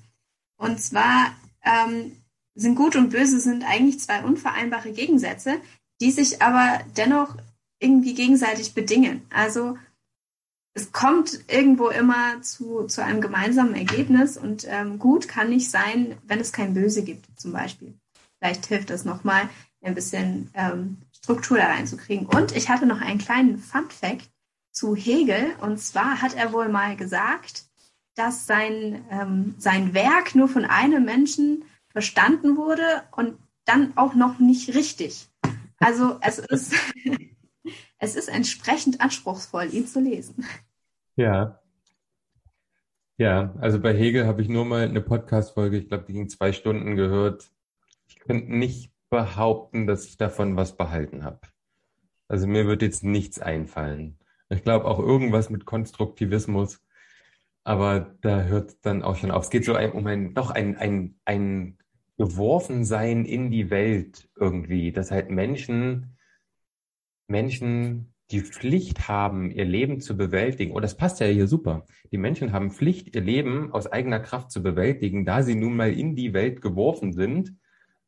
Und 0.57 0.81
zwar 0.81 1.35
ähm, 1.63 2.13
sind 2.55 2.75
Gut 2.75 2.97
und 2.97 3.11
Böse 3.11 3.41
sind 3.41 3.65
eigentlich 3.65 4.01
zwei 4.01 4.23
unvereinbare 4.23 4.93
Gegensätze, 4.93 5.61
die 6.01 6.11
sich 6.11 6.43
aber 6.43 6.81
dennoch 6.97 7.37
irgendwie 7.79 8.15
gegenseitig 8.15 8.75
bedingen. 8.75 9.23
Also 9.31 9.79
es 10.75 10.93
kommt 10.93 11.41
irgendwo 11.49 11.89
immer 11.89 12.41
zu, 12.43 12.87
zu 12.87 13.05
einem 13.05 13.21
gemeinsamen 13.21 13.75
Ergebnis 13.75 14.37
und 14.37 14.67
ähm, 14.69 14.99
gut 14.99 15.29
kann 15.29 15.51
nicht 15.51 15.71
sein, 15.71 16.17
wenn 16.27 16.41
es 16.41 16.53
kein 16.53 16.75
Böse 16.75 17.03
gibt, 17.03 17.27
zum 17.39 17.53
Beispiel. 17.53 17.95
Vielleicht 18.39 18.67
hilft 18.67 18.91
das 18.91 19.05
nochmal, 19.05 19.49
ein 19.83 19.95
bisschen 19.95 20.51
ähm, 20.55 20.99
Struktur 21.13 21.59
da 21.59 21.67
reinzukriegen. 21.67 22.27
Und 22.27 22.57
ich 22.57 22.69
hatte 22.69 22.87
noch 22.87 23.01
einen 23.01 23.19
kleinen 23.19 23.59
Fun 23.59 23.91
Fact 23.91 24.32
zu 24.73 24.97
Hegel. 24.97 25.55
Und 25.61 25.79
zwar 25.79 26.21
hat 26.21 26.35
er 26.35 26.53
wohl 26.53 26.69
mal 26.69 26.97
gesagt, 26.97 27.67
dass 28.15 28.47
sein, 28.47 29.05
ähm, 29.11 29.55
sein 29.59 29.95
Werk 29.95 30.35
nur 30.35 30.49
von 30.49 30.65
einem 30.65 31.05
Menschen 31.05 31.65
verstanden 31.89 32.57
wurde 32.57 33.05
und 33.13 33.39
dann 33.65 33.97
auch 33.97 34.15
noch 34.15 34.39
nicht 34.39 34.75
richtig. 34.75 35.29
Also 35.79 36.19
es 36.21 36.39
ist, 36.39 36.75
es 37.99 38.17
ist 38.17 38.29
entsprechend 38.29 39.01
anspruchsvoll, 39.01 39.73
ihn 39.73 39.87
zu 39.87 40.01
lesen. 40.01 40.45
Ja. 41.17 41.61
Ja, 43.19 43.55
also 43.61 43.79
bei 43.79 43.95
Hegel 43.95 44.27
habe 44.27 44.43
ich 44.43 44.49
nur 44.49 44.65
mal 44.65 44.89
eine 44.89 45.01
Podcast-Folge, 45.01 45.79
ich 45.79 45.89
glaube, 45.89 46.05
die 46.09 46.15
ging 46.15 46.29
zwei 46.29 46.53
Stunden 46.53 46.97
gehört. 46.97 47.53
Ich 48.09 48.19
könnte 48.19 48.53
nicht 48.53 48.93
behaupten, 49.11 49.87
dass 49.87 50.07
ich 50.07 50.17
davon 50.17 50.57
was 50.57 50.77
behalten 50.77 51.23
habe. 51.23 51.41
Also 52.29 52.47
mir 52.47 52.67
wird 52.67 52.83
jetzt 52.83 53.05
nichts 53.05 53.39
einfallen. 53.39 54.19
Ich 54.53 54.63
glaube 54.63 54.85
auch 54.85 54.99
irgendwas 54.99 55.49
mit 55.49 55.65
Konstruktivismus, 55.65 56.83
aber 57.65 58.15
da 58.21 58.43
hört 58.43 58.85
dann 58.85 59.03
auch 59.03 59.17
schon 59.17 59.31
auf. 59.31 59.45
Es 59.45 59.51
geht 59.51 59.65
so 59.65 59.79
um 59.79 60.07
ein, 60.07 60.35
doch 60.35 60.51
ein, 60.51 60.77
ein, 60.77 61.15
ein 61.25 61.79
Geworfensein 62.19 63.25
in 63.25 63.51
die 63.51 63.71
Welt 63.71 64.29
irgendwie, 64.37 64.93
dass 64.93 65.11
halt 65.11 65.31
Menschen, 65.31 66.19
Menschen 67.29 68.13
die 68.31 68.41
Pflicht 68.41 69.09
haben, 69.09 69.51
ihr 69.51 69.65
Leben 69.65 70.01
zu 70.01 70.17
bewältigen. 70.17 70.73
Und 70.73 70.83
das 70.83 70.97
passt 70.97 71.21
ja 71.21 71.27
hier 71.27 71.47
super. 71.47 71.87
Die 72.11 72.19
Menschen 72.19 72.53
haben 72.53 72.71
Pflicht, 72.71 73.15
ihr 73.15 73.23
Leben 73.23 73.73
aus 73.73 73.87
eigener 73.87 74.21
Kraft 74.21 74.51
zu 74.51 74.63
bewältigen, 74.63 75.25
da 75.25 75.43
sie 75.43 75.55
nun 75.55 75.77
mal 75.77 75.93
in 75.93 76.15
die 76.15 76.33
Welt 76.33 76.61
geworfen 76.61 77.13
sind. 77.13 77.55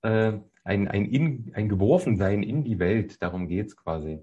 Äh, 0.03 0.35
ein, 0.63 0.89
ein, 0.89 1.05
in, 1.07 1.53
ein 1.55 1.69
Geworfensein 1.69 2.43
in 2.43 2.65
die 2.65 2.79
Welt, 2.79 3.23
darum 3.23 3.49
geht's 3.49 3.77
quasi. 3.77 4.21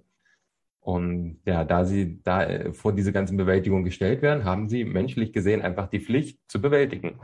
Und 0.81 1.39
ja, 1.45 1.63
da 1.63 1.85
sie 1.85 2.21
da 2.23 2.43
äh, 2.43 2.73
vor 2.73 2.93
diese 2.93 3.11
ganzen 3.11 3.37
Bewältigungen 3.37 3.85
gestellt 3.85 4.23
werden, 4.23 4.45
haben 4.45 4.67
sie 4.67 4.83
menschlich 4.83 5.31
gesehen 5.31 5.61
einfach 5.61 5.87
die 5.87 5.99
Pflicht 5.99 6.39
zu 6.47 6.59
bewältigen. 6.59 7.19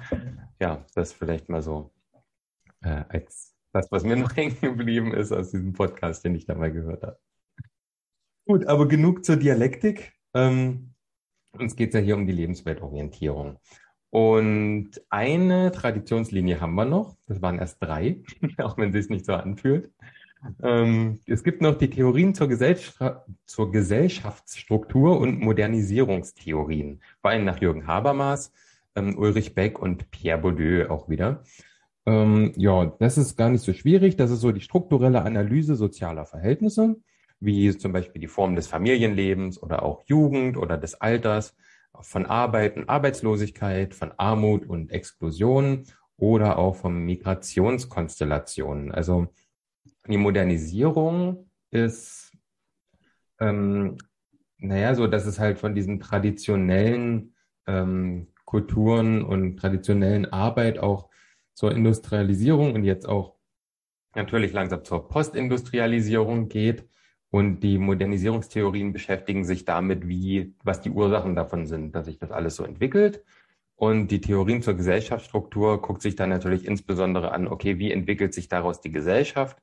Ja, 0.60 0.86
das 0.94 1.12
vielleicht 1.12 1.50
mal 1.50 1.64
so 1.64 1.92
äh, 2.82 3.04
als 3.10 3.56
das, 3.74 3.92
was 3.92 4.04
mir 4.04 4.16
noch 4.16 4.36
hängen 4.36 4.60
geblieben 4.62 5.14
ist 5.14 5.32
aus 5.32 5.52
diesem 5.52 5.74
Podcast, 5.74 6.24
den 6.24 6.36
ich 6.36 6.46
da 6.46 6.54
mal 6.54 6.72
gehört 6.72 7.02
habe. 7.02 7.20
Gut, 8.46 8.66
aber 8.68 8.88
genug 8.88 9.26
zur 9.26 9.38
Dialektik. 9.38 10.14
Ähm, 10.36 10.94
uns 11.52 11.76
geht 11.76 11.90
es 11.90 11.96
ja 11.96 12.02
hier 12.02 12.16
um 12.16 12.28
die 12.28 12.34
Lebensweltorientierung. 12.34 13.60
Und 14.10 14.92
eine 15.10 15.72
Traditionslinie 15.72 16.62
haben 16.62 16.76
wir 16.76 16.86
noch. 16.86 17.18
Das 17.26 17.42
waren 17.42 17.60
erst 17.60 17.82
drei, 17.82 18.22
auch 18.58 18.78
wenn 18.78 18.94
sie 18.94 19.00
es 19.00 19.10
nicht 19.10 19.26
so 19.26 19.34
anfühlt. 19.34 19.92
Ähm, 20.62 21.20
es 21.26 21.44
gibt 21.44 21.62
noch 21.62 21.78
die 21.78 21.90
Theorien 21.90 22.34
zur, 22.34 22.48
Gesellschaft, 22.48 23.24
zur 23.46 23.72
Gesellschaftsstruktur 23.72 25.20
und 25.20 25.40
Modernisierungstheorien, 25.40 27.02
vor 27.22 27.32
allem 27.32 27.46
nach 27.46 27.62
Jürgen 27.62 27.88
Habermas, 27.88 28.52
ähm, 28.96 29.18
Ulrich 29.18 29.56
Beck 29.56 29.80
und 29.80 30.10
Pierre 30.12 30.40
Bourdieu 30.40 30.90
auch 30.90 31.10
wieder. 31.10 31.44
Ähm, 32.06 32.54
ja, 32.56 32.86
das 33.00 33.18
ist 33.18 33.36
gar 33.36 33.50
nicht 33.50 33.64
so 33.64 33.74
schwierig. 33.74 34.16
Das 34.16 34.32
ist 34.32 34.42
so 34.42 34.52
die 34.52 34.62
strukturelle 34.62 35.24
Analyse 35.24 35.76
sozialer 35.76 36.26
Verhältnisse, 36.26 36.96
wie 37.40 37.78
zum 37.78 37.92
Beispiel 37.92 38.22
die 38.22 38.28
Form 38.28 38.56
des 38.56 38.68
Familienlebens 38.68 39.62
oder 39.62 39.84
auch 39.84 40.04
Jugend 40.08 40.58
oder 40.58 40.78
des 40.78 40.96
Alters, 40.96 41.56
von 42.02 42.26
Arbeit 42.26 42.78
und 42.78 42.90
Arbeitslosigkeit, 42.90 43.94
von 43.94 44.12
Armut 44.18 44.68
und 44.68 44.92
Exklusion 44.92 45.86
oder 46.18 46.58
auch 46.58 46.76
von 46.76 46.98
Migrationskonstellationen. 47.00 48.92
Also 48.92 49.28
die 50.12 50.18
Modernisierung 50.18 51.50
ist, 51.72 52.32
ähm, 53.40 53.98
naja, 54.58 54.96
so, 54.96 55.08
dass 55.08 55.26
es 55.26 55.40
halt 55.40 55.60
von 55.60 55.76
diesen 55.76 56.00
traditionellen 56.00 57.36
ähm, 57.68 58.28
Kulturen 58.46 59.24
und 59.24 59.58
traditionellen 59.58 60.26
Arbeit 60.26 60.80
auch 60.80 61.10
zur 61.54 61.72
Industrialisierung 61.72 62.74
und 62.74 62.84
jetzt 62.84 63.08
auch 63.08 63.36
natürlich 64.16 64.54
langsam 64.54 64.84
zur 64.84 65.08
Postindustrialisierung 65.08 66.50
geht. 66.50 66.88
Und 67.30 67.60
die 67.60 67.78
Modernisierungstheorien 67.78 68.94
beschäftigen 68.94 69.44
sich 69.44 69.66
damit, 69.66 70.08
wie, 70.08 70.56
was 70.64 70.82
die 70.82 70.90
Ursachen 70.90 71.36
davon 71.36 71.68
sind, 71.68 71.94
dass 71.94 72.06
sich 72.06 72.18
das 72.18 72.32
alles 72.32 72.56
so 72.56 72.64
entwickelt. 72.64 73.24
Und 73.76 74.08
die 74.08 74.22
Theorien 74.22 74.62
zur 74.62 74.76
Gesellschaftsstruktur 74.76 75.82
guckt 75.82 76.02
sich 76.02 76.16
dann 76.16 76.30
natürlich 76.30 76.66
insbesondere 76.66 77.32
an, 77.32 77.48
okay, 77.48 77.78
wie 77.80 77.92
entwickelt 77.92 78.34
sich 78.34 78.48
daraus 78.48 78.82
die 78.82 78.92
Gesellschaft? 78.92 79.58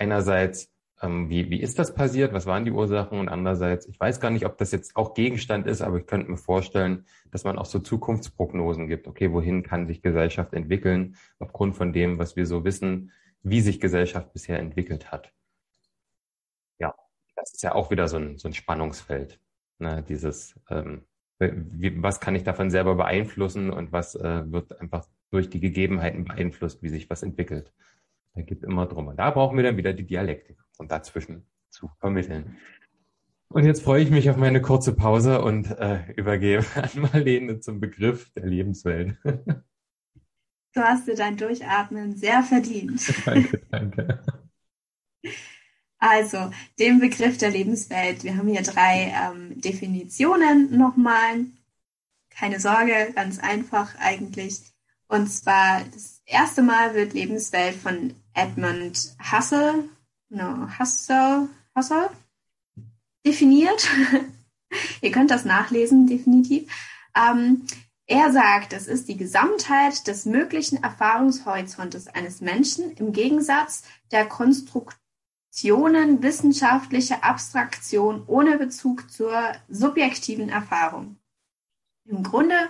Einerseits, 0.00 0.72
ähm, 1.02 1.28
wie, 1.28 1.50
wie 1.50 1.60
ist 1.60 1.78
das 1.78 1.94
passiert? 1.94 2.32
Was 2.32 2.46
waren 2.46 2.64
die 2.64 2.70
Ursachen? 2.70 3.18
Und 3.18 3.28
andererseits, 3.28 3.86
ich 3.86 4.00
weiß 4.00 4.18
gar 4.18 4.30
nicht, 4.30 4.46
ob 4.46 4.56
das 4.56 4.72
jetzt 4.72 4.96
auch 4.96 5.12
Gegenstand 5.12 5.66
ist, 5.66 5.82
aber 5.82 5.98
ich 5.98 6.06
könnte 6.06 6.30
mir 6.30 6.38
vorstellen, 6.38 7.04
dass 7.30 7.44
man 7.44 7.58
auch 7.58 7.66
so 7.66 7.80
Zukunftsprognosen 7.80 8.88
gibt. 8.88 9.06
Okay, 9.06 9.30
wohin 9.30 9.62
kann 9.62 9.86
sich 9.86 10.00
Gesellschaft 10.00 10.54
entwickeln 10.54 11.16
aufgrund 11.38 11.76
von 11.76 11.92
dem, 11.92 12.18
was 12.18 12.34
wir 12.34 12.46
so 12.46 12.64
wissen, 12.64 13.12
wie 13.42 13.60
sich 13.60 13.78
Gesellschaft 13.78 14.32
bisher 14.32 14.58
entwickelt 14.58 15.12
hat? 15.12 15.34
Ja, 16.78 16.94
das 17.36 17.52
ist 17.52 17.62
ja 17.62 17.74
auch 17.74 17.90
wieder 17.90 18.08
so 18.08 18.16
ein, 18.16 18.38
so 18.38 18.48
ein 18.48 18.54
Spannungsfeld. 18.54 19.38
Ne? 19.80 20.02
Dieses, 20.08 20.58
ähm, 20.70 21.04
wie, 21.38 22.02
was 22.02 22.20
kann 22.20 22.34
ich 22.34 22.44
davon 22.44 22.70
selber 22.70 22.94
beeinflussen 22.94 23.70
und 23.70 23.92
was 23.92 24.14
äh, 24.14 24.50
wird 24.50 24.80
einfach 24.80 25.06
durch 25.30 25.50
die 25.50 25.60
Gegebenheiten 25.60 26.24
beeinflusst, 26.24 26.82
wie 26.82 26.88
sich 26.88 27.10
was 27.10 27.22
entwickelt. 27.22 27.74
Da 28.34 28.42
geht 28.42 28.62
immer 28.62 28.86
drum. 28.86 29.08
Und 29.08 29.16
da 29.16 29.30
brauchen 29.30 29.56
wir 29.56 29.64
dann 29.64 29.76
wieder 29.76 29.92
die 29.92 30.06
Dialektik, 30.06 30.58
um 30.78 30.88
dazwischen 30.88 31.46
zu 31.70 31.90
vermitteln. 31.98 32.58
Und 33.48 33.64
jetzt 33.64 33.82
freue 33.82 34.02
ich 34.02 34.10
mich 34.10 34.30
auf 34.30 34.36
meine 34.36 34.62
kurze 34.62 34.94
Pause 34.94 35.42
und 35.42 35.70
äh, 35.72 36.12
übergebe 36.12 36.64
an 36.76 36.90
Marlene 37.00 37.60
zum 37.60 37.80
Begriff 37.80 38.30
der 38.34 38.46
Lebenswelt. 38.46 39.16
Du 40.72 40.80
hast 40.80 41.08
dir 41.08 41.16
dein 41.16 41.36
Durchatmen 41.36 42.16
sehr 42.16 42.44
verdient. 42.44 43.12
danke, 43.26 43.60
danke. 43.70 44.22
Also, 45.98 46.50
den 46.78 47.00
Begriff 47.00 47.38
der 47.38 47.50
Lebenswelt. 47.50 48.22
Wir 48.22 48.36
haben 48.36 48.48
hier 48.48 48.62
drei 48.62 49.12
ähm, 49.14 49.60
Definitionen 49.60 50.78
nochmal. 50.78 51.44
Keine 52.30 52.60
Sorge, 52.60 53.12
ganz 53.14 53.40
einfach 53.40 53.96
eigentlich. 53.98 54.62
Und 55.08 55.26
zwar 55.26 55.82
das 55.92 56.22
erste 56.24 56.62
Mal 56.62 56.94
wird 56.94 57.14
Lebenswelt 57.14 57.74
von 57.74 58.14
Edmund 58.34 59.16
Husserl, 59.20 59.88
no, 60.28 60.68
Husserl, 60.78 61.48
Husserl 61.76 62.10
definiert. 63.26 63.88
Ihr 65.00 65.10
könnt 65.10 65.30
das 65.30 65.44
nachlesen, 65.44 66.06
definitiv. 66.06 66.70
Ähm, 67.14 67.66
er 68.06 68.32
sagt, 68.32 68.72
es 68.72 68.88
ist 68.88 69.08
die 69.08 69.16
Gesamtheit 69.16 70.06
des 70.06 70.26
möglichen 70.26 70.82
Erfahrungshorizontes 70.82 72.08
eines 72.08 72.40
Menschen 72.40 72.92
im 72.96 73.12
Gegensatz 73.12 73.84
der 74.10 74.26
Konstruktionen 74.26 76.22
wissenschaftlicher 76.22 77.22
Abstraktion 77.22 78.24
ohne 78.26 78.58
Bezug 78.58 79.10
zur 79.10 79.52
subjektiven 79.68 80.48
Erfahrung. 80.48 81.20
Im 82.04 82.24
Grunde, 82.24 82.68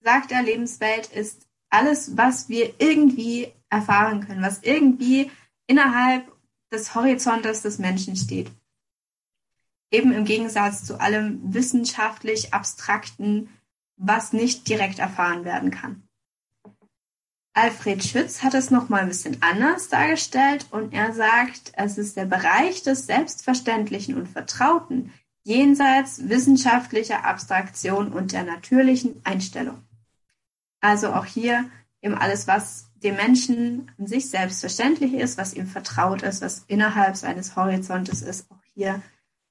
sagt 0.00 0.32
er, 0.32 0.42
Lebenswelt 0.42 1.06
ist 1.12 1.46
alles, 1.70 2.16
was 2.16 2.48
wir 2.48 2.74
irgendwie 2.78 3.52
erfahren 3.70 4.26
können, 4.26 4.42
was 4.42 4.62
irgendwie 4.62 5.30
innerhalb 5.66 6.30
des 6.72 6.94
Horizontes 6.94 7.62
des 7.62 7.78
Menschen 7.78 8.16
steht. 8.16 8.50
Eben 9.90 10.12
im 10.12 10.24
Gegensatz 10.24 10.84
zu 10.84 11.00
allem 11.00 11.40
wissenschaftlich 11.54 12.52
abstrakten, 12.52 13.48
was 13.96 14.32
nicht 14.32 14.68
direkt 14.68 14.98
erfahren 14.98 15.44
werden 15.44 15.70
kann. 15.70 16.02
Alfred 17.54 18.04
Schütz 18.04 18.44
hat 18.44 18.54
es 18.54 18.70
nochmal 18.70 19.00
ein 19.00 19.08
bisschen 19.08 19.42
anders 19.42 19.88
dargestellt 19.88 20.66
und 20.70 20.94
er 20.94 21.12
sagt, 21.12 21.72
es 21.74 21.98
ist 21.98 22.16
der 22.16 22.26
Bereich 22.26 22.84
des 22.84 23.06
Selbstverständlichen 23.06 24.16
und 24.16 24.28
Vertrauten 24.28 25.12
jenseits 25.42 26.28
wissenschaftlicher 26.28 27.24
Abstraktion 27.24 28.12
und 28.12 28.32
der 28.32 28.44
natürlichen 28.44 29.20
Einstellung. 29.24 29.82
Also 30.80 31.12
auch 31.12 31.24
hier 31.24 31.68
eben 32.00 32.14
alles, 32.14 32.46
was 32.46 32.87
dem 33.02 33.16
Menschen 33.16 33.90
an 33.98 34.06
sich 34.06 34.30
selbstverständlich 34.30 35.14
ist, 35.14 35.38
was 35.38 35.54
ihm 35.54 35.66
vertraut 35.66 36.22
ist, 36.22 36.42
was 36.42 36.64
innerhalb 36.66 37.16
seines 37.16 37.56
Horizontes 37.56 38.22
ist, 38.22 38.50
auch 38.50 38.62
hier. 38.74 39.02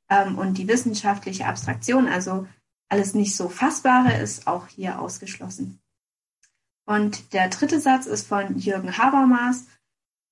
Ähm, 0.10 0.38
und 0.38 0.58
die 0.58 0.68
wissenschaftliche 0.68 1.46
Abstraktion, 1.46 2.08
also 2.08 2.48
alles 2.90 3.14
nicht 3.14 3.36
so 3.36 3.50
Fassbare, 3.50 4.14
ist 4.18 4.48
auch 4.48 4.68
hier 4.68 5.00
ausgeschlossen. 5.00 5.80
Und 6.86 7.34
der 7.34 7.50
dritte 7.50 7.80
Satz 7.82 8.06
ist 8.06 8.28
von 8.28 8.58
Jürgen 8.58 8.98
Habermas. 8.98 9.66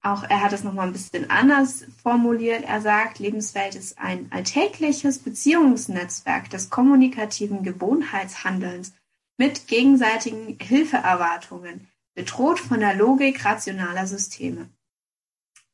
Auch 0.01 0.23
er 0.23 0.41
hat 0.41 0.53
es 0.53 0.63
nochmal 0.63 0.87
ein 0.87 0.93
bisschen 0.93 1.29
anders 1.29 1.85
formuliert. 2.01 2.63
Er 2.63 2.79
sagt, 2.79 3.19
Lebenswelt 3.19 3.75
ist 3.75 3.97
ein 3.97 4.31
alltägliches 4.31 5.19
Beziehungsnetzwerk 5.19 6.49
des 6.49 6.69
kommunikativen 6.69 7.63
Gewohnheitshandelns 7.63 8.93
mit 9.37 9.67
gegenseitigen 9.67 10.57
Hilfeerwartungen, 10.61 11.87
bedroht 12.15 12.59
von 12.59 12.79
der 12.79 12.95
Logik 12.95 13.45
rationaler 13.45 14.07
Systeme. 14.07 14.69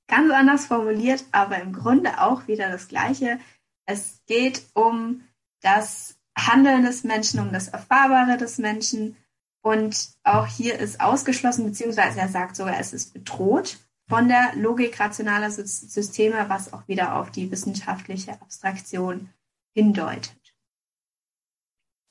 Ganz 0.08 0.32
anders 0.32 0.66
formuliert, 0.66 1.24
aber 1.32 1.60
im 1.62 1.72
Grunde 1.72 2.20
auch 2.20 2.48
wieder 2.48 2.70
das 2.70 2.90
Gleiche. 2.90 3.40
Es 3.86 4.22
geht 4.26 4.66
um 4.74 5.24
das 5.62 6.18
Handeln 6.38 6.84
des 6.84 7.04
Menschen, 7.04 7.40
um 7.40 7.54
das 7.54 7.70
Erfahrbare 7.70 8.38
des 8.38 8.58
Menschen. 8.58 9.16
Und 9.64 10.10
auch 10.24 10.48
hier 10.48 10.80
ist 10.80 11.00
ausgeschlossen, 11.00 11.66
beziehungsweise 11.66 12.20
er 12.20 12.28
sagt 12.28 12.56
sogar, 12.56 12.80
es 12.80 12.94
ist 12.94 13.14
bedroht 13.14 13.78
von 14.10 14.28
der 14.28 14.54
Logik 14.56 15.00
rationaler 15.00 15.52
Systeme, 15.52 16.50
was 16.50 16.74
auch 16.74 16.88
wieder 16.88 17.16
auf 17.16 17.32
die 17.32 17.50
wissenschaftliche 17.50 18.34
Abstraktion 18.34 19.30
hindeutet. 19.74 20.36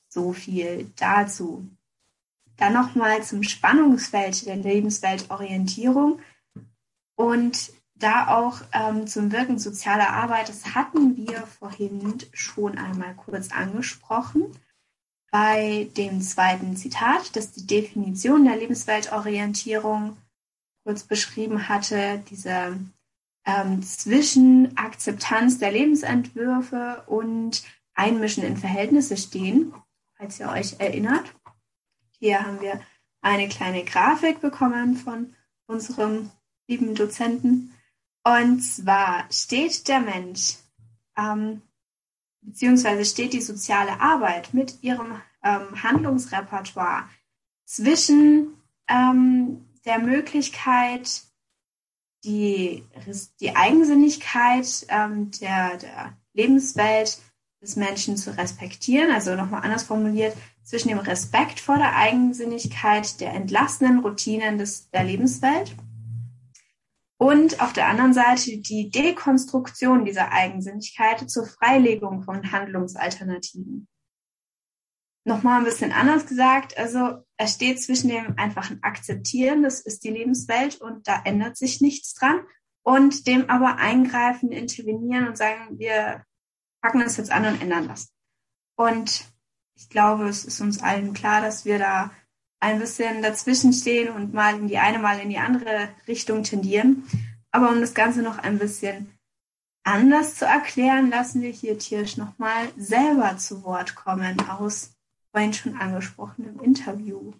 So 0.09 0.33
viel 0.33 0.91
dazu. 0.97 1.69
Dann 2.61 2.75
nochmal 2.75 3.23
zum 3.23 3.43
Spannungsfeld 3.43 4.45
der 4.45 4.57
Lebensweltorientierung 4.57 6.21
und 7.17 7.73
da 7.95 8.29
auch 8.29 8.61
ähm, 8.73 9.07
zum 9.07 9.33
Wirken 9.33 9.59
sozialer 9.59 10.11
Arbeit. 10.11 10.51
Das 10.51 10.75
hatten 10.75 11.17
wir 11.17 11.47
vorhin 11.47 12.19
schon 12.35 12.77
einmal 12.77 13.15
kurz 13.15 13.51
angesprochen 13.51 14.53
bei 15.31 15.89
dem 15.97 16.21
zweiten 16.21 16.77
Zitat, 16.77 17.35
das 17.35 17.53
die 17.53 17.67
Definition 17.67 18.45
der 18.45 18.57
Lebensweltorientierung 18.57 20.19
kurz 20.85 21.05
beschrieben 21.05 21.67
hatte, 21.67 22.23
diese 22.29 22.79
ähm, 23.47 23.83
zwischen 23.83 24.77
Akzeptanz 24.77 25.59
der 25.59 25.73
Lebensentwürfe 25.73 27.05
und 27.07 27.63
Einmischen 27.95 28.45
in 28.45 28.59
Verhältnisse 28.59 29.17
stehen 29.17 29.73
falls 30.21 30.39
ihr 30.39 30.51
euch 30.51 30.79
erinnert. 30.79 31.35
Hier 32.21 32.45
haben 32.45 32.61
wir 32.61 32.81
eine 33.23 33.49
kleine 33.49 33.83
Grafik 33.83 34.41
bekommen 34.41 34.97
von 34.97 35.35
unserem 35.67 36.31
lieben 36.69 36.95
Dozenten. 36.95 37.75
Und 38.23 38.61
zwar 38.61 39.25
steht 39.33 39.89
der 39.89 40.01
Mensch, 40.01 40.57
ähm, 41.17 41.63
beziehungsweise 42.43 43.05
steht 43.07 43.33
die 43.33 43.41
soziale 43.41 44.01
Arbeit 44.01 44.53
mit 44.53 44.83
ihrem 44.83 45.21
ähm, 45.43 45.83
Handlungsrepertoire 45.83 47.09
zwischen 47.65 48.55
ähm, 48.87 49.65
der 49.87 49.99
Möglichkeit, 49.99 51.23
die, 52.25 52.85
die 53.41 53.57
Eigensinnigkeit 53.57 54.87
ähm, 54.89 55.31
der, 55.41 55.79
der 55.79 56.19
Lebenswelt 56.35 57.19
des 57.63 57.77
Menschen 57.77 58.19
zu 58.19 58.37
respektieren, 58.37 59.11
also 59.11 59.35
nochmal 59.35 59.63
anders 59.63 59.85
formuliert, 59.85 60.37
zwischen 60.71 60.89
dem 60.89 60.99
Respekt 60.99 61.59
vor 61.59 61.77
der 61.77 61.97
Eigensinnigkeit, 61.97 63.21
der 63.21 63.35
entlastenden 63.35 63.99
Routinen 63.99 64.57
des, 64.57 64.89
der 64.91 65.03
Lebenswelt 65.03 65.75
und 67.19 67.61
auf 67.61 67.73
der 67.73 67.89
anderen 67.89 68.15
Seite 68.15 68.59
die 68.59 68.89
Dekonstruktion 68.89 70.05
dieser 70.05 70.31
Eigensinnigkeit 70.31 71.29
zur 71.29 71.45
Freilegung 71.45 72.23
von 72.23 72.53
Handlungsalternativen. 72.53 73.89
Nochmal 75.25 75.59
ein 75.59 75.65
bisschen 75.65 75.93
anders 75.93 76.27
gesagt, 76.27 76.79
also 76.79 77.25
es 77.37 77.55
steht 77.55 77.83
zwischen 77.83 78.09
dem 78.09 78.39
einfachen 78.39 78.83
Akzeptieren, 78.83 79.65
das 79.65 79.81
ist 79.81 80.05
die 80.05 80.11
Lebenswelt 80.11 80.81
und 80.81 81.09
da 81.09 81.21
ändert 81.25 81.57
sich 81.57 81.81
nichts 81.81 82.15
dran, 82.15 82.41
und 82.83 83.27
dem 83.27 83.51
aber 83.51 83.77
eingreifen, 83.77 84.53
intervenieren 84.53 85.27
und 85.27 85.37
sagen, 85.37 85.79
wir 85.79 86.25
packen 86.81 87.01
das 87.01 87.17
jetzt 87.17 87.33
an 87.33 87.45
und 87.45 87.61
ändern 87.61 87.89
das. 87.89 88.13
Und 88.77 89.30
ich 89.81 89.89
glaube, 89.89 90.29
es 90.29 90.45
ist 90.45 90.61
uns 90.61 90.83
allen 90.83 91.15
klar, 91.15 91.41
dass 91.41 91.65
wir 91.65 91.79
da 91.79 92.11
ein 92.61 92.79
bisschen 92.79 93.23
dazwischen 93.23 93.73
stehen 93.73 94.11
und 94.11 94.35
mal 94.35 94.55
in 94.55 94.69
die 94.69 94.77
eine, 94.79 94.99
mal 94.99 95.19
in 95.19 95.31
die 95.31 95.39
andere 95.39 95.89
Richtung 96.07 96.43
tendieren. 96.43 97.05
Aber 97.51 97.71
um 97.71 97.81
das 97.81 97.95
Ganze 97.95 98.21
noch 98.21 98.39
ein 98.39 98.59
bisschen 98.59 99.11
anders 99.83 100.35
zu 100.35 100.45
erklären, 100.45 101.11
lassen 101.11 101.41
wir 101.41 101.51
hier 101.51 101.79
Tirsch 101.79 102.19
nochmal 102.19 102.69
selber 102.77 103.39
zu 103.39 103.65
Wort 103.65 103.95
kommen 103.95 104.37
aus 104.49 104.91
vorhin 105.33 105.55
schon 105.55 105.77
angesprochenem 105.77 106.61
Interview. 106.61 107.33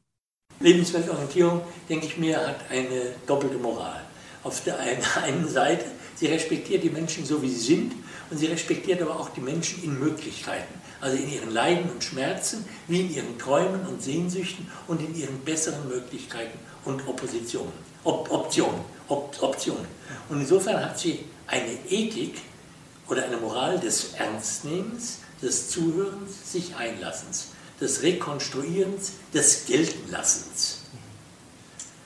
Lebensweltorientierung, 0.61 1.61
denke 1.89 2.07
ich 2.07 2.17
mir, 2.17 2.39
hat 2.47 2.71
eine 2.71 3.15
doppelte 3.27 3.59
Moral. 3.59 4.01
Auf 4.43 4.65
der 4.65 4.79
einen 4.79 5.49
Seite, 5.49 5.85
sie 6.15 6.27
respektiert 6.27 6.83
die 6.83 6.91
Menschen 6.91 7.27
so, 7.27 7.43
wie 7.43 7.51
sie 7.51 7.75
sind 7.75 7.93
und 8.31 8.39
sie 8.39 8.47
respektiert 8.47 9.03
aber 9.03 9.19
auch 9.19 9.29
die 9.31 9.41
Menschen 9.41 9.83
in 9.85 9.99
Möglichkeiten, 9.99 10.80
also 11.01 11.17
in 11.17 11.33
ihren 11.33 11.51
Leiden 11.51 11.91
und 11.91 12.05
Schmerzen, 12.05 12.65
wie 12.89 13.01
in 13.01 13.15
ihren 13.15 13.39
Träumen 13.39 13.87
und 13.87 14.03
Sehnsüchten 14.03 14.71
und 14.87 15.01
in 15.01 15.15
ihren 15.15 15.39
besseren 15.41 15.89
Möglichkeiten 15.89 16.59
und 16.85 17.07
Oppositionen, 17.09 17.73
Op 18.05 18.31
Optionen, 18.31 18.81
Op 19.09 19.37
Optionen. 19.41 19.87
Und 20.29 20.41
insofern 20.41 20.85
hat 20.85 20.99
sie 20.99 21.25
eine 21.47 21.73
Ethik 21.89 22.39
oder 23.09 23.25
eine 23.25 23.37
Moral 23.39 23.79
des 23.81 24.15
Ernstnehmens, 24.15 25.19
des 25.43 25.71
Zuhörens, 25.71 26.53
sich 26.53 26.77
Einlassens, 26.77 27.49
des 27.81 28.03
Rekonstruierens, 28.03 29.13
des 29.33 29.65
Geltenlassens. 29.67 30.83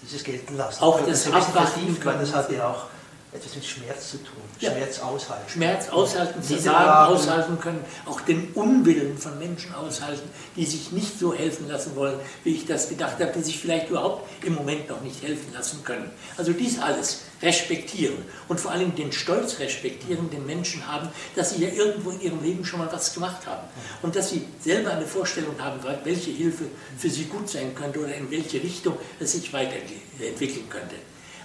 Dieses 0.03 0.23
Geltenlassen. 0.23 0.83
Auch 0.83 1.01
das 1.05 1.27
Abwarten. 1.31 1.97
Das 2.03 2.33
hat 2.33 2.51
ja 2.53 2.71
auch 2.71 2.87
etwas 3.35 3.57
mit 3.57 3.65
Schmerz 3.65 4.11
zu 4.13 4.19
tun. 4.19 4.37
Ja. 4.61 4.71
Schmerz 4.71 5.01
aushalten. 5.01 5.51
Schmerz 5.51 5.89
aushalten, 5.89 6.41
Versagen 6.41 6.85
Fragen- 6.85 7.15
aushalten 7.15 7.61
können, 7.61 7.85
auch 8.07 8.21
den 8.21 8.53
Unwillen 8.53 9.19
von 9.19 9.37
Menschen 9.41 9.75
aushalten, 9.75 10.29
die 10.55 10.65
sich 10.65 10.93
nicht 10.93 11.19
so 11.19 11.35
helfen 11.35 11.69
lassen 11.69 11.97
wollen, 11.97 12.21
wie 12.45 12.55
ich 12.55 12.67
das 12.67 12.89
gedacht 12.89 13.15
habe, 13.19 13.33
die 13.37 13.43
sich 13.43 13.59
vielleicht 13.59 13.91
überhaupt 13.91 14.29
im 14.45 14.55
Moment 14.55 14.89
noch 14.89 15.01
nicht 15.01 15.21
helfen 15.23 15.53
lassen 15.53 15.83
können. 15.83 16.11
Also 16.37 16.53
dies 16.53 16.79
alles 16.79 17.23
respektieren 17.43 18.25
und 18.47 18.61
vor 18.61 18.71
allem 18.71 18.95
den 18.95 19.11
Stolz 19.11 19.59
respektieren, 19.59 20.31
den 20.31 20.47
Menschen 20.47 20.87
haben, 20.87 21.09
dass 21.35 21.51
sie 21.51 21.63
ja 21.65 21.71
irgendwo 21.71 22.11
in 22.11 22.21
ihrem 22.21 22.43
Leben 22.43 22.65
schon 22.65 22.79
mal 22.79 22.89
was 22.93 23.13
gemacht 23.13 23.47
haben 23.47 23.67
und 24.03 24.15
dass 24.15 24.31
sie 24.31 24.47
selber 24.61 24.93
eine 24.93 25.07
Vorstellung 25.07 25.57
haben, 25.61 25.81
welche 26.05 26.31
Hilfe 26.31 26.67
für 26.97 27.11
sie 27.11 27.25
gut 27.25 27.51
sein 27.51 27.75
könnte 27.75 27.99
oder 27.99 28.15
in 28.15 28.31
welche 28.31 28.63
Richtung 28.63 28.97
es 29.19 29.33
sich 29.33 29.53
weiterentwickeln 29.53 30.69
könnte. 30.71 30.95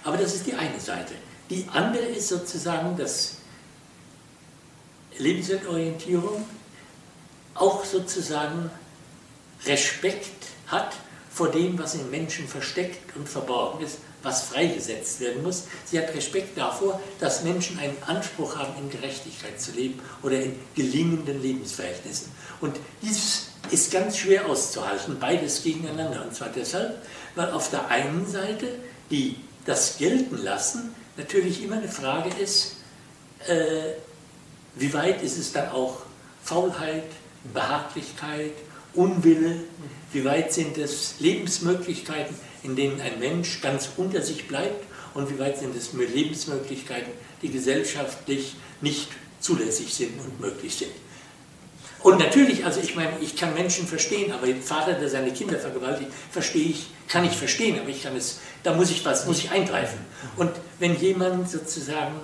Aber 0.04 0.16
das 0.16 0.36
ist 0.36 0.46
die 0.46 0.54
eine 0.54 0.78
Seite. 0.78 1.14
Die 1.50 1.66
andere 1.72 2.04
ist 2.04 2.28
sozusagen, 2.28 2.96
dass 2.96 3.38
Lebensweltorientierung 5.18 6.44
auch 7.54 7.84
sozusagen 7.84 8.70
Respekt 9.66 10.46
hat 10.68 10.94
vor 11.30 11.50
dem, 11.50 11.78
was 11.78 11.94
im 11.94 12.10
Menschen 12.10 12.46
versteckt 12.48 13.16
und 13.16 13.28
verborgen 13.28 13.84
ist, 13.84 13.98
was 14.22 14.42
freigesetzt 14.44 15.20
werden 15.20 15.42
muss. 15.42 15.64
Sie 15.84 15.98
hat 15.98 16.14
Respekt 16.14 16.56
davor, 16.56 17.00
dass 17.18 17.42
Menschen 17.42 17.78
einen 17.78 17.96
Anspruch 18.06 18.56
haben, 18.56 18.74
in 18.78 18.90
Gerechtigkeit 18.90 19.60
zu 19.60 19.72
leben 19.72 20.00
oder 20.22 20.40
in 20.40 20.54
gelingenden 20.74 21.42
Lebensverhältnissen. 21.42 22.30
Und 22.60 22.76
dieses 23.02 23.46
ist 23.70 23.90
ganz 23.92 24.18
schwer 24.18 24.46
auszuhalten, 24.46 25.18
beides 25.18 25.62
gegeneinander. 25.62 26.22
Und 26.22 26.34
zwar 26.34 26.48
deshalb, 26.48 27.02
weil 27.34 27.50
auf 27.50 27.70
der 27.70 27.88
einen 27.88 28.26
Seite 28.26 28.78
die, 29.10 29.36
das 29.64 29.98
Gelten 29.98 30.38
lassen 30.38 30.94
natürlich 31.20 31.62
immer 31.62 31.76
eine 31.76 31.88
Frage 31.88 32.30
ist, 32.42 32.76
äh, 33.46 33.92
wie 34.76 34.92
weit 34.92 35.22
ist 35.22 35.38
es 35.38 35.52
dann 35.52 35.68
auch 35.70 36.02
Faulheit, 36.42 37.04
Behaglichkeit, 37.52 38.52
Unwille, 38.94 39.64
wie 40.12 40.24
weit 40.24 40.52
sind 40.52 40.78
es 40.78 41.14
Lebensmöglichkeiten, 41.20 42.34
in 42.62 42.74
denen 42.74 43.00
ein 43.00 43.18
Mensch 43.18 43.60
ganz 43.60 43.90
unter 43.96 44.22
sich 44.22 44.48
bleibt 44.48 44.84
und 45.14 45.30
wie 45.30 45.38
weit 45.38 45.58
sind 45.58 45.76
es 45.76 45.92
Lebensmöglichkeiten, 45.92 47.12
die 47.42 47.50
gesellschaftlich 47.50 48.56
nicht 48.80 49.08
zulässig 49.40 49.94
sind 49.94 50.18
und 50.20 50.40
möglich 50.40 50.74
sind. 50.74 50.92
Und 52.02 52.18
natürlich, 52.18 52.64
also 52.64 52.80
ich 52.80 52.96
meine, 52.96 53.12
ich 53.20 53.36
kann 53.36 53.52
Menschen 53.52 53.86
verstehen, 53.86 54.32
aber 54.32 54.46
den 54.46 54.62
Vater, 54.62 54.94
der 54.94 55.08
seine 55.08 55.32
Kinder 55.32 55.58
vergewaltigt, 55.58 56.10
verstehe 56.30 56.70
ich, 56.70 56.90
kann 57.08 57.24
ich 57.24 57.32
verstehen, 57.32 57.78
aber 57.78 57.90
ich 57.90 58.02
kann 58.02 58.16
es, 58.16 58.40
da 58.62 58.74
muss 58.74 58.90
ich 58.90 59.04
was, 59.04 59.26
muss 59.26 59.38
ich 59.38 59.50
eingreifen. 59.50 59.98
Und 60.36 60.50
wenn 60.78 60.98
jemand 60.98 61.50
sozusagen 61.50 62.14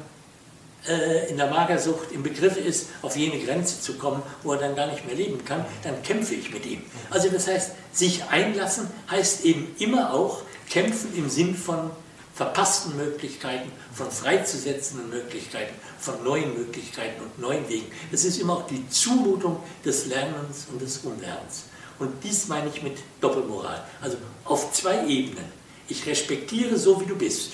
äh, 0.89 1.29
in 1.29 1.37
der 1.37 1.49
Magersucht 1.49 2.13
im 2.13 2.23
Begriff 2.23 2.57
ist, 2.57 2.89
auf 3.03 3.17
jene 3.17 3.39
Grenze 3.45 3.81
zu 3.81 3.95
kommen, 3.95 4.23
wo 4.43 4.53
er 4.53 4.59
dann 4.59 4.77
gar 4.77 4.87
nicht 4.87 5.05
mehr 5.07 5.17
leben 5.17 5.45
kann, 5.45 5.65
dann 5.83 6.03
kämpfe 6.03 6.35
ich 6.35 6.53
mit 6.53 6.65
ihm. 6.65 6.83
Also 7.11 7.29
das 7.29 7.47
heißt, 7.47 7.73
sich 7.93 8.25
einlassen 8.31 8.89
heißt 9.11 9.45
eben 9.45 9.75
immer 9.79 10.15
auch 10.15 10.43
kämpfen 10.71 11.15
im 11.17 11.29
Sinn 11.29 11.55
von 11.55 11.91
verpassten 12.35 12.97
Möglichkeiten, 12.97 13.73
von 13.95 14.11
freizusetzenden 14.11 15.09
Möglichkeiten, 15.09 15.75
von 16.07 16.23
neuen 16.23 16.55
Möglichkeiten 16.55 17.21
und 17.21 17.39
neuen 17.41 17.69
Wegen. 17.69 17.87
Das 18.13 18.25
ist 18.25 18.41
immer 18.41 18.55
auch 18.59 18.67
die 18.69 18.89
Zumutung 18.89 19.59
des 19.85 20.07
Lernens 20.07 20.69
und 20.71 20.81
des 20.81 20.99
Unlernens. 20.99 21.65
Und 21.99 22.23
dies 22.23 22.47
meine 22.47 22.69
ich 22.69 22.83
mit 22.83 22.99
Doppelmoral. 23.21 23.85
Also 24.01 24.17
auf 24.45 24.73
zwei 24.73 25.05
Ebenen. 25.07 25.45
Ich 25.89 26.07
respektiere 26.07 26.79
so, 26.79 27.01
wie 27.01 27.07
du 27.07 27.17
bist. 27.17 27.53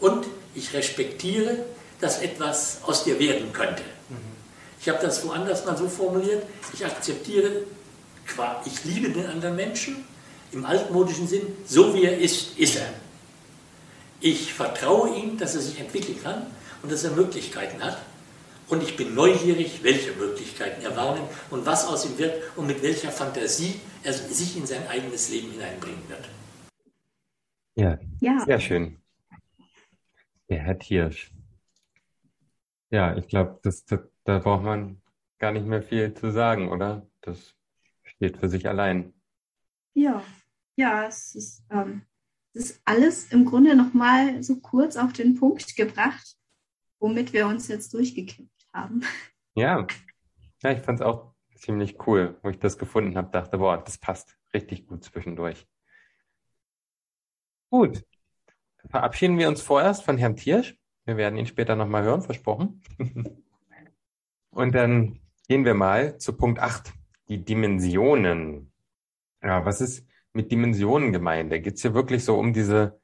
Und 0.00 0.26
ich 0.54 0.72
respektiere, 0.72 1.64
dass 2.00 2.22
etwas 2.22 2.78
aus 2.86 3.04
dir 3.04 3.18
werden 3.18 3.52
könnte. 3.52 3.82
Ich 4.80 4.88
habe 4.88 4.98
das 5.00 5.26
woanders 5.26 5.64
mal 5.66 5.76
so 5.76 5.88
formuliert. 5.88 6.42
Ich 6.72 6.84
akzeptiere, 6.84 7.62
ich 8.64 8.84
liebe 8.84 9.10
den 9.10 9.26
anderen 9.26 9.56
Menschen 9.56 10.04
im 10.52 10.64
altmodischen 10.64 11.28
Sinn, 11.28 11.42
so 11.66 11.94
wie 11.94 12.04
er 12.04 12.16
ist, 12.18 12.58
ist 12.58 12.76
er. 12.76 12.88
Ich 14.20 14.54
vertraue 14.54 15.14
ihm, 15.16 15.36
dass 15.36 15.54
er 15.54 15.60
sich 15.60 15.78
entwickeln 15.80 16.18
kann 16.22 16.46
und 16.84 16.92
dass 16.92 17.02
er 17.02 17.12
Möglichkeiten 17.12 17.82
hat. 17.82 17.96
Und 18.68 18.82
ich 18.82 18.94
bin 18.94 19.14
neugierig, 19.14 19.82
welche 19.82 20.12
Möglichkeiten 20.12 20.82
er 20.82 20.94
wahrnimmt 20.94 21.28
und 21.50 21.64
was 21.64 21.86
aus 21.86 22.04
ihm 22.04 22.18
wird 22.18 22.56
und 22.56 22.66
mit 22.66 22.82
welcher 22.82 23.10
Fantasie 23.10 23.80
er 24.02 24.12
sich 24.12 24.56
in 24.58 24.66
sein 24.66 24.86
eigenes 24.88 25.30
Leben 25.30 25.50
hineinbringen 25.50 26.06
wird. 26.08 26.28
Ja, 27.74 27.98
Ja, 28.20 28.44
sehr 28.44 28.60
schön. 28.60 28.98
Der 30.50 30.58
Herr 30.58 30.78
Hirsch. 30.78 31.32
Ja, 32.90 33.16
ich 33.16 33.28
glaube, 33.28 33.58
das, 33.62 33.86
das, 33.86 34.00
da 34.24 34.38
braucht 34.38 34.62
man 34.62 35.00
gar 35.38 35.52
nicht 35.52 35.66
mehr 35.66 35.82
viel 35.82 36.12
zu 36.12 36.30
sagen, 36.30 36.68
oder? 36.68 37.06
Das 37.22 37.54
steht 38.02 38.36
für 38.36 38.50
sich 38.50 38.68
allein. 38.68 39.14
ja, 39.94 40.22
ja, 40.76 41.06
es 41.06 41.34
ist, 41.34 41.64
ähm, 41.70 42.02
es 42.52 42.70
ist 42.70 42.82
alles 42.84 43.32
im 43.32 43.46
Grunde 43.46 43.74
nochmal 43.74 44.42
so 44.42 44.60
kurz 44.60 44.96
auf 44.96 45.14
den 45.14 45.34
Punkt 45.34 45.76
gebracht, 45.76 46.36
womit 47.04 47.34
wir 47.34 47.46
uns 47.46 47.68
jetzt 47.68 47.92
durchgekämpft 47.92 48.66
haben. 48.72 49.02
Ja, 49.54 49.86
ja, 50.62 50.72
ich 50.72 50.80
fand 50.80 51.00
es 51.00 51.06
auch 51.06 51.34
ziemlich 51.54 51.98
cool, 52.06 52.38
wo 52.42 52.48
ich 52.48 52.58
das 52.58 52.78
gefunden 52.78 53.18
habe, 53.18 53.30
dachte, 53.30 53.58
boah, 53.58 53.76
das 53.76 53.98
passt 53.98 54.38
richtig 54.54 54.86
gut 54.86 55.04
zwischendurch. 55.04 55.66
Gut, 57.68 58.02
verabschieden 58.86 59.36
wir 59.36 59.48
uns 59.48 59.60
vorerst 59.60 60.02
von 60.02 60.16
Herrn 60.16 60.36
Thiersch. 60.36 60.78
Wir 61.04 61.18
werden 61.18 61.38
ihn 61.38 61.44
später 61.44 61.76
nochmal 61.76 62.04
hören, 62.04 62.22
versprochen. 62.22 62.80
Und 64.50 64.74
dann 64.74 65.20
gehen 65.46 65.66
wir 65.66 65.74
mal 65.74 66.16
zu 66.16 66.34
Punkt 66.34 66.58
8, 66.58 66.90
die 67.28 67.44
Dimensionen. 67.44 68.72
Ja, 69.42 69.66
was 69.66 69.82
ist 69.82 70.08
mit 70.32 70.50
Dimensionen 70.50 71.12
gemeint? 71.12 71.52
Da 71.52 71.58
geht 71.58 71.74
es 71.74 71.82
hier 71.82 71.92
wirklich 71.92 72.24
so 72.24 72.38
um 72.38 72.54
diese, 72.54 72.98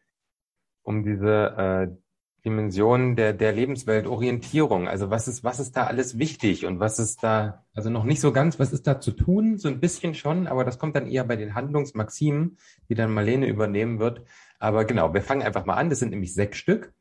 um 0.85 1.05
diese 1.05 1.91
äh, 1.91 2.00
Dimensionen 2.45 3.17
der, 3.17 3.33
der 3.33 3.53
Lebensweltorientierung. 3.53 4.89
Also 4.89 5.11
was 5.11 5.29
ist, 5.29 5.45
was 5.45 5.61
ist 5.61 5.77
da 5.77 5.87
alles 5.87 6.19
wichtig 6.19 6.65
und 6.67 6.81
was 6.81 6.99
ist 6.99 7.23
da, 7.23 7.65
also 7.75 7.91
noch 7.91 8.05
nicht 8.05 8.21
so 8.21 8.33
ganz, 8.33 8.59
was 8.59 8.73
ist 8.73 8.87
da 8.87 9.01
zu 9.01 9.13
tun? 9.13 9.59
So 9.59 9.69
ein 9.69 9.81
bisschen 9.81 10.15
schon, 10.15 10.47
aber 10.47 10.65
das 10.65 10.79
kommt 10.79 10.97
dann 10.97 11.07
eher 11.07 11.25
bei 11.25 11.37
den 11.37 11.55
Handlungsmaximen, 11.55 12.57
die 12.89 12.95
dann 12.95 13.13
Marlene 13.13 13.47
übernehmen 13.47 13.99
wird. 13.99 14.23
Aber 14.59 14.85
genau, 14.85 15.13
wir 15.13 15.23
fangen 15.23 15.43
einfach 15.43 15.67
mal 15.67 15.75
an. 15.75 15.91
Das 15.91 15.99
sind 15.99 16.11
nämlich 16.11 16.35
sechs 16.35 16.59
Stück. 16.59 16.93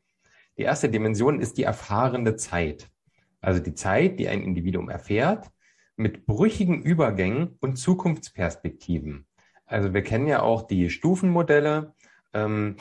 Die 0.58 0.62
erste 0.62 0.88
Dimension 0.88 1.40
ist 1.40 1.56
die 1.56 1.62
erfahrene 1.62 2.36
Zeit. 2.36 2.90
Also 3.40 3.60
die 3.60 3.74
Zeit, 3.74 4.18
die 4.18 4.28
ein 4.28 4.42
Individuum 4.42 4.90
erfährt, 4.90 5.50
mit 5.96 6.26
brüchigen 6.26 6.82
Übergängen 6.82 7.56
und 7.60 7.76
Zukunftsperspektiven. 7.76 9.26
Also 9.66 9.94
wir 9.94 10.02
kennen 10.02 10.26
ja 10.26 10.42
auch 10.42 10.62
die 10.62 10.90
Stufenmodelle. 10.90 11.94
Ähm, 12.32 12.76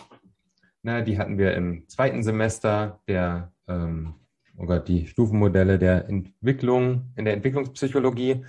na, 0.82 1.01
die 1.01 1.17
hatten 1.17 1.38
wir 1.38 1.53
im 1.55 1.88
zweiten 1.88 2.23
Semester 2.23 2.99
der, 3.07 3.51
ähm, 3.67 4.15
oh 4.57 4.65
Gott, 4.65 4.88
die 4.88 5.07
Stufenmodelle 5.07 5.77
der 5.77 6.07
Entwicklung, 6.07 7.11
in 7.15 7.25
der 7.25 7.34
Entwicklungspsychologie. 7.34 8.45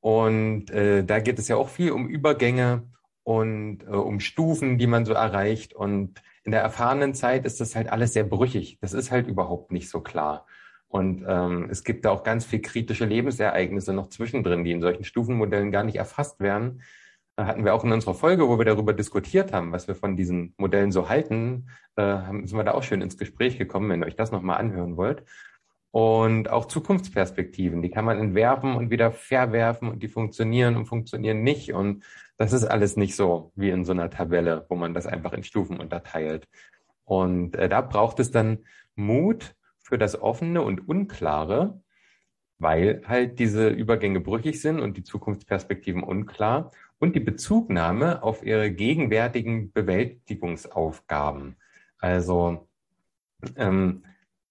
Und 0.00 0.70
äh, 0.70 1.04
da 1.04 1.20
geht 1.20 1.38
es 1.38 1.48
ja 1.48 1.56
auch 1.56 1.68
viel 1.68 1.90
um 1.90 2.08
Übergänge 2.08 2.84
und 3.24 3.82
äh, 3.82 3.88
um 3.88 4.20
Stufen, 4.20 4.78
die 4.78 4.86
man 4.86 5.04
so 5.04 5.12
erreicht. 5.12 5.74
Und 5.74 6.22
in 6.44 6.52
der 6.52 6.62
erfahrenen 6.62 7.12
Zeit 7.14 7.44
ist 7.44 7.60
das 7.60 7.74
halt 7.74 7.90
alles 7.90 8.12
sehr 8.12 8.24
brüchig. 8.24 8.78
Das 8.80 8.92
ist 8.92 9.10
halt 9.10 9.26
überhaupt 9.26 9.72
nicht 9.72 9.90
so 9.90 10.00
klar. 10.00 10.46
Und 10.88 11.24
ähm, 11.26 11.68
es 11.70 11.82
gibt 11.82 12.04
da 12.04 12.10
auch 12.10 12.22
ganz 12.22 12.44
viel 12.44 12.60
kritische 12.60 13.04
Lebensereignisse 13.04 13.92
noch 13.92 14.08
zwischendrin, 14.08 14.64
die 14.64 14.70
in 14.70 14.80
solchen 14.80 15.04
Stufenmodellen 15.04 15.72
gar 15.72 15.82
nicht 15.82 15.96
erfasst 15.96 16.40
werden. 16.40 16.82
Da 17.36 17.46
hatten 17.46 17.66
wir 17.66 17.74
auch 17.74 17.84
in 17.84 17.92
unserer 17.92 18.14
Folge, 18.14 18.48
wo 18.48 18.58
wir 18.58 18.64
darüber 18.64 18.94
diskutiert 18.94 19.52
haben, 19.52 19.70
was 19.70 19.88
wir 19.88 19.94
von 19.94 20.16
diesen 20.16 20.54
Modellen 20.56 20.90
so 20.90 21.10
halten, 21.10 21.68
äh, 21.96 22.16
sind 22.44 22.54
wir 22.54 22.64
da 22.64 22.72
auch 22.72 22.82
schön 22.82 23.02
ins 23.02 23.18
Gespräch 23.18 23.58
gekommen, 23.58 23.90
wenn 23.90 24.02
ihr 24.02 24.06
euch 24.06 24.16
das 24.16 24.32
nochmal 24.32 24.56
anhören 24.58 24.96
wollt. 24.96 25.22
Und 25.90 26.50
auch 26.50 26.64
Zukunftsperspektiven, 26.64 27.82
die 27.82 27.90
kann 27.90 28.06
man 28.06 28.18
entwerfen 28.18 28.74
und 28.74 28.90
wieder 28.90 29.12
verwerfen 29.12 29.88
und 29.88 30.02
die 30.02 30.08
funktionieren 30.08 30.76
und 30.76 30.86
funktionieren 30.86 31.42
nicht. 31.42 31.74
Und 31.74 32.04
das 32.38 32.54
ist 32.54 32.64
alles 32.64 32.96
nicht 32.96 33.14
so 33.16 33.52
wie 33.54 33.70
in 33.70 33.84
so 33.84 33.92
einer 33.92 34.10
Tabelle, 34.10 34.64
wo 34.70 34.74
man 34.74 34.94
das 34.94 35.06
einfach 35.06 35.34
in 35.34 35.44
Stufen 35.44 35.78
unterteilt. 35.78 36.48
Und 37.04 37.54
äh, 37.56 37.68
da 37.68 37.82
braucht 37.82 38.18
es 38.18 38.30
dann 38.30 38.60
Mut 38.94 39.54
für 39.82 39.98
das 39.98 40.20
Offene 40.20 40.62
und 40.62 40.88
Unklare, 40.88 41.80
weil 42.58 43.02
halt 43.06 43.38
diese 43.38 43.68
Übergänge 43.68 44.20
brüchig 44.20 44.60
sind 44.60 44.80
und 44.80 44.96
die 44.96 45.04
Zukunftsperspektiven 45.04 46.02
unklar 46.02 46.72
und 46.98 47.14
die 47.14 47.20
Bezugnahme 47.20 48.22
auf 48.22 48.44
ihre 48.44 48.70
gegenwärtigen 48.70 49.72
Bewältigungsaufgaben. 49.72 51.56
Also, 51.98 52.68
ähm, 53.56 54.04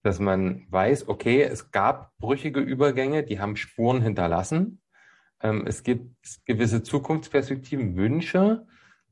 dass 0.03 0.19
man 0.19 0.65
weiß, 0.69 1.07
okay, 1.07 1.41
es 1.41 1.71
gab 1.71 2.15
brüchige 2.17 2.59
Übergänge, 2.59 3.23
die 3.23 3.39
haben 3.39 3.55
Spuren 3.55 4.01
hinterlassen 4.01 4.81
ähm, 5.45 5.65
es 5.67 5.83
gibt 5.83 6.15
gewisse 6.45 6.83
Zukunftsperspektiven, 6.83 7.95
Wünsche, 7.95 8.65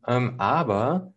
ähm, 0.07 0.35
aber 0.39 1.13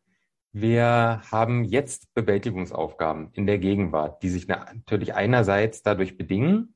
wir 0.53 1.23
haben 1.31 1.65
jetzt 1.65 2.13
Bewältigungsaufgaben 2.15 3.31
in 3.33 3.47
der 3.47 3.59
Gegenwart, 3.59 4.23
die 4.23 4.29
sich 4.29 4.49
natürlich 4.49 5.15
einerseits 5.15 5.83
dadurch 5.83 6.17
bedingen, 6.17 6.75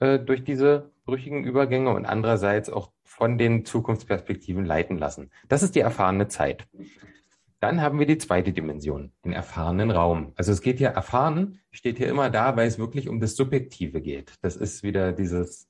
äh, 0.00 0.18
durch 0.18 0.44
diese 0.44 0.92
brüchigen 1.04 1.44
Übergänge 1.44 1.90
und 1.94 2.06
andererseits 2.06 2.70
auch 2.70 2.90
von 3.02 3.38
den 3.38 3.64
Zukunftsperspektiven 3.64 4.64
leiten 4.64 4.98
lassen. 4.98 5.30
Das 5.48 5.62
ist 5.62 5.74
die 5.74 5.80
erfahrene 5.80 6.28
Zeit. 6.28 6.66
Dann 7.60 7.80
haben 7.80 7.98
wir 7.98 8.06
die 8.06 8.18
zweite 8.18 8.52
Dimension, 8.52 9.12
den 9.24 9.32
erfahrenen 9.32 9.90
Raum. 9.90 10.32
Also 10.36 10.52
es 10.52 10.60
geht 10.60 10.78
hier, 10.78 10.88
erfahren 10.88 11.60
steht 11.70 11.98
hier 11.98 12.08
immer 12.08 12.30
da, 12.30 12.56
weil 12.56 12.68
es 12.68 12.78
wirklich 12.78 13.08
um 13.08 13.20
das 13.20 13.36
Subjektive 13.36 14.00
geht. 14.00 14.34
Das 14.42 14.56
ist 14.56 14.82
wieder 14.82 15.12
dieses 15.12 15.68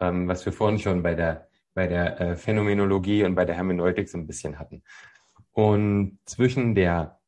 ähm, 0.00 0.28
was 0.28 0.44
wir 0.44 0.52
vorhin 0.52 0.78
schon 0.78 1.02
bei 1.02 1.14
der, 1.14 1.48
bei 1.74 1.86
der 1.86 2.20
äh, 2.20 2.36
Phänomenologie 2.36 3.24
und 3.24 3.34
bei 3.34 3.44
der 3.44 3.56
Hermeneutik 3.56 4.08
so 4.08 4.18
ein 4.18 4.26
bisschen 4.26 4.58
hatten. 4.58 4.82
Und 5.52 6.18
zwischen 6.24 6.74
der 6.74 7.20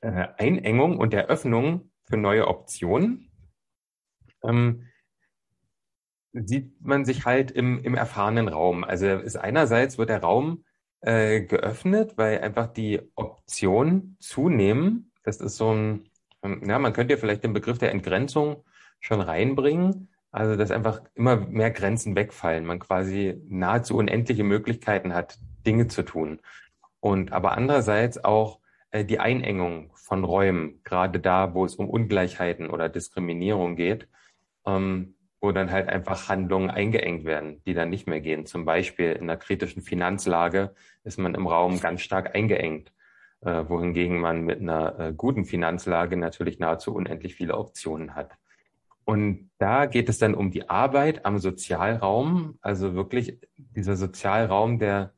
äh, 0.00 0.28
Einengung 0.38 0.98
und 0.98 1.12
der 1.12 1.26
Öffnung 1.26 1.90
für 2.04 2.16
neue 2.16 2.48
Optionen 2.48 3.30
ähm, 4.42 4.86
sieht 6.34 6.84
man 6.84 7.04
sich 7.04 7.24
halt 7.24 7.50
im, 7.50 7.82
im 7.82 7.94
erfahrenen 7.94 8.48
Raum. 8.48 8.84
Also 8.84 9.06
ist 9.06 9.36
einerseits 9.36 9.98
wird 9.98 10.10
der 10.10 10.22
Raum 10.22 10.64
äh, 11.00 11.42
geöffnet, 11.42 12.14
weil 12.16 12.40
einfach 12.40 12.66
die 12.66 13.00
Optionen 13.14 14.16
zunehmen. 14.18 15.12
Das 15.22 15.40
ist 15.40 15.56
so 15.56 15.72
ein, 15.72 16.10
ja, 16.42 16.78
man 16.78 16.92
könnte 16.92 17.14
ja 17.14 17.20
vielleicht 17.20 17.44
den 17.44 17.52
Begriff 17.52 17.78
der 17.78 17.92
Entgrenzung 17.92 18.64
schon 19.00 19.20
reinbringen. 19.20 20.08
Also, 20.32 20.56
dass 20.56 20.72
einfach 20.72 21.00
immer 21.14 21.36
mehr 21.36 21.70
Grenzen 21.70 22.16
wegfallen, 22.16 22.66
man 22.66 22.80
quasi 22.80 23.40
nahezu 23.46 23.96
unendliche 23.96 24.42
Möglichkeiten 24.42 25.14
hat, 25.14 25.38
Dinge 25.64 25.86
zu 25.86 26.02
tun. 26.02 26.40
Und 26.98 27.32
aber 27.32 27.52
andererseits 27.52 28.24
auch 28.24 28.58
äh, 28.90 29.04
die 29.04 29.20
Einengung 29.20 29.92
von 29.94 30.24
Räumen, 30.24 30.80
gerade 30.82 31.20
da, 31.20 31.54
wo 31.54 31.64
es 31.64 31.76
um 31.76 31.88
Ungleichheiten 31.88 32.68
oder 32.68 32.88
Diskriminierung 32.88 33.76
geht, 33.76 34.08
ähm, 34.66 35.14
wo 35.44 35.52
dann 35.52 35.70
halt 35.70 35.90
einfach 35.90 36.30
Handlungen 36.30 36.70
eingeengt 36.70 37.26
werden, 37.26 37.60
die 37.66 37.74
dann 37.74 37.90
nicht 37.90 38.06
mehr 38.06 38.22
gehen. 38.22 38.46
Zum 38.46 38.64
Beispiel 38.64 39.12
in 39.12 39.24
einer 39.24 39.36
kritischen 39.36 39.82
Finanzlage 39.82 40.74
ist 41.04 41.18
man 41.18 41.34
im 41.34 41.46
Raum 41.46 41.80
ganz 41.80 42.00
stark 42.00 42.34
eingeengt, 42.34 42.92
äh, 43.42 43.64
wohingegen 43.68 44.20
man 44.20 44.40
mit 44.40 44.62
einer 44.62 44.98
äh, 44.98 45.12
guten 45.12 45.44
Finanzlage 45.44 46.16
natürlich 46.16 46.58
nahezu 46.58 46.94
unendlich 46.94 47.34
viele 47.34 47.58
Optionen 47.58 48.14
hat. 48.14 48.30
Und 49.04 49.50
da 49.58 49.84
geht 49.84 50.08
es 50.08 50.16
dann 50.16 50.34
um 50.34 50.50
die 50.50 50.70
Arbeit 50.70 51.26
am 51.26 51.38
Sozialraum, 51.38 52.56
also 52.62 52.94
wirklich 52.94 53.38
dieser 53.58 53.96
Sozialraum, 53.96 54.78
der 54.78 55.12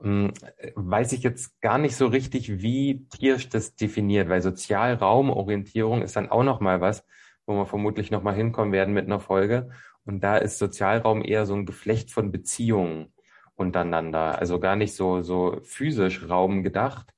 hm, 0.00 0.32
weiß 0.76 1.14
ich 1.14 1.24
jetzt 1.24 1.60
gar 1.60 1.78
nicht 1.78 1.96
so 1.96 2.06
richtig, 2.06 2.62
wie 2.62 3.08
Tiersch 3.08 3.48
das 3.48 3.74
definiert, 3.74 4.28
weil 4.28 4.40
Sozialraumorientierung 4.40 6.02
ist 6.02 6.14
dann 6.14 6.30
auch 6.30 6.44
nochmal 6.44 6.80
was, 6.80 7.04
wo 7.46 7.54
wir 7.54 7.66
vermutlich 7.66 8.10
nochmal 8.10 8.34
hinkommen 8.34 8.72
werden 8.72 8.94
mit 8.94 9.06
einer 9.06 9.20
Folge. 9.20 9.70
Und 10.04 10.22
da 10.22 10.36
ist 10.36 10.58
Sozialraum 10.58 11.22
eher 11.24 11.46
so 11.46 11.54
ein 11.54 11.66
Geflecht 11.66 12.10
von 12.10 12.32
Beziehungen 12.32 13.12
untereinander. 13.54 14.38
Also 14.38 14.60
gar 14.60 14.76
nicht 14.76 14.94
so, 14.94 15.22
so 15.22 15.60
physisch 15.62 16.28
Raum 16.28 16.62
gedacht, 16.62 17.14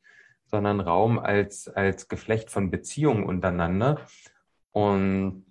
sondern 0.46 0.80
Raum 0.80 1.18
als, 1.18 1.68
als 1.68 2.08
Geflecht 2.08 2.50
von 2.50 2.70
Beziehungen 2.70 3.24
untereinander. 3.24 4.00
Und 4.72 5.46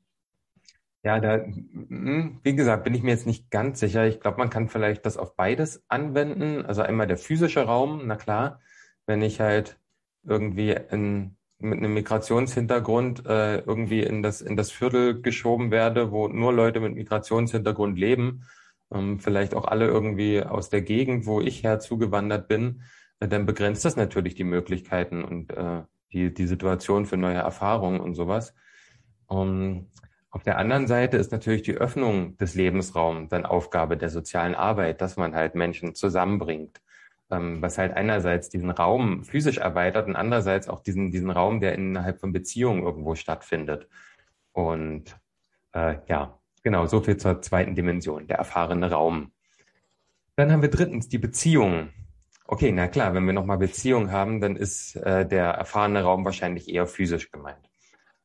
ja, 1.04 1.20
da, 1.20 1.36
hm, 1.44 2.40
wie 2.44 2.56
gesagt, 2.56 2.84
bin 2.84 2.96
ich 2.96 3.04
mir 3.04 3.12
jetzt 3.12 3.28
nicht 3.28 3.52
ganz 3.52 3.80
sicher. 3.80 4.08
Ich 4.08 4.20
glaube, 4.20 4.38
man 4.40 4.50
kann 4.50 4.70
vielleicht 4.70 5.06
das 5.06 5.18
auf 5.18 5.36
beides 5.36 5.84
anwenden. 5.88 6.66
Also 6.66 6.82
einmal 6.82 7.08
der 7.08 7.18
physische 7.18 7.66
Raum, 7.66 8.08
na 8.08 8.16
klar, 8.16 8.60
wenn 9.06 9.22
ich 9.22 9.40
halt 9.40 9.80
irgendwie 10.24 10.72
in, 10.90 11.38
mit 11.66 11.80
einem 11.80 11.94
Migrationshintergrund 11.94 13.26
äh, 13.26 13.60
irgendwie 13.60 14.02
in 14.02 14.24
das, 14.24 14.42
in 14.42 14.56
das 14.56 14.72
Viertel 14.72 15.22
geschoben 15.22 15.72
werde, 15.72 16.12
wo 16.12 16.28
nur 16.28 16.54
Leute 16.54 16.80
mit 16.80 16.96
Migrationshintergrund 16.96 18.00
leben, 18.00 18.44
ähm, 18.92 19.20
vielleicht 19.20 19.54
auch 19.54 19.66
alle 19.66 19.88
irgendwie 19.88 20.42
aus 20.42 20.70
der 20.70 20.82
Gegend, 20.82 21.26
wo 21.26 21.42
ich 21.42 21.64
herzugewandert 21.64 22.48
bin, 22.48 22.82
äh, 23.20 23.28
dann 23.28 23.46
begrenzt 23.46 23.86
das 23.86 23.96
natürlich 23.96 24.36
die 24.36 24.44
Möglichkeiten 24.44 25.24
und 25.24 25.52
äh, 25.54 25.84
die, 26.12 26.34
die 26.34 26.48
Situation 26.48 27.06
für 27.06 27.18
neue 27.18 27.38
Erfahrungen 27.38 28.00
und 28.00 28.16
sowas. 28.16 28.54
Um, 29.28 29.88
auf 30.30 30.44
der 30.44 30.58
anderen 30.58 30.86
Seite 30.86 31.18
ist 31.18 31.32
natürlich 31.32 31.62
die 31.62 31.76
Öffnung 31.76 32.38
des 32.38 32.56
Lebensraums 32.56 33.30
dann 33.30 33.46
Aufgabe 33.46 33.96
der 33.98 34.10
sozialen 34.10 34.54
Arbeit, 34.54 35.02
dass 35.02 35.16
man 35.16 35.34
halt 35.34 35.56
Menschen 35.56 35.96
zusammenbringt, 35.96 36.82
ähm, 36.82 36.95
was 37.30 37.78
halt 37.78 37.94
einerseits 37.94 38.50
diesen 38.50 38.70
Raum 38.70 39.24
physisch 39.24 39.58
erweitert 39.58 40.08
und 40.08 40.16
andererseits 40.16 40.70
auch 40.70 40.80
diesen, 40.80 41.12
diesen 41.12 41.32
Raum, 41.32 41.60
der 41.60 41.74
innerhalb 41.74 42.20
von 42.20 42.32
Beziehungen 42.32 42.84
irgendwo 42.84 43.16
stattfindet. 43.16 43.88
Und 44.52 45.16
äh, 45.74 45.98
ja, 46.08 46.40
genau, 46.64 46.86
so 46.86 47.02
viel 47.02 47.18
zur 47.18 47.42
zweiten 47.42 47.76
Dimension, 47.76 48.28
der 48.28 48.38
erfahrene 48.38 48.92
Raum. 48.92 49.32
Dann 50.36 50.52
haben 50.52 50.62
wir 50.62 50.70
drittens 50.70 51.08
die 51.08 51.18
Beziehung. 51.18 51.90
Okay, 52.46 52.72
na 52.72 52.88
klar, 52.88 53.14
wenn 53.14 53.26
wir 53.26 53.34
nochmal 53.34 53.58
Beziehung 53.58 54.12
haben, 54.12 54.40
dann 54.40 54.56
ist 54.56 54.96
äh, 54.98 55.26
der 55.26 55.46
erfahrene 55.46 56.04
Raum 56.04 56.26
wahrscheinlich 56.26 56.70
eher 56.70 56.86
physisch 56.86 57.32
gemeint. 57.32 57.70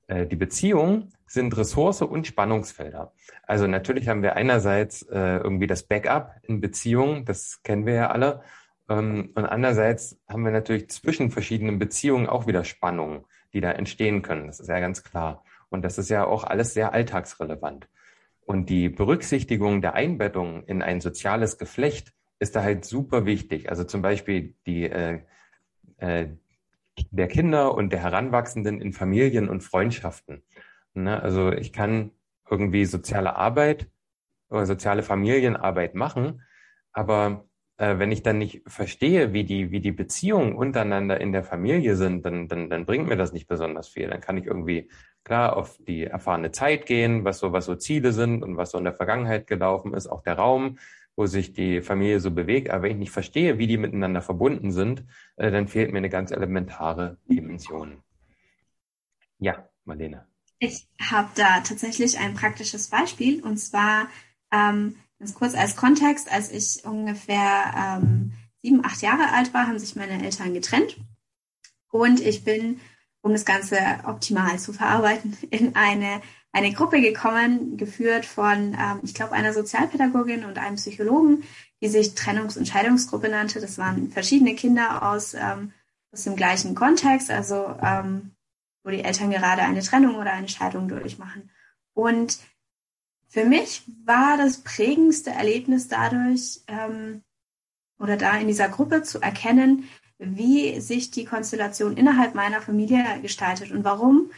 Äh, 0.09 0.27
die 0.27 0.37
Beziehung 0.37 1.13
sind 1.27 1.57
Ressource 1.57 2.03
und 2.03 2.27
Spannungsfelder. 2.27 3.13
Also 3.47 3.67
natürlich 3.67 4.09
haben 4.09 4.23
wir 4.23 4.35
einerseits 4.35 5.03
äh, 5.03 5.37
irgendwie 5.37 5.69
das 5.69 5.85
Backup 5.85 6.35
in 6.43 6.61
Beziehungen, 6.61 7.25
das 7.25 7.63
kennen 7.63 7.87
wir 7.87 7.95
ja 7.95 8.11
alle. 8.11 8.43
Ähm, 8.91 9.31
und 9.35 9.47
andererseits 9.47 10.21
haben 10.29 10.45
wir 10.45 10.51
natürlich 10.51 10.91
zwischen 10.91 11.31
verschiedenen 11.31 11.79
Beziehungen 11.79 12.27
auch 12.27 12.47
wieder 12.47 12.65
Spannungen, 12.65 13.25
die 13.55 13.61
da 13.61 13.71
entstehen 13.71 14.21
können. 14.21 14.49
Das 14.49 14.61
ist 14.61 14.69
ja 14.69 14.81
ganz 14.81 15.03
klar. 15.03 15.45
Und 15.71 15.83
das 15.83 15.97
ist 15.97 16.11
ja 16.11 16.27
auch 16.27 16.45
alles 16.45 16.75
sehr 16.75 16.93
alltagsrelevant. 16.93 17.89
Und 18.41 18.69
die 18.69 18.89
Berücksichtigung 18.89 19.81
der 19.81 19.95
Einbettung 19.95 20.65
in 20.65 20.83
ein 20.83 21.01
soziales 21.01 21.57
Geflecht 21.57 22.13
ist 22.41 22.57
da 22.57 22.63
halt 22.63 22.85
super 22.85 23.25
wichtig. 23.25 23.71
Also 23.71 23.85
zum 23.85 24.03
Beispiel 24.03 24.55
die, 24.67 24.85
äh, 24.91 25.21
äh, 25.99 26.29
der 27.13 27.29
Kinder 27.29 27.75
und 27.75 27.93
der 27.93 28.03
Heranwachsenden 28.03 28.81
in 28.81 28.93
Familien 28.93 29.49
und 29.49 29.63
Freundschaften. 29.63 30.43
Ne? 30.95 31.23
Also 31.23 31.53
ich 31.53 31.73
kann 31.73 32.11
irgendwie 32.51 32.85
soziale 32.87 33.37
Arbeit 33.37 33.89
oder 34.49 34.67
soziale 34.67 35.05
Familienarbeit 35.05 35.95
machen, 35.95 36.43
aber 36.93 37.45
äh, 37.81 37.99
wenn 37.99 38.13
ich 38.13 38.23
dann 38.23 38.37
nicht 38.37 38.61
verstehe, 38.67 39.33
wie 39.33 39.45
die, 39.45 39.71
wie 39.71 39.81
die 39.81 39.91
Beziehungen 39.91 40.55
untereinander 40.55 41.19
in 41.19 41.33
der 41.33 41.43
Familie 41.43 41.97
sind, 41.97 42.27
dann, 42.27 42.47
dann, 42.47 42.69
dann 42.69 42.85
bringt 42.85 43.09
mir 43.09 43.17
das 43.17 43.33
nicht 43.33 43.49
besonders 43.49 43.89
viel. 43.89 44.09
Dann 44.09 44.21
kann 44.21 44.37
ich 44.37 44.45
irgendwie 44.45 44.91
klar 45.25 45.57
auf 45.57 45.79
die 45.89 46.05
erfahrene 46.05 46.53
Zeit 46.53 46.85
gehen, 46.85 47.25
was 47.25 47.39
so, 47.39 47.53
was 47.53 47.65
so 47.65 47.75
Ziele 47.75 48.13
sind 48.13 48.43
und 48.43 48.59
was 48.59 48.73
so 48.73 48.79
in 48.79 48.85
der 48.85 48.93
Vergangenheit 48.93 49.47
gelaufen 49.47 49.95
ist, 49.95 50.09
auch 50.09 50.23
der 50.23 50.35
Raum, 50.35 50.79
wo 51.17 51.25
sich 51.25 51.55
die 51.55 51.81
Familie 51.81 52.21
so 52.21 52.31
bewegt. 52.31 52.69
Aber 52.69 52.83
wenn 52.83 52.93
ich 52.93 52.99
nicht 52.99 53.13
verstehe, 53.13 53.57
wie 53.57 53.67
die 53.67 53.79
miteinander 53.79 54.21
verbunden 54.21 54.73
sind, 54.73 55.05
äh, 55.37 55.51
dann 55.51 55.67
fehlt 55.67 55.91
mir 55.91 55.99
eine 55.99 56.11
ganz 56.11 56.33
elementare 56.33 57.17
Dimension. 57.31 58.03
Ja, 59.39 59.67
Marlene. 59.87 60.27
Ich 60.59 60.87
habe 61.01 61.31
da 61.35 61.61
tatsächlich 61.61 62.19
ein 62.19 62.35
praktisches 62.35 62.91
Beispiel 62.91 63.43
und 63.43 63.57
zwar 63.57 64.09
ähm, 64.53 64.97
ganz 65.21 65.35
kurz 65.35 65.55
als 65.55 65.77
Kontext, 65.77 66.33
als 66.33 66.51
ich 66.51 66.85
ungefähr 66.85 68.01
ähm, 68.03 68.33
sieben, 68.63 68.85
acht 68.85 69.03
Jahre 69.03 69.33
alt 69.33 69.55
war, 69.55 69.69
haben 69.69 69.79
sich 69.79 69.95
meine 69.95 70.25
Eltern 70.25 70.55
getrennt 70.55 70.97
und 71.91 72.21
ich 72.21 72.43
bin, 72.43 72.81
um 73.21 73.33
das 73.33 73.45
Ganze 73.45 73.79
optimal 74.07 74.59
zu 74.59 74.73
verarbeiten, 74.73 75.37
in 75.51 75.77
eine, 75.77 76.23
eine 76.53 76.73
Gruppe 76.73 77.01
gekommen, 77.01 77.77
geführt 77.77 78.25
von, 78.25 78.75
ähm, 78.75 79.01
ich 79.03 79.15
glaube, 79.15 79.33
einer 79.33 79.53
Sozialpädagogin 79.53 80.45
und 80.45 80.59
einem 80.59 80.77
Psychologen, 80.77 81.45
die 81.83 81.89
sich 81.89 82.15
Trennungs- 82.15 82.59
und 82.59 82.67
Scheidungsgruppe 82.67 83.29
nannte. 83.29 83.61
Das 83.61 83.79
waren 83.79 84.11
verschiedene 84.11 84.55
Kinder 84.55 85.11
aus, 85.11 85.35
ähm, 85.35 85.73
aus 86.13 86.25
dem 86.25 86.35
gleichen 86.35 86.75
Kontext, 86.75 87.31
also 87.31 87.77
ähm, 87.83 88.33
wo 88.83 88.91
die 88.91 89.05
Eltern 89.05 89.31
gerade 89.31 89.63
eine 89.63 89.83
Trennung 89.83 90.17
oder 90.17 90.33
eine 90.33 90.49
Scheidung 90.49 90.89
durchmachen. 90.89 91.51
Und 91.93 92.39
für 93.31 93.45
mich 93.45 93.85
war 94.05 94.37
das 94.37 94.59
prägendste 94.59 95.31
Erlebnis 95.31 95.87
dadurch, 95.87 96.61
ähm, 96.67 97.23
oder 97.99 98.17
da 98.17 98.37
in 98.37 98.49
dieser 98.49 98.69
Gruppe 98.69 99.03
zu 99.03 99.21
erkennen, 99.21 99.89
wie 100.19 100.81
sich 100.81 101.13
die 101.13 101.25
Konstellation 101.25 101.97
innerhalb 101.97 102.35
meiner 102.35 102.61
Familie 102.61 103.05
gestaltet 103.23 103.71
und 103.71 103.85
warum 103.85 104.31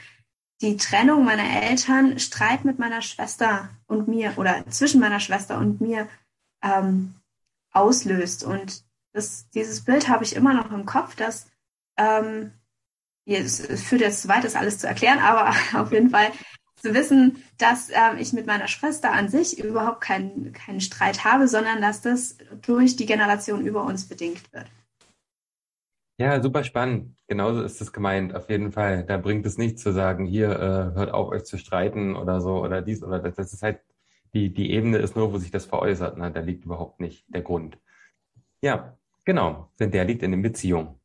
die 0.61 0.77
Trennung 0.77 1.25
meiner 1.25 1.63
Eltern 1.63 2.19
Streit 2.19 2.65
mit 2.65 2.79
meiner 2.79 3.03
Schwester 3.03 3.71
und 3.87 4.09
mir 4.09 4.35
oder 4.37 4.65
zwischen 4.69 5.01
meiner 5.01 5.21
Schwester 5.21 5.59
und 5.59 5.81
mir 5.81 6.07
ähm, 6.63 7.15
auslöst. 7.73 8.45
Und 8.45 8.85
das, 9.13 9.49
dieses 9.51 9.85
Bild 9.85 10.09
habe 10.09 10.23
ich 10.23 10.37
immer 10.37 10.53
noch 10.53 10.71
im 10.71 10.85
Kopf, 10.85 11.17
dass 11.17 11.51
ähm, 11.97 12.53
es 13.25 13.61
führt 13.83 14.03
jetzt 14.03 14.23
zu 14.23 14.29
weit, 14.29 14.45
das 14.45 14.55
alles 14.55 14.79
zu 14.79 14.87
erklären, 14.87 15.19
aber 15.19 15.55
auf 15.81 15.93
jeden 15.93 16.11
Fall 16.11 16.31
zu 16.83 16.95
wissen, 16.95 17.43
dass 17.59 17.91
ähm, 17.91 18.19
ich 18.19 18.33
mit 18.33 18.47
meiner 18.47 18.67
Schwester 18.67 19.13
an 19.13 19.29
sich 19.29 19.63
überhaupt 19.63 20.01
keinen, 20.01 20.53
keinen 20.53 20.81
Streit 20.81 21.25
habe, 21.25 21.47
sondern 21.47 21.81
dass 21.81 22.03
das 22.03 22.37
durch 22.63 22.97
die 22.97 23.07
Generation 23.07 23.65
über 23.65 23.85
uns 23.85 24.09
bedingt 24.09 24.53
wird. 24.53 24.67
Ja, 26.19 26.43
super 26.43 26.65
spannend. 26.65 27.17
Genauso 27.27 27.63
ist 27.63 27.81
es 27.81 27.93
gemeint, 27.93 28.35
auf 28.35 28.51
jeden 28.51 28.73
Fall. 28.73 29.05
Da 29.05 29.17
bringt 29.17 29.47
es 29.47 29.59
nichts 29.59 29.83
zu 29.83 29.93
sagen, 29.93 30.27
hier, 30.27 30.51
äh, 30.51 30.95
hört 30.97 31.13
auf, 31.13 31.31
euch 31.31 31.45
zu 31.45 31.57
streiten 31.57 32.17
oder 32.17 32.41
so 32.41 32.63
oder 32.63 32.83
dies 32.83 33.03
oder 33.03 33.19
das. 33.21 33.37
Das 33.37 33.53
ist 33.53 33.63
halt, 33.63 33.81
die, 34.35 34.53
die 34.53 34.73
Ebene 34.73 34.99
ist 34.99 35.17
nur, 35.17 35.33
wo 35.33 35.39
sich 35.39 35.51
das 35.51 35.65
veräußert. 35.65 36.19
Ne? 36.19 36.31
Da 36.31 36.41
liegt 36.41 36.65
überhaupt 36.65 37.01
nicht 37.01 37.25
der 37.29 37.43
Grund. 37.43 37.79
Ja, 38.61 38.99
genau. 39.25 39.71
Denn 39.79 39.91
der 39.91 40.05
liegt 40.05 40.23
in 40.23 40.33
den 40.33 40.43
Beziehungen. 40.43 40.97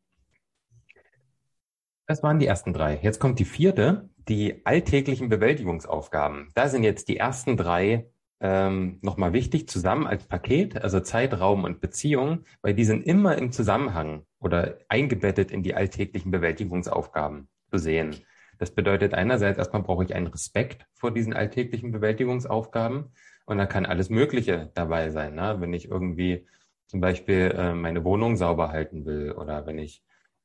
Das 2.07 2.23
waren 2.23 2.39
die 2.39 2.47
ersten 2.47 2.73
drei. 2.73 2.99
Jetzt 3.01 3.19
kommt 3.19 3.39
die 3.39 3.45
vierte, 3.45 4.09
die 4.29 4.65
alltäglichen 4.65 5.29
Bewältigungsaufgaben. 5.29 6.49
Da 6.53 6.69
sind 6.69 6.83
jetzt 6.83 7.07
die 7.07 7.17
ersten 7.17 7.57
drei 7.57 8.09
ähm, 8.39 8.99
nochmal 9.01 9.33
wichtig 9.33 9.67
zusammen 9.67 10.05
als 10.05 10.25
Paket, 10.25 10.81
also 10.81 10.99
Zeit, 10.99 11.39
Raum 11.39 11.63
und 11.63 11.81
Beziehung, 11.81 12.43
weil 12.61 12.73
die 12.73 12.85
sind 12.85 13.05
immer 13.05 13.37
im 13.37 13.51
Zusammenhang 13.51 14.25
oder 14.39 14.77
eingebettet 14.89 15.51
in 15.51 15.63
die 15.63 15.73
alltäglichen 15.73 16.31
Bewältigungsaufgaben 16.31 17.47
zu 17.71 17.77
sehen. 17.77 18.15
Das 18.59 18.71
bedeutet 18.71 19.13
einerseits 19.13 19.57
erstmal 19.57 19.83
brauche 19.83 20.03
ich 20.03 20.13
einen 20.13 20.27
Respekt 20.27 20.85
vor 20.93 21.11
diesen 21.11 21.33
alltäglichen 21.33 21.91
Bewältigungsaufgaben 21.91 23.11
und 23.45 23.57
da 23.57 23.65
kann 23.65 23.85
alles 23.85 24.09
Mögliche 24.09 24.71
dabei 24.75 25.09
sein. 25.09 25.35
Ne? 25.35 25.57
Wenn 25.59 25.73
ich 25.73 25.89
irgendwie 25.89 26.47
zum 26.87 27.01
Beispiel 27.01 27.53
äh, 27.55 27.73
meine 27.73 28.03
Wohnung 28.03 28.35
sauber 28.35 28.69
halten 28.69 29.05
will 29.05 29.31
oder 29.31 29.65
wenn 29.65 29.77
ich 29.79 30.03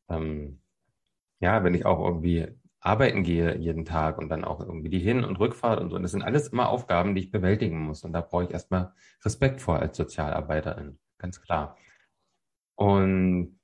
ähm, 0.09 0.61
ja, 1.41 1.65
wenn 1.65 1.75
ich 1.75 1.85
auch 1.85 1.99
irgendwie 1.99 2.49
arbeiten 2.83 3.23
gehe 3.23 3.57
jeden 3.57 3.85
Tag 3.85 4.19
und 4.19 4.29
dann 4.29 4.45
auch 4.45 4.61
irgendwie 4.61 4.91
die 4.91 4.99
Hin- 4.99 5.25
und 5.25 5.39
Rückfahrt 5.39 5.81
und 5.81 5.91
so. 5.91 5.97
Und 5.97 6.03
das 6.03 6.11
sind 6.11 6.23
alles 6.23 6.49
immer 6.49 6.69
Aufgaben, 6.69 7.15
die 7.15 7.23
ich 7.23 7.31
bewältigen 7.31 7.79
muss. 7.79 8.05
Und 8.05 8.13
da 8.13 8.21
brauche 8.21 8.45
ich 8.45 8.51
erstmal 8.51 8.93
Respekt 9.25 9.61
vor 9.61 9.79
als 9.79 9.97
Sozialarbeiterin, 9.97 10.99
ganz 11.17 11.41
klar. 11.41 11.77
Und 12.75 13.59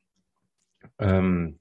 ähm, 0.98 1.58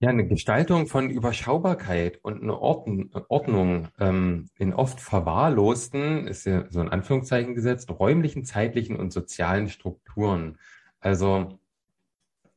ja, 0.00 0.08
eine 0.10 0.26
Gestaltung 0.26 0.86
von 0.86 1.10
Überschaubarkeit 1.10 2.18
und 2.22 2.42
eine 2.42 2.58
Ordn 2.58 3.10
Ordnung 3.28 3.88
ähm, 3.98 4.48
in 4.56 4.72
oft 4.74 5.00
verwahrlosten, 5.00 6.26
ist 6.26 6.46
ja 6.46 6.64
so 6.70 6.80
in 6.80 6.88
Anführungszeichen 6.88 7.54
gesetzt, 7.54 7.90
räumlichen, 7.90 8.44
zeitlichen 8.44 8.96
und 8.96 9.12
sozialen 9.12 9.68
Strukturen. 9.68 10.58
Also 11.00 11.58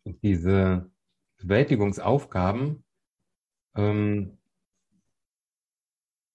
diese 0.05 0.89
Bewältigungsaufgaben, 1.37 2.83
ähm, 3.77 4.37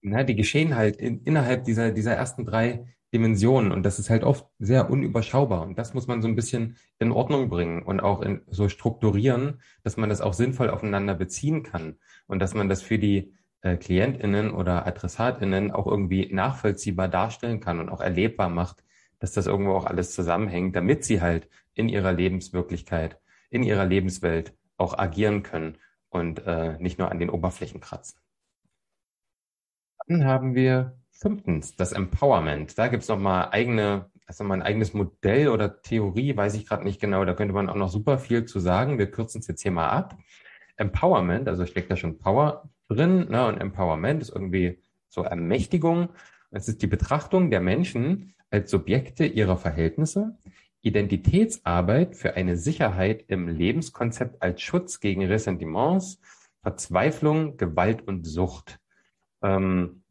na, 0.02 0.24
die 0.24 0.34
geschehen 0.34 0.74
halt 0.76 0.96
in, 0.96 1.22
innerhalb 1.24 1.64
dieser, 1.64 1.92
dieser 1.92 2.14
ersten 2.14 2.44
drei 2.44 2.86
Dimensionen 3.12 3.72
und 3.72 3.82
das 3.84 3.98
ist 3.98 4.10
halt 4.10 4.24
oft 4.24 4.46
sehr 4.58 4.90
unüberschaubar 4.90 5.62
und 5.62 5.78
das 5.78 5.92
muss 5.94 6.06
man 6.06 6.22
so 6.22 6.28
ein 6.28 6.34
bisschen 6.34 6.76
in 6.98 7.12
Ordnung 7.12 7.48
bringen 7.48 7.82
und 7.82 8.00
auch 8.00 8.22
in, 8.22 8.40
so 8.48 8.68
strukturieren, 8.68 9.60
dass 9.82 9.96
man 9.96 10.08
das 10.08 10.20
auch 10.20 10.32
sinnvoll 10.32 10.70
aufeinander 10.70 11.14
beziehen 11.14 11.62
kann 11.62 11.96
und 12.26 12.38
dass 12.40 12.54
man 12.54 12.68
das 12.68 12.80
für 12.80 12.98
die 12.98 13.34
äh, 13.60 13.76
KlientInnen 13.76 14.50
oder 14.50 14.86
AdressatInnen 14.86 15.70
auch 15.72 15.86
irgendwie 15.86 16.32
nachvollziehbar 16.32 17.08
darstellen 17.08 17.60
kann 17.60 17.80
und 17.80 17.90
auch 17.90 18.00
erlebbar 18.00 18.48
macht, 18.48 18.82
dass 19.18 19.32
das 19.32 19.46
irgendwo 19.46 19.72
auch 19.72 19.86
alles 19.86 20.12
zusammenhängt, 20.14 20.74
damit 20.74 21.04
sie 21.04 21.20
halt 21.20 21.48
in 21.74 21.88
ihrer 21.88 22.12
Lebenswirklichkeit, 22.12 23.20
in 23.50 23.62
ihrer 23.62 23.84
Lebenswelt 23.84 24.54
auch 24.78 24.98
agieren 24.98 25.42
können 25.42 25.76
und 26.12 26.46
äh, 26.46 26.78
nicht 26.78 26.98
nur 26.98 27.10
an 27.10 27.18
den 27.18 27.30
Oberflächen 27.30 27.80
kratzen. 27.80 28.20
Dann 30.06 30.24
haben 30.24 30.54
wir 30.54 30.96
fünftens 31.10 31.74
das 31.76 31.92
Empowerment. 31.92 32.76
Da 32.76 32.88
gibt 32.88 33.02
es 33.02 33.08
nochmal 33.08 33.48
eigene, 33.50 34.10
also 34.26 34.44
mal 34.44 34.54
ein 34.54 34.62
eigenes 34.62 34.92
Modell 34.92 35.48
oder 35.48 35.80
Theorie, 35.80 36.36
weiß 36.36 36.54
ich 36.54 36.66
gerade 36.66 36.84
nicht 36.84 37.00
genau. 37.00 37.24
Da 37.24 37.32
könnte 37.34 37.54
man 37.54 37.70
auch 37.70 37.76
noch 37.76 37.88
super 37.88 38.18
viel 38.18 38.44
zu 38.44 38.60
sagen. 38.60 38.98
Wir 38.98 39.10
kürzen 39.10 39.40
es 39.40 39.46
jetzt 39.46 39.62
hier 39.62 39.72
mal 39.72 39.88
ab. 39.88 40.18
Empowerment, 40.76 41.48
also 41.48 41.64
steckt 41.64 41.90
da 41.90 41.96
schon 41.96 42.18
Power 42.18 42.68
drin, 42.88 43.28
ne? 43.30 43.46
und 43.46 43.58
Empowerment 43.58 44.20
ist 44.20 44.30
irgendwie 44.30 44.78
so 45.08 45.22
Ermächtigung. 45.22 46.10
Es 46.50 46.68
ist 46.68 46.82
die 46.82 46.86
Betrachtung 46.86 47.50
der 47.50 47.60
Menschen 47.60 48.34
als 48.50 48.70
Subjekte 48.70 49.24
ihrer 49.24 49.56
Verhältnisse, 49.56 50.36
Identitätsarbeit 50.82 52.16
für 52.16 52.34
eine 52.34 52.56
Sicherheit 52.56 53.24
im 53.28 53.48
Lebenskonzept 53.48 54.42
als 54.42 54.60
Schutz 54.60 55.00
gegen 55.00 55.24
Ressentiments, 55.24 56.20
Verzweiflung, 56.62 57.56
Gewalt 57.56 58.06
und 58.06 58.26
Sucht. 58.26 58.78
Ähm, 59.42 60.02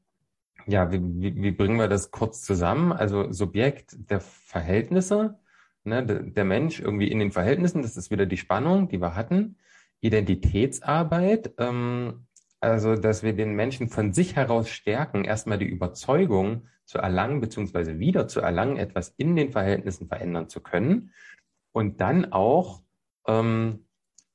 ja, 0.67 0.91
wie, 0.91 1.01
wie, 1.01 1.35
wie 1.41 1.51
bringen 1.51 1.77
wir 1.77 1.87
das 1.87 2.11
kurz 2.11 2.41
zusammen? 2.41 2.91
Also 2.91 3.31
Subjekt 3.31 4.09
der 4.09 4.21
Verhältnisse, 4.21 5.39
ne, 5.83 6.05
der, 6.05 6.45
Mensch 6.45 6.79
irgendwie 6.79 7.09
in 7.09 7.19
den 7.19 7.31
Verhältnissen, 7.31 7.81
das 7.81 7.97
ist 7.97 8.11
wieder 8.11 8.25
die 8.25 8.37
Spannung, 8.37 8.87
die 8.87 9.01
wir 9.01 9.15
hatten. 9.15 9.57
Identitätsarbeit, 10.01 11.53
ähm, 11.57 12.25
also 12.61 12.95
dass 12.95 13.23
wir 13.23 13.33
den 13.33 13.55
Menschen 13.55 13.89
von 13.89 14.13
sich 14.13 14.35
heraus 14.35 14.69
stärken, 14.69 15.25
erstmal 15.25 15.57
die 15.57 15.65
Überzeugung, 15.65 16.67
zu 16.91 16.97
erlangen, 16.97 17.39
beziehungsweise 17.39 17.99
wieder 17.99 18.27
zu 18.27 18.41
erlangen, 18.41 18.75
etwas 18.75 19.13
in 19.15 19.37
den 19.37 19.51
Verhältnissen 19.51 20.07
verändern 20.07 20.49
zu 20.49 20.59
können 20.59 21.13
und 21.71 22.01
dann 22.01 22.33
auch 22.33 22.83
ähm, 23.27 23.85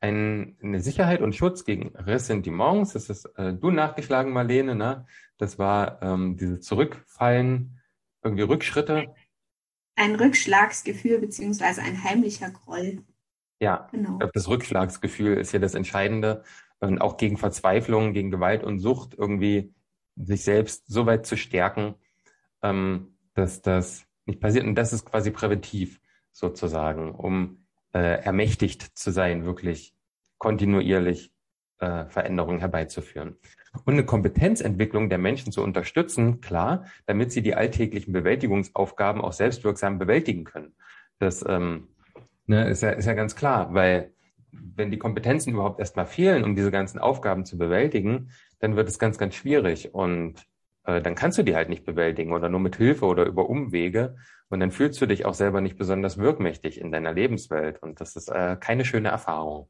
ein, 0.01 0.57
eine 0.63 0.81
Sicherheit 0.81 1.21
und 1.21 1.35
Schutz 1.35 1.65
gegen 1.65 1.95
Ressentiments, 1.97 2.95
das 2.95 3.11
ist 3.11 3.27
äh, 3.37 3.53
du 3.53 3.71
nachgeschlagen, 3.71 4.33
Marlene, 4.33 4.75
ne? 4.75 5.07
das 5.37 5.59
war 5.59 6.01
ähm, 6.03 6.39
dieses 6.39 6.63
Zurückfallen, 6.63 7.79
irgendwie 8.23 8.45
Rückschritte. 8.45 9.15
Ein 9.97 10.15
Rückschlagsgefühl 10.15 11.19
beziehungsweise 11.19 11.83
ein 11.83 12.05
heimlicher 12.05 12.51
Groll. 12.51 13.03
Ja, 13.61 13.89
genau. 13.91 14.13
ich 14.13 14.19
glaube, 14.19 14.33
das 14.35 14.49
Rückschlagsgefühl 14.49 15.39
ist 15.39 15.53
ja 15.53 15.59
das 15.59 15.75
Entscheidende. 15.75 16.43
Und 16.79 17.01
auch 17.01 17.17
gegen 17.17 17.39
Verzweiflung, 17.39 18.13
gegen 18.13 18.31
Gewalt 18.31 18.63
und 18.63 18.81
Sucht 18.81 19.15
irgendwie 19.17 19.75
sich 20.17 20.45
selbst 20.45 20.85
so 20.89 21.07
weit 21.07 21.27
zu 21.27 21.37
stärken, 21.37 21.95
ähm, 22.63 23.17
dass 23.35 23.63
das 23.63 24.07
nicht 24.27 24.41
passiert. 24.41 24.65
Und 24.67 24.75
das 24.75 24.93
ist 24.93 25.07
quasi 25.07 25.31
präventiv 25.31 26.01
sozusagen, 26.33 27.15
um 27.15 27.67
äh, 27.95 28.23
ermächtigt 28.23 28.99
zu 28.99 29.11
sein, 29.11 29.45
wirklich 29.45 29.95
kontinuierlich 30.39 31.33
äh, 31.79 32.07
Veränderungen 32.07 32.59
herbeizuführen. 32.59 33.37
Und 33.85 33.95
eine 33.95 34.05
Kompetenzentwicklung 34.05 35.09
der 35.09 35.19
Menschen 35.19 35.53
zu 35.53 35.63
unterstützen, 35.63 36.41
klar, 36.41 36.87
damit 37.07 37.33
sie 37.33 37.43
die 37.43 37.55
alltäglichen 37.55 38.13
Bewältigungsaufgaben 38.13 39.21
auch 39.21 39.33
selbstwirksam 39.33 39.99
bewältigen 39.99 40.45
können. 40.45 40.75
Das 41.19 41.45
ähm, 41.47 41.89
ne, 42.47 42.69
ist, 42.69 42.83
ja, 42.83 42.91
ist 42.91 43.07
ja 43.07 43.15
ganz 43.15 43.37
klar, 43.37 43.75
weil 43.75 44.13
wenn 44.53 44.91
die 44.91 44.99
Kompetenzen 44.99 45.53
überhaupt 45.53 45.81
erstmal 45.81 46.07
fehlen, 46.07 46.45
um 46.45 46.55
diese 46.55 46.71
ganzen 46.71 46.99
Aufgaben 46.99 47.45
zu 47.45 47.59
bewältigen, 47.59 48.31
dann 48.59 48.77
wird 48.77 48.89
es 48.89 48.99
ganz, 48.99 49.19
ganz 49.19 49.35
schwierig. 49.35 49.95
Und 49.95 50.47
äh, 50.85 51.03
dann 51.03 51.15
kannst 51.15 51.39
du 51.39 51.43
die 51.43 51.55
halt 51.55 51.69
nicht 51.69 51.85
bewältigen 51.85 52.33
oder 52.33 52.49
nur 52.49 52.61
mit 52.61 52.77
Hilfe 52.77 53.07
oder 53.07 53.25
über 53.25 53.49
Umwege. 53.49 54.17
Und 54.49 54.61
dann 54.61 54.71
fühlst 54.71 55.01
du 55.01 55.07
dich 55.07 55.25
auch 55.25 55.35
selber 55.35 55.61
nicht 55.61 55.77
besonders 55.77 56.19
wirkmächtig 56.19 56.81
in 56.81 56.93
deiner 56.93 57.13
Lebenswelt. 57.13 57.83
Und 57.83 58.01
das 58.01 58.17
ist 58.17 58.29
äh, 58.29 58.57
keine 58.59 58.85
schöne 58.85 59.09
Erfahrung. 59.09 59.69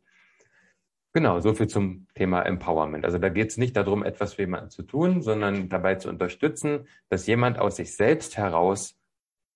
Genau, 1.13 1.41
so 1.41 1.55
viel 1.55 1.67
zum 1.67 2.07
Thema 2.15 2.43
Empowerment. 2.43 3.07
Also 3.07 3.17
da 3.17 3.31
geht 3.31 3.49
es 3.49 3.57
nicht 3.57 3.75
darum, 3.75 4.05
etwas 4.05 4.35
für 4.35 4.43
jemanden 4.43 4.69
zu 4.69 4.83
tun, 4.83 5.23
sondern 5.23 5.71
dabei 5.71 5.95
zu 5.95 6.11
unterstützen, 6.11 6.87
dass 7.09 7.27
jemand 7.27 7.59
aus 7.59 7.77
sich 7.77 7.97
selbst 7.97 8.37
heraus 8.37 8.99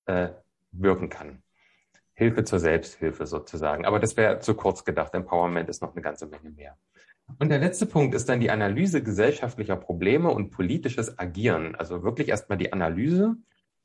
äh, 0.07 0.31
wirken 0.73 1.11
kann. 1.11 1.43
Hilfe 2.21 2.45
zur 2.45 2.59
Selbsthilfe 2.59 3.27
sozusagen. 3.27 3.87
Aber 3.87 3.99
das 3.99 4.15
wäre 4.19 4.41
zu 4.41 4.53
kurz 4.53 4.85
gedacht. 4.85 5.15
Empowerment 5.15 5.71
ist 5.71 5.81
noch 5.81 5.95
eine 5.95 6.03
ganze 6.03 6.27
Menge 6.27 6.51
mehr. 6.51 6.77
Und 7.39 7.49
der 7.49 7.59
letzte 7.59 7.87
Punkt 7.87 8.15
ist 8.15 8.29
dann 8.29 8.41
die 8.41 8.51
Analyse 8.51 9.03
gesellschaftlicher 9.03 9.77
Probleme 9.77 10.29
und 10.29 10.51
politisches 10.51 11.19
Agieren. 11.19 11.75
Also 11.77 12.03
wirklich 12.03 12.29
erstmal 12.29 12.59
die 12.59 12.75
Analyse. 12.75 13.37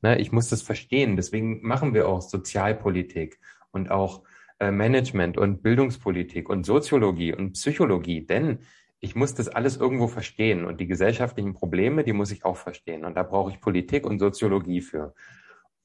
Ne, 0.02 0.20
ich 0.20 0.32
muss 0.32 0.50
das 0.50 0.60
verstehen. 0.60 1.16
Deswegen 1.16 1.66
machen 1.66 1.94
wir 1.94 2.08
auch 2.08 2.20
Sozialpolitik 2.20 3.40
und 3.70 3.90
auch 3.90 4.22
äh, 4.58 4.70
Management 4.70 5.38
und 5.38 5.62
Bildungspolitik 5.62 6.50
und 6.50 6.66
Soziologie 6.66 7.34
und 7.34 7.52
Psychologie. 7.52 8.26
Denn 8.26 8.58
ich 9.00 9.16
muss 9.16 9.32
das 9.32 9.48
alles 9.48 9.78
irgendwo 9.78 10.08
verstehen. 10.08 10.66
Und 10.66 10.78
die 10.78 10.86
gesellschaftlichen 10.86 11.54
Probleme, 11.54 12.04
die 12.04 12.12
muss 12.12 12.32
ich 12.32 12.44
auch 12.44 12.58
verstehen. 12.58 13.06
Und 13.06 13.14
da 13.14 13.22
brauche 13.22 13.50
ich 13.50 13.62
Politik 13.62 14.04
und 14.04 14.18
Soziologie 14.18 14.82
für. 14.82 15.14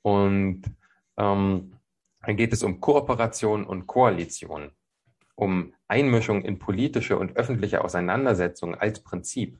Und 0.01 0.63
ähm, 1.15 1.71
dann 2.23 2.37
geht 2.37 2.53
es 2.53 2.63
um 2.63 2.79
Kooperation 2.79 3.65
und 3.65 3.87
Koalition 3.87 4.71
um 5.35 5.73
Einmischung 5.87 6.43
in 6.43 6.59
politische 6.59 7.17
und 7.17 7.35
öffentliche 7.35 7.83
Auseinandersetzungen 7.83 8.75
als 8.75 9.01
Prinzip, 9.01 9.59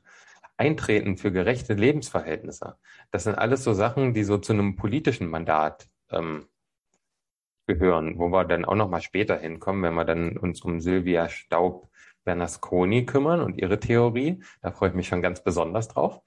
Eintreten 0.56 1.16
für 1.16 1.32
gerechte 1.32 1.74
Lebensverhältnisse. 1.74 2.76
Das 3.10 3.24
sind 3.24 3.34
alles 3.34 3.64
so 3.64 3.72
Sachen, 3.72 4.14
die 4.14 4.22
so 4.22 4.38
zu 4.38 4.52
einem 4.52 4.76
politischen 4.76 5.28
Mandat 5.28 5.88
ähm, 6.10 6.46
gehören, 7.66 8.18
wo 8.18 8.28
wir 8.28 8.44
dann 8.44 8.64
auch 8.64 8.76
noch 8.76 8.88
mal 8.88 9.00
später 9.00 9.38
hinkommen, 9.38 9.82
wenn 9.82 9.94
wir 9.94 10.04
dann 10.04 10.36
uns 10.36 10.62
um 10.62 10.80
Sylvia 10.80 11.28
Staub 11.28 11.88
Bernasconi 12.24 13.04
kümmern 13.04 13.40
und 13.40 13.58
ihre 13.58 13.80
Theorie. 13.80 14.42
Da 14.60 14.70
freue 14.70 14.90
ich 14.90 14.94
mich 14.94 15.08
schon 15.08 15.22
ganz 15.22 15.42
besonders 15.42 15.88
drauf. 15.88 16.20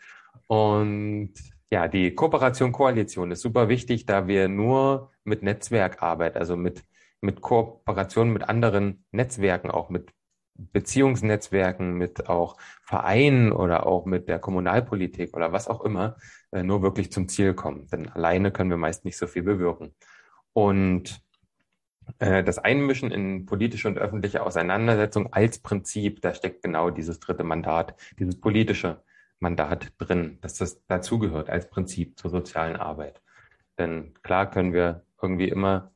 Und 0.48 1.34
ja, 1.72 1.88
die 1.88 2.13
Kooperation 2.16 2.72
Koalition 2.72 3.32
ist 3.32 3.41
super 3.41 3.70
wichtig, 3.70 4.05
da 4.05 4.28
wir 4.28 4.47
nur 4.47 5.11
mit 5.24 5.43
Netzwerkarbeit, 5.43 6.38
also 6.38 6.55
mit 6.55 6.84
mit 7.26 7.41
Kooperation 7.41 8.32
mit 8.32 8.47
anderen 8.47 9.03
Netzwerken, 9.11 9.70
auch 9.70 9.89
mit 9.89 10.13
Beziehungsnetzwerken, 10.57 11.93
mit 11.95 12.30
auch 12.30 12.55
Vereinen 12.84 13.51
oder 13.51 13.86
auch 13.86 14.05
mit 14.05 14.30
der 14.30 14.39
Kommunalpolitik 14.39 15.36
oder 15.36 15.51
was 15.51 15.68
auch 15.68 15.84
immer, 15.84 16.16
äh, 16.51 16.63
nur 16.63 16.82
wirklich 16.82 17.11
zum 17.11 17.28
Ziel 17.28 17.53
kommen. 17.53 17.88
Denn 17.88 18.07
alleine 18.09 18.51
können 18.51 18.70
wir 18.70 18.78
meist 18.78 19.03
nicht 19.03 19.18
so 19.18 19.28
viel 19.28 19.43
bewirken. 19.43 19.93
Und 20.53 21.22
äh, 22.20 22.41
das 22.41 22.57
Einmischen 22.57 23.11
in 23.11 23.45
politische 23.45 23.89
und 23.89 23.97
öffentliche 23.97 24.43
Auseinandersetzung 24.43 25.34
als 25.34 25.59
Prinzip, 25.59 26.22
da 26.22 26.34
steckt 26.34 26.63
genau 26.63 26.89
dieses 26.89 27.20
dritte 27.20 27.43
Mandat, 27.43 27.95
dieses 28.18 28.39
politische 28.39 29.03
Mandat 29.46 29.93
drin, 30.00 30.39
dass 30.41 30.56
das 30.56 30.84
dazugehört 30.88 31.52
als 31.52 31.70
Prinzip 31.70 32.18
zur 32.18 32.32
sozialen 32.32 32.78
Arbeit. 32.78 33.22
Denn 33.78 34.16
klar 34.24 34.50
können 34.50 34.74
wir 34.74 35.06
irgendwie 35.22 35.50
immer 35.50 35.91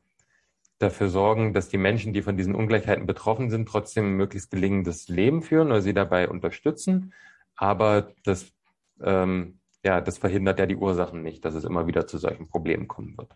dafür 0.77 1.09
sorgen, 1.09 1.51
dass 1.53 1.67
die 1.67 1.79
Menschen, 1.79 2.13
die 2.13 2.21
von 2.21 2.37
diesen 2.37 2.53
Ungleichheiten 2.53 3.07
betroffen 3.07 3.49
sind, 3.49 3.67
trotzdem 3.67 4.05
ein 4.05 4.17
möglichst 4.17 4.51
gelingendes 4.51 5.07
Leben 5.09 5.41
führen 5.41 5.69
oder 5.69 5.81
sie 5.81 5.95
dabei 5.95 6.29
unterstützen. 6.29 7.11
Aber 7.55 8.13
das, 8.23 8.53
ähm, 9.01 9.59
ja, 9.83 9.99
das 9.99 10.19
verhindert 10.19 10.59
ja 10.59 10.67
die 10.67 10.75
Ursachen 10.75 11.23
nicht, 11.23 11.43
dass 11.43 11.55
es 11.55 11.63
immer 11.63 11.87
wieder 11.87 12.05
zu 12.05 12.19
solchen 12.19 12.47
Problemen 12.47 12.87
kommen 12.87 13.17
wird. 13.17 13.35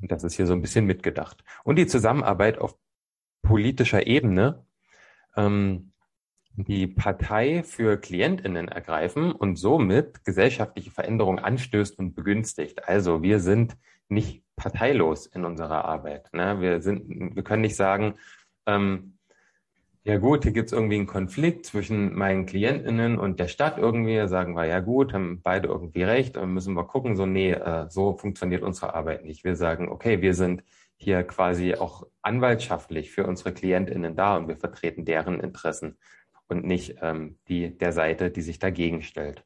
Und 0.00 0.10
das 0.10 0.24
ist 0.24 0.34
hier 0.34 0.46
so 0.46 0.54
ein 0.54 0.62
bisschen 0.62 0.86
mitgedacht. 0.86 1.44
Und 1.62 1.76
die 1.76 1.86
Zusammenarbeit 1.86 2.56
auf 2.58 2.74
politischer 3.42 4.06
Ebene, 4.06 4.64
ähm, 5.36 5.92
die 6.56 6.86
Partei 6.86 7.62
für 7.62 7.98
KlientInnen 7.98 8.68
ergreifen 8.68 9.32
und 9.32 9.56
somit 9.56 10.24
gesellschaftliche 10.24 10.90
Veränderungen 10.90 11.38
anstößt 11.38 11.98
und 11.98 12.14
begünstigt. 12.14 12.88
Also 12.88 13.22
wir 13.22 13.40
sind 13.40 13.76
nicht 14.08 14.42
parteilos 14.56 15.26
in 15.26 15.44
unserer 15.44 15.84
Arbeit. 15.84 16.32
Ne? 16.32 16.60
Wir, 16.60 16.80
sind, 16.80 17.36
wir 17.36 17.42
können 17.42 17.62
nicht 17.62 17.76
sagen, 17.76 18.14
ähm, 18.66 19.18
ja 20.04 20.18
gut, 20.18 20.44
hier 20.44 20.52
gibt 20.52 20.68
es 20.68 20.72
irgendwie 20.72 20.94
einen 20.94 21.08
Konflikt 21.08 21.66
zwischen 21.66 22.14
meinen 22.14 22.46
KlientInnen 22.46 23.18
und 23.18 23.40
der 23.40 23.48
Stadt 23.48 23.76
irgendwie. 23.76 24.28
Sagen 24.28 24.54
wir, 24.54 24.64
ja 24.64 24.78
gut, 24.78 25.12
haben 25.12 25.42
beide 25.42 25.66
irgendwie 25.66 26.04
recht, 26.04 26.40
müssen 26.40 26.74
wir 26.74 26.84
gucken, 26.84 27.16
so 27.16 27.26
nee, 27.26 27.50
äh, 27.50 27.90
so 27.90 28.16
funktioniert 28.16 28.62
unsere 28.62 28.94
Arbeit 28.94 29.24
nicht. 29.24 29.42
Wir 29.42 29.56
sagen, 29.56 29.88
okay, 29.88 30.22
wir 30.22 30.32
sind 30.32 30.62
hier 30.96 31.24
quasi 31.24 31.74
auch 31.74 32.06
anwaltschaftlich 32.22 33.10
für 33.10 33.26
unsere 33.26 33.52
KlientInnen 33.52 34.14
da 34.14 34.36
und 34.36 34.46
wir 34.46 34.56
vertreten 34.56 35.04
deren 35.04 35.40
Interessen 35.40 35.98
und 36.48 36.64
nicht 36.64 36.96
ähm, 37.02 37.38
die 37.48 37.76
der 37.76 37.92
Seite, 37.92 38.30
die 38.30 38.42
sich 38.42 38.58
dagegen 38.58 39.02
stellt. 39.02 39.44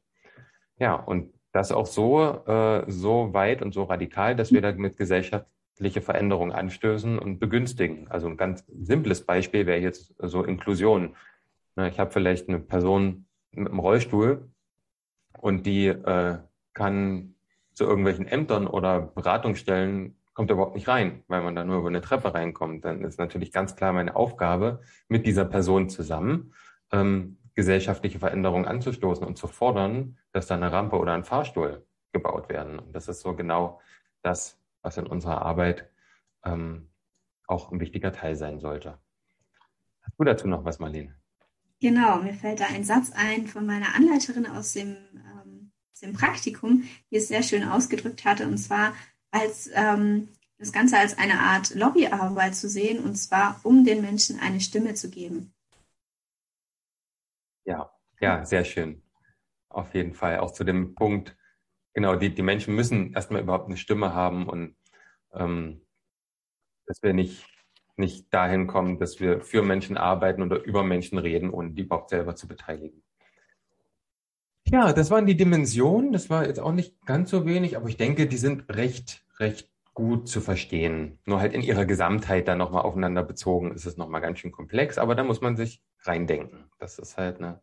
Ja, 0.77 0.95
und 0.95 1.33
das 1.51 1.71
auch 1.71 1.85
so, 1.85 2.45
äh, 2.45 2.83
so 2.87 3.33
weit 3.33 3.61
und 3.61 3.73
so 3.73 3.83
radikal, 3.83 4.35
dass 4.35 4.51
wir 4.51 4.61
damit 4.61 4.97
gesellschaftliche 4.97 6.01
Veränderungen 6.01 6.51
anstößen 6.51 7.19
und 7.19 7.39
begünstigen. 7.39 8.07
Also 8.09 8.27
ein 8.27 8.37
ganz 8.37 8.65
simples 8.67 9.25
Beispiel 9.25 9.65
wäre 9.65 9.79
jetzt 9.79 10.13
so 10.19 10.43
Inklusion. 10.43 11.15
Ne, 11.75 11.89
ich 11.89 11.99
habe 11.99 12.11
vielleicht 12.11 12.47
eine 12.47 12.59
Person 12.59 13.25
mit 13.51 13.67
einem 13.67 13.79
Rollstuhl 13.79 14.49
und 15.39 15.65
die 15.65 15.87
äh, 15.87 16.37
kann 16.73 17.35
zu 17.73 17.85
irgendwelchen 17.85 18.27
Ämtern 18.27 18.67
oder 18.67 19.01
Beratungsstellen 19.01 20.15
kommt 20.33 20.51
überhaupt 20.51 20.75
nicht 20.75 20.87
rein, 20.87 21.23
weil 21.27 21.41
man 21.41 21.55
da 21.55 21.63
nur 21.63 21.79
über 21.79 21.89
eine 21.89 22.01
Treppe 22.01 22.33
reinkommt. 22.33 22.85
Dann 22.85 23.03
ist 23.03 23.19
natürlich 23.19 23.51
ganz 23.51 23.75
klar 23.75 23.91
meine 23.91 24.15
Aufgabe, 24.15 24.81
mit 25.09 25.25
dieser 25.25 25.45
Person 25.45 25.89
zusammen 25.89 26.53
ähm, 26.91 27.37
gesellschaftliche 27.55 28.19
Veränderungen 28.19 28.65
anzustoßen 28.65 29.25
und 29.25 29.37
zu 29.37 29.47
fordern, 29.47 30.17
dass 30.31 30.47
da 30.47 30.55
eine 30.55 30.71
Rampe 30.71 30.97
oder 30.97 31.13
ein 31.13 31.23
Fahrstuhl 31.23 31.85
gebaut 32.11 32.49
werden. 32.49 32.79
Und 32.79 32.93
das 32.93 33.07
ist 33.07 33.21
so 33.21 33.35
genau 33.35 33.81
das, 34.21 34.59
was 34.81 34.97
in 34.97 35.07
unserer 35.07 35.41
Arbeit 35.41 35.89
ähm, 36.45 36.89
auch 37.47 37.71
ein 37.71 37.79
wichtiger 37.79 38.11
Teil 38.11 38.35
sein 38.35 38.59
sollte. 38.59 38.97
Hast 40.01 40.17
du 40.17 40.23
dazu 40.23 40.47
noch 40.47 40.65
was, 40.65 40.79
Marlene? 40.79 41.15
Genau, 41.79 42.21
mir 42.21 42.33
fällt 42.33 42.59
da 42.59 42.65
ein 42.67 42.83
Satz 42.83 43.11
ein 43.13 43.47
von 43.47 43.65
meiner 43.65 43.95
Anleiterin 43.95 44.45
aus 44.45 44.73
dem, 44.73 44.97
ähm, 45.15 45.71
aus 45.93 45.99
dem 45.99 46.13
Praktikum, 46.13 46.83
die 47.09 47.17
es 47.17 47.27
sehr 47.27 47.43
schön 47.43 47.63
ausgedrückt 47.63 48.23
hatte, 48.23 48.47
und 48.47 48.57
zwar 48.57 48.93
als 49.31 49.69
ähm, 49.73 50.29
das 50.59 50.71
Ganze 50.71 50.97
als 50.99 51.17
eine 51.17 51.39
Art 51.39 51.73
Lobbyarbeit 51.73 52.55
zu 52.55 52.69
sehen, 52.69 53.03
und 53.03 53.15
zwar 53.15 53.59
um 53.63 53.83
den 53.83 54.01
Menschen 54.01 54.39
eine 54.39 54.61
Stimme 54.61 54.93
zu 54.93 55.09
geben. 55.09 55.53
Ja, 57.65 57.91
ja, 58.19 58.45
sehr 58.45 58.65
schön. 58.65 59.01
Auf 59.69 59.93
jeden 59.95 60.13
Fall. 60.13 60.39
Auch 60.39 60.51
zu 60.51 60.63
dem 60.63 60.95
Punkt, 60.95 61.37
genau, 61.93 62.15
die, 62.15 62.33
die 62.33 62.41
Menschen 62.43 62.75
müssen 62.75 63.13
erstmal 63.13 63.41
überhaupt 63.41 63.67
eine 63.67 63.77
Stimme 63.77 64.13
haben 64.13 64.47
und 64.49 64.75
ähm, 65.33 65.81
dass 66.85 67.01
wir 67.03 67.13
nicht, 67.13 67.45
nicht 67.95 68.33
dahin 68.33 68.67
kommen, 68.67 68.99
dass 68.99 69.19
wir 69.19 69.41
für 69.41 69.61
Menschen 69.63 69.97
arbeiten 69.97 70.41
oder 70.43 70.63
über 70.63 70.83
Menschen 70.83 71.17
reden, 71.17 71.49
ohne 71.49 71.71
die 71.71 71.83
überhaupt 71.83 72.09
selber 72.09 72.35
zu 72.35 72.47
beteiligen. 72.47 73.03
Ja, 74.67 74.93
das 74.93 75.09
waren 75.11 75.25
die 75.25 75.35
Dimensionen. 75.35 76.11
Das 76.11 76.29
war 76.29 76.45
jetzt 76.47 76.59
auch 76.59 76.71
nicht 76.71 77.05
ganz 77.05 77.29
so 77.29 77.45
wenig, 77.45 77.75
aber 77.77 77.89
ich 77.89 77.97
denke, 77.97 78.27
die 78.27 78.37
sind 78.37 78.69
recht, 78.69 79.25
recht 79.39 79.69
gut 79.93 80.29
zu 80.29 80.39
verstehen. 80.41 81.19
Nur 81.25 81.39
halt 81.41 81.53
in 81.53 81.61
ihrer 81.61 81.85
Gesamtheit 81.85 82.47
dann 82.47 82.57
nochmal 82.57 82.83
aufeinander 82.83 83.23
bezogen 83.23 83.73
ist 83.73 83.85
es 83.85 83.97
nochmal 83.97 84.21
ganz 84.21 84.39
schön 84.39 84.51
komplex, 84.51 84.97
aber 84.97 85.15
da 85.15 85.23
muss 85.23 85.41
man 85.41 85.57
sich 85.57 85.81
reindenken. 86.03 86.65
Das 86.79 86.99
ist 86.99 87.17
halt 87.17 87.37
eine 87.37 87.61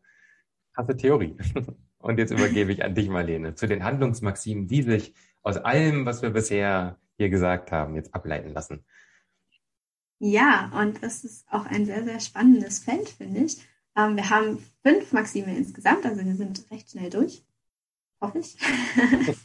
krasse 0.74 0.96
Theorie. 0.96 1.36
Und 1.98 2.18
jetzt 2.18 2.30
übergebe 2.30 2.72
ich 2.72 2.84
an 2.84 2.94
dich, 2.94 3.08
Marlene, 3.08 3.54
zu 3.54 3.66
den 3.66 3.82
Handlungsmaximen, 3.82 4.68
die 4.68 4.82
sich 4.82 5.14
aus 5.42 5.56
allem, 5.56 6.06
was 6.06 6.22
wir 6.22 6.30
bisher 6.30 6.98
hier 7.16 7.28
gesagt 7.28 7.72
haben, 7.72 7.96
jetzt 7.96 8.14
ableiten 8.14 8.52
lassen. 8.52 8.84
Ja, 10.20 10.70
und 10.74 11.02
das 11.02 11.24
ist 11.24 11.46
auch 11.50 11.64
ein 11.66 11.86
sehr, 11.86 12.04
sehr 12.04 12.20
spannendes 12.20 12.80
Feld, 12.80 13.08
finde 13.08 13.40
ich. 13.40 13.58
Ähm, 13.96 14.16
wir 14.16 14.30
haben 14.30 14.64
fünf 14.82 15.12
Maxime 15.12 15.56
insgesamt, 15.56 16.04
also 16.06 16.24
wir 16.24 16.34
sind 16.34 16.68
recht 16.70 16.90
schnell 16.90 17.10
durch. 17.10 17.44
Hoffe 18.20 18.40
ich. 18.40 18.56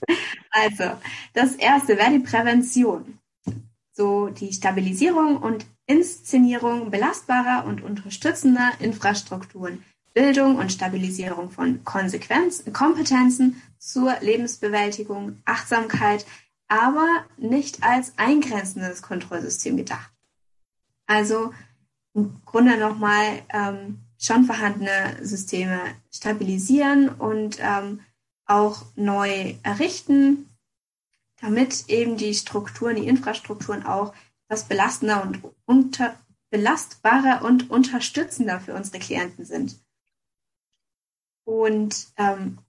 also, 0.49 0.99
das 1.33 1.55
erste 1.55 1.97
wäre 1.97 2.11
die 2.11 2.19
Prävention. 2.19 3.19
So 3.91 4.29
die 4.29 4.51
Stabilisierung 4.51 5.37
und 5.37 5.65
Inszenierung 5.85 6.91
belastbarer 6.91 7.65
und 7.65 7.83
unterstützender 7.83 8.71
Infrastrukturen, 8.79 9.83
Bildung 10.13 10.57
und 10.57 10.71
Stabilisierung 10.71 11.49
von 11.51 11.83
Konsequenz, 11.83 12.63
Kompetenzen 12.71 13.61
zur 13.79 14.15
Lebensbewältigung, 14.21 15.41
Achtsamkeit, 15.45 16.25
aber 16.67 17.07
nicht 17.37 17.83
als 17.83 18.13
eingrenzendes 18.17 19.01
Kontrollsystem 19.01 19.77
gedacht. 19.77 20.11
Also 21.05 21.53
im 22.13 22.41
Grunde 22.45 22.77
nochmal 22.77 23.41
ähm, 23.49 23.99
schon 24.17 24.45
vorhandene 24.45 25.17
Systeme 25.21 25.79
stabilisieren 26.11 27.09
und 27.09 27.57
ähm, 27.59 27.99
auch 28.45 28.83
neu 28.95 29.55
errichten, 29.63 30.49
damit 31.41 31.89
eben 31.89 32.17
die 32.17 32.33
Strukturen, 32.33 32.95
die 32.95 33.07
Infrastrukturen 33.07 33.85
auch 33.85 34.13
etwas 34.53 34.67
belastender 34.67 35.23
und 35.23 35.41
unter, 35.65 36.15
belastbarer 36.51 37.43
und 37.43 37.71
unterstützender 37.71 38.59
für 38.59 38.75
unsere 38.75 38.99
Klienten 38.99 39.45
sind. 39.45 39.81
Und 41.45 42.09
ähm, 42.17 42.59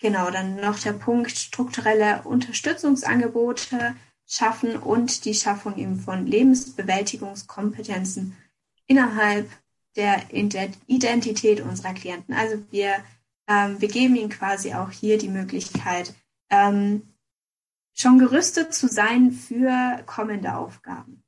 genau, 0.00 0.30
dann 0.30 0.54
noch 0.56 0.78
der 0.78 0.92
Punkt 0.92 1.32
strukturelle 1.32 2.22
Unterstützungsangebote 2.22 3.96
schaffen 4.28 4.76
und 4.76 5.24
die 5.24 5.34
Schaffung 5.34 5.76
eben 5.76 5.98
von 5.98 6.24
Lebensbewältigungskompetenzen 6.26 8.36
innerhalb 8.86 9.50
der 9.96 10.32
Identität 10.32 11.60
unserer 11.62 11.94
Klienten. 11.94 12.32
Also 12.32 12.62
wir, 12.70 12.94
ähm, 13.48 13.80
wir 13.80 13.88
geben 13.88 14.14
ihnen 14.14 14.30
quasi 14.30 14.72
auch 14.74 14.92
hier 14.92 15.18
die 15.18 15.28
Möglichkeit, 15.28 16.14
ähm, 16.50 17.15
schon 17.96 18.18
gerüstet 18.18 18.74
zu 18.74 18.88
sein 18.88 19.32
für 19.32 20.02
kommende 20.06 20.54
Aufgaben. 20.54 21.24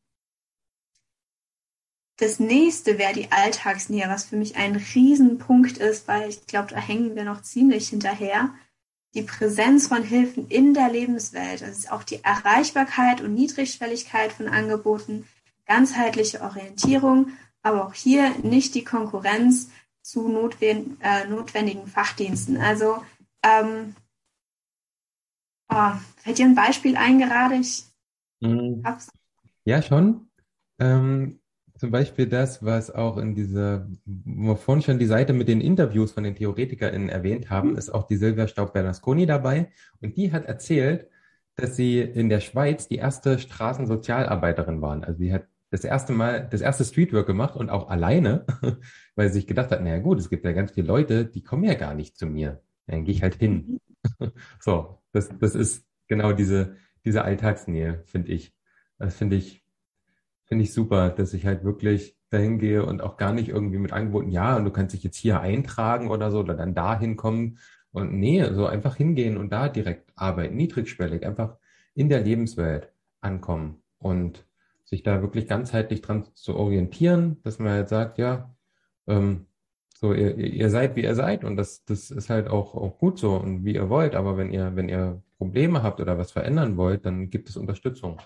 Das 2.18 2.40
nächste 2.40 2.98
wäre 2.98 3.14
die 3.14 3.30
Alltagsnähe, 3.30 4.08
was 4.08 4.24
für 4.24 4.36
mich 4.36 4.56
ein 4.56 4.76
Riesenpunkt 4.76 5.78
ist, 5.78 6.08
weil 6.08 6.28
ich 6.28 6.46
glaube, 6.46 6.68
da 6.74 6.76
hängen 6.76 7.14
wir 7.14 7.24
noch 7.24 7.42
ziemlich 7.42 7.88
hinterher. 7.88 8.52
Die 9.14 9.22
Präsenz 9.22 9.86
von 9.86 10.02
Hilfen 10.02 10.48
in 10.48 10.74
der 10.74 10.90
Lebenswelt, 10.90 11.62
also 11.62 11.88
auch 11.90 12.02
die 12.02 12.22
Erreichbarkeit 12.22 13.20
und 13.20 13.34
Niedrigschwelligkeit 13.34 14.32
von 14.32 14.48
Angeboten, 14.48 15.26
ganzheitliche 15.64 16.42
Orientierung, 16.42 17.30
aber 17.62 17.86
auch 17.86 17.94
hier 17.94 18.30
nicht 18.42 18.74
die 18.74 18.84
Konkurrenz 18.84 19.70
zu 20.02 20.50
äh, 20.60 21.26
notwendigen 21.26 21.86
Fachdiensten. 21.86 22.56
Also 22.56 23.02
ähm, 23.42 23.94
oh, 25.68 25.92
fällt 26.16 26.38
dir 26.38 26.46
ein 26.46 26.54
Beispiel 26.54 26.96
ein 26.96 27.18
gerade? 27.18 27.56
Ich 27.56 27.84
mhm. 28.40 28.82
Ja, 29.64 29.82
schon. 29.82 30.28
Ähm, 30.78 31.40
zum 31.78 31.90
Beispiel 31.92 32.26
das, 32.26 32.64
was 32.64 32.90
auch 32.90 33.18
in 33.18 33.34
dieser, 33.34 33.88
wo 34.04 34.48
wir 34.48 34.56
vorhin 34.56 34.82
schon 34.82 34.98
die 34.98 35.06
Seite 35.06 35.32
mit 35.32 35.46
den 35.46 35.60
Interviews 35.60 36.10
von 36.12 36.24
den 36.24 36.34
TheoretikerInnen 36.34 37.08
erwähnt 37.08 37.50
haben, 37.50 37.76
ist 37.76 37.90
auch 37.90 38.06
die 38.06 38.16
Silvia 38.16 38.48
Staub-Bernasconi 38.48 39.26
dabei. 39.26 39.70
Und 40.00 40.16
die 40.16 40.32
hat 40.32 40.46
erzählt, 40.46 41.08
dass 41.54 41.76
sie 41.76 42.00
in 42.00 42.28
der 42.28 42.40
Schweiz 42.40 42.88
die 42.88 42.96
erste 42.96 43.38
Straßensozialarbeiterin 43.38 44.80
waren. 44.80 45.04
Also 45.04 45.20
sie 45.20 45.32
hat 45.32 45.46
das 45.70 45.84
erste 45.84 46.12
Mal, 46.12 46.48
das 46.50 46.62
erste 46.62 46.84
Streetwork 46.84 47.26
gemacht 47.26 47.54
und 47.54 47.70
auch 47.70 47.88
alleine, 47.88 48.46
weil 49.14 49.28
sie 49.28 49.34
sich 49.34 49.46
gedacht 49.46 49.70
hat, 49.70 49.82
naja 49.82 49.98
gut, 49.98 50.18
es 50.18 50.30
gibt 50.30 50.44
ja 50.44 50.52
ganz 50.52 50.72
viele 50.72 50.86
Leute, 50.86 51.26
die 51.26 51.42
kommen 51.42 51.64
ja 51.64 51.74
gar 51.74 51.94
nicht 51.94 52.16
zu 52.16 52.26
mir. 52.26 52.60
Dann 52.86 53.04
gehe 53.04 53.14
ich 53.14 53.22
halt 53.22 53.36
hin. 53.36 53.80
so, 54.60 55.00
das, 55.18 55.38
das 55.38 55.54
ist 55.54 55.86
genau 56.06 56.32
diese, 56.32 56.76
diese 57.04 57.22
Alltagsnähe, 57.22 58.02
finde 58.06 58.32
ich. 58.32 58.54
Das 58.98 59.16
finde 59.16 59.36
ich 59.36 59.64
finde 60.48 60.64
ich 60.64 60.72
super, 60.72 61.10
dass 61.10 61.34
ich 61.34 61.44
halt 61.44 61.62
wirklich 61.62 62.16
dahin 62.30 62.58
gehe 62.58 62.84
und 62.84 63.02
auch 63.02 63.16
gar 63.18 63.32
nicht 63.32 63.50
irgendwie 63.50 63.78
mit 63.78 63.92
Angeboten, 63.92 64.30
ja, 64.30 64.56
und 64.56 64.64
du 64.64 64.70
kannst 64.70 64.94
dich 64.94 65.04
jetzt 65.04 65.16
hier 65.16 65.40
eintragen 65.40 66.08
oder 66.10 66.30
so 66.30 66.40
oder 66.40 66.54
dann 66.54 66.74
da 66.74 66.98
hinkommen. 66.98 67.58
Und 67.90 68.14
nee, 68.14 68.44
so 68.52 68.66
einfach 68.66 68.96
hingehen 68.96 69.36
und 69.36 69.50
da 69.50 69.68
direkt 69.68 70.10
arbeiten, 70.14 70.56
niedrigschwellig, 70.56 71.24
einfach 71.24 71.56
in 71.94 72.08
der 72.08 72.20
Lebenswelt 72.20 72.92
ankommen 73.20 73.82
und 73.98 74.46
sich 74.84 75.02
da 75.02 75.20
wirklich 75.20 75.48
ganzheitlich 75.48 76.00
dran 76.00 76.26
zu 76.34 76.54
orientieren, 76.54 77.38
dass 77.42 77.58
man 77.58 77.72
halt 77.72 77.88
sagt, 77.88 78.18
ja, 78.18 78.54
ähm, 79.06 79.46
so 80.01 80.12
ihr, 80.12 80.36
ihr 80.36 80.70
seid, 80.70 80.94
wie 80.94 81.03
ihr 81.03 81.16
seid 81.16 81.44
und 81.44 81.57
das, 81.57 81.84
das 81.84 82.11
ist 82.11 82.30
halt 82.30 82.46
auch, 82.46 82.74
auch 82.74 82.99
gut 82.99 83.18
so 83.18 83.34
und 83.34 83.64
wie 83.64 83.74
ihr 83.74 83.88
wollt, 83.88 84.14
aber 84.14 84.36
wenn 84.36 84.53
ihr, 84.53 84.76
wenn 84.76 84.88
ihr 84.88 85.20
Probleme 85.38 85.82
habt 85.82 86.01
oder 86.01 86.16
was 86.18 86.30
verändern 86.30 86.76
wollt, 86.76 87.05
dann 87.05 87.30
gibt 87.30 87.49
es 87.49 87.57
Unterstützung 87.57 88.20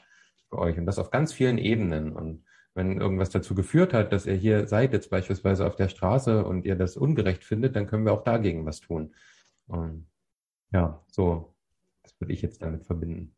für 0.51 0.59
euch 0.59 0.77
und 0.77 0.85
das 0.85 0.99
auf 0.99 1.11
ganz 1.11 1.33
vielen 1.33 1.57
Ebenen. 1.57 2.13
Und 2.13 2.45
wenn 2.75 3.01
irgendwas 3.01 3.31
dazu 3.31 3.55
geführt 3.55 3.95
hat, 3.95 4.13
dass 4.13 4.27
ihr 4.27 4.35
hier 4.35 4.67
seid, 4.67 4.93
jetzt 4.93 5.09
beispielsweise 5.11 5.67
auf 5.67 5.77
der 5.77 5.89
Straße 5.89 6.45
und 6.45 6.67
ihr 6.67 6.77
das 6.77 6.97
ungerecht 6.97 7.45
findet, 7.45 7.75
dann 7.75 7.87
können 7.87 8.05
wir 8.05 8.13
auch 8.13 8.25
dagegen 8.25 8.67
was 8.67 8.81
tun. 8.81 9.15
Und 9.67 10.07
ja, 10.73 11.03
so, 11.07 11.55
das 12.03 12.19
würde 12.21 12.35
ich 12.35 12.43
jetzt 12.43 12.61
damit 12.61 12.85
verbinden. 12.85 13.35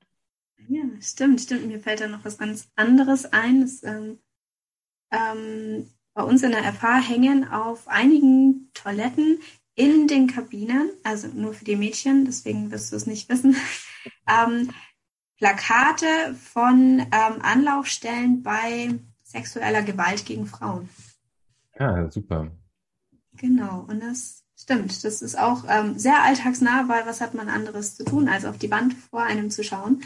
Ja, 0.69 0.83
stimmt, 1.01 1.41
stimmt. 1.41 1.67
Mir 1.67 1.79
fällt 1.79 2.01
da 2.01 2.09
noch 2.09 2.25
was 2.25 2.39
ganz 2.39 2.71
anderes 2.75 3.27
ein. 3.33 3.61
Das, 3.61 3.83
ähm, 3.83 4.19
ähm, 5.11 5.91
bei 6.15 6.23
uns 6.23 6.43
in 6.43 6.53
der 6.53 6.73
FH 6.73 7.01
hängen 7.01 7.49
auf 7.49 7.89
einigen 7.89 8.71
Toiletten 8.73 9.41
in 9.75 10.07
den 10.07 10.29
Kabinen, 10.29 10.91
also 11.03 11.27
nur 11.29 11.53
für 11.53 11.65
die 11.65 11.77
Mädchen, 11.77 12.25
deswegen 12.25 12.71
wirst 12.71 12.93
du 12.93 12.97
es 12.97 13.07
nicht 13.07 13.29
wissen, 13.29 13.57
ähm, 14.29 14.71
Plakate 15.39 16.35
von 16.35 17.01
ähm, 17.01 17.43
Anlaufstellen 17.43 18.43
bei 18.43 18.95
sexueller 19.25 19.83
Gewalt 19.83 20.25
gegen 20.25 20.47
Frauen. 20.47 20.89
Ja, 21.79 22.09
super. 22.09 22.53
Genau, 23.37 23.85
und 23.89 24.01
das 24.01 24.45
stimmt. 24.57 25.05
Das 25.05 25.23
ist 25.23 25.37
auch 25.37 25.65
ähm, 25.69 25.99
sehr 25.99 26.23
alltagsnah, 26.23 26.89
weil 26.89 27.05
was 27.07 27.21
hat 27.21 27.35
man 27.35 27.49
anderes 27.49 27.97
zu 27.97 28.05
tun, 28.05 28.29
als 28.29 28.45
auf 28.45 28.59
die 28.59 28.71
Wand 28.71 28.95
vor 28.95 29.25
einem 29.25 29.51
zu 29.51 29.65
schauen. 29.65 30.03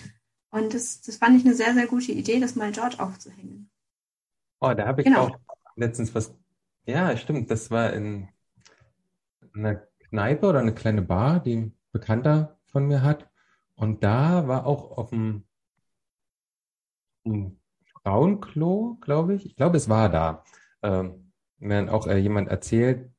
Und 0.50 0.72
das, 0.72 1.02
das 1.02 1.16
fand 1.16 1.36
ich 1.36 1.44
eine 1.44 1.54
sehr, 1.54 1.74
sehr 1.74 1.86
gute 1.86 2.12
Idee, 2.12 2.40
das 2.40 2.54
mal 2.54 2.72
dort 2.72 2.98
aufzuhängen. 2.98 3.70
Oh, 4.60 4.72
da 4.72 4.86
habe 4.86 5.02
ich 5.02 5.06
genau. 5.06 5.26
auch 5.26 5.38
letztens 5.78 6.14
was. 6.14 6.34
Ja, 6.86 7.16
stimmt. 7.16 7.50
Das 7.50 7.70
war 7.70 7.92
in 7.92 8.28
einer 9.54 9.76
Kneipe 10.10 10.46
oder 10.46 10.60
eine 10.60 10.74
kleine 10.74 11.02
Bar, 11.02 11.40
die 11.40 11.56
ein 11.56 11.78
Bekannter 11.92 12.58
von 12.66 12.86
mir 12.86 13.02
hat. 13.02 13.30
Und 13.74 14.02
da 14.04 14.48
war 14.48 14.66
auch 14.66 14.96
auf 14.96 15.10
dem, 15.10 15.44
Frauenklo, 18.02 18.98
glaube 19.00 19.34
ich, 19.34 19.46
ich 19.46 19.56
glaube, 19.56 19.76
es 19.76 19.88
war 19.88 20.08
da, 20.08 20.44
ähm, 20.82 21.32
mir 21.58 21.76
dann 21.76 21.88
auch 21.88 22.06
äh, 22.06 22.16
jemand 22.16 22.48
erzählt, 22.48 23.10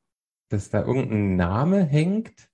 dass 0.49 0.69
da 0.69 0.81
irgendein 0.83 1.35
Name 1.35 1.83
hängt 1.83 2.49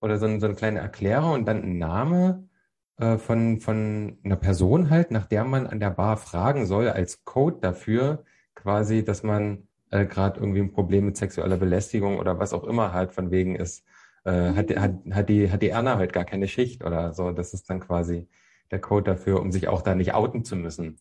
oder 0.00 0.18
so, 0.18 0.26
ein, 0.26 0.40
so 0.40 0.46
eine 0.46 0.54
kleine 0.54 0.80
Erklärung 0.80 1.32
und 1.32 1.46
dann 1.46 1.62
ein 1.62 1.78
Name 1.78 2.48
äh, 2.96 3.18
von, 3.18 3.60
von 3.60 4.18
einer 4.24 4.36
Person 4.36 4.90
halt, 4.90 5.10
nach 5.10 5.26
der 5.26 5.44
man 5.44 5.66
an 5.66 5.80
der 5.80 5.90
Bar 5.90 6.16
fragen 6.16 6.66
soll, 6.66 6.88
als 6.88 7.24
Code 7.24 7.58
dafür, 7.60 8.24
quasi, 8.58 9.04
dass 9.04 9.22
man 9.22 9.68
äh, 9.90 10.04
gerade 10.04 10.40
irgendwie 10.40 10.60
ein 10.60 10.72
Problem 10.72 11.06
mit 11.06 11.16
sexueller 11.16 11.56
Belästigung 11.56 12.18
oder 12.18 12.38
was 12.38 12.52
auch 12.52 12.64
immer 12.64 12.92
halt 12.92 13.12
von 13.12 13.30
wegen 13.30 13.56
ist, 13.56 13.84
äh, 14.24 14.52
hat, 14.52 14.76
hat, 14.76 14.94
hat, 15.10 15.28
die, 15.28 15.50
hat 15.50 15.62
die 15.62 15.68
Erna 15.68 15.96
halt 15.96 16.12
gar 16.12 16.24
keine 16.24 16.48
Schicht 16.48 16.84
oder 16.84 17.14
so. 17.14 17.30
Das 17.32 17.54
ist 17.54 17.70
dann 17.70 17.80
quasi 17.80 18.28
der 18.70 18.80
Code 18.80 19.04
dafür, 19.04 19.40
um 19.40 19.52
sich 19.52 19.68
auch 19.68 19.82
da 19.82 19.94
nicht 19.94 20.12
outen 20.12 20.44
zu 20.44 20.56
müssen. 20.56 20.98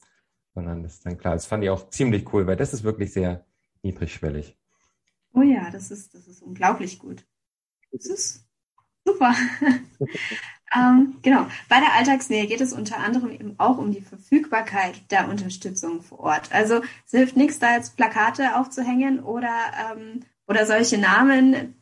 Sondern 0.54 0.84
das 0.84 0.96
ist 0.96 1.06
dann 1.06 1.18
klar. 1.18 1.34
Das 1.34 1.48
fand 1.48 1.64
ich 1.64 1.70
auch 1.70 1.90
ziemlich 1.90 2.32
cool, 2.34 2.48
weil 2.48 2.56
das 2.56 2.74
ist 2.74 2.84
wirklich 2.84 3.12
sehr 3.12 3.46
niedrigschwellig. 3.82 4.58
Oh 5.34 5.42
ja, 5.42 5.70
das 5.72 5.92
ist, 5.92 6.14
das 6.14 6.28
ist 6.28 6.42
unglaublich 6.42 7.00
gut. 7.00 7.26
Das 7.92 8.06
ist 8.06 8.47
super. 9.08 9.34
ähm, 10.76 11.16
genau. 11.22 11.48
Bei 11.70 11.80
der 11.80 11.94
Alltagsnähe 11.94 12.46
geht 12.46 12.62
es 12.62 12.74
unter 12.74 12.98
anderem 12.98 13.32
eben 13.32 13.56
auch 13.58 13.78
um 13.78 13.92
die 13.92 14.02
Verfügbarkeit 14.02 15.10
der 15.12 15.30
Unterstützung 15.30 16.02
vor 16.02 16.20
Ort. 16.20 16.52
Also 16.52 16.82
es 17.06 17.12
hilft 17.12 17.38
nichts, 17.38 17.60
da 17.60 17.76
jetzt 17.76 17.96
Plakate 17.96 18.56
aufzuhängen 18.56 19.22
oder, 19.22 19.56
ähm, 19.92 20.24
oder 20.48 20.66
solche 20.66 20.98
Namen 20.98 21.76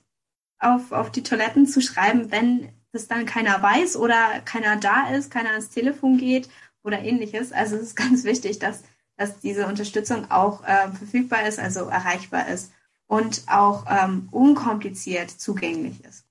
auf, 0.59 0.91
auf 0.91 1.11
die 1.11 1.23
Toiletten 1.23 1.67
zu 1.67 1.81
schreiben, 1.81 2.31
wenn 2.31 2.69
das 2.91 3.07
dann 3.07 3.25
keiner 3.25 3.61
weiß 3.61 3.97
oder 3.97 4.39
keiner 4.45 4.77
da 4.77 5.09
ist, 5.09 5.31
keiner 5.31 5.49
ans 5.49 5.69
Telefon 5.69 6.17
geht 6.17 6.49
oder 6.83 6.99
ähnliches. 6.99 7.51
Also 7.51 7.75
es 7.75 7.81
ist 7.81 7.95
ganz 7.95 8.23
wichtig, 8.23 8.59
dass, 8.59 8.83
dass 9.17 9.39
diese 9.39 9.67
Unterstützung 9.67 10.29
auch 10.31 10.63
äh, 10.63 10.89
verfügbar 10.91 11.47
ist, 11.47 11.59
also 11.59 11.81
erreichbar 11.85 12.47
ist 12.47 12.71
und 13.07 13.43
auch 13.47 13.85
ähm, 13.89 14.29
unkompliziert 14.31 15.29
zugänglich 15.29 16.03
ist. 16.05 16.24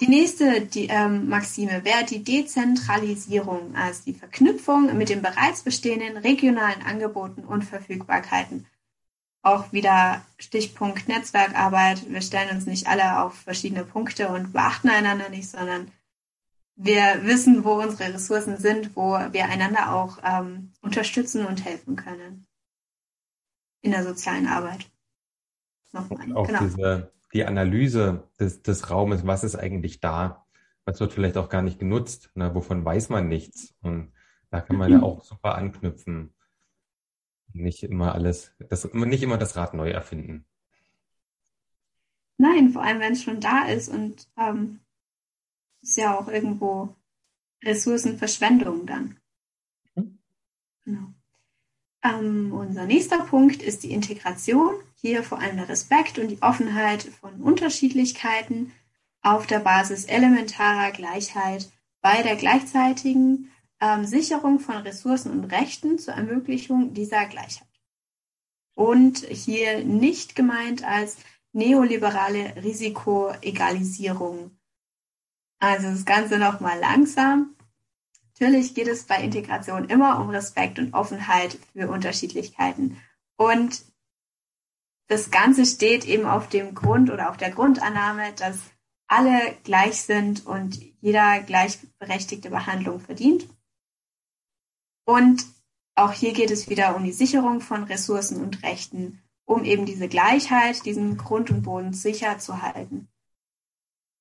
Die 0.00 0.08
nächste 0.08 0.60
die, 0.60 0.86
ähm, 0.86 1.28
Maxime 1.28 1.84
wäre 1.84 2.04
die 2.04 2.22
Dezentralisierung, 2.22 3.74
also 3.74 4.02
die 4.06 4.14
Verknüpfung 4.14 4.96
mit 4.96 5.08
den 5.08 5.22
bereits 5.22 5.62
bestehenden 5.62 6.16
regionalen 6.16 6.82
Angeboten 6.82 7.42
und 7.42 7.64
Verfügbarkeiten 7.64 8.66
auch 9.42 9.72
wieder 9.72 10.22
Stichpunkt 10.38 11.08
Netzwerkarbeit. 11.08 12.08
Wir 12.10 12.20
stellen 12.20 12.54
uns 12.54 12.66
nicht 12.66 12.86
alle 12.86 13.22
auf 13.22 13.34
verschiedene 13.34 13.84
Punkte 13.84 14.28
und 14.28 14.52
beachten 14.52 14.88
einander 14.88 15.28
nicht, 15.28 15.48
sondern 15.48 15.90
wir 16.76 17.24
wissen, 17.24 17.64
wo 17.64 17.80
unsere 17.80 18.14
Ressourcen 18.14 18.56
sind, 18.56 18.94
wo 18.94 19.12
wir 19.32 19.46
einander 19.46 19.94
auch 19.94 20.18
ähm, 20.22 20.72
unterstützen 20.80 21.46
und 21.46 21.64
helfen 21.64 21.96
können 21.96 22.46
in 23.80 23.90
der 23.90 24.04
sozialen 24.04 24.46
Arbeit. 24.46 24.88
Nochmal. 25.92 26.32
Auch 26.36 26.46
genau. 26.46 26.60
diese, 26.60 27.10
die 27.32 27.44
Analyse 27.44 28.28
des, 28.40 28.62
des 28.62 28.90
Raumes, 28.90 29.26
was 29.26 29.44
ist 29.44 29.56
eigentlich 29.56 30.00
da? 30.00 30.46
Was 30.84 31.00
wird 31.00 31.12
vielleicht 31.12 31.36
auch 31.36 31.48
gar 31.48 31.62
nicht 31.62 31.78
genutzt? 31.78 32.30
Ne? 32.34 32.54
Wovon 32.54 32.84
weiß 32.84 33.10
man 33.10 33.28
nichts? 33.28 33.74
Und 33.82 34.12
da 34.50 34.60
kann 34.60 34.76
man 34.76 34.90
ja 34.90 35.02
auch 35.02 35.24
super 35.24 35.56
anknüpfen 35.56 36.32
nicht 37.52 37.82
immer 37.82 38.14
alles, 38.14 38.52
das, 38.58 38.92
nicht 38.92 39.22
immer 39.22 39.38
das 39.38 39.56
Rad 39.56 39.74
neu 39.74 39.90
erfinden. 39.90 40.44
Nein, 42.36 42.70
vor 42.70 42.82
allem 42.82 43.00
wenn 43.00 43.14
es 43.14 43.22
schon 43.22 43.40
da 43.40 43.66
ist 43.66 43.88
und 43.88 44.28
ähm, 44.36 44.80
ist 45.82 45.96
ja 45.96 46.16
auch 46.16 46.28
irgendwo 46.28 46.94
Ressourcenverschwendung 47.64 48.86
dann. 48.86 49.16
Mhm. 49.94 50.18
Genau. 50.84 51.14
Ähm, 52.04 52.52
unser 52.52 52.86
nächster 52.86 53.24
Punkt 53.24 53.62
ist 53.62 53.82
die 53.82 53.92
Integration. 53.92 54.74
Hier 55.00 55.22
vor 55.22 55.38
allem 55.38 55.56
der 55.56 55.68
Respekt 55.68 56.18
und 56.18 56.28
die 56.28 56.42
Offenheit 56.42 57.04
von 57.04 57.40
Unterschiedlichkeiten 57.40 58.72
auf 59.22 59.46
der 59.46 59.60
Basis 59.60 60.06
elementarer 60.06 60.90
Gleichheit 60.90 61.70
bei 62.00 62.22
der 62.22 62.34
gleichzeitigen 62.34 63.52
ähm, 63.80 64.04
Sicherung 64.04 64.58
von 64.58 64.78
Ressourcen 64.78 65.30
und 65.30 65.44
Rechten 65.44 66.00
zur 66.00 66.14
Ermöglichung 66.14 66.94
dieser 66.94 67.26
Gleichheit. 67.26 67.68
Und 68.74 69.18
hier 69.18 69.84
nicht 69.84 70.34
gemeint 70.34 70.82
als 70.82 71.18
neoliberale 71.52 72.56
Risikoegalisierung. 72.56 74.58
Also 75.60 75.90
das 75.90 76.04
Ganze 76.04 76.38
nochmal 76.38 76.80
langsam. 76.80 77.54
Natürlich 78.32 78.74
geht 78.74 78.88
es 78.88 79.04
bei 79.04 79.22
Integration 79.22 79.88
immer 79.88 80.20
um 80.20 80.30
Respekt 80.30 80.80
und 80.80 80.94
Offenheit 80.94 81.56
für 81.72 81.88
Unterschiedlichkeiten. 81.88 82.96
Und 83.36 83.84
das 85.08 85.30
Ganze 85.30 85.66
steht 85.66 86.04
eben 86.04 86.26
auf 86.26 86.48
dem 86.48 86.74
Grund 86.74 87.10
oder 87.10 87.30
auf 87.30 87.36
der 87.36 87.50
Grundannahme, 87.50 88.32
dass 88.34 88.58
alle 89.08 89.56
gleich 89.64 90.02
sind 90.02 90.46
und 90.46 90.78
jeder 91.00 91.40
gleichberechtigte 91.40 92.50
Behandlung 92.50 93.00
verdient. 93.00 93.48
Und 95.06 95.46
auch 95.94 96.12
hier 96.12 96.34
geht 96.34 96.50
es 96.50 96.68
wieder 96.68 96.94
um 96.94 97.04
die 97.04 97.12
Sicherung 97.12 97.62
von 97.62 97.84
Ressourcen 97.84 98.42
und 98.42 98.62
Rechten, 98.62 99.22
um 99.46 99.64
eben 99.64 99.86
diese 99.86 100.08
Gleichheit, 100.08 100.84
diesen 100.84 101.16
Grund 101.16 101.50
und 101.50 101.62
Boden 101.62 101.94
sicher 101.94 102.38
zu 102.38 102.60
halten. 102.60 103.08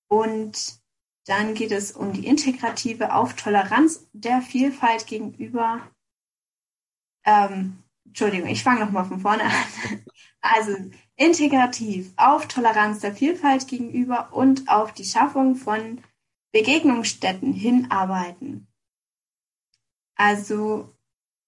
Und 0.08 0.80
dann 1.26 1.54
geht 1.54 1.74
es 1.74 1.92
um 1.92 2.14
die 2.14 2.26
integrative 2.26 3.14
auf 3.14 3.34
Toleranz 3.34 4.08
der 4.14 4.42
Vielfalt 4.42 5.06
gegenüber. 5.06 5.82
Ähm, 7.26 7.84
Entschuldigung, 8.06 8.48
ich 8.48 8.64
fange 8.64 8.80
nochmal 8.80 9.04
von 9.04 9.20
vorne 9.20 9.44
an. 9.44 9.52
Also 10.42 10.76
integrativ 11.16 12.14
auf 12.16 12.48
Toleranz 12.48 13.00
der 13.00 13.14
Vielfalt 13.14 13.68
gegenüber 13.68 14.30
und 14.34 14.70
auf 14.70 14.94
die 14.94 15.06
Schaffung 15.06 15.56
von 15.56 16.02
Begegnungsstätten 16.52 17.54
hinarbeiten. 17.54 18.68
Also 20.16 20.94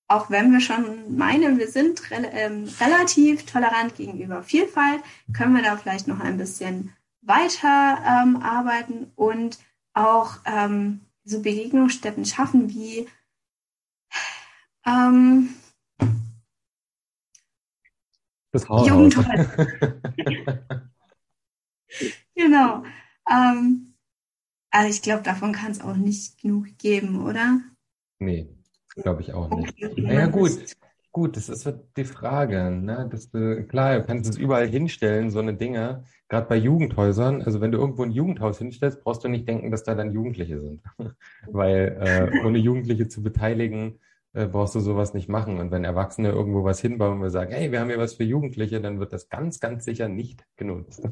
auch 0.07 0.29
wenn 0.29 0.51
wir 0.51 0.59
schon 0.59 1.15
meinen, 1.15 1.59
wir 1.59 1.69
sind 1.69 2.09
re 2.09 2.29
ähm, 2.33 2.67
relativ 2.79 3.45
tolerant 3.45 3.95
gegenüber 3.95 4.43
Vielfalt, 4.43 5.01
können 5.33 5.55
wir 5.55 5.63
da 5.63 5.77
vielleicht 5.77 6.07
noch 6.07 6.19
ein 6.19 6.37
bisschen 6.37 6.93
weiter 7.21 7.99
ähm, 8.05 8.37
arbeiten 8.37 9.11
und 9.15 9.59
auch 9.93 10.37
ähm, 10.45 11.01
so 11.23 11.41
Begegnungsstätten 11.41 12.25
schaffen 12.25 12.69
wie 12.69 13.07
ähm, 14.85 15.53
das 18.51 18.67
Jugendhäuser. 18.67 19.67
genau. 22.35 22.83
Ähm, 23.29 23.93
also 24.71 24.89
ich 24.89 25.01
glaube, 25.01 25.23
davon 25.23 25.51
kann 25.53 25.71
es 25.71 25.81
auch 25.81 25.95
nicht 25.95 26.41
genug 26.41 26.77
geben, 26.77 27.25
oder? 27.25 27.59
Nee, 28.19 28.47
glaube 28.95 29.21
ich 29.21 29.33
auch 29.33 29.49
nicht. 29.49 29.73
Okay, 29.83 30.01
naja, 30.01 30.27
gut. 30.27 30.75
Gut, 31.11 31.37
das 31.37 31.49
ist 31.49 31.67
die 31.97 32.05
Frage, 32.05 32.69
ne? 32.69 33.09
Dass 33.11 33.31
du, 33.31 33.65
klar, 33.65 33.97
du 33.97 34.05
kannst 34.05 34.29
es 34.29 34.37
überall 34.37 34.67
hinstellen, 34.67 35.31
so 35.31 35.39
eine 35.39 35.55
Dinge, 35.55 36.03
gerade 36.27 36.47
bei 36.47 36.55
Jugendhäusern. 36.55 37.41
Also 37.41 37.61
wenn 37.61 37.71
du 37.71 37.79
irgendwo 37.79 38.03
ein 38.03 38.11
Jugendhaus 38.11 38.59
hinstellst, 38.59 39.03
brauchst 39.03 39.23
du 39.23 39.27
nicht 39.27 39.47
denken, 39.47 39.71
dass 39.71 39.83
da 39.83 39.95
dann 39.95 40.11
Jugendliche 40.13 40.61
sind. 40.61 40.83
Weil 41.47 41.97
äh, 41.99 42.45
ohne 42.45 42.59
Jugendliche 42.59 43.07
zu 43.07 43.23
beteiligen, 43.23 43.99
äh, 44.34 44.45
brauchst 44.45 44.75
du 44.75 44.80
sowas 44.80 45.13
nicht 45.13 45.30
machen. 45.30 45.59
Und 45.59 45.71
wenn 45.71 45.84
Erwachsene 45.84 46.30
irgendwo 46.30 46.63
was 46.63 46.80
hinbauen 46.80 47.21
und 47.21 47.30
sagen, 47.30 47.51
hey, 47.51 47.71
wir 47.71 47.80
haben 47.80 47.89
hier 47.89 47.97
was 47.97 48.13
für 48.13 48.23
Jugendliche, 48.23 48.82
dann 48.82 48.99
wird 48.99 49.13
das 49.13 49.30
ganz, 49.30 49.59
ganz 49.59 49.86
sicher 49.86 50.07
nicht 50.07 50.45
genutzt. 50.55 51.07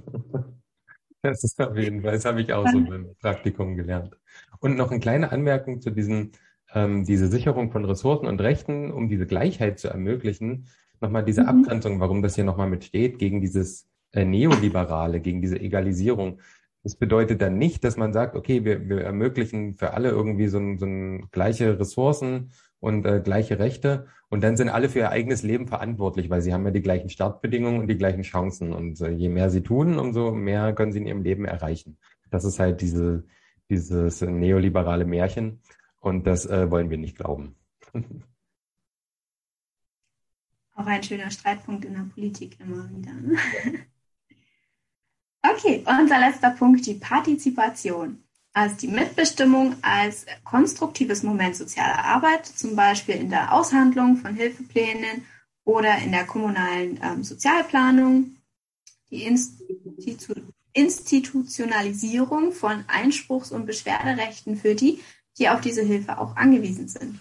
das 1.22 1.43
ist 1.43 1.59
auf 1.59 1.76
jeden 1.76 2.01
Fall, 2.03 2.13
das 2.13 2.26
habe 2.26 2.41
ich 2.41 2.53
auch 2.53 2.68
so 2.68 2.80
beim 2.80 3.15
Praktikum 3.20 3.76
gelernt. 3.76 4.18
Und 4.59 4.78
noch 4.78 4.91
eine 4.91 4.99
kleine 4.99 5.32
Anmerkung 5.32 5.82
zu 5.82 5.89
diesen, 5.89 6.34
ähm, 6.74 7.05
diese 7.05 7.28
Sicherung 7.28 7.72
von 7.72 7.86
Ressourcen 7.86 8.28
und 8.28 8.41
Rechten, 8.41 8.91
um 8.91 9.09
diese 9.09 9.26
Gleichheit 9.26 9.80
zu 9.80 9.88
ermöglichen. 9.88 10.68
Nochmal 11.01 11.24
diese 11.24 11.43
mhm. 11.43 11.49
Abgrenzung, 11.49 11.99
warum 11.99 12.22
das 12.22 12.36
hier 12.36 12.43
nochmal 12.43 12.70
mitsteht, 12.70 13.20
gegen 13.20 13.41
dieses 13.41 13.88
äh, 14.11 14.26
Neoliberale, 14.26 15.22
gegen 15.22 15.41
diese 15.41 15.59
Egalisierung. 15.59 16.39
Das 16.84 16.95
bedeutet 16.95 17.41
dann 17.41 17.57
nicht, 17.57 17.84
dass 17.84 17.97
man 17.97 18.13
sagt, 18.13 18.36
okay, 18.36 18.63
wir, 18.63 18.88
wir 18.88 19.01
ermöglichen 19.01 19.74
für 19.74 19.93
alle 19.93 20.09
irgendwie 20.09 20.47
so, 20.47 20.59
ein, 20.59 20.78
so 20.78 20.86
ein 20.86 21.30
gleiche 21.32 21.80
Ressourcen 21.80 22.51
und 22.80 23.05
äh, 23.05 23.21
gleiche 23.21 23.59
Rechte. 23.59 24.07
Und 24.30 24.43
dann 24.43 24.57
sind 24.57 24.69
alle 24.69 24.89
für 24.89 24.99
ihr 24.99 25.09
eigenes 25.09 25.43
Leben 25.43 25.67
verantwortlich, 25.67 26.30
weil 26.30 26.41
sie 26.41 26.53
haben 26.53 26.65
ja 26.65 26.71
die 26.71 26.82
gleichen 26.82 27.09
Startbedingungen 27.09 27.80
und 27.82 27.88
die 27.88 27.97
gleichen 27.97 28.23
Chancen. 28.23 28.73
Und 28.73 28.99
äh, 29.01 29.09
je 29.09 29.30
mehr 29.30 29.49
sie 29.49 29.63
tun, 29.63 29.97
umso 29.99 30.32
mehr 30.32 30.73
können 30.73 30.91
sie 30.91 30.99
in 30.99 31.07
ihrem 31.07 31.23
Leben 31.23 31.45
erreichen. 31.45 31.97
Das 32.30 32.43
ist 32.43 32.59
halt 32.59 32.82
diese, 32.82 33.23
dieses 33.69 34.21
neoliberale 34.21 35.05
Märchen. 35.05 35.61
Und 35.99 36.28
das 36.28 36.45
äh, 36.45 36.69
wollen 36.69 36.89
wir 36.89 36.97
nicht 36.97 37.17
glauben. 37.17 37.55
Auch 40.75 40.86
ein 40.86 41.01
schöner 41.01 41.32
Streitpunkt 41.32 41.86
in 41.86 41.93
der 41.93 42.05
Politik 42.13 42.59
immer 42.59 42.89
wieder. 42.89 43.13
Ne? 43.13 43.38
Okay, 45.49 45.84
unser 45.86 46.19
letzter 46.19 46.51
Punkt, 46.51 46.86
die 46.86 46.95
Partizipation 46.95 48.21
als 48.58 48.78
die 48.78 48.88
Mitbestimmung 48.88 49.76
als 49.84 50.26
konstruktives 50.43 51.22
Moment 51.22 51.55
sozialer 51.55 52.03
Arbeit, 52.03 52.47
zum 52.47 52.76
Beispiel 52.76 53.14
in 53.14 53.30
der 53.30 53.53
Aushandlung 53.53 54.18
von 54.18 54.34
Hilfeplänen 54.34 55.28
oder 55.64 55.99
in 55.99 56.12
der 56.12 56.26
kommunalen 56.26 56.99
ähm, 57.03 57.24
Sozialplanung, 57.24 58.38
die 59.12 59.26
Institu 59.26 60.34
Institutionalisierung 60.74 62.51
von 62.51 62.84
Einspruchs- 62.88 63.51
und 63.51 63.68
Beschwerderechten 63.68 64.58
für 64.58 64.74
die, 64.74 65.03
die 65.38 65.49
auf 65.49 65.62
diese 65.62 65.84
Hilfe 65.84 66.18
auch 66.18 66.36
angewiesen 66.36 66.88
sind. 66.88 67.20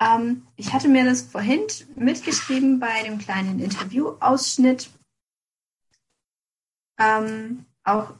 Ähm, 0.00 0.46
ich 0.54 0.72
hatte 0.72 0.88
mir 0.88 1.04
das 1.04 1.22
vorhin 1.22 1.62
mitgeschrieben 1.96 2.78
bei 2.78 3.02
dem 3.02 3.18
kleinen 3.18 3.58
Interviewausschnitt. 3.58 4.90
Ähm, 6.98 7.64
auch 7.82 8.14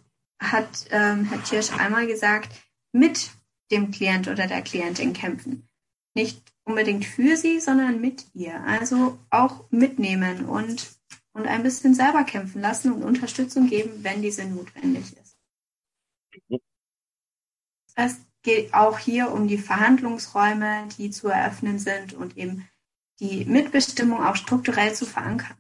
hat 0.53 0.87
ähm, 0.91 1.25
Herr 1.25 1.39
Kirsch 1.39 1.73
einmal 1.73 2.07
gesagt, 2.07 2.51
mit 2.93 3.31
dem 3.71 3.91
Klient 3.91 4.29
oder 4.29 4.47
der 4.47 4.63
Klientin 4.63 5.13
kämpfen. 5.13 5.69
Nicht 6.15 6.43
unbedingt 6.65 7.05
für 7.05 7.37
sie, 7.37 7.61
sondern 7.61 8.01
mit 8.01 8.27
ihr. 8.35 8.61
Also 8.63 9.19
auch 9.31 9.71
mitnehmen 9.71 10.47
und, 10.47 10.97
und 11.33 11.47
ein 11.47 11.63
bisschen 11.63 11.95
selber 11.95 12.25
kämpfen 12.25 12.61
lassen 12.61 12.93
und 12.93 13.03
Unterstützung 13.03 13.69
geben, 13.69 14.03
wenn 14.03 14.23
diese 14.23 14.45
notwendig 14.45 15.17
ist. 15.17 15.37
Es 17.97 18.17
geht 18.43 18.75
auch 18.75 18.99
hier 18.99 19.33
um 19.33 19.49
die 19.49 19.59
Verhandlungsräume, 19.59 20.89
die 20.99 21.11
zu 21.11 21.29
eröffnen 21.29 21.79
sind 21.79 22.13
und 22.13 22.37
eben 22.37 22.69
die 23.21 23.45
Mitbestimmung 23.45 24.25
auch 24.25 24.37
strukturell 24.37 24.95
zu 24.95 25.07
verankern. 25.07 25.57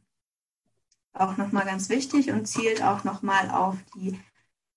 Auch 1.13 1.37
nochmal 1.37 1.65
ganz 1.65 1.89
wichtig 1.89 2.31
und 2.31 2.47
zielt 2.47 2.83
auch 2.83 3.05
nochmal 3.05 3.51
auf 3.51 3.77
die 3.95 4.19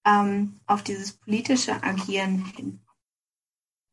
ähm, 0.07 0.59
auf 0.65 0.83
dieses 0.83 1.13
politische 1.13 1.83
Agieren 1.83 2.45
hin. 2.55 2.79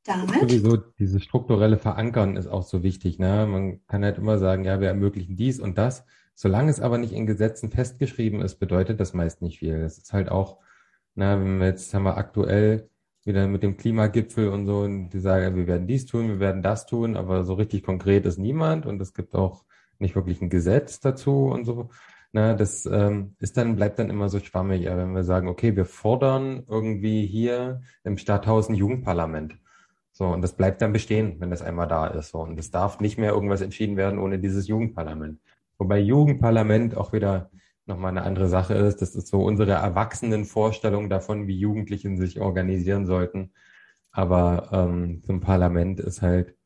Damit. 0.06 0.40
Sowieso 0.40 0.76
dieses 0.76 1.24
strukturelle 1.24 1.78
Verankern 1.78 2.36
ist 2.36 2.46
auch 2.46 2.62
so 2.62 2.82
wichtig. 2.82 3.18
Ne? 3.18 3.46
Man 3.46 3.86
kann 3.86 4.04
halt 4.04 4.18
immer 4.18 4.38
sagen, 4.38 4.64
ja, 4.64 4.78
wir 4.78 4.88
ermöglichen 4.88 5.34
dies 5.34 5.60
und 5.60 5.78
das. 5.78 6.04
Solange 6.34 6.70
es 6.70 6.80
aber 6.80 6.98
nicht 6.98 7.12
in 7.12 7.26
Gesetzen 7.26 7.70
festgeschrieben 7.70 8.42
ist, 8.42 8.56
bedeutet 8.56 9.00
das 9.00 9.14
meist 9.14 9.40
nicht 9.40 9.60
viel. 9.60 9.80
Das 9.80 9.96
ist 9.96 10.12
halt 10.12 10.28
auch, 10.28 10.58
na, 11.14 11.40
wenn 11.40 11.58
wir 11.58 11.68
jetzt 11.68 11.94
haben 11.94 12.02
wir 12.02 12.18
aktuell 12.18 12.90
wieder 13.24 13.46
mit 13.48 13.62
dem 13.62 13.78
Klimagipfel 13.78 14.48
und 14.48 14.66
so, 14.66 14.80
und 14.80 15.08
die 15.08 15.20
sagen, 15.20 15.56
wir 15.56 15.66
werden 15.66 15.86
dies 15.86 16.04
tun, 16.04 16.28
wir 16.28 16.40
werden 16.40 16.60
das 16.60 16.84
tun, 16.84 17.16
aber 17.16 17.44
so 17.44 17.54
richtig 17.54 17.82
konkret 17.82 18.26
ist 18.26 18.36
niemand 18.36 18.84
und 18.84 19.00
es 19.00 19.14
gibt 19.14 19.34
auch 19.34 19.64
nicht 19.98 20.14
wirklich 20.14 20.42
ein 20.42 20.50
Gesetz 20.50 21.00
dazu 21.00 21.46
und 21.46 21.64
so. 21.64 21.88
Na, 22.34 22.52
das 22.52 22.84
ähm, 22.86 23.36
ist 23.38 23.56
dann, 23.56 23.76
bleibt 23.76 24.00
dann 24.00 24.10
immer 24.10 24.28
so 24.28 24.40
schwammig, 24.40 24.86
wenn 24.86 25.14
wir 25.14 25.22
sagen, 25.22 25.46
okay, 25.46 25.76
wir 25.76 25.84
fordern 25.84 26.64
irgendwie 26.66 27.24
hier 27.26 27.82
im 28.02 28.18
Stadthaus 28.18 28.68
ein 28.68 28.74
Jugendparlament. 28.74 29.56
So, 30.10 30.26
und 30.26 30.42
das 30.42 30.54
bleibt 30.56 30.82
dann 30.82 30.92
bestehen, 30.92 31.36
wenn 31.38 31.50
das 31.50 31.62
einmal 31.62 31.86
da 31.86 32.08
ist. 32.08 32.30
So, 32.30 32.40
und 32.40 32.58
es 32.58 32.72
darf 32.72 32.98
nicht 32.98 33.18
mehr 33.18 33.30
irgendwas 33.30 33.60
entschieden 33.60 33.96
werden 33.96 34.18
ohne 34.18 34.40
dieses 34.40 34.66
Jugendparlament. 34.66 35.38
Wobei 35.78 36.00
Jugendparlament 36.00 36.96
auch 36.96 37.12
wieder 37.12 37.50
nochmal 37.86 38.10
eine 38.10 38.22
andere 38.22 38.48
Sache 38.48 38.74
ist. 38.74 39.00
Das 39.00 39.14
ist 39.14 39.28
so 39.28 39.44
unsere 39.44 39.70
erwachsenen 39.70 40.44
Vorstellung 40.44 41.08
davon, 41.08 41.46
wie 41.46 41.56
Jugendliche 41.56 42.16
sich 42.16 42.40
organisieren 42.40 43.06
sollten. 43.06 43.52
Aber 44.10 44.70
ähm, 44.72 45.22
so 45.24 45.32
ein 45.32 45.40
Parlament 45.40 46.00
ist 46.00 46.20
halt 46.20 46.56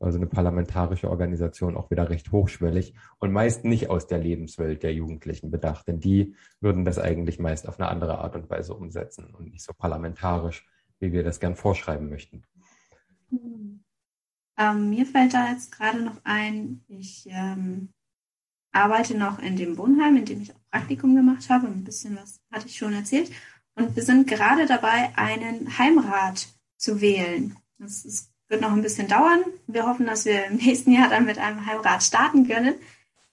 Also 0.00 0.18
eine 0.18 0.26
parlamentarische 0.26 1.10
Organisation 1.10 1.76
auch 1.76 1.90
wieder 1.90 2.08
recht 2.08 2.30
hochschwellig 2.30 2.94
und 3.18 3.32
meist 3.32 3.64
nicht 3.64 3.90
aus 3.90 4.06
der 4.06 4.18
Lebenswelt 4.18 4.82
der 4.82 4.94
Jugendlichen 4.94 5.50
bedacht, 5.50 5.88
denn 5.88 5.98
die 5.98 6.36
würden 6.60 6.84
das 6.84 6.98
eigentlich 6.98 7.38
meist 7.40 7.68
auf 7.68 7.80
eine 7.80 7.88
andere 7.88 8.18
Art 8.18 8.36
und 8.36 8.48
Weise 8.48 8.74
umsetzen 8.74 9.34
und 9.34 9.50
nicht 9.50 9.64
so 9.64 9.72
parlamentarisch, 9.72 10.66
wie 11.00 11.12
wir 11.12 11.24
das 11.24 11.40
gern 11.40 11.56
vorschreiben 11.56 12.08
möchten. 12.08 12.44
Ähm, 14.56 14.90
mir 14.90 15.06
fällt 15.06 15.34
da 15.34 15.50
jetzt 15.50 15.72
gerade 15.72 16.02
noch 16.02 16.20
ein, 16.24 16.84
ich 16.88 17.26
ähm, 17.30 17.90
arbeite 18.72 19.16
noch 19.16 19.38
in 19.38 19.56
dem 19.56 19.76
Wohnheim, 19.78 20.16
in 20.16 20.24
dem 20.24 20.42
ich 20.42 20.54
auch 20.54 20.60
Praktikum 20.70 21.14
gemacht 21.14 21.48
habe. 21.48 21.66
Ein 21.66 21.84
bisschen 21.84 22.16
was 22.16 22.40
hatte 22.50 22.66
ich 22.66 22.76
schon 22.76 22.92
erzählt. 22.92 23.30
Und 23.74 23.94
wir 23.94 24.02
sind 24.02 24.26
gerade 24.28 24.66
dabei, 24.66 25.12
einen 25.16 25.78
Heimrat 25.78 26.48
zu 26.76 27.00
wählen. 27.00 27.56
Das 27.78 28.04
ist, 28.04 28.32
wird 28.48 28.60
noch 28.60 28.72
ein 28.72 28.82
bisschen 28.82 29.08
dauern. 29.08 29.44
Wir 29.66 29.86
hoffen, 29.86 30.06
dass 30.06 30.24
wir 30.24 30.46
im 30.46 30.56
nächsten 30.56 30.92
Jahr 30.92 31.08
dann 31.08 31.26
mit 31.26 31.38
einem 31.38 31.66
Heimrat 31.66 32.02
starten 32.02 32.46
können. 32.46 32.74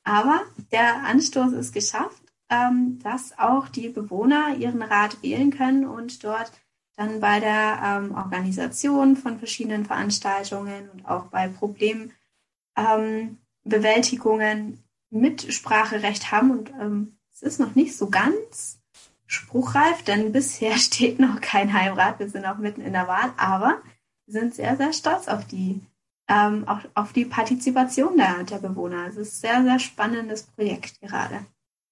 Aber 0.04 0.42
der 0.72 1.04
Anstoß 1.04 1.54
ist 1.54 1.74
geschafft, 1.74 2.22
ähm, 2.50 3.00
dass 3.02 3.38
auch 3.40 3.70
die 3.70 3.90
Bewohner 3.90 4.56
ihren 4.58 4.82
Rat 4.82 5.22
wählen 5.24 5.52
können 5.52 5.86
und 5.86 6.24
dort 6.24 6.52
dann 6.96 7.20
bei 7.20 7.40
der 7.40 7.80
ähm, 7.84 8.16
Organisation 8.16 9.18
von 9.18 9.40
verschiedenen 9.40 9.86
Veranstaltungen 9.86 10.90
und 10.92 11.06
auch 11.06 11.26
bei 11.26 11.50
Problembewältigungen 11.50 14.48
ähm, 14.48 14.80
Mitspracherecht 15.10 16.32
haben. 16.32 16.52
Und 16.52 16.72
ähm, 16.80 17.18
es 17.34 17.42
ist 17.42 17.60
noch 17.60 17.76
nicht 17.76 17.98
so 17.98 18.10
ganz 18.10 18.80
spruchreif, 19.26 20.04
denn 20.04 20.32
bisher 20.32 20.78
steht 20.78 21.20
noch 21.20 21.42
kein 21.42 21.74
Heimrat. 21.74 22.20
Wir 22.20 22.30
sind 22.30 22.46
auch 22.46 22.58
mitten 22.58 22.82
in 22.82 22.94
der 22.94 23.08
Wahl, 23.08 23.34
aber 23.38 23.82
sind 24.28 24.56
sehr, 24.56 24.76
sehr 24.78 24.94
stolz 24.94 25.28
auf 25.28 25.46
die, 25.46 25.82
ähm, 26.28 26.68
auch 26.68 26.82
auf 26.94 27.14
die 27.14 27.26
Partizipation 27.26 28.18
der, 28.18 28.44
der 28.44 28.58
Bewohner. 28.58 29.08
Es 29.08 29.18
ist 29.18 29.36
ein 29.36 29.42
sehr, 29.42 29.64
sehr 29.64 29.80
spannendes 29.80 30.44
Projekt 30.44 31.00
gerade. 31.02 31.46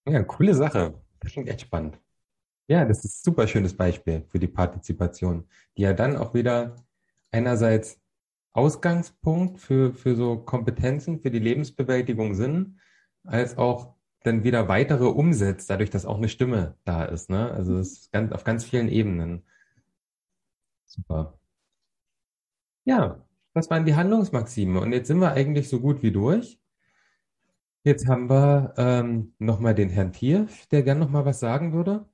Ja, 0.07 0.23
coole 0.23 0.53
Sache. 0.53 0.99
Das 1.19 1.31
klingt 1.31 1.47
echt 1.49 1.61
spannend. 1.61 1.99
Ja, 2.68 2.85
das 2.85 3.03
ist 3.03 3.19
ein 3.19 3.34
super 3.34 3.47
schönes 3.47 3.76
Beispiel 3.76 4.26
für 4.30 4.39
die 4.39 4.47
Partizipation, 4.47 5.47
die 5.77 5.84
ja 5.84 5.93
dann 5.93 6.18
auch 6.18 6.34
wieder 6.34 6.76
einerseits 7.31 7.99
Ausgangspunkt 8.53 9.60
für, 9.60 9.93
für 9.93 10.15
so 10.15 10.38
Kompetenzen 10.38 11.19
für 11.19 11.31
die 11.31 11.39
Lebensbewältigung 11.39 12.35
sind, 12.35 12.80
als 13.23 13.57
auch 13.57 13.95
dann 14.23 14.43
wieder 14.43 14.68
weitere 14.68 15.05
umsetzt, 15.05 15.69
dadurch, 15.69 15.89
dass 15.89 16.05
auch 16.05 16.18
eine 16.18 16.30
Stimme 16.30 16.77
da 16.85 17.03
ist. 17.03 17.30
Ne? 17.30 17.51
Also 17.51 17.77
es 17.77 17.93
ist 17.93 18.11
ganz, 18.11 18.31
auf 18.31 18.43
ganz 18.43 18.64
vielen 18.64 18.88
Ebenen. 18.88 19.43
Super. 20.85 21.39
Ja, 22.85 23.23
das 23.53 23.69
waren 23.69 23.85
die 23.85 23.95
Handlungsmaxime. 23.95 24.80
Und 24.80 24.93
jetzt 24.93 25.07
sind 25.07 25.19
wir 25.19 25.31
eigentlich 25.31 25.69
so 25.69 25.80
gut 25.80 26.03
wie 26.03 26.11
durch. 26.11 26.60
Jetzt 27.84 28.07
haben 28.07 28.30
wir 28.30 28.73
ähm, 28.77 29.34
nochmal 29.39 29.76
den 29.76 29.89
Herrn 29.89 30.14
Tierf, 30.14 30.65
der 30.68 30.84
gern 30.84 30.99
nochmal 30.99 31.26
was 31.26 31.39
sagen 31.39 31.73
würde. 31.73 32.05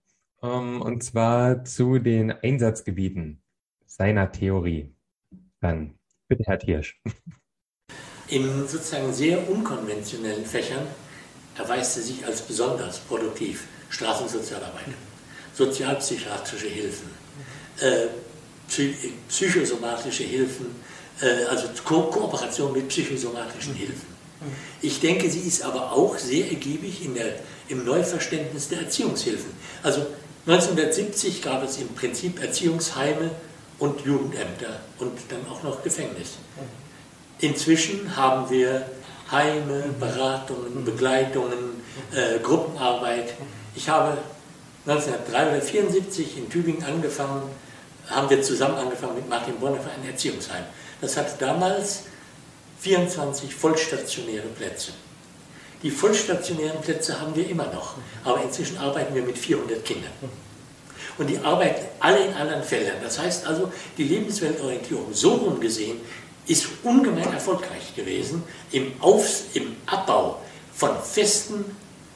Ähm, 0.42 0.82
und 0.82 1.04
zwar 1.04 1.64
zu 1.64 2.00
den 2.00 2.32
Einsatzgebieten 2.32 3.42
seiner 3.86 4.32
Theorie. 4.32 4.96
Dann 5.60 5.96
bitte, 6.28 6.44
Herr 6.46 6.60
Tiersch. 6.60 7.02
In 8.30 8.68
sozusagen 8.68 9.12
sehr 9.12 9.50
unkonventionellen 9.50 10.46
Fächern 10.46 10.86
erweist 11.58 11.98
er 11.98 12.04
sich 12.04 12.26
als 12.26 12.42
besonders 12.42 13.00
produktiv. 13.00 13.68
Straßensozialarbeit, 13.90 14.94
sozialpsychiatrische 15.54 16.68
Hilfen, 16.68 17.10
äh, 17.82 18.08
psychosomatische 19.28 20.24
Hilfen, 20.24 20.68
äh, 21.22 21.46
also 21.46 21.68
Ko 21.84 22.04
Kooperation 22.04 22.74
mit 22.74 22.88
psychosomatischen 22.90 23.74
Hilfen. 23.74 24.20
Ich 24.82 25.02
denke, 25.02 25.30
sie 25.30 25.42
ist 25.42 25.64
aber 25.64 25.92
auch 25.92 26.18
sehr 26.18 26.50
ergiebig 26.50 27.04
in 27.04 27.14
der, 27.14 27.34
im 27.68 27.84
Neuverständnis 27.84 28.70
der 28.70 28.82
Erziehungshilfen. 28.82 29.52
Also 29.84 30.06
1970 30.48 31.42
gab 31.42 31.64
es 31.64 31.78
im 31.78 31.90
Prinzip 31.90 32.42
Erziehungsheime 32.42 33.32
und 33.80 34.02
Jugendämter 34.06 34.80
und 35.00 35.12
dann 35.30 35.46
auch 35.52 35.62
noch 35.64 35.84
Gefängnis. 35.84 36.38
Inzwischen 37.40 38.16
haben 38.16 38.50
wir 38.50 38.86
Heime, 39.32 39.84
Beratungen, 40.00 40.84
Begleitungen, 40.86 41.82
äh, 42.14 42.40
Gruppenarbeit. 42.40 43.34
Ich 43.76 43.88
habe 43.88 44.18
1974 44.86 46.38
in 46.38 46.50
Tübingen 46.50 46.84
angefangen, 46.84 47.44
haben 48.10 48.30
wir 48.30 48.42
zusammen 48.42 48.76
angefangen 48.76 49.16
mit 49.16 49.30
Martin 49.30 49.56
Bonner 49.60 49.80
für 49.80 49.90
ein 49.92 50.08
Erziehungsheim. 50.08 50.64
Das 51.02 51.16
hatte 51.18 51.34
damals 51.40 52.04
24 52.82 53.54
vollstationäre 53.54 54.48
Plätze. 54.48 54.92
Die 55.84 55.92
vollstationären 55.92 56.82
Plätze 56.82 57.20
haben 57.20 57.36
wir 57.36 57.50
immer 57.50 57.68
noch, 57.68 57.96
aber 58.24 58.44
inzwischen 58.44 58.78
arbeiten 58.78 59.16
wir 59.16 59.24
mit 59.24 59.38
400 59.38 59.84
Kindern. 59.84 60.12
Und 61.18 61.28
die 61.28 61.38
arbeiten 61.40 61.86
alle 62.00 62.26
in 62.26 62.34
anderen 62.34 62.64
Feldern. 62.64 62.96
Das 63.02 63.20
heißt 63.20 63.46
also, 63.46 63.72
die 63.98 64.04
Lebensweltorientierung 64.04 65.14
so 65.14 65.36
rumgesehen 65.36 66.00
ist 66.48 66.68
ungemein 66.84 67.32
erfolgreich 67.32 67.96
gewesen 67.96 68.44
im, 68.72 68.94
Auf, 69.00 69.44
im 69.54 69.76
Abbau 69.86 70.40
von 70.74 70.92
festen, 71.02 71.66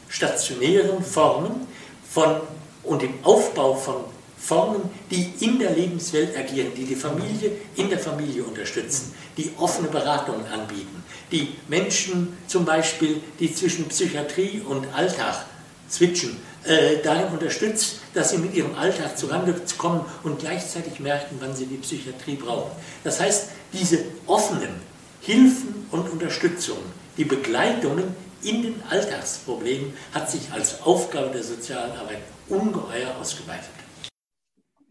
stationären 0.10 1.04
Formen 1.04 1.68
von, 2.10 2.42
und 2.84 3.04
im 3.04 3.14
Aufbau 3.24 3.76
von 3.76 3.96
Formen, 4.44 4.82
die 5.10 5.34
in 5.40 5.58
der 5.58 5.72
Lebenswelt 5.72 6.36
agieren, 6.38 6.74
die 6.76 6.84
die 6.84 6.98
Familie 6.98 7.52
in 7.78 7.90
der 7.90 8.00
Familie 8.00 8.44
unterstützen, 8.44 9.14
die 9.38 9.52
offene 9.58 9.88
Beratungen 9.88 10.46
anbieten, 10.48 11.02
die 11.32 11.56
Menschen 11.70 12.38
zum 12.48 12.66
Beispiel, 12.66 13.22
die 13.40 13.56
zwischen 13.56 13.88
Psychiatrie 13.88 14.62
und 14.68 14.86
Alltag 14.94 15.46
switchen, 15.90 16.36
äh, 16.66 16.98
darin 17.02 17.28
unterstützt, 17.32 18.02
dass 18.14 18.32
sie 18.32 18.38
mit 18.38 18.54
ihrem 18.54 18.76
Alltag 18.76 19.18
zurande 19.18 19.56
kommen 19.78 20.06
und 20.24 20.40
gleichzeitig 20.40 21.00
merken, 21.00 21.38
wann 21.40 21.56
sie 21.56 21.66
die 21.66 21.78
Psychiatrie 21.78 22.36
brauchen. 22.36 22.72
Das 23.06 23.22
heißt, 23.22 23.48
diese 23.72 24.00
offenen 24.28 24.76
Hilfen 25.22 25.88
und 25.92 26.10
Unterstützungen, 26.10 26.84
die 27.16 27.26
Begleitungen 27.26 28.14
in 28.42 28.62
den 28.62 28.84
Alltagsproblemen 28.90 29.94
hat 30.14 30.30
sich 30.30 30.52
als 30.52 30.82
Aufgabe 30.82 31.30
der 31.30 31.44
sozialen 31.44 31.92
Arbeit 31.98 32.20
ungeheuer 32.50 33.16
ausgeweitet. 33.22 33.83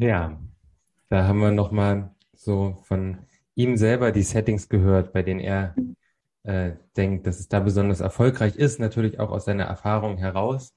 Ja, 0.02 0.36
da 1.10 1.28
haben 1.28 1.38
wir 1.38 1.52
nochmal 1.52 2.12
so 2.32 2.76
von 2.82 3.18
ihm 3.54 3.76
selber 3.76 4.10
die 4.10 4.24
Settings 4.24 4.68
gehört, 4.68 5.12
bei 5.12 5.22
denen 5.22 5.38
er 5.38 5.76
äh, 6.42 6.72
denkt, 6.96 7.28
dass 7.28 7.38
es 7.38 7.46
da 7.46 7.60
besonders 7.60 8.00
erfolgreich 8.00 8.56
ist, 8.56 8.80
natürlich 8.80 9.20
auch 9.20 9.30
aus 9.30 9.44
seiner 9.44 9.62
Erfahrung 9.62 10.16
heraus. 10.18 10.74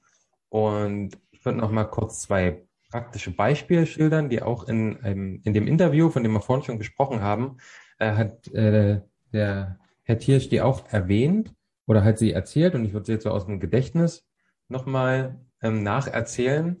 Und 0.48 1.18
ich 1.32 1.44
würde 1.44 1.58
noch 1.58 1.72
mal 1.72 1.86
kurz 1.86 2.20
zwei 2.20 2.68
praktische 2.88 3.32
Beispiele 3.32 3.86
schildern, 3.86 4.28
die 4.28 4.42
auch 4.42 4.68
in, 4.68 4.96
ähm, 5.02 5.40
in 5.42 5.54
dem 5.54 5.66
Interview, 5.66 6.08
von 6.08 6.22
dem 6.22 6.32
wir 6.32 6.40
vorhin 6.40 6.64
schon 6.64 6.78
gesprochen 6.78 7.20
haben, 7.20 7.56
äh, 7.98 8.12
hat 8.12 8.46
äh, 8.54 9.00
der 9.32 9.80
Herr 10.04 10.18
Tiersch 10.20 10.48
die 10.50 10.60
auch 10.60 10.88
erwähnt 10.92 11.52
oder 11.88 12.04
hat 12.04 12.20
sie 12.20 12.30
erzählt 12.30 12.76
und 12.76 12.84
ich 12.84 12.92
würde 12.92 13.06
sie 13.06 13.12
jetzt 13.14 13.24
so 13.24 13.30
aus 13.30 13.46
dem 13.46 13.58
Gedächtnis 13.58 14.24
nochmal 14.68 15.40
ähm, 15.62 15.82
nacherzählen. 15.82 16.80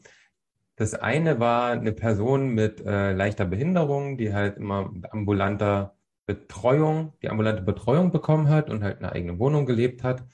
Das 0.76 0.94
eine 0.94 1.40
war 1.40 1.72
eine 1.72 1.92
Person 1.92 2.50
mit 2.50 2.84
äh, 2.84 3.12
leichter 3.12 3.46
Behinderung, 3.46 4.18
die 4.18 4.34
halt 4.34 4.58
immer 4.58 4.92
ambulanter 5.10 5.96
Betreuung, 6.26 7.14
die 7.22 7.30
ambulante 7.30 7.62
Betreuung 7.62 8.12
bekommen 8.12 8.48
hat 8.48 8.68
und 8.68 8.82
halt 8.82 8.98
eine 8.98 9.12
eigene 9.12 9.38
Wohnung 9.38 9.64
gelebt 9.64 10.04
hat. 10.04 10.24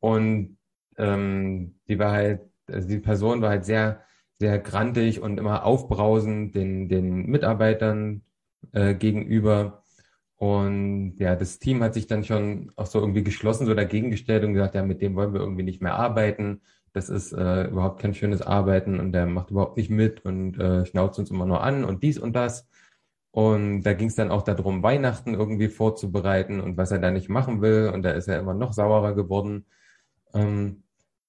Und 0.00 0.58
ähm, 0.96 1.78
die 1.88 1.98
war 1.98 2.12
halt, 2.12 2.40
also 2.68 2.88
die 2.88 2.98
Person 3.00 3.42
war 3.42 3.50
halt 3.50 3.64
sehr, 3.64 4.02
sehr 4.38 4.58
grantig 4.58 5.20
und 5.20 5.38
immer 5.38 5.64
aufbrausend 5.64 6.54
den, 6.54 6.88
den 6.88 7.26
Mitarbeitern 7.26 8.22
äh, 8.72 8.94
gegenüber. 8.94 9.82
Und 10.36 11.16
ja, 11.18 11.36
das 11.36 11.58
Team 11.58 11.82
hat 11.82 11.94
sich 11.94 12.06
dann 12.06 12.24
schon 12.24 12.72
auch 12.76 12.86
so 12.86 12.98
irgendwie 13.00 13.22
geschlossen, 13.22 13.66
so 13.66 13.74
dagegen 13.74 14.10
gestellt 14.10 14.44
und 14.44 14.54
gesagt, 14.54 14.74
ja, 14.74 14.82
mit 14.82 15.00
dem 15.02 15.14
wollen 15.16 15.32
wir 15.34 15.40
irgendwie 15.40 15.62
nicht 15.62 15.82
mehr 15.82 15.94
arbeiten. 15.94 16.62
Das 16.92 17.08
ist 17.08 17.32
äh, 17.32 17.64
überhaupt 17.68 18.00
kein 18.00 18.14
schönes 18.14 18.42
Arbeiten 18.42 19.00
und 19.00 19.12
der 19.12 19.26
macht 19.26 19.50
überhaupt 19.50 19.76
nicht 19.76 19.90
mit 19.90 20.24
und 20.24 20.58
äh, 20.58 20.84
schnauzt 20.86 21.18
uns 21.18 21.30
immer 21.30 21.46
nur 21.46 21.62
an 21.62 21.84
und 21.84 22.02
dies 22.02 22.18
und 22.18 22.34
das. 22.34 22.68
Und 23.30 23.82
da 23.84 23.94
ging 23.94 24.08
es 24.08 24.14
dann 24.14 24.30
auch 24.30 24.42
darum, 24.42 24.82
Weihnachten 24.82 25.34
irgendwie 25.34 25.68
vorzubereiten 25.68 26.60
und 26.60 26.76
was 26.76 26.90
er 26.90 26.98
da 26.98 27.10
nicht 27.10 27.30
machen 27.30 27.62
will. 27.62 27.90
Und 27.92 28.02
da 28.02 28.10
ist 28.10 28.28
er 28.28 28.38
immer 28.38 28.54
noch 28.54 28.74
saurer 28.74 29.14
geworden. 29.14 29.64
Ähm, 30.34 30.82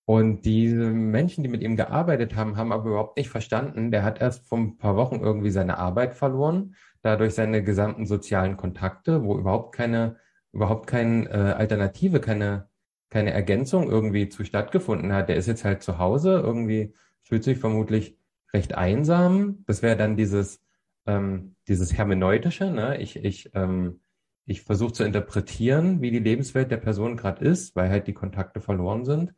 und 0.06 0.44
diese 0.46 0.90
Menschen, 0.92 1.44
die 1.44 1.50
mit 1.50 1.62
ihm 1.62 1.78
gearbeitet 1.78 2.36
haben, 2.36 2.58
haben 2.58 2.74
aber 2.74 2.90
überhaupt 2.90 3.18
nicht 3.18 3.30
verstanden. 3.30 3.90
Der 3.92 4.04
hat 4.04 4.20
erst 4.22 4.48
vor 4.48 4.58
ein 4.58 4.78
paar 4.78 4.98
Wochen 4.98 5.22
irgendwie 5.22 5.50
seine 5.50 5.78
Arbeit 5.78 6.14
verloren, 6.14 6.76
dadurch 7.02 7.36
seine 7.36 7.64
gesamten 7.64 8.06
sozialen 8.06 8.58
Kontakte, 8.58 9.24
wo 9.24 9.38
überhaupt 9.38 9.74
keine, 9.76 10.18
überhaupt 10.52 10.88
keine 10.88 11.30
äh, 11.30 11.54
Alternative, 11.54 12.20
keine, 12.20 12.68
keine 13.14 13.32
Ergänzung 13.32 13.90
irgendwie 13.90 14.30
zu 14.30 14.44
stattgefunden 14.44 15.14
hat. 15.14 15.30
Der 15.30 15.38
ist 15.38 15.48
jetzt 15.48 15.64
halt 15.64 15.84
zu 15.84 16.00
Hause, 16.00 16.42
irgendwie 16.44 16.94
fühlt 17.22 17.44
sich 17.44 17.60
vermutlich 17.60 18.18
recht 18.54 18.76
einsam. 18.76 19.64
Das 19.68 19.82
wäre 19.82 19.96
dann 19.98 20.18
dieses 20.18 20.64
ähm, 21.06 21.56
dieses 21.68 21.98
Hermeneutische, 21.98 22.72
ne? 22.72 22.98
ich, 23.02 23.18
ich, 23.24 23.52
ähm, 23.54 24.02
ich 24.46 24.62
versuche 24.62 24.94
zu 24.94 25.04
interpretieren, 25.04 26.02
wie 26.02 26.12
die 26.12 26.20
Lebenswelt 26.20 26.72
der 26.72 26.78
Person 26.78 27.18
gerade 27.18 27.44
ist, 27.46 27.76
weil 27.76 27.90
halt 27.90 28.08
die 28.08 28.14
Kontakte 28.14 28.62
verloren 28.62 29.06
sind. 29.06 29.34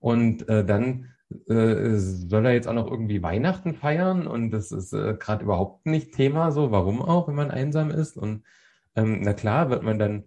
Und 0.00 0.48
äh, 0.48 0.64
dann 0.64 1.10
äh, 1.48 1.96
soll 1.96 2.46
er 2.46 2.52
jetzt 2.52 2.68
auch 2.68 2.74
noch 2.74 2.90
irgendwie 2.90 3.22
Weihnachten 3.22 3.74
feiern 3.74 4.26
und 4.26 4.50
das 4.50 4.72
ist 4.72 4.92
äh, 4.92 5.14
gerade 5.18 5.44
überhaupt 5.44 5.86
nicht 5.86 6.14
Thema 6.14 6.52
so. 6.52 6.70
Warum 6.70 7.02
auch, 7.02 7.28
wenn 7.28 7.34
man 7.34 7.50
einsam 7.50 7.90
ist? 7.90 8.16
Und 8.16 8.44
ähm, 8.96 9.20
na 9.22 9.34
klar 9.34 9.70
wird 9.70 9.82
man 9.82 9.98
dann 9.98 10.24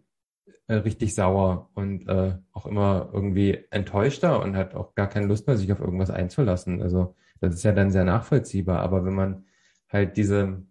äh, 0.72 0.76
richtig 0.76 1.14
sauer 1.14 1.70
und 1.74 2.08
äh, 2.08 2.38
auch 2.54 2.66
immer 2.66 3.10
irgendwie 3.12 3.66
enttäuschter 3.72 4.42
und 4.42 4.56
hat 4.56 4.74
auch 4.74 4.96
gar 4.96 5.08
keine 5.08 5.28
Lust 5.28 5.46
mehr, 5.46 5.58
sich 5.58 5.70
auf 5.74 5.82
irgendwas 5.82 6.10
einzulassen. 6.10 6.82
Also 6.82 7.14
das 7.42 7.56
ist 7.56 7.64
ja 7.64 7.74
dann 7.74 7.92
sehr 7.92 8.06
nachvollziehbar. 8.06 8.80
Aber 8.80 9.04
wenn 9.04 9.14
man 9.14 9.46
halt 9.90 10.16
diese, 10.16 10.64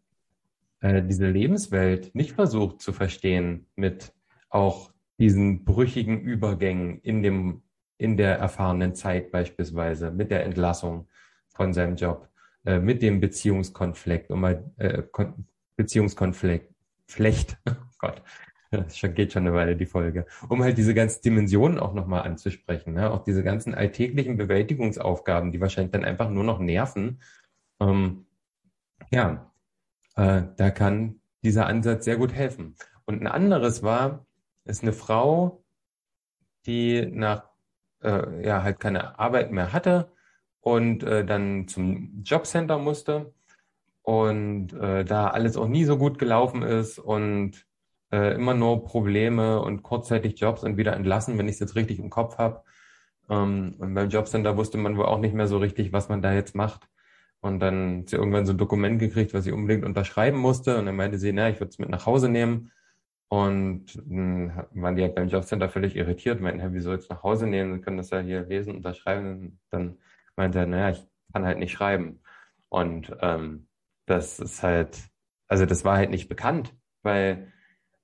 äh, 0.81 1.03
diese 1.03 1.29
Lebenswelt 1.29 2.15
nicht 2.15 2.33
versucht 2.33 2.81
zu 2.81 2.95
verstehen 2.95 3.67
mit 3.77 4.15
auch 4.49 4.91
diesen 5.19 5.67
brüchigen 5.67 6.23
Übergängen 6.23 7.01
in 7.03 7.23
dem 7.23 7.63
in 7.99 8.17
der 8.17 8.39
erfahrenen 8.39 8.95
Zeit 8.95 9.31
beispielsweise, 9.31 10.11
mit 10.11 10.31
der 10.31 10.47
Entlassung 10.47 11.09
von 11.51 11.75
seinem 11.75 11.97
Job, 11.97 12.31
äh, 12.65 12.79
mit 12.79 13.03
dem 13.03 13.21
Beziehungskonflikt, 13.21 14.31
um 14.31 14.41
mal 14.41 14.65
äh, 14.79 15.03
Beziehungskonflikt, 15.77 16.73
Flecht, 17.07 17.59
oh 17.69 17.75
Gott, 17.99 18.23
das 18.71 19.01
geht 19.01 19.33
schon 19.33 19.47
eine 19.47 19.55
Weile 19.55 19.77
die 19.77 19.87
Folge, 19.87 20.27
um 20.49 20.63
halt 20.63 20.79
diese 20.79 20.95
ganzen 20.95 21.23
Dimensionen 21.23 21.79
auch 21.79 21.93
nochmal 21.93 22.23
anzusprechen, 22.23 22.95
ne? 22.95 23.11
auch 23.11 23.25
diese 23.25 23.43
ganzen 23.43 23.75
alltäglichen 23.75 24.37
Bewältigungsaufgaben, 24.37 25.51
die 25.51 25.61
wahrscheinlich 25.61 25.93
dann 25.93 26.05
einfach 26.05 26.31
nur 26.31 26.45
noch 26.45 26.61
nerven. 26.61 27.21
Ähm, 27.81 28.27
ja, 29.11 29.51
äh, 30.17 30.43
da 30.57 30.71
kann 30.71 31.21
dieser 31.43 31.67
Ansatz 31.67 32.05
sehr 32.05 32.17
gut 32.17 32.33
helfen. 32.33 32.77
Und 33.07 33.21
ein 33.23 33.27
anderes 33.27 33.83
war, 33.83 34.27
ist 34.65 34.83
eine 34.83 34.93
Frau, 34.93 35.65
die 36.67 37.07
nach 37.11 37.49
äh, 38.03 38.47
ja 38.47 38.63
halt 38.63 38.79
keine 38.79 39.19
Arbeit 39.19 39.51
mehr 39.51 39.73
hatte 39.73 40.13
und 40.61 41.03
äh, 41.03 41.25
dann 41.25 41.67
zum 41.69 42.23
Jobcenter 42.23 42.79
musste 42.79 43.33
und 44.03 44.73
äh, 44.75 45.05
da 45.05 45.29
alles 45.29 45.57
auch 45.57 45.69
nie 45.69 45.85
so 45.85 45.99
gut 45.99 46.19
gelaufen 46.19 46.63
ist 46.63 46.99
und 46.99 47.67
äh, 48.13 48.35
immer 48.35 48.55
nur 48.55 48.85
Probleme 48.85 49.61
und 49.61 49.83
kurzzeitig 49.83 50.39
Jobs 50.41 50.65
und 50.65 50.77
wieder 50.77 50.95
entlassen, 50.95 51.39
wenn 51.39 51.49
ich 51.49 51.55
es 51.55 51.61
jetzt 51.61 51.77
richtig 51.77 51.99
im 51.99 52.11
Kopf 52.11 52.39
habe. 52.39 52.63
Ähm, 53.29 53.77
und 53.79 53.95
beim 53.95 54.09
Jobcenter 54.09 54.57
wusste 54.57 54.79
man 54.79 54.97
wohl 54.97 55.07
auch 55.07 55.21
nicht 55.21 55.35
mehr 55.35 55.47
so 55.47 55.59
richtig, 55.59 55.93
was 55.93 56.09
man 56.09 56.23
da 56.23 56.33
jetzt 56.33 56.55
macht. 56.55 56.89
Und 57.41 57.61
dann 57.61 58.01
hat 58.01 58.11
sie 58.11 58.17
irgendwann 58.17 58.47
so 58.47 58.53
ein 58.53 58.59
Dokument 58.59 58.99
gekriegt, 58.99 59.33
was 59.33 59.45
sie 59.45 59.53
unbedingt 59.53 59.85
unterschreiben 59.85 60.39
musste. 60.39 60.79
Und 60.79 60.87
dann 60.87 60.97
meinte 60.97 61.19
sie, 61.19 61.33
na, 61.33 61.49
ich 61.49 61.61
würde 61.61 61.71
es 61.71 61.79
mit 61.79 61.89
nach 61.89 62.07
Hause 62.07 62.29
nehmen. 62.29 62.73
Und 63.29 63.97
dann 63.97 64.67
waren 64.73 64.97
die 64.97 65.03
halt 65.03 65.15
beim 65.15 65.29
Jobcenter 65.29 65.69
völlig 65.69 65.95
irritiert, 65.95 66.41
meinten, 66.41 66.61
hey, 66.61 66.71
wieso 66.73 66.91
jetzt 66.93 67.09
nach 67.11 67.23
Hause 67.23 67.47
nehmen? 67.47 67.75
Sie 67.75 67.81
können 67.81 67.97
das 67.97 68.11
ja 68.11 68.19
hier 68.21 68.43
lesen, 68.43 68.75
unterschreiben. 68.75 69.31
Und 69.31 69.59
dann 69.71 69.99
meinte 70.37 70.59
er, 70.59 70.67
naja, 70.67 70.91
ich 70.91 71.07
kann 71.33 71.47
halt 71.47 71.59
nicht 71.59 71.73
schreiben. 71.73 72.21
Und 72.69 73.17
ähm, 73.21 73.69
das 74.07 74.41
ist 74.41 74.63
halt, 74.65 74.99
also 75.47 75.65
das 75.65 75.85
war 75.85 75.97
halt 75.97 76.11
nicht 76.11 76.29
bekannt, 76.29 76.75
weil, 77.03 77.53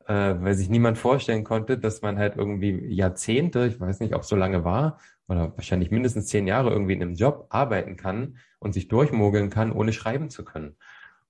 äh, 0.06 0.34
weil 0.40 0.54
sich 0.54 0.70
niemand 0.70 0.98
vorstellen 0.98 1.44
konnte, 1.44 1.78
dass 1.78 2.02
man 2.02 2.18
halt 2.18 2.36
irgendwie 2.36 2.86
Jahrzehnte, 2.94 3.66
ich 3.66 3.80
weiß 3.80 4.00
nicht, 4.00 4.14
ob 4.14 4.22
es 4.22 4.28
so 4.28 4.36
lange 4.36 4.64
war, 4.64 4.98
oder 5.28 5.52
wahrscheinlich 5.56 5.90
mindestens 5.90 6.26
zehn 6.26 6.46
Jahre 6.46 6.70
irgendwie 6.70 6.92
in 6.92 7.02
einem 7.02 7.14
Job 7.14 7.46
arbeiten 7.50 7.96
kann 7.96 8.38
und 8.58 8.72
sich 8.72 8.88
durchmogeln 8.88 9.50
kann, 9.50 9.72
ohne 9.72 9.92
schreiben 9.92 10.30
zu 10.30 10.44
können. 10.44 10.76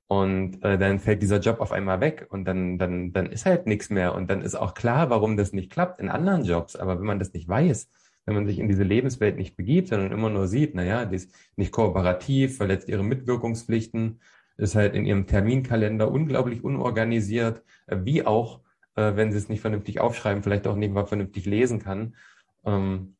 Und 0.08 0.62
äh, 0.62 0.78
dann 0.78 1.00
fällt 1.00 1.22
dieser 1.22 1.40
Job 1.40 1.60
auf 1.60 1.72
einmal 1.72 2.00
weg 2.00 2.26
und 2.30 2.44
dann, 2.44 2.78
dann, 2.78 3.12
dann 3.12 3.26
ist 3.26 3.46
halt 3.46 3.66
nichts 3.66 3.90
mehr. 3.90 4.14
Und 4.14 4.30
dann 4.30 4.42
ist 4.42 4.54
auch 4.54 4.74
klar, 4.74 5.10
warum 5.10 5.36
das 5.36 5.52
nicht 5.52 5.72
klappt 5.72 6.00
in 6.00 6.08
anderen 6.08 6.44
Jobs. 6.44 6.76
Aber 6.76 6.98
wenn 6.98 7.06
man 7.06 7.18
das 7.18 7.32
nicht 7.32 7.48
weiß, 7.48 7.90
wenn 8.24 8.34
man 8.34 8.46
sich 8.46 8.58
in 8.58 8.68
diese 8.68 8.84
Lebenswelt 8.84 9.36
nicht 9.36 9.56
begibt, 9.56 9.88
sondern 9.88 10.12
immer 10.12 10.30
nur 10.30 10.46
sieht, 10.46 10.74
naja, 10.74 11.06
die 11.06 11.16
ist 11.16 11.34
nicht 11.56 11.72
kooperativ, 11.72 12.56
verletzt 12.56 12.88
ihre 12.88 13.02
Mitwirkungspflichten, 13.02 14.20
ist 14.58 14.74
halt 14.74 14.94
in 14.94 15.06
ihrem 15.06 15.26
Terminkalender 15.26 16.10
unglaublich 16.10 16.62
unorganisiert, 16.62 17.62
äh, 17.86 17.96
wie 18.04 18.24
auch, 18.24 18.60
äh, 18.96 19.16
wenn 19.16 19.32
sie 19.32 19.38
es 19.38 19.48
nicht 19.48 19.60
vernünftig 19.60 20.00
aufschreiben, 20.00 20.42
vielleicht 20.42 20.66
auch 20.66 20.76
nicht 20.76 20.92
mal 20.92 21.06
vernünftig 21.06 21.46
lesen 21.46 21.78
kann. 21.78 22.14
Ähm, 22.64 23.16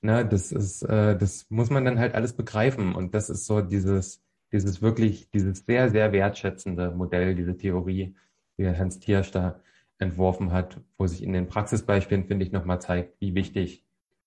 na, 0.00 0.24
das 0.24 0.52
ist, 0.52 0.82
äh, 0.82 1.16
das 1.16 1.46
muss 1.50 1.70
man 1.70 1.84
dann 1.84 1.98
halt 1.98 2.14
alles 2.14 2.32
begreifen. 2.32 2.94
Und 2.94 3.14
das 3.14 3.28
ist 3.28 3.46
so 3.46 3.60
dieses, 3.60 4.22
dieses 4.52 4.80
wirklich, 4.82 5.30
dieses 5.30 5.66
sehr, 5.66 5.90
sehr 5.90 6.12
wertschätzende 6.12 6.92
Modell, 6.92 7.34
diese 7.34 7.56
Theorie, 7.56 8.14
die 8.58 8.66
Hans 8.66 9.00
Thiersch 9.00 9.30
da 9.32 9.60
entworfen 9.98 10.52
hat, 10.52 10.80
wo 10.98 11.06
sich 11.06 11.22
in 11.22 11.32
den 11.32 11.48
Praxisbeispielen, 11.48 12.26
finde 12.26 12.44
ich, 12.44 12.52
nochmal 12.52 12.80
zeigt, 12.80 13.20
wie 13.20 13.34
wichtig 13.34 13.84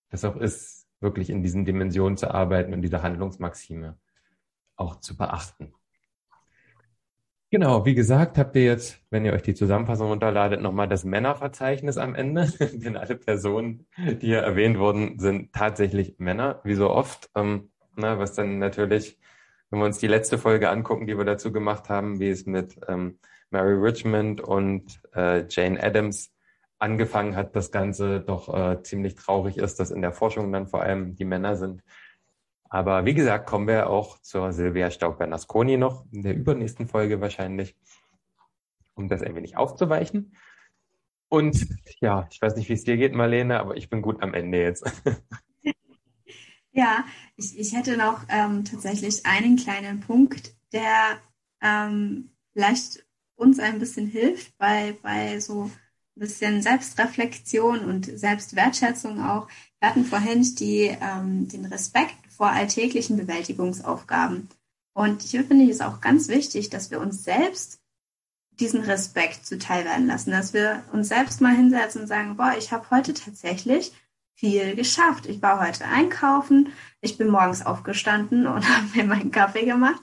das 0.10 0.26
auch 0.26 0.36
ist, 0.36 0.88
wirklich 1.00 1.30
in 1.30 1.44
diesen 1.44 1.66
Dimensionen 1.66 2.18
zu 2.18 2.32
arbeiten 2.32 2.74
und 2.74 2.82
diese 2.82 3.04
Handlungsmaxime 3.04 3.98
auch 4.76 5.00
zu 5.00 5.16
beachten. 5.16 5.74
Genau, 7.52 7.84
wie 7.86 7.96
gesagt, 7.96 8.38
habt 8.38 8.56
ihr 8.56 8.64
jetzt, 8.64 9.00
wenn 9.10 9.26
ihr 9.26 9.34
euch 9.34 9.42
die 9.42 9.56
Zusammenfassung 9.56 10.10
runterladet, 10.10 10.62
nochmal 10.62 10.88
das 10.88 11.04
Männerverzeichnis 11.04 11.98
am 11.98 12.14
Ende. 12.14 12.48
Denn 12.74 12.96
alle 12.96 13.16
Personen, 13.16 13.88
die 13.98 14.28
hier 14.28 14.40
erwähnt 14.40 14.78
wurden, 14.78 15.18
sind 15.18 15.52
tatsächlich 15.52 16.16
Männer, 16.20 16.62
wie 16.64 16.76
so 16.76 16.90
oft. 16.90 17.30
Ähm, 17.36 17.72
na, 17.96 18.20
was 18.20 18.34
dann 18.34 18.60
natürlich 18.60 19.18
wenn 19.70 19.80
wir 19.80 19.86
uns 19.86 20.00
die 20.00 20.08
letzte 20.08 20.38
Folge 20.38 20.70
angucken, 20.70 21.06
die 21.06 21.18
wir 21.18 21.26
dazu 21.26 21.52
gemacht 21.52 21.90
haben, 21.90 22.20
wie 22.20 22.30
es 22.30 22.46
mit 22.46 22.80
ähm, 22.88 23.20
Mary 23.52 23.74
Richmond 23.74 24.42
und 24.42 25.00
äh, 25.16 25.46
Jane 25.48 25.82
Addams 25.82 26.32
angefangen 26.80 27.36
hat, 27.36 27.56
das 27.56 27.72
Ganze 27.72 28.20
doch 28.22 28.54
äh, 28.54 28.82
ziemlich 28.84 29.16
traurig 29.16 29.58
ist, 29.58 29.80
dass 29.80 29.92
in 29.92 30.02
der 30.02 30.12
Forschung 30.12 30.52
dann 30.52 30.68
vor 30.68 30.82
allem 30.82 31.16
die 31.16 31.26
Männer 31.26 31.56
sind. 31.56 31.84
Aber 32.70 33.06
wie 33.06 33.16
gesagt, 33.16 33.48
kommen 33.48 33.68
wir 33.68 33.90
auch 33.90 34.20
zur 34.22 34.54
Silvia 34.54 34.92
Staub-Bernasconi 34.92 35.78
noch 35.78 36.06
in 36.12 36.22
der 36.22 36.36
übernächsten 36.36 36.88
Folge 36.88 37.20
wahrscheinlich, 37.20 37.76
um 38.94 39.08
das 39.10 39.24
ein 39.24 39.36
wenig 39.36 39.58
aufzuweichen. 39.58 40.36
Und 41.30 41.68
ja, 42.00 42.28
ich 42.32 42.42
weiß 42.42 42.56
nicht, 42.56 42.70
wie 42.70 42.74
es 42.74 42.84
dir 42.84 42.98
geht, 42.98 43.14
Marlene, 43.14 43.60
aber 43.60 43.76
ich 43.76 43.90
bin 43.90 44.02
gut 44.02 44.22
am 44.22 44.34
Ende 44.34 44.62
jetzt. 44.62 44.86
Ja, 46.72 47.04
ich, 47.36 47.58
ich 47.60 47.76
hätte 47.76 47.98
noch 47.98 48.24
ähm, 48.30 48.64
tatsächlich 48.64 49.26
einen 49.26 49.58
kleinen 49.58 50.02
Punkt, 50.02 50.54
der 50.72 51.20
ähm, 51.62 52.30
vielleicht 52.54 53.06
uns 53.36 53.60
ein 53.60 53.80
bisschen 53.80 54.08
hilft 54.08 54.58
bei, 54.58 54.96
bei 55.02 55.40
so 55.40 55.64
ein 55.64 55.72
bisschen 56.16 56.62
Selbstreflexion 56.62 57.84
und 57.84 58.06
Selbstwertschätzung 58.06 59.20
auch. 59.20 59.48
Wir 59.80 59.90
hatten 59.90 60.06
vorhin 60.06 60.44
die, 60.56 60.96
ähm, 61.02 61.48
den 61.48 61.66
Respekt 61.66 62.29
vor 62.40 62.48
alltäglichen 62.48 63.18
Bewältigungsaufgaben. 63.18 64.48
Und 64.94 65.22
hier 65.22 65.44
finde 65.44 65.66
ich 65.66 65.72
es 65.72 65.82
auch 65.82 66.00
ganz 66.00 66.30
wichtig, 66.30 66.70
dass 66.70 66.90
wir 66.90 67.02
uns 67.02 67.26
selbst 67.26 67.82
diesen 68.52 68.82
Respekt 68.82 69.46
zuteil 69.46 69.84
werden 69.84 70.08
lassen, 70.08 70.32
dass 70.32 70.54
wir 70.54 70.82
uns 70.94 71.10
selbst 71.10 71.42
mal 71.42 71.54
hinsetzen 71.54 72.02
und 72.02 72.08
sagen, 72.08 72.38
boah, 72.38 72.56
ich 72.58 72.72
habe 72.72 72.90
heute 72.92 73.14
tatsächlich 73.14 73.92
viel 74.36 74.74
geschafft. 74.76 75.26
Ich 75.26 75.42
war 75.42 75.60
heute 75.60 75.84
einkaufen, 75.84 76.72
ich 77.02 77.18
bin 77.18 77.28
morgens 77.28 77.66
aufgestanden 77.66 78.48
und 78.48 78.68
habe 78.76 78.88
mir 78.96 79.04
meinen 79.04 79.32
Kaffee 79.32 79.66
gemacht. 79.66 80.02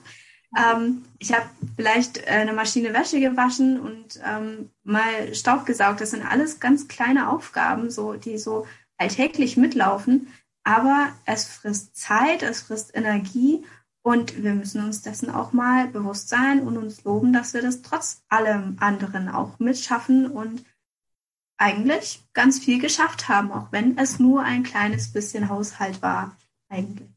Ähm, 0.55 1.05
ich 1.17 1.33
habe 1.33 1.49
vielleicht 1.75 2.19
äh, 2.19 2.29
eine 2.29 2.53
Maschine 2.53 2.93
Wäsche 2.93 3.19
gewaschen 3.19 3.79
und 3.79 4.19
ähm, 4.23 4.69
mal 4.83 5.33
Staub 5.33 5.65
gesaugt. 5.65 6.01
Das 6.01 6.11
sind 6.11 6.23
alles 6.23 6.59
ganz 6.59 6.87
kleine 6.87 7.29
Aufgaben, 7.29 7.89
so, 7.89 8.13
die 8.13 8.37
so 8.37 8.67
alltäglich 8.97 9.57
mitlaufen. 9.57 10.27
Aber 10.67 11.13
es 11.23 11.45
frisst 11.45 11.95
Zeit, 11.95 12.43
es 12.43 12.63
frisst 12.63 12.93
Energie 12.93 13.63
und 14.01 14.43
wir 14.43 14.53
müssen 14.53 14.83
uns 14.83 15.01
dessen 15.01 15.29
auch 15.29 15.53
mal 15.53 15.87
bewusst 15.87 16.27
sein 16.27 16.67
und 16.67 16.75
uns 16.75 17.05
loben, 17.05 17.31
dass 17.31 17.53
wir 17.53 17.61
das 17.61 17.83
trotz 17.83 18.25
allem 18.27 18.75
anderen 18.81 19.29
auch 19.29 19.59
mitschaffen 19.59 20.29
und 20.29 20.65
eigentlich 21.55 22.27
ganz 22.33 22.59
viel 22.59 22.81
geschafft 22.81 23.29
haben, 23.29 23.53
auch 23.53 23.71
wenn 23.71 23.97
es 23.97 24.19
nur 24.19 24.43
ein 24.43 24.63
kleines 24.63 25.13
bisschen 25.13 25.47
Haushalt 25.47 26.01
war, 26.01 26.35
eigentlich. 26.67 27.15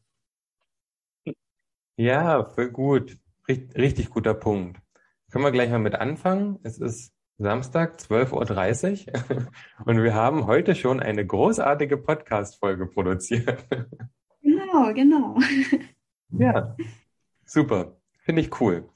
Ja, 1.97 2.45
voll 2.45 2.69
gut. 2.69 3.19
Richtig, 3.49 4.11
guter 4.11 4.33
Punkt. 4.33 4.79
Können 5.29 5.43
wir 5.43 5.51
gleich 5.51 5.69
mal 5.69 5.79
mit 5.79 5.95
anfangen? 5.95 6.57
Es 6.63 6.77
ist 6.77 7.11
Samstag, 7.41 7.97
12.30 7.97 9.07
Uhr 9.07 9.47
und 9.85 10.03
wir 10.03 10.13
haben 10.13 10.45
heute 10.45 10.75
schon 10.75 10.99
eine 10.99 11.25
großartige 11.25 11.97
Podcast-Folge 11.97 12.87
produziert. 12.87 13.65
Genau, 14.43 14.93
genau. 14.93 15.37
Ja, 16.29 16.75
super. 17.45 17.97
Finde 18.19 18.41
ich 18.41 18.61
cool. 18.61 18.89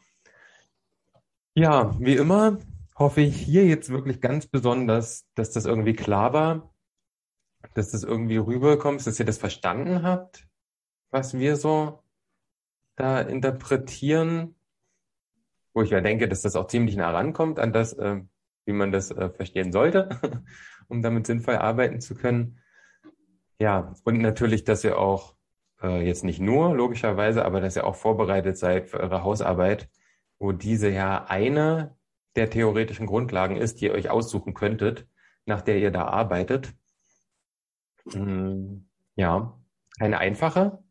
Ja, 1.54 1.94
wie 2.00 2.16
immer 2.16 2.60
hoffe 2.96 3.22
ich 3.22 3.36
hier 3.36 3.66
jetzt 3.66 3.90
wirklich 3.90 4.22
ganz 4.22 4.48
besonders, 4.48 5.28
dass 5.36 5.52
das 5.52 5.66
irgendwie 5.66 5.94
klar 5.94 6.34
war, 6.34 6.74
dass 7.74 7.92
das 7.92 8.04
irgendwie 8.04 8.38
rüberkommt, 8.38 9.06
dass 9.06 9.20
ihr 9.20 9.26
das 9.26 9.38
verstanden 9.38 10.04
habt, 10.04 10.48
was 11.12 11.38
wir 11.38 11.58
so 11.58 12.04
da 12.96 13.22
interpretieren, 13.22 14.56
wo 15.74 15.82
ich 15.82 15.90
ja 15.90 16.02
denke, 16.02 16.28
dass 16.28 16.42
das 16.42 16.56
auch 16.56 16.68
ziemlich 16.68 16.96
nah 16.96 17.12
rankommt 17.12 17.60
an 17.60 17.74
das, 17.74 17.94
äh, 17.94 18.22
wie 18.66 18.74
man 18.74 18.92
das 18.92 19.12
äh, 19.12 19.30
verstehen 19.30 19.72
sollte, 19.72 20.10
um 20.88 21.02
damit 21.02 21.28
sinnvoll 21.28 21.56
arbeiten 21.56 22.02
zu 22.02 22.16
können. 22.16 22.60
Ja, 23.60 23.94
und 24.04 24.20
natürlich, 24.20 24.64
dass 24.64 24.84
ihr 24.84 24.98
auch 24.98 25.36
äh, 25.82 26.06
jetzt 26.06 26.24
nicht 26.24 26.40
nur 26.40 26.76
logischerweise, 26.76 27.46
aber 27.46 27.62
dass 27.62 27.76
ihr 27.76 27.86
auch 27.86 27.96
vorbereitet 27.96 28.58
seid 28.58 28.90
für 28.90 29.00
eure 29.00 29.24
Hausarbeit, 29.24 29.90
wo 30.40 30.52
diese 30.52 30.90
ja 30.90 31.26
eine 31.26 31.96
der 32.36 32.50
theoretischen 32.50 33.08
Grundlagen 33.08 33.56
ist, 33.56 33.80
die 33.80 33.86
ihr 33.86 33.94
euch 33.94 34.10
aussuchen 34.10 34.54
könntet, 34.54 35.08
nach 35.46 35.62
der 35.62 35.78
ihr 35.78 35.92
da 35.92 36.06
arbeitet. 36.06 36.74
Hm, 38.12 38.90
ja, 39.16 39.58
keine 39.98 40.18
einfache, 40.18 40.84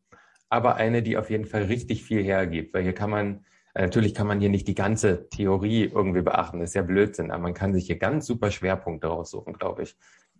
aber 0.49 0.75
eine, 0.75 1.03
die 1.03 1.17
auf 1.17 1.29
jeden 1.29 1.45
Fall 1.45 1.63
richtig 1.63 2.03
viel 2.03 2.23
hergibt, 2.23 2.73
weil 2.73 2.83
hier 2.83 2.93
kann 2.93 3.09
man, 3.09 3.45
natürlich 3.81 4.15
kann 4.15 4.27
man 4.27 4.39
hier 4.39 4.49
nicht 4.49 4.67
die 4.67 4.75
ganze 4.75 5.29
Theorie 5.29 5.85
irgendwie 5.85 6.21
beachten, 6.21 6.59
das 6.59 6.71
ist 6.71 6.75
ja 6.75 6.81
Blödsinn, 6.81 7.31
aber 7.31 7.43
man 7.43 7.53
kann 7.53 7.73
sich 7.73 7.87
hier 7.87 7.97
ganz 7.97 8.25
super 8.25 8.51
Schwerpunkte 8.51 9.07
raussuchen, 9.07 9.53
glaube 9.53 9.83
ich. 9.83 9.97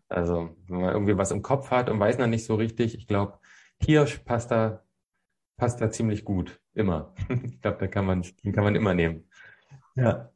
Also, 0.07 0.55
wenn 0.67 0.81
man 0.81 0.93
irgendwie 0.93 1.17
was 1.17 1.31
im 1.31 1.41
Kopf 1.41 1.71
hat 1.71 1.89
und 1.89 1.99
weiß 1.99 2.17
noch 2.17 2.27
nicht 2.27 2.45
so 2.45 2.55
richtig, 2.55 2.95
ich 2.95 3.07
glaube, 3.07 3.39
Hirsch 3.81 4.19
passt 4.19 4.51
da, 4.51 4.83
passt 5.57 5.81
da 5.81 5.91
ziemlich 5.91 6.25
gut, 6.25 6.61
immer. 6.73 7.13
Ich 7.45 7.61
glaube, 7.61 7.77
da 7.79 7.87
kann 7.87 8.05
man, 8.05 8.23
den 8.43 8.53
kann 8.53 8.63
man 8.63 8.75
immer 8.75 8.93
nehmen. 8.93 9.27
Ja. 9.95 10.31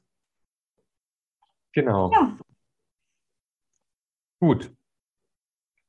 Genau. 1.73 2.11
Ja. 2.11 2.38
Gut. 4.39 4.73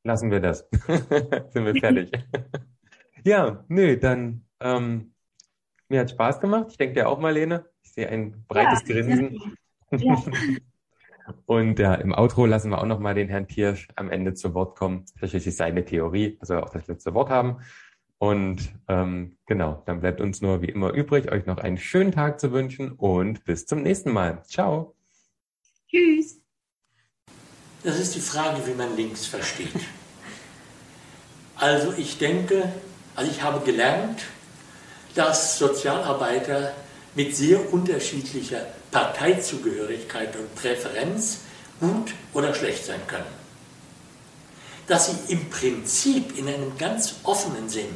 Lassen 0.04 0.30
wir 0.30 0.40
das. 0.40 0.68
Sind 1.50 1.64
wir 1.64 1.74
fertig. 1.76 2.10
ja, 3.24 3.64
nö, 3.68 3.96
dann 3.98 4.46
ähm, 4.60 5.14
mir 5.90 6.00
hat 6.00 6.10
Spaß 6.10 6.40
gemacht. 6.40 6.66
Ich 6.70 6.78
denke 6.78 6.94
dir 6.94 7.08
auch, 7.08 7.18
Marlene. 7.18 7.66
Ich 7.82 7.92
sehe 7.92 8.08
ein 8.08 8.44
breites 8.48 8.82
ja, 8.86 8.94
Grinsen. 8.94 9.56
Ja. 9.92 10.22
Und 11.46 11.78
ja, 11.78 11.94
im 11.94 12.12
Outro 12.12 12.46
lassen 12.46 12.70
wir 12.70 12.80
auch 12.80 12.86
nochmal 12.86 13.14
den 13.14 13.28
Herrn 13.28 13.46
Kirsch 13.46 13.88
am 13.96 14.10
Ende 14.10 14.34
zu 14.34 14.54
Wort 14.54 14.76
kommen. 14.76 15.04
Tatsächlich 15.18 15.56
seine 15.56 15.84
Theorie, 15.84 16.36
also 16.40 16.58
auch 16.58 16.70
das 16.70 16.86
letzte 16.86 17.14
Wort 17.14 17.30
haben. 17.30 17.58
Und 18.18 18.74
ähm, 18.88 19.36
genau, 19.46 19.82
dann 19.86 20.00
bleibt 20.00 20.20
uns 20.20 20.42
nur 20.42 20.60
wie 20.60 20.68
immer 20.68 20.92
übrig, 20.92 21.32
euch 21.32 21.46
noch 21.46 21.58
einen 21.58 21.78
schönen 21.78 22.12
Tag 22.12 22.38
zu 22.38 22.52
wünschen 22.52 22.92
und 22.92 23.44
bis 23.44 23.64
zum 23.66 23.82
nächsten 23.82 24.12
Mal. 24.12 24.42
Ciao. 24.44 24.94
Tschüss. 25.88 26.40
Das 27.82 27.98
ist 27.98 28.14
die 28.14 28.20
Frage, 28.20 28.66
wie 28.66 28.74
man 28.74 28.94
links 28.94 29.26
versteht. 29.26 29.72
Also 31.56 31.94
ich 31.96 32.18
denke, 32.18 32.70
also 33.16 33.30
ich 33.30 33.42
habe 33.42 33.64
gelernt, 33.64 34.26
dass 35.14 35.58
Sozialarbeiter 35.58 36.72
mit 37.14 37.36
sehr 37.36 37.72
unterschiedlicher 37.72 38.66
Parteizugehörigkeit 38.90 40.34
und 40.36 40.54
Präferenz 40.54 41.38
gut 41.80 42.12
oder 42.32 42.54
schlecht 42.54 42.84
sein 42.84 43.00
können. 43.06 43.40
Dass 44.86 45.06
sie 45.06 45.32
im 45.32 45.50
Prinzip 45.50 46.36
in 46.38 46.48
einem 46.48 46.76
ganz 46.78 47.14
offenen 47.22 47.68
Sinn 47.68 47.88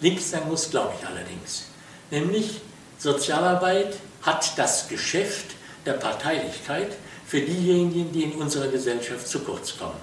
links 0.00 0.30
sein 0.30 0.48
muss, 0.48 0.70
glaube 0.70 0.94
ich 0.98 1.06
allerdings. 1.06 1.64
Nämlich 2.10 2.60
Sozialarbeit 2.98 3.96
hat 4.22 4.58
das 4.58 4.88
Geschäft 4.88 5.46
der 5.86 5.94
Parteilichkeit 5.94 6.92
für 7.26 7.40
diejenigen, 7.40 8.12
die 8.12 8.24
in 8.24 8.32
unserer 8.32 8.68
Gesellschaft 8.68 9.26
zu 9.26 9.40
kurz 9.40 9.78
kommen. 9.78 9.96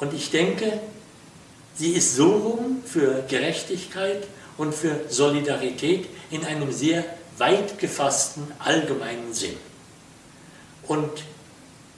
Und 0.00 0.14
ich 0.14 0.30
denke, 0.30 0.80
sie 1.74 1.92
ist 1.92 2.16
so 2.16 2.32
rum 2.32 2.82
für 2.84 3.22
Gerechtigkeit 3.28 4.26
und 4.60 4.74
für 4.74 5.00
Solidarität 5.08 6.06
in 6.30 6.44
einem 6.44 6.70
sehr 6.70 7.02
weit 7.38 7.78
gefassten 7.78 8.46
allgemeinen 8.58 9.32
Sinn. 9.32 9.56
Und 10.86 11.10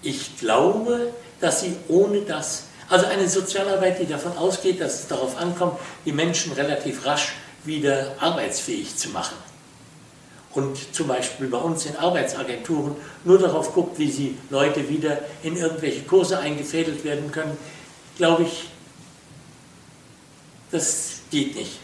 ich 0.00 0.38
glaube, 0.38 1.12
dass 1.40 1.62
sie 1.62 1.74
ohne 1.88 2.20
das, 2.20 2.66
also 2.88 3.06
eine 3.06 3.28
Sozialarbeit, 3.28 3.98
die 3.98 4.06
davon 4.06 4.38
ausgeht, 4.38 4.80
dass 4.80 5.00
es 5.00 5.08
darauf 5.08 5.36
ankommt, 5.38 5.80
die 6.06 6.12
Menschen 6.12 6.52
relativ 6.52 7.04
rasch 7.04 7.32
wieder 7.64 8.14
arbeitsfähig 8.20 8.96
zu 8.96 9.08
machen. 9.08 9.36
Und 10.52 10.94
zum 10.94 11.08
Beispiel 11.08 11.48
bei 11.48 11.58
uns 11.58 11.84
in 11.86 11.96
Arbeitsagenturen 11.96 12.94
nur 13.24 13.40
darauf 13.40 13.74
guckt, 13.74 13.98
wie 13.98 14.10
sie 14.10 14.38
Leute 14.50 14.88
wieder 14.88 15.18
in 15.42 15.56
irgendwelche 15.56 16.02
Kurse 16.02 16.38
eingefädelt 16.38 17.02
werden 17.02 17.32
können, 17.32 17.58
glaube 18.16 18.44
ich, 18.44 18.68
das 20.70 21.22
geht 21.32 21.56
nicht. 21.56 21.81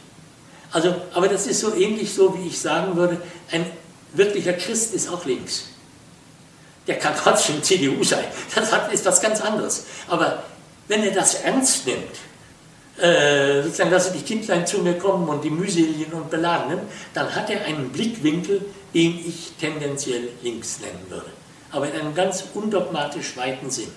Also, 0.70 0.94
aber 1.14 1.28
das 1.28 1.46
ist 1.46 1.60
so 1.60 1.74
ähnlich 1.74 2.12
so, 2.12 2.36
wie 2.38 2.48
ich 2.48 2.60
sagen 2.60 2.96
würde, 2.96 3.20
ein 3.50 3.66
wirklicher 4.12 4.52
Christ 4.52 4.94
ist 4.94 5.08
auch 5.08 5.24
links. 5.24 5.64
Der 6.86 6.98
kann 6.98 7.14
trotzdem 7.16 7.62
CDU 7.62 8.02
sein. 8.04 8.24
Das 8.54 8.70
ist 8.92 9.04
was 9.04 9.20
ganz 9.20 9.40
anderes. 9.40 9.84
Aber 10.08 10.42
wenn 10.88 11.04
er 11.04 11.12
das 11.12 11.34
ernst 11.34 11.86
nimmt, 11.86 12.16
äh, 13.00 13.62
sozusagen, 13.62 13.90
dass 13.90 14.12
die 14.12 14.22
Kindlein 14.22 14.66
zu 14.66 14.78
mir 14.78 14.98
kommen 14.98 15.28
und 15.28 15.44
die 15.44 15.50
mühseligen 15.50 16.12
und 16.14 16.30
beladenen, 16.30 16.80
dann 17.14 17.32
hat 17.34 17.48
er 17.48 17.64
einen 17.64 17.90
Blickwinkel, 17.90 18.60
den 18.92 19.20
ich 19.24 19.52
tendenziell 19.60 20.30
links 20.42 20.80
nennen 20.80 21.04
würde. 21.08 21.30
Aber 21.70 21.88
in 21.88 22.00
einem 22.00 22.14
ganz 22.14 22.44
undogmatisch 22.54 23.36
weiten 23.36 23.70
Sinn. 23.70 23.92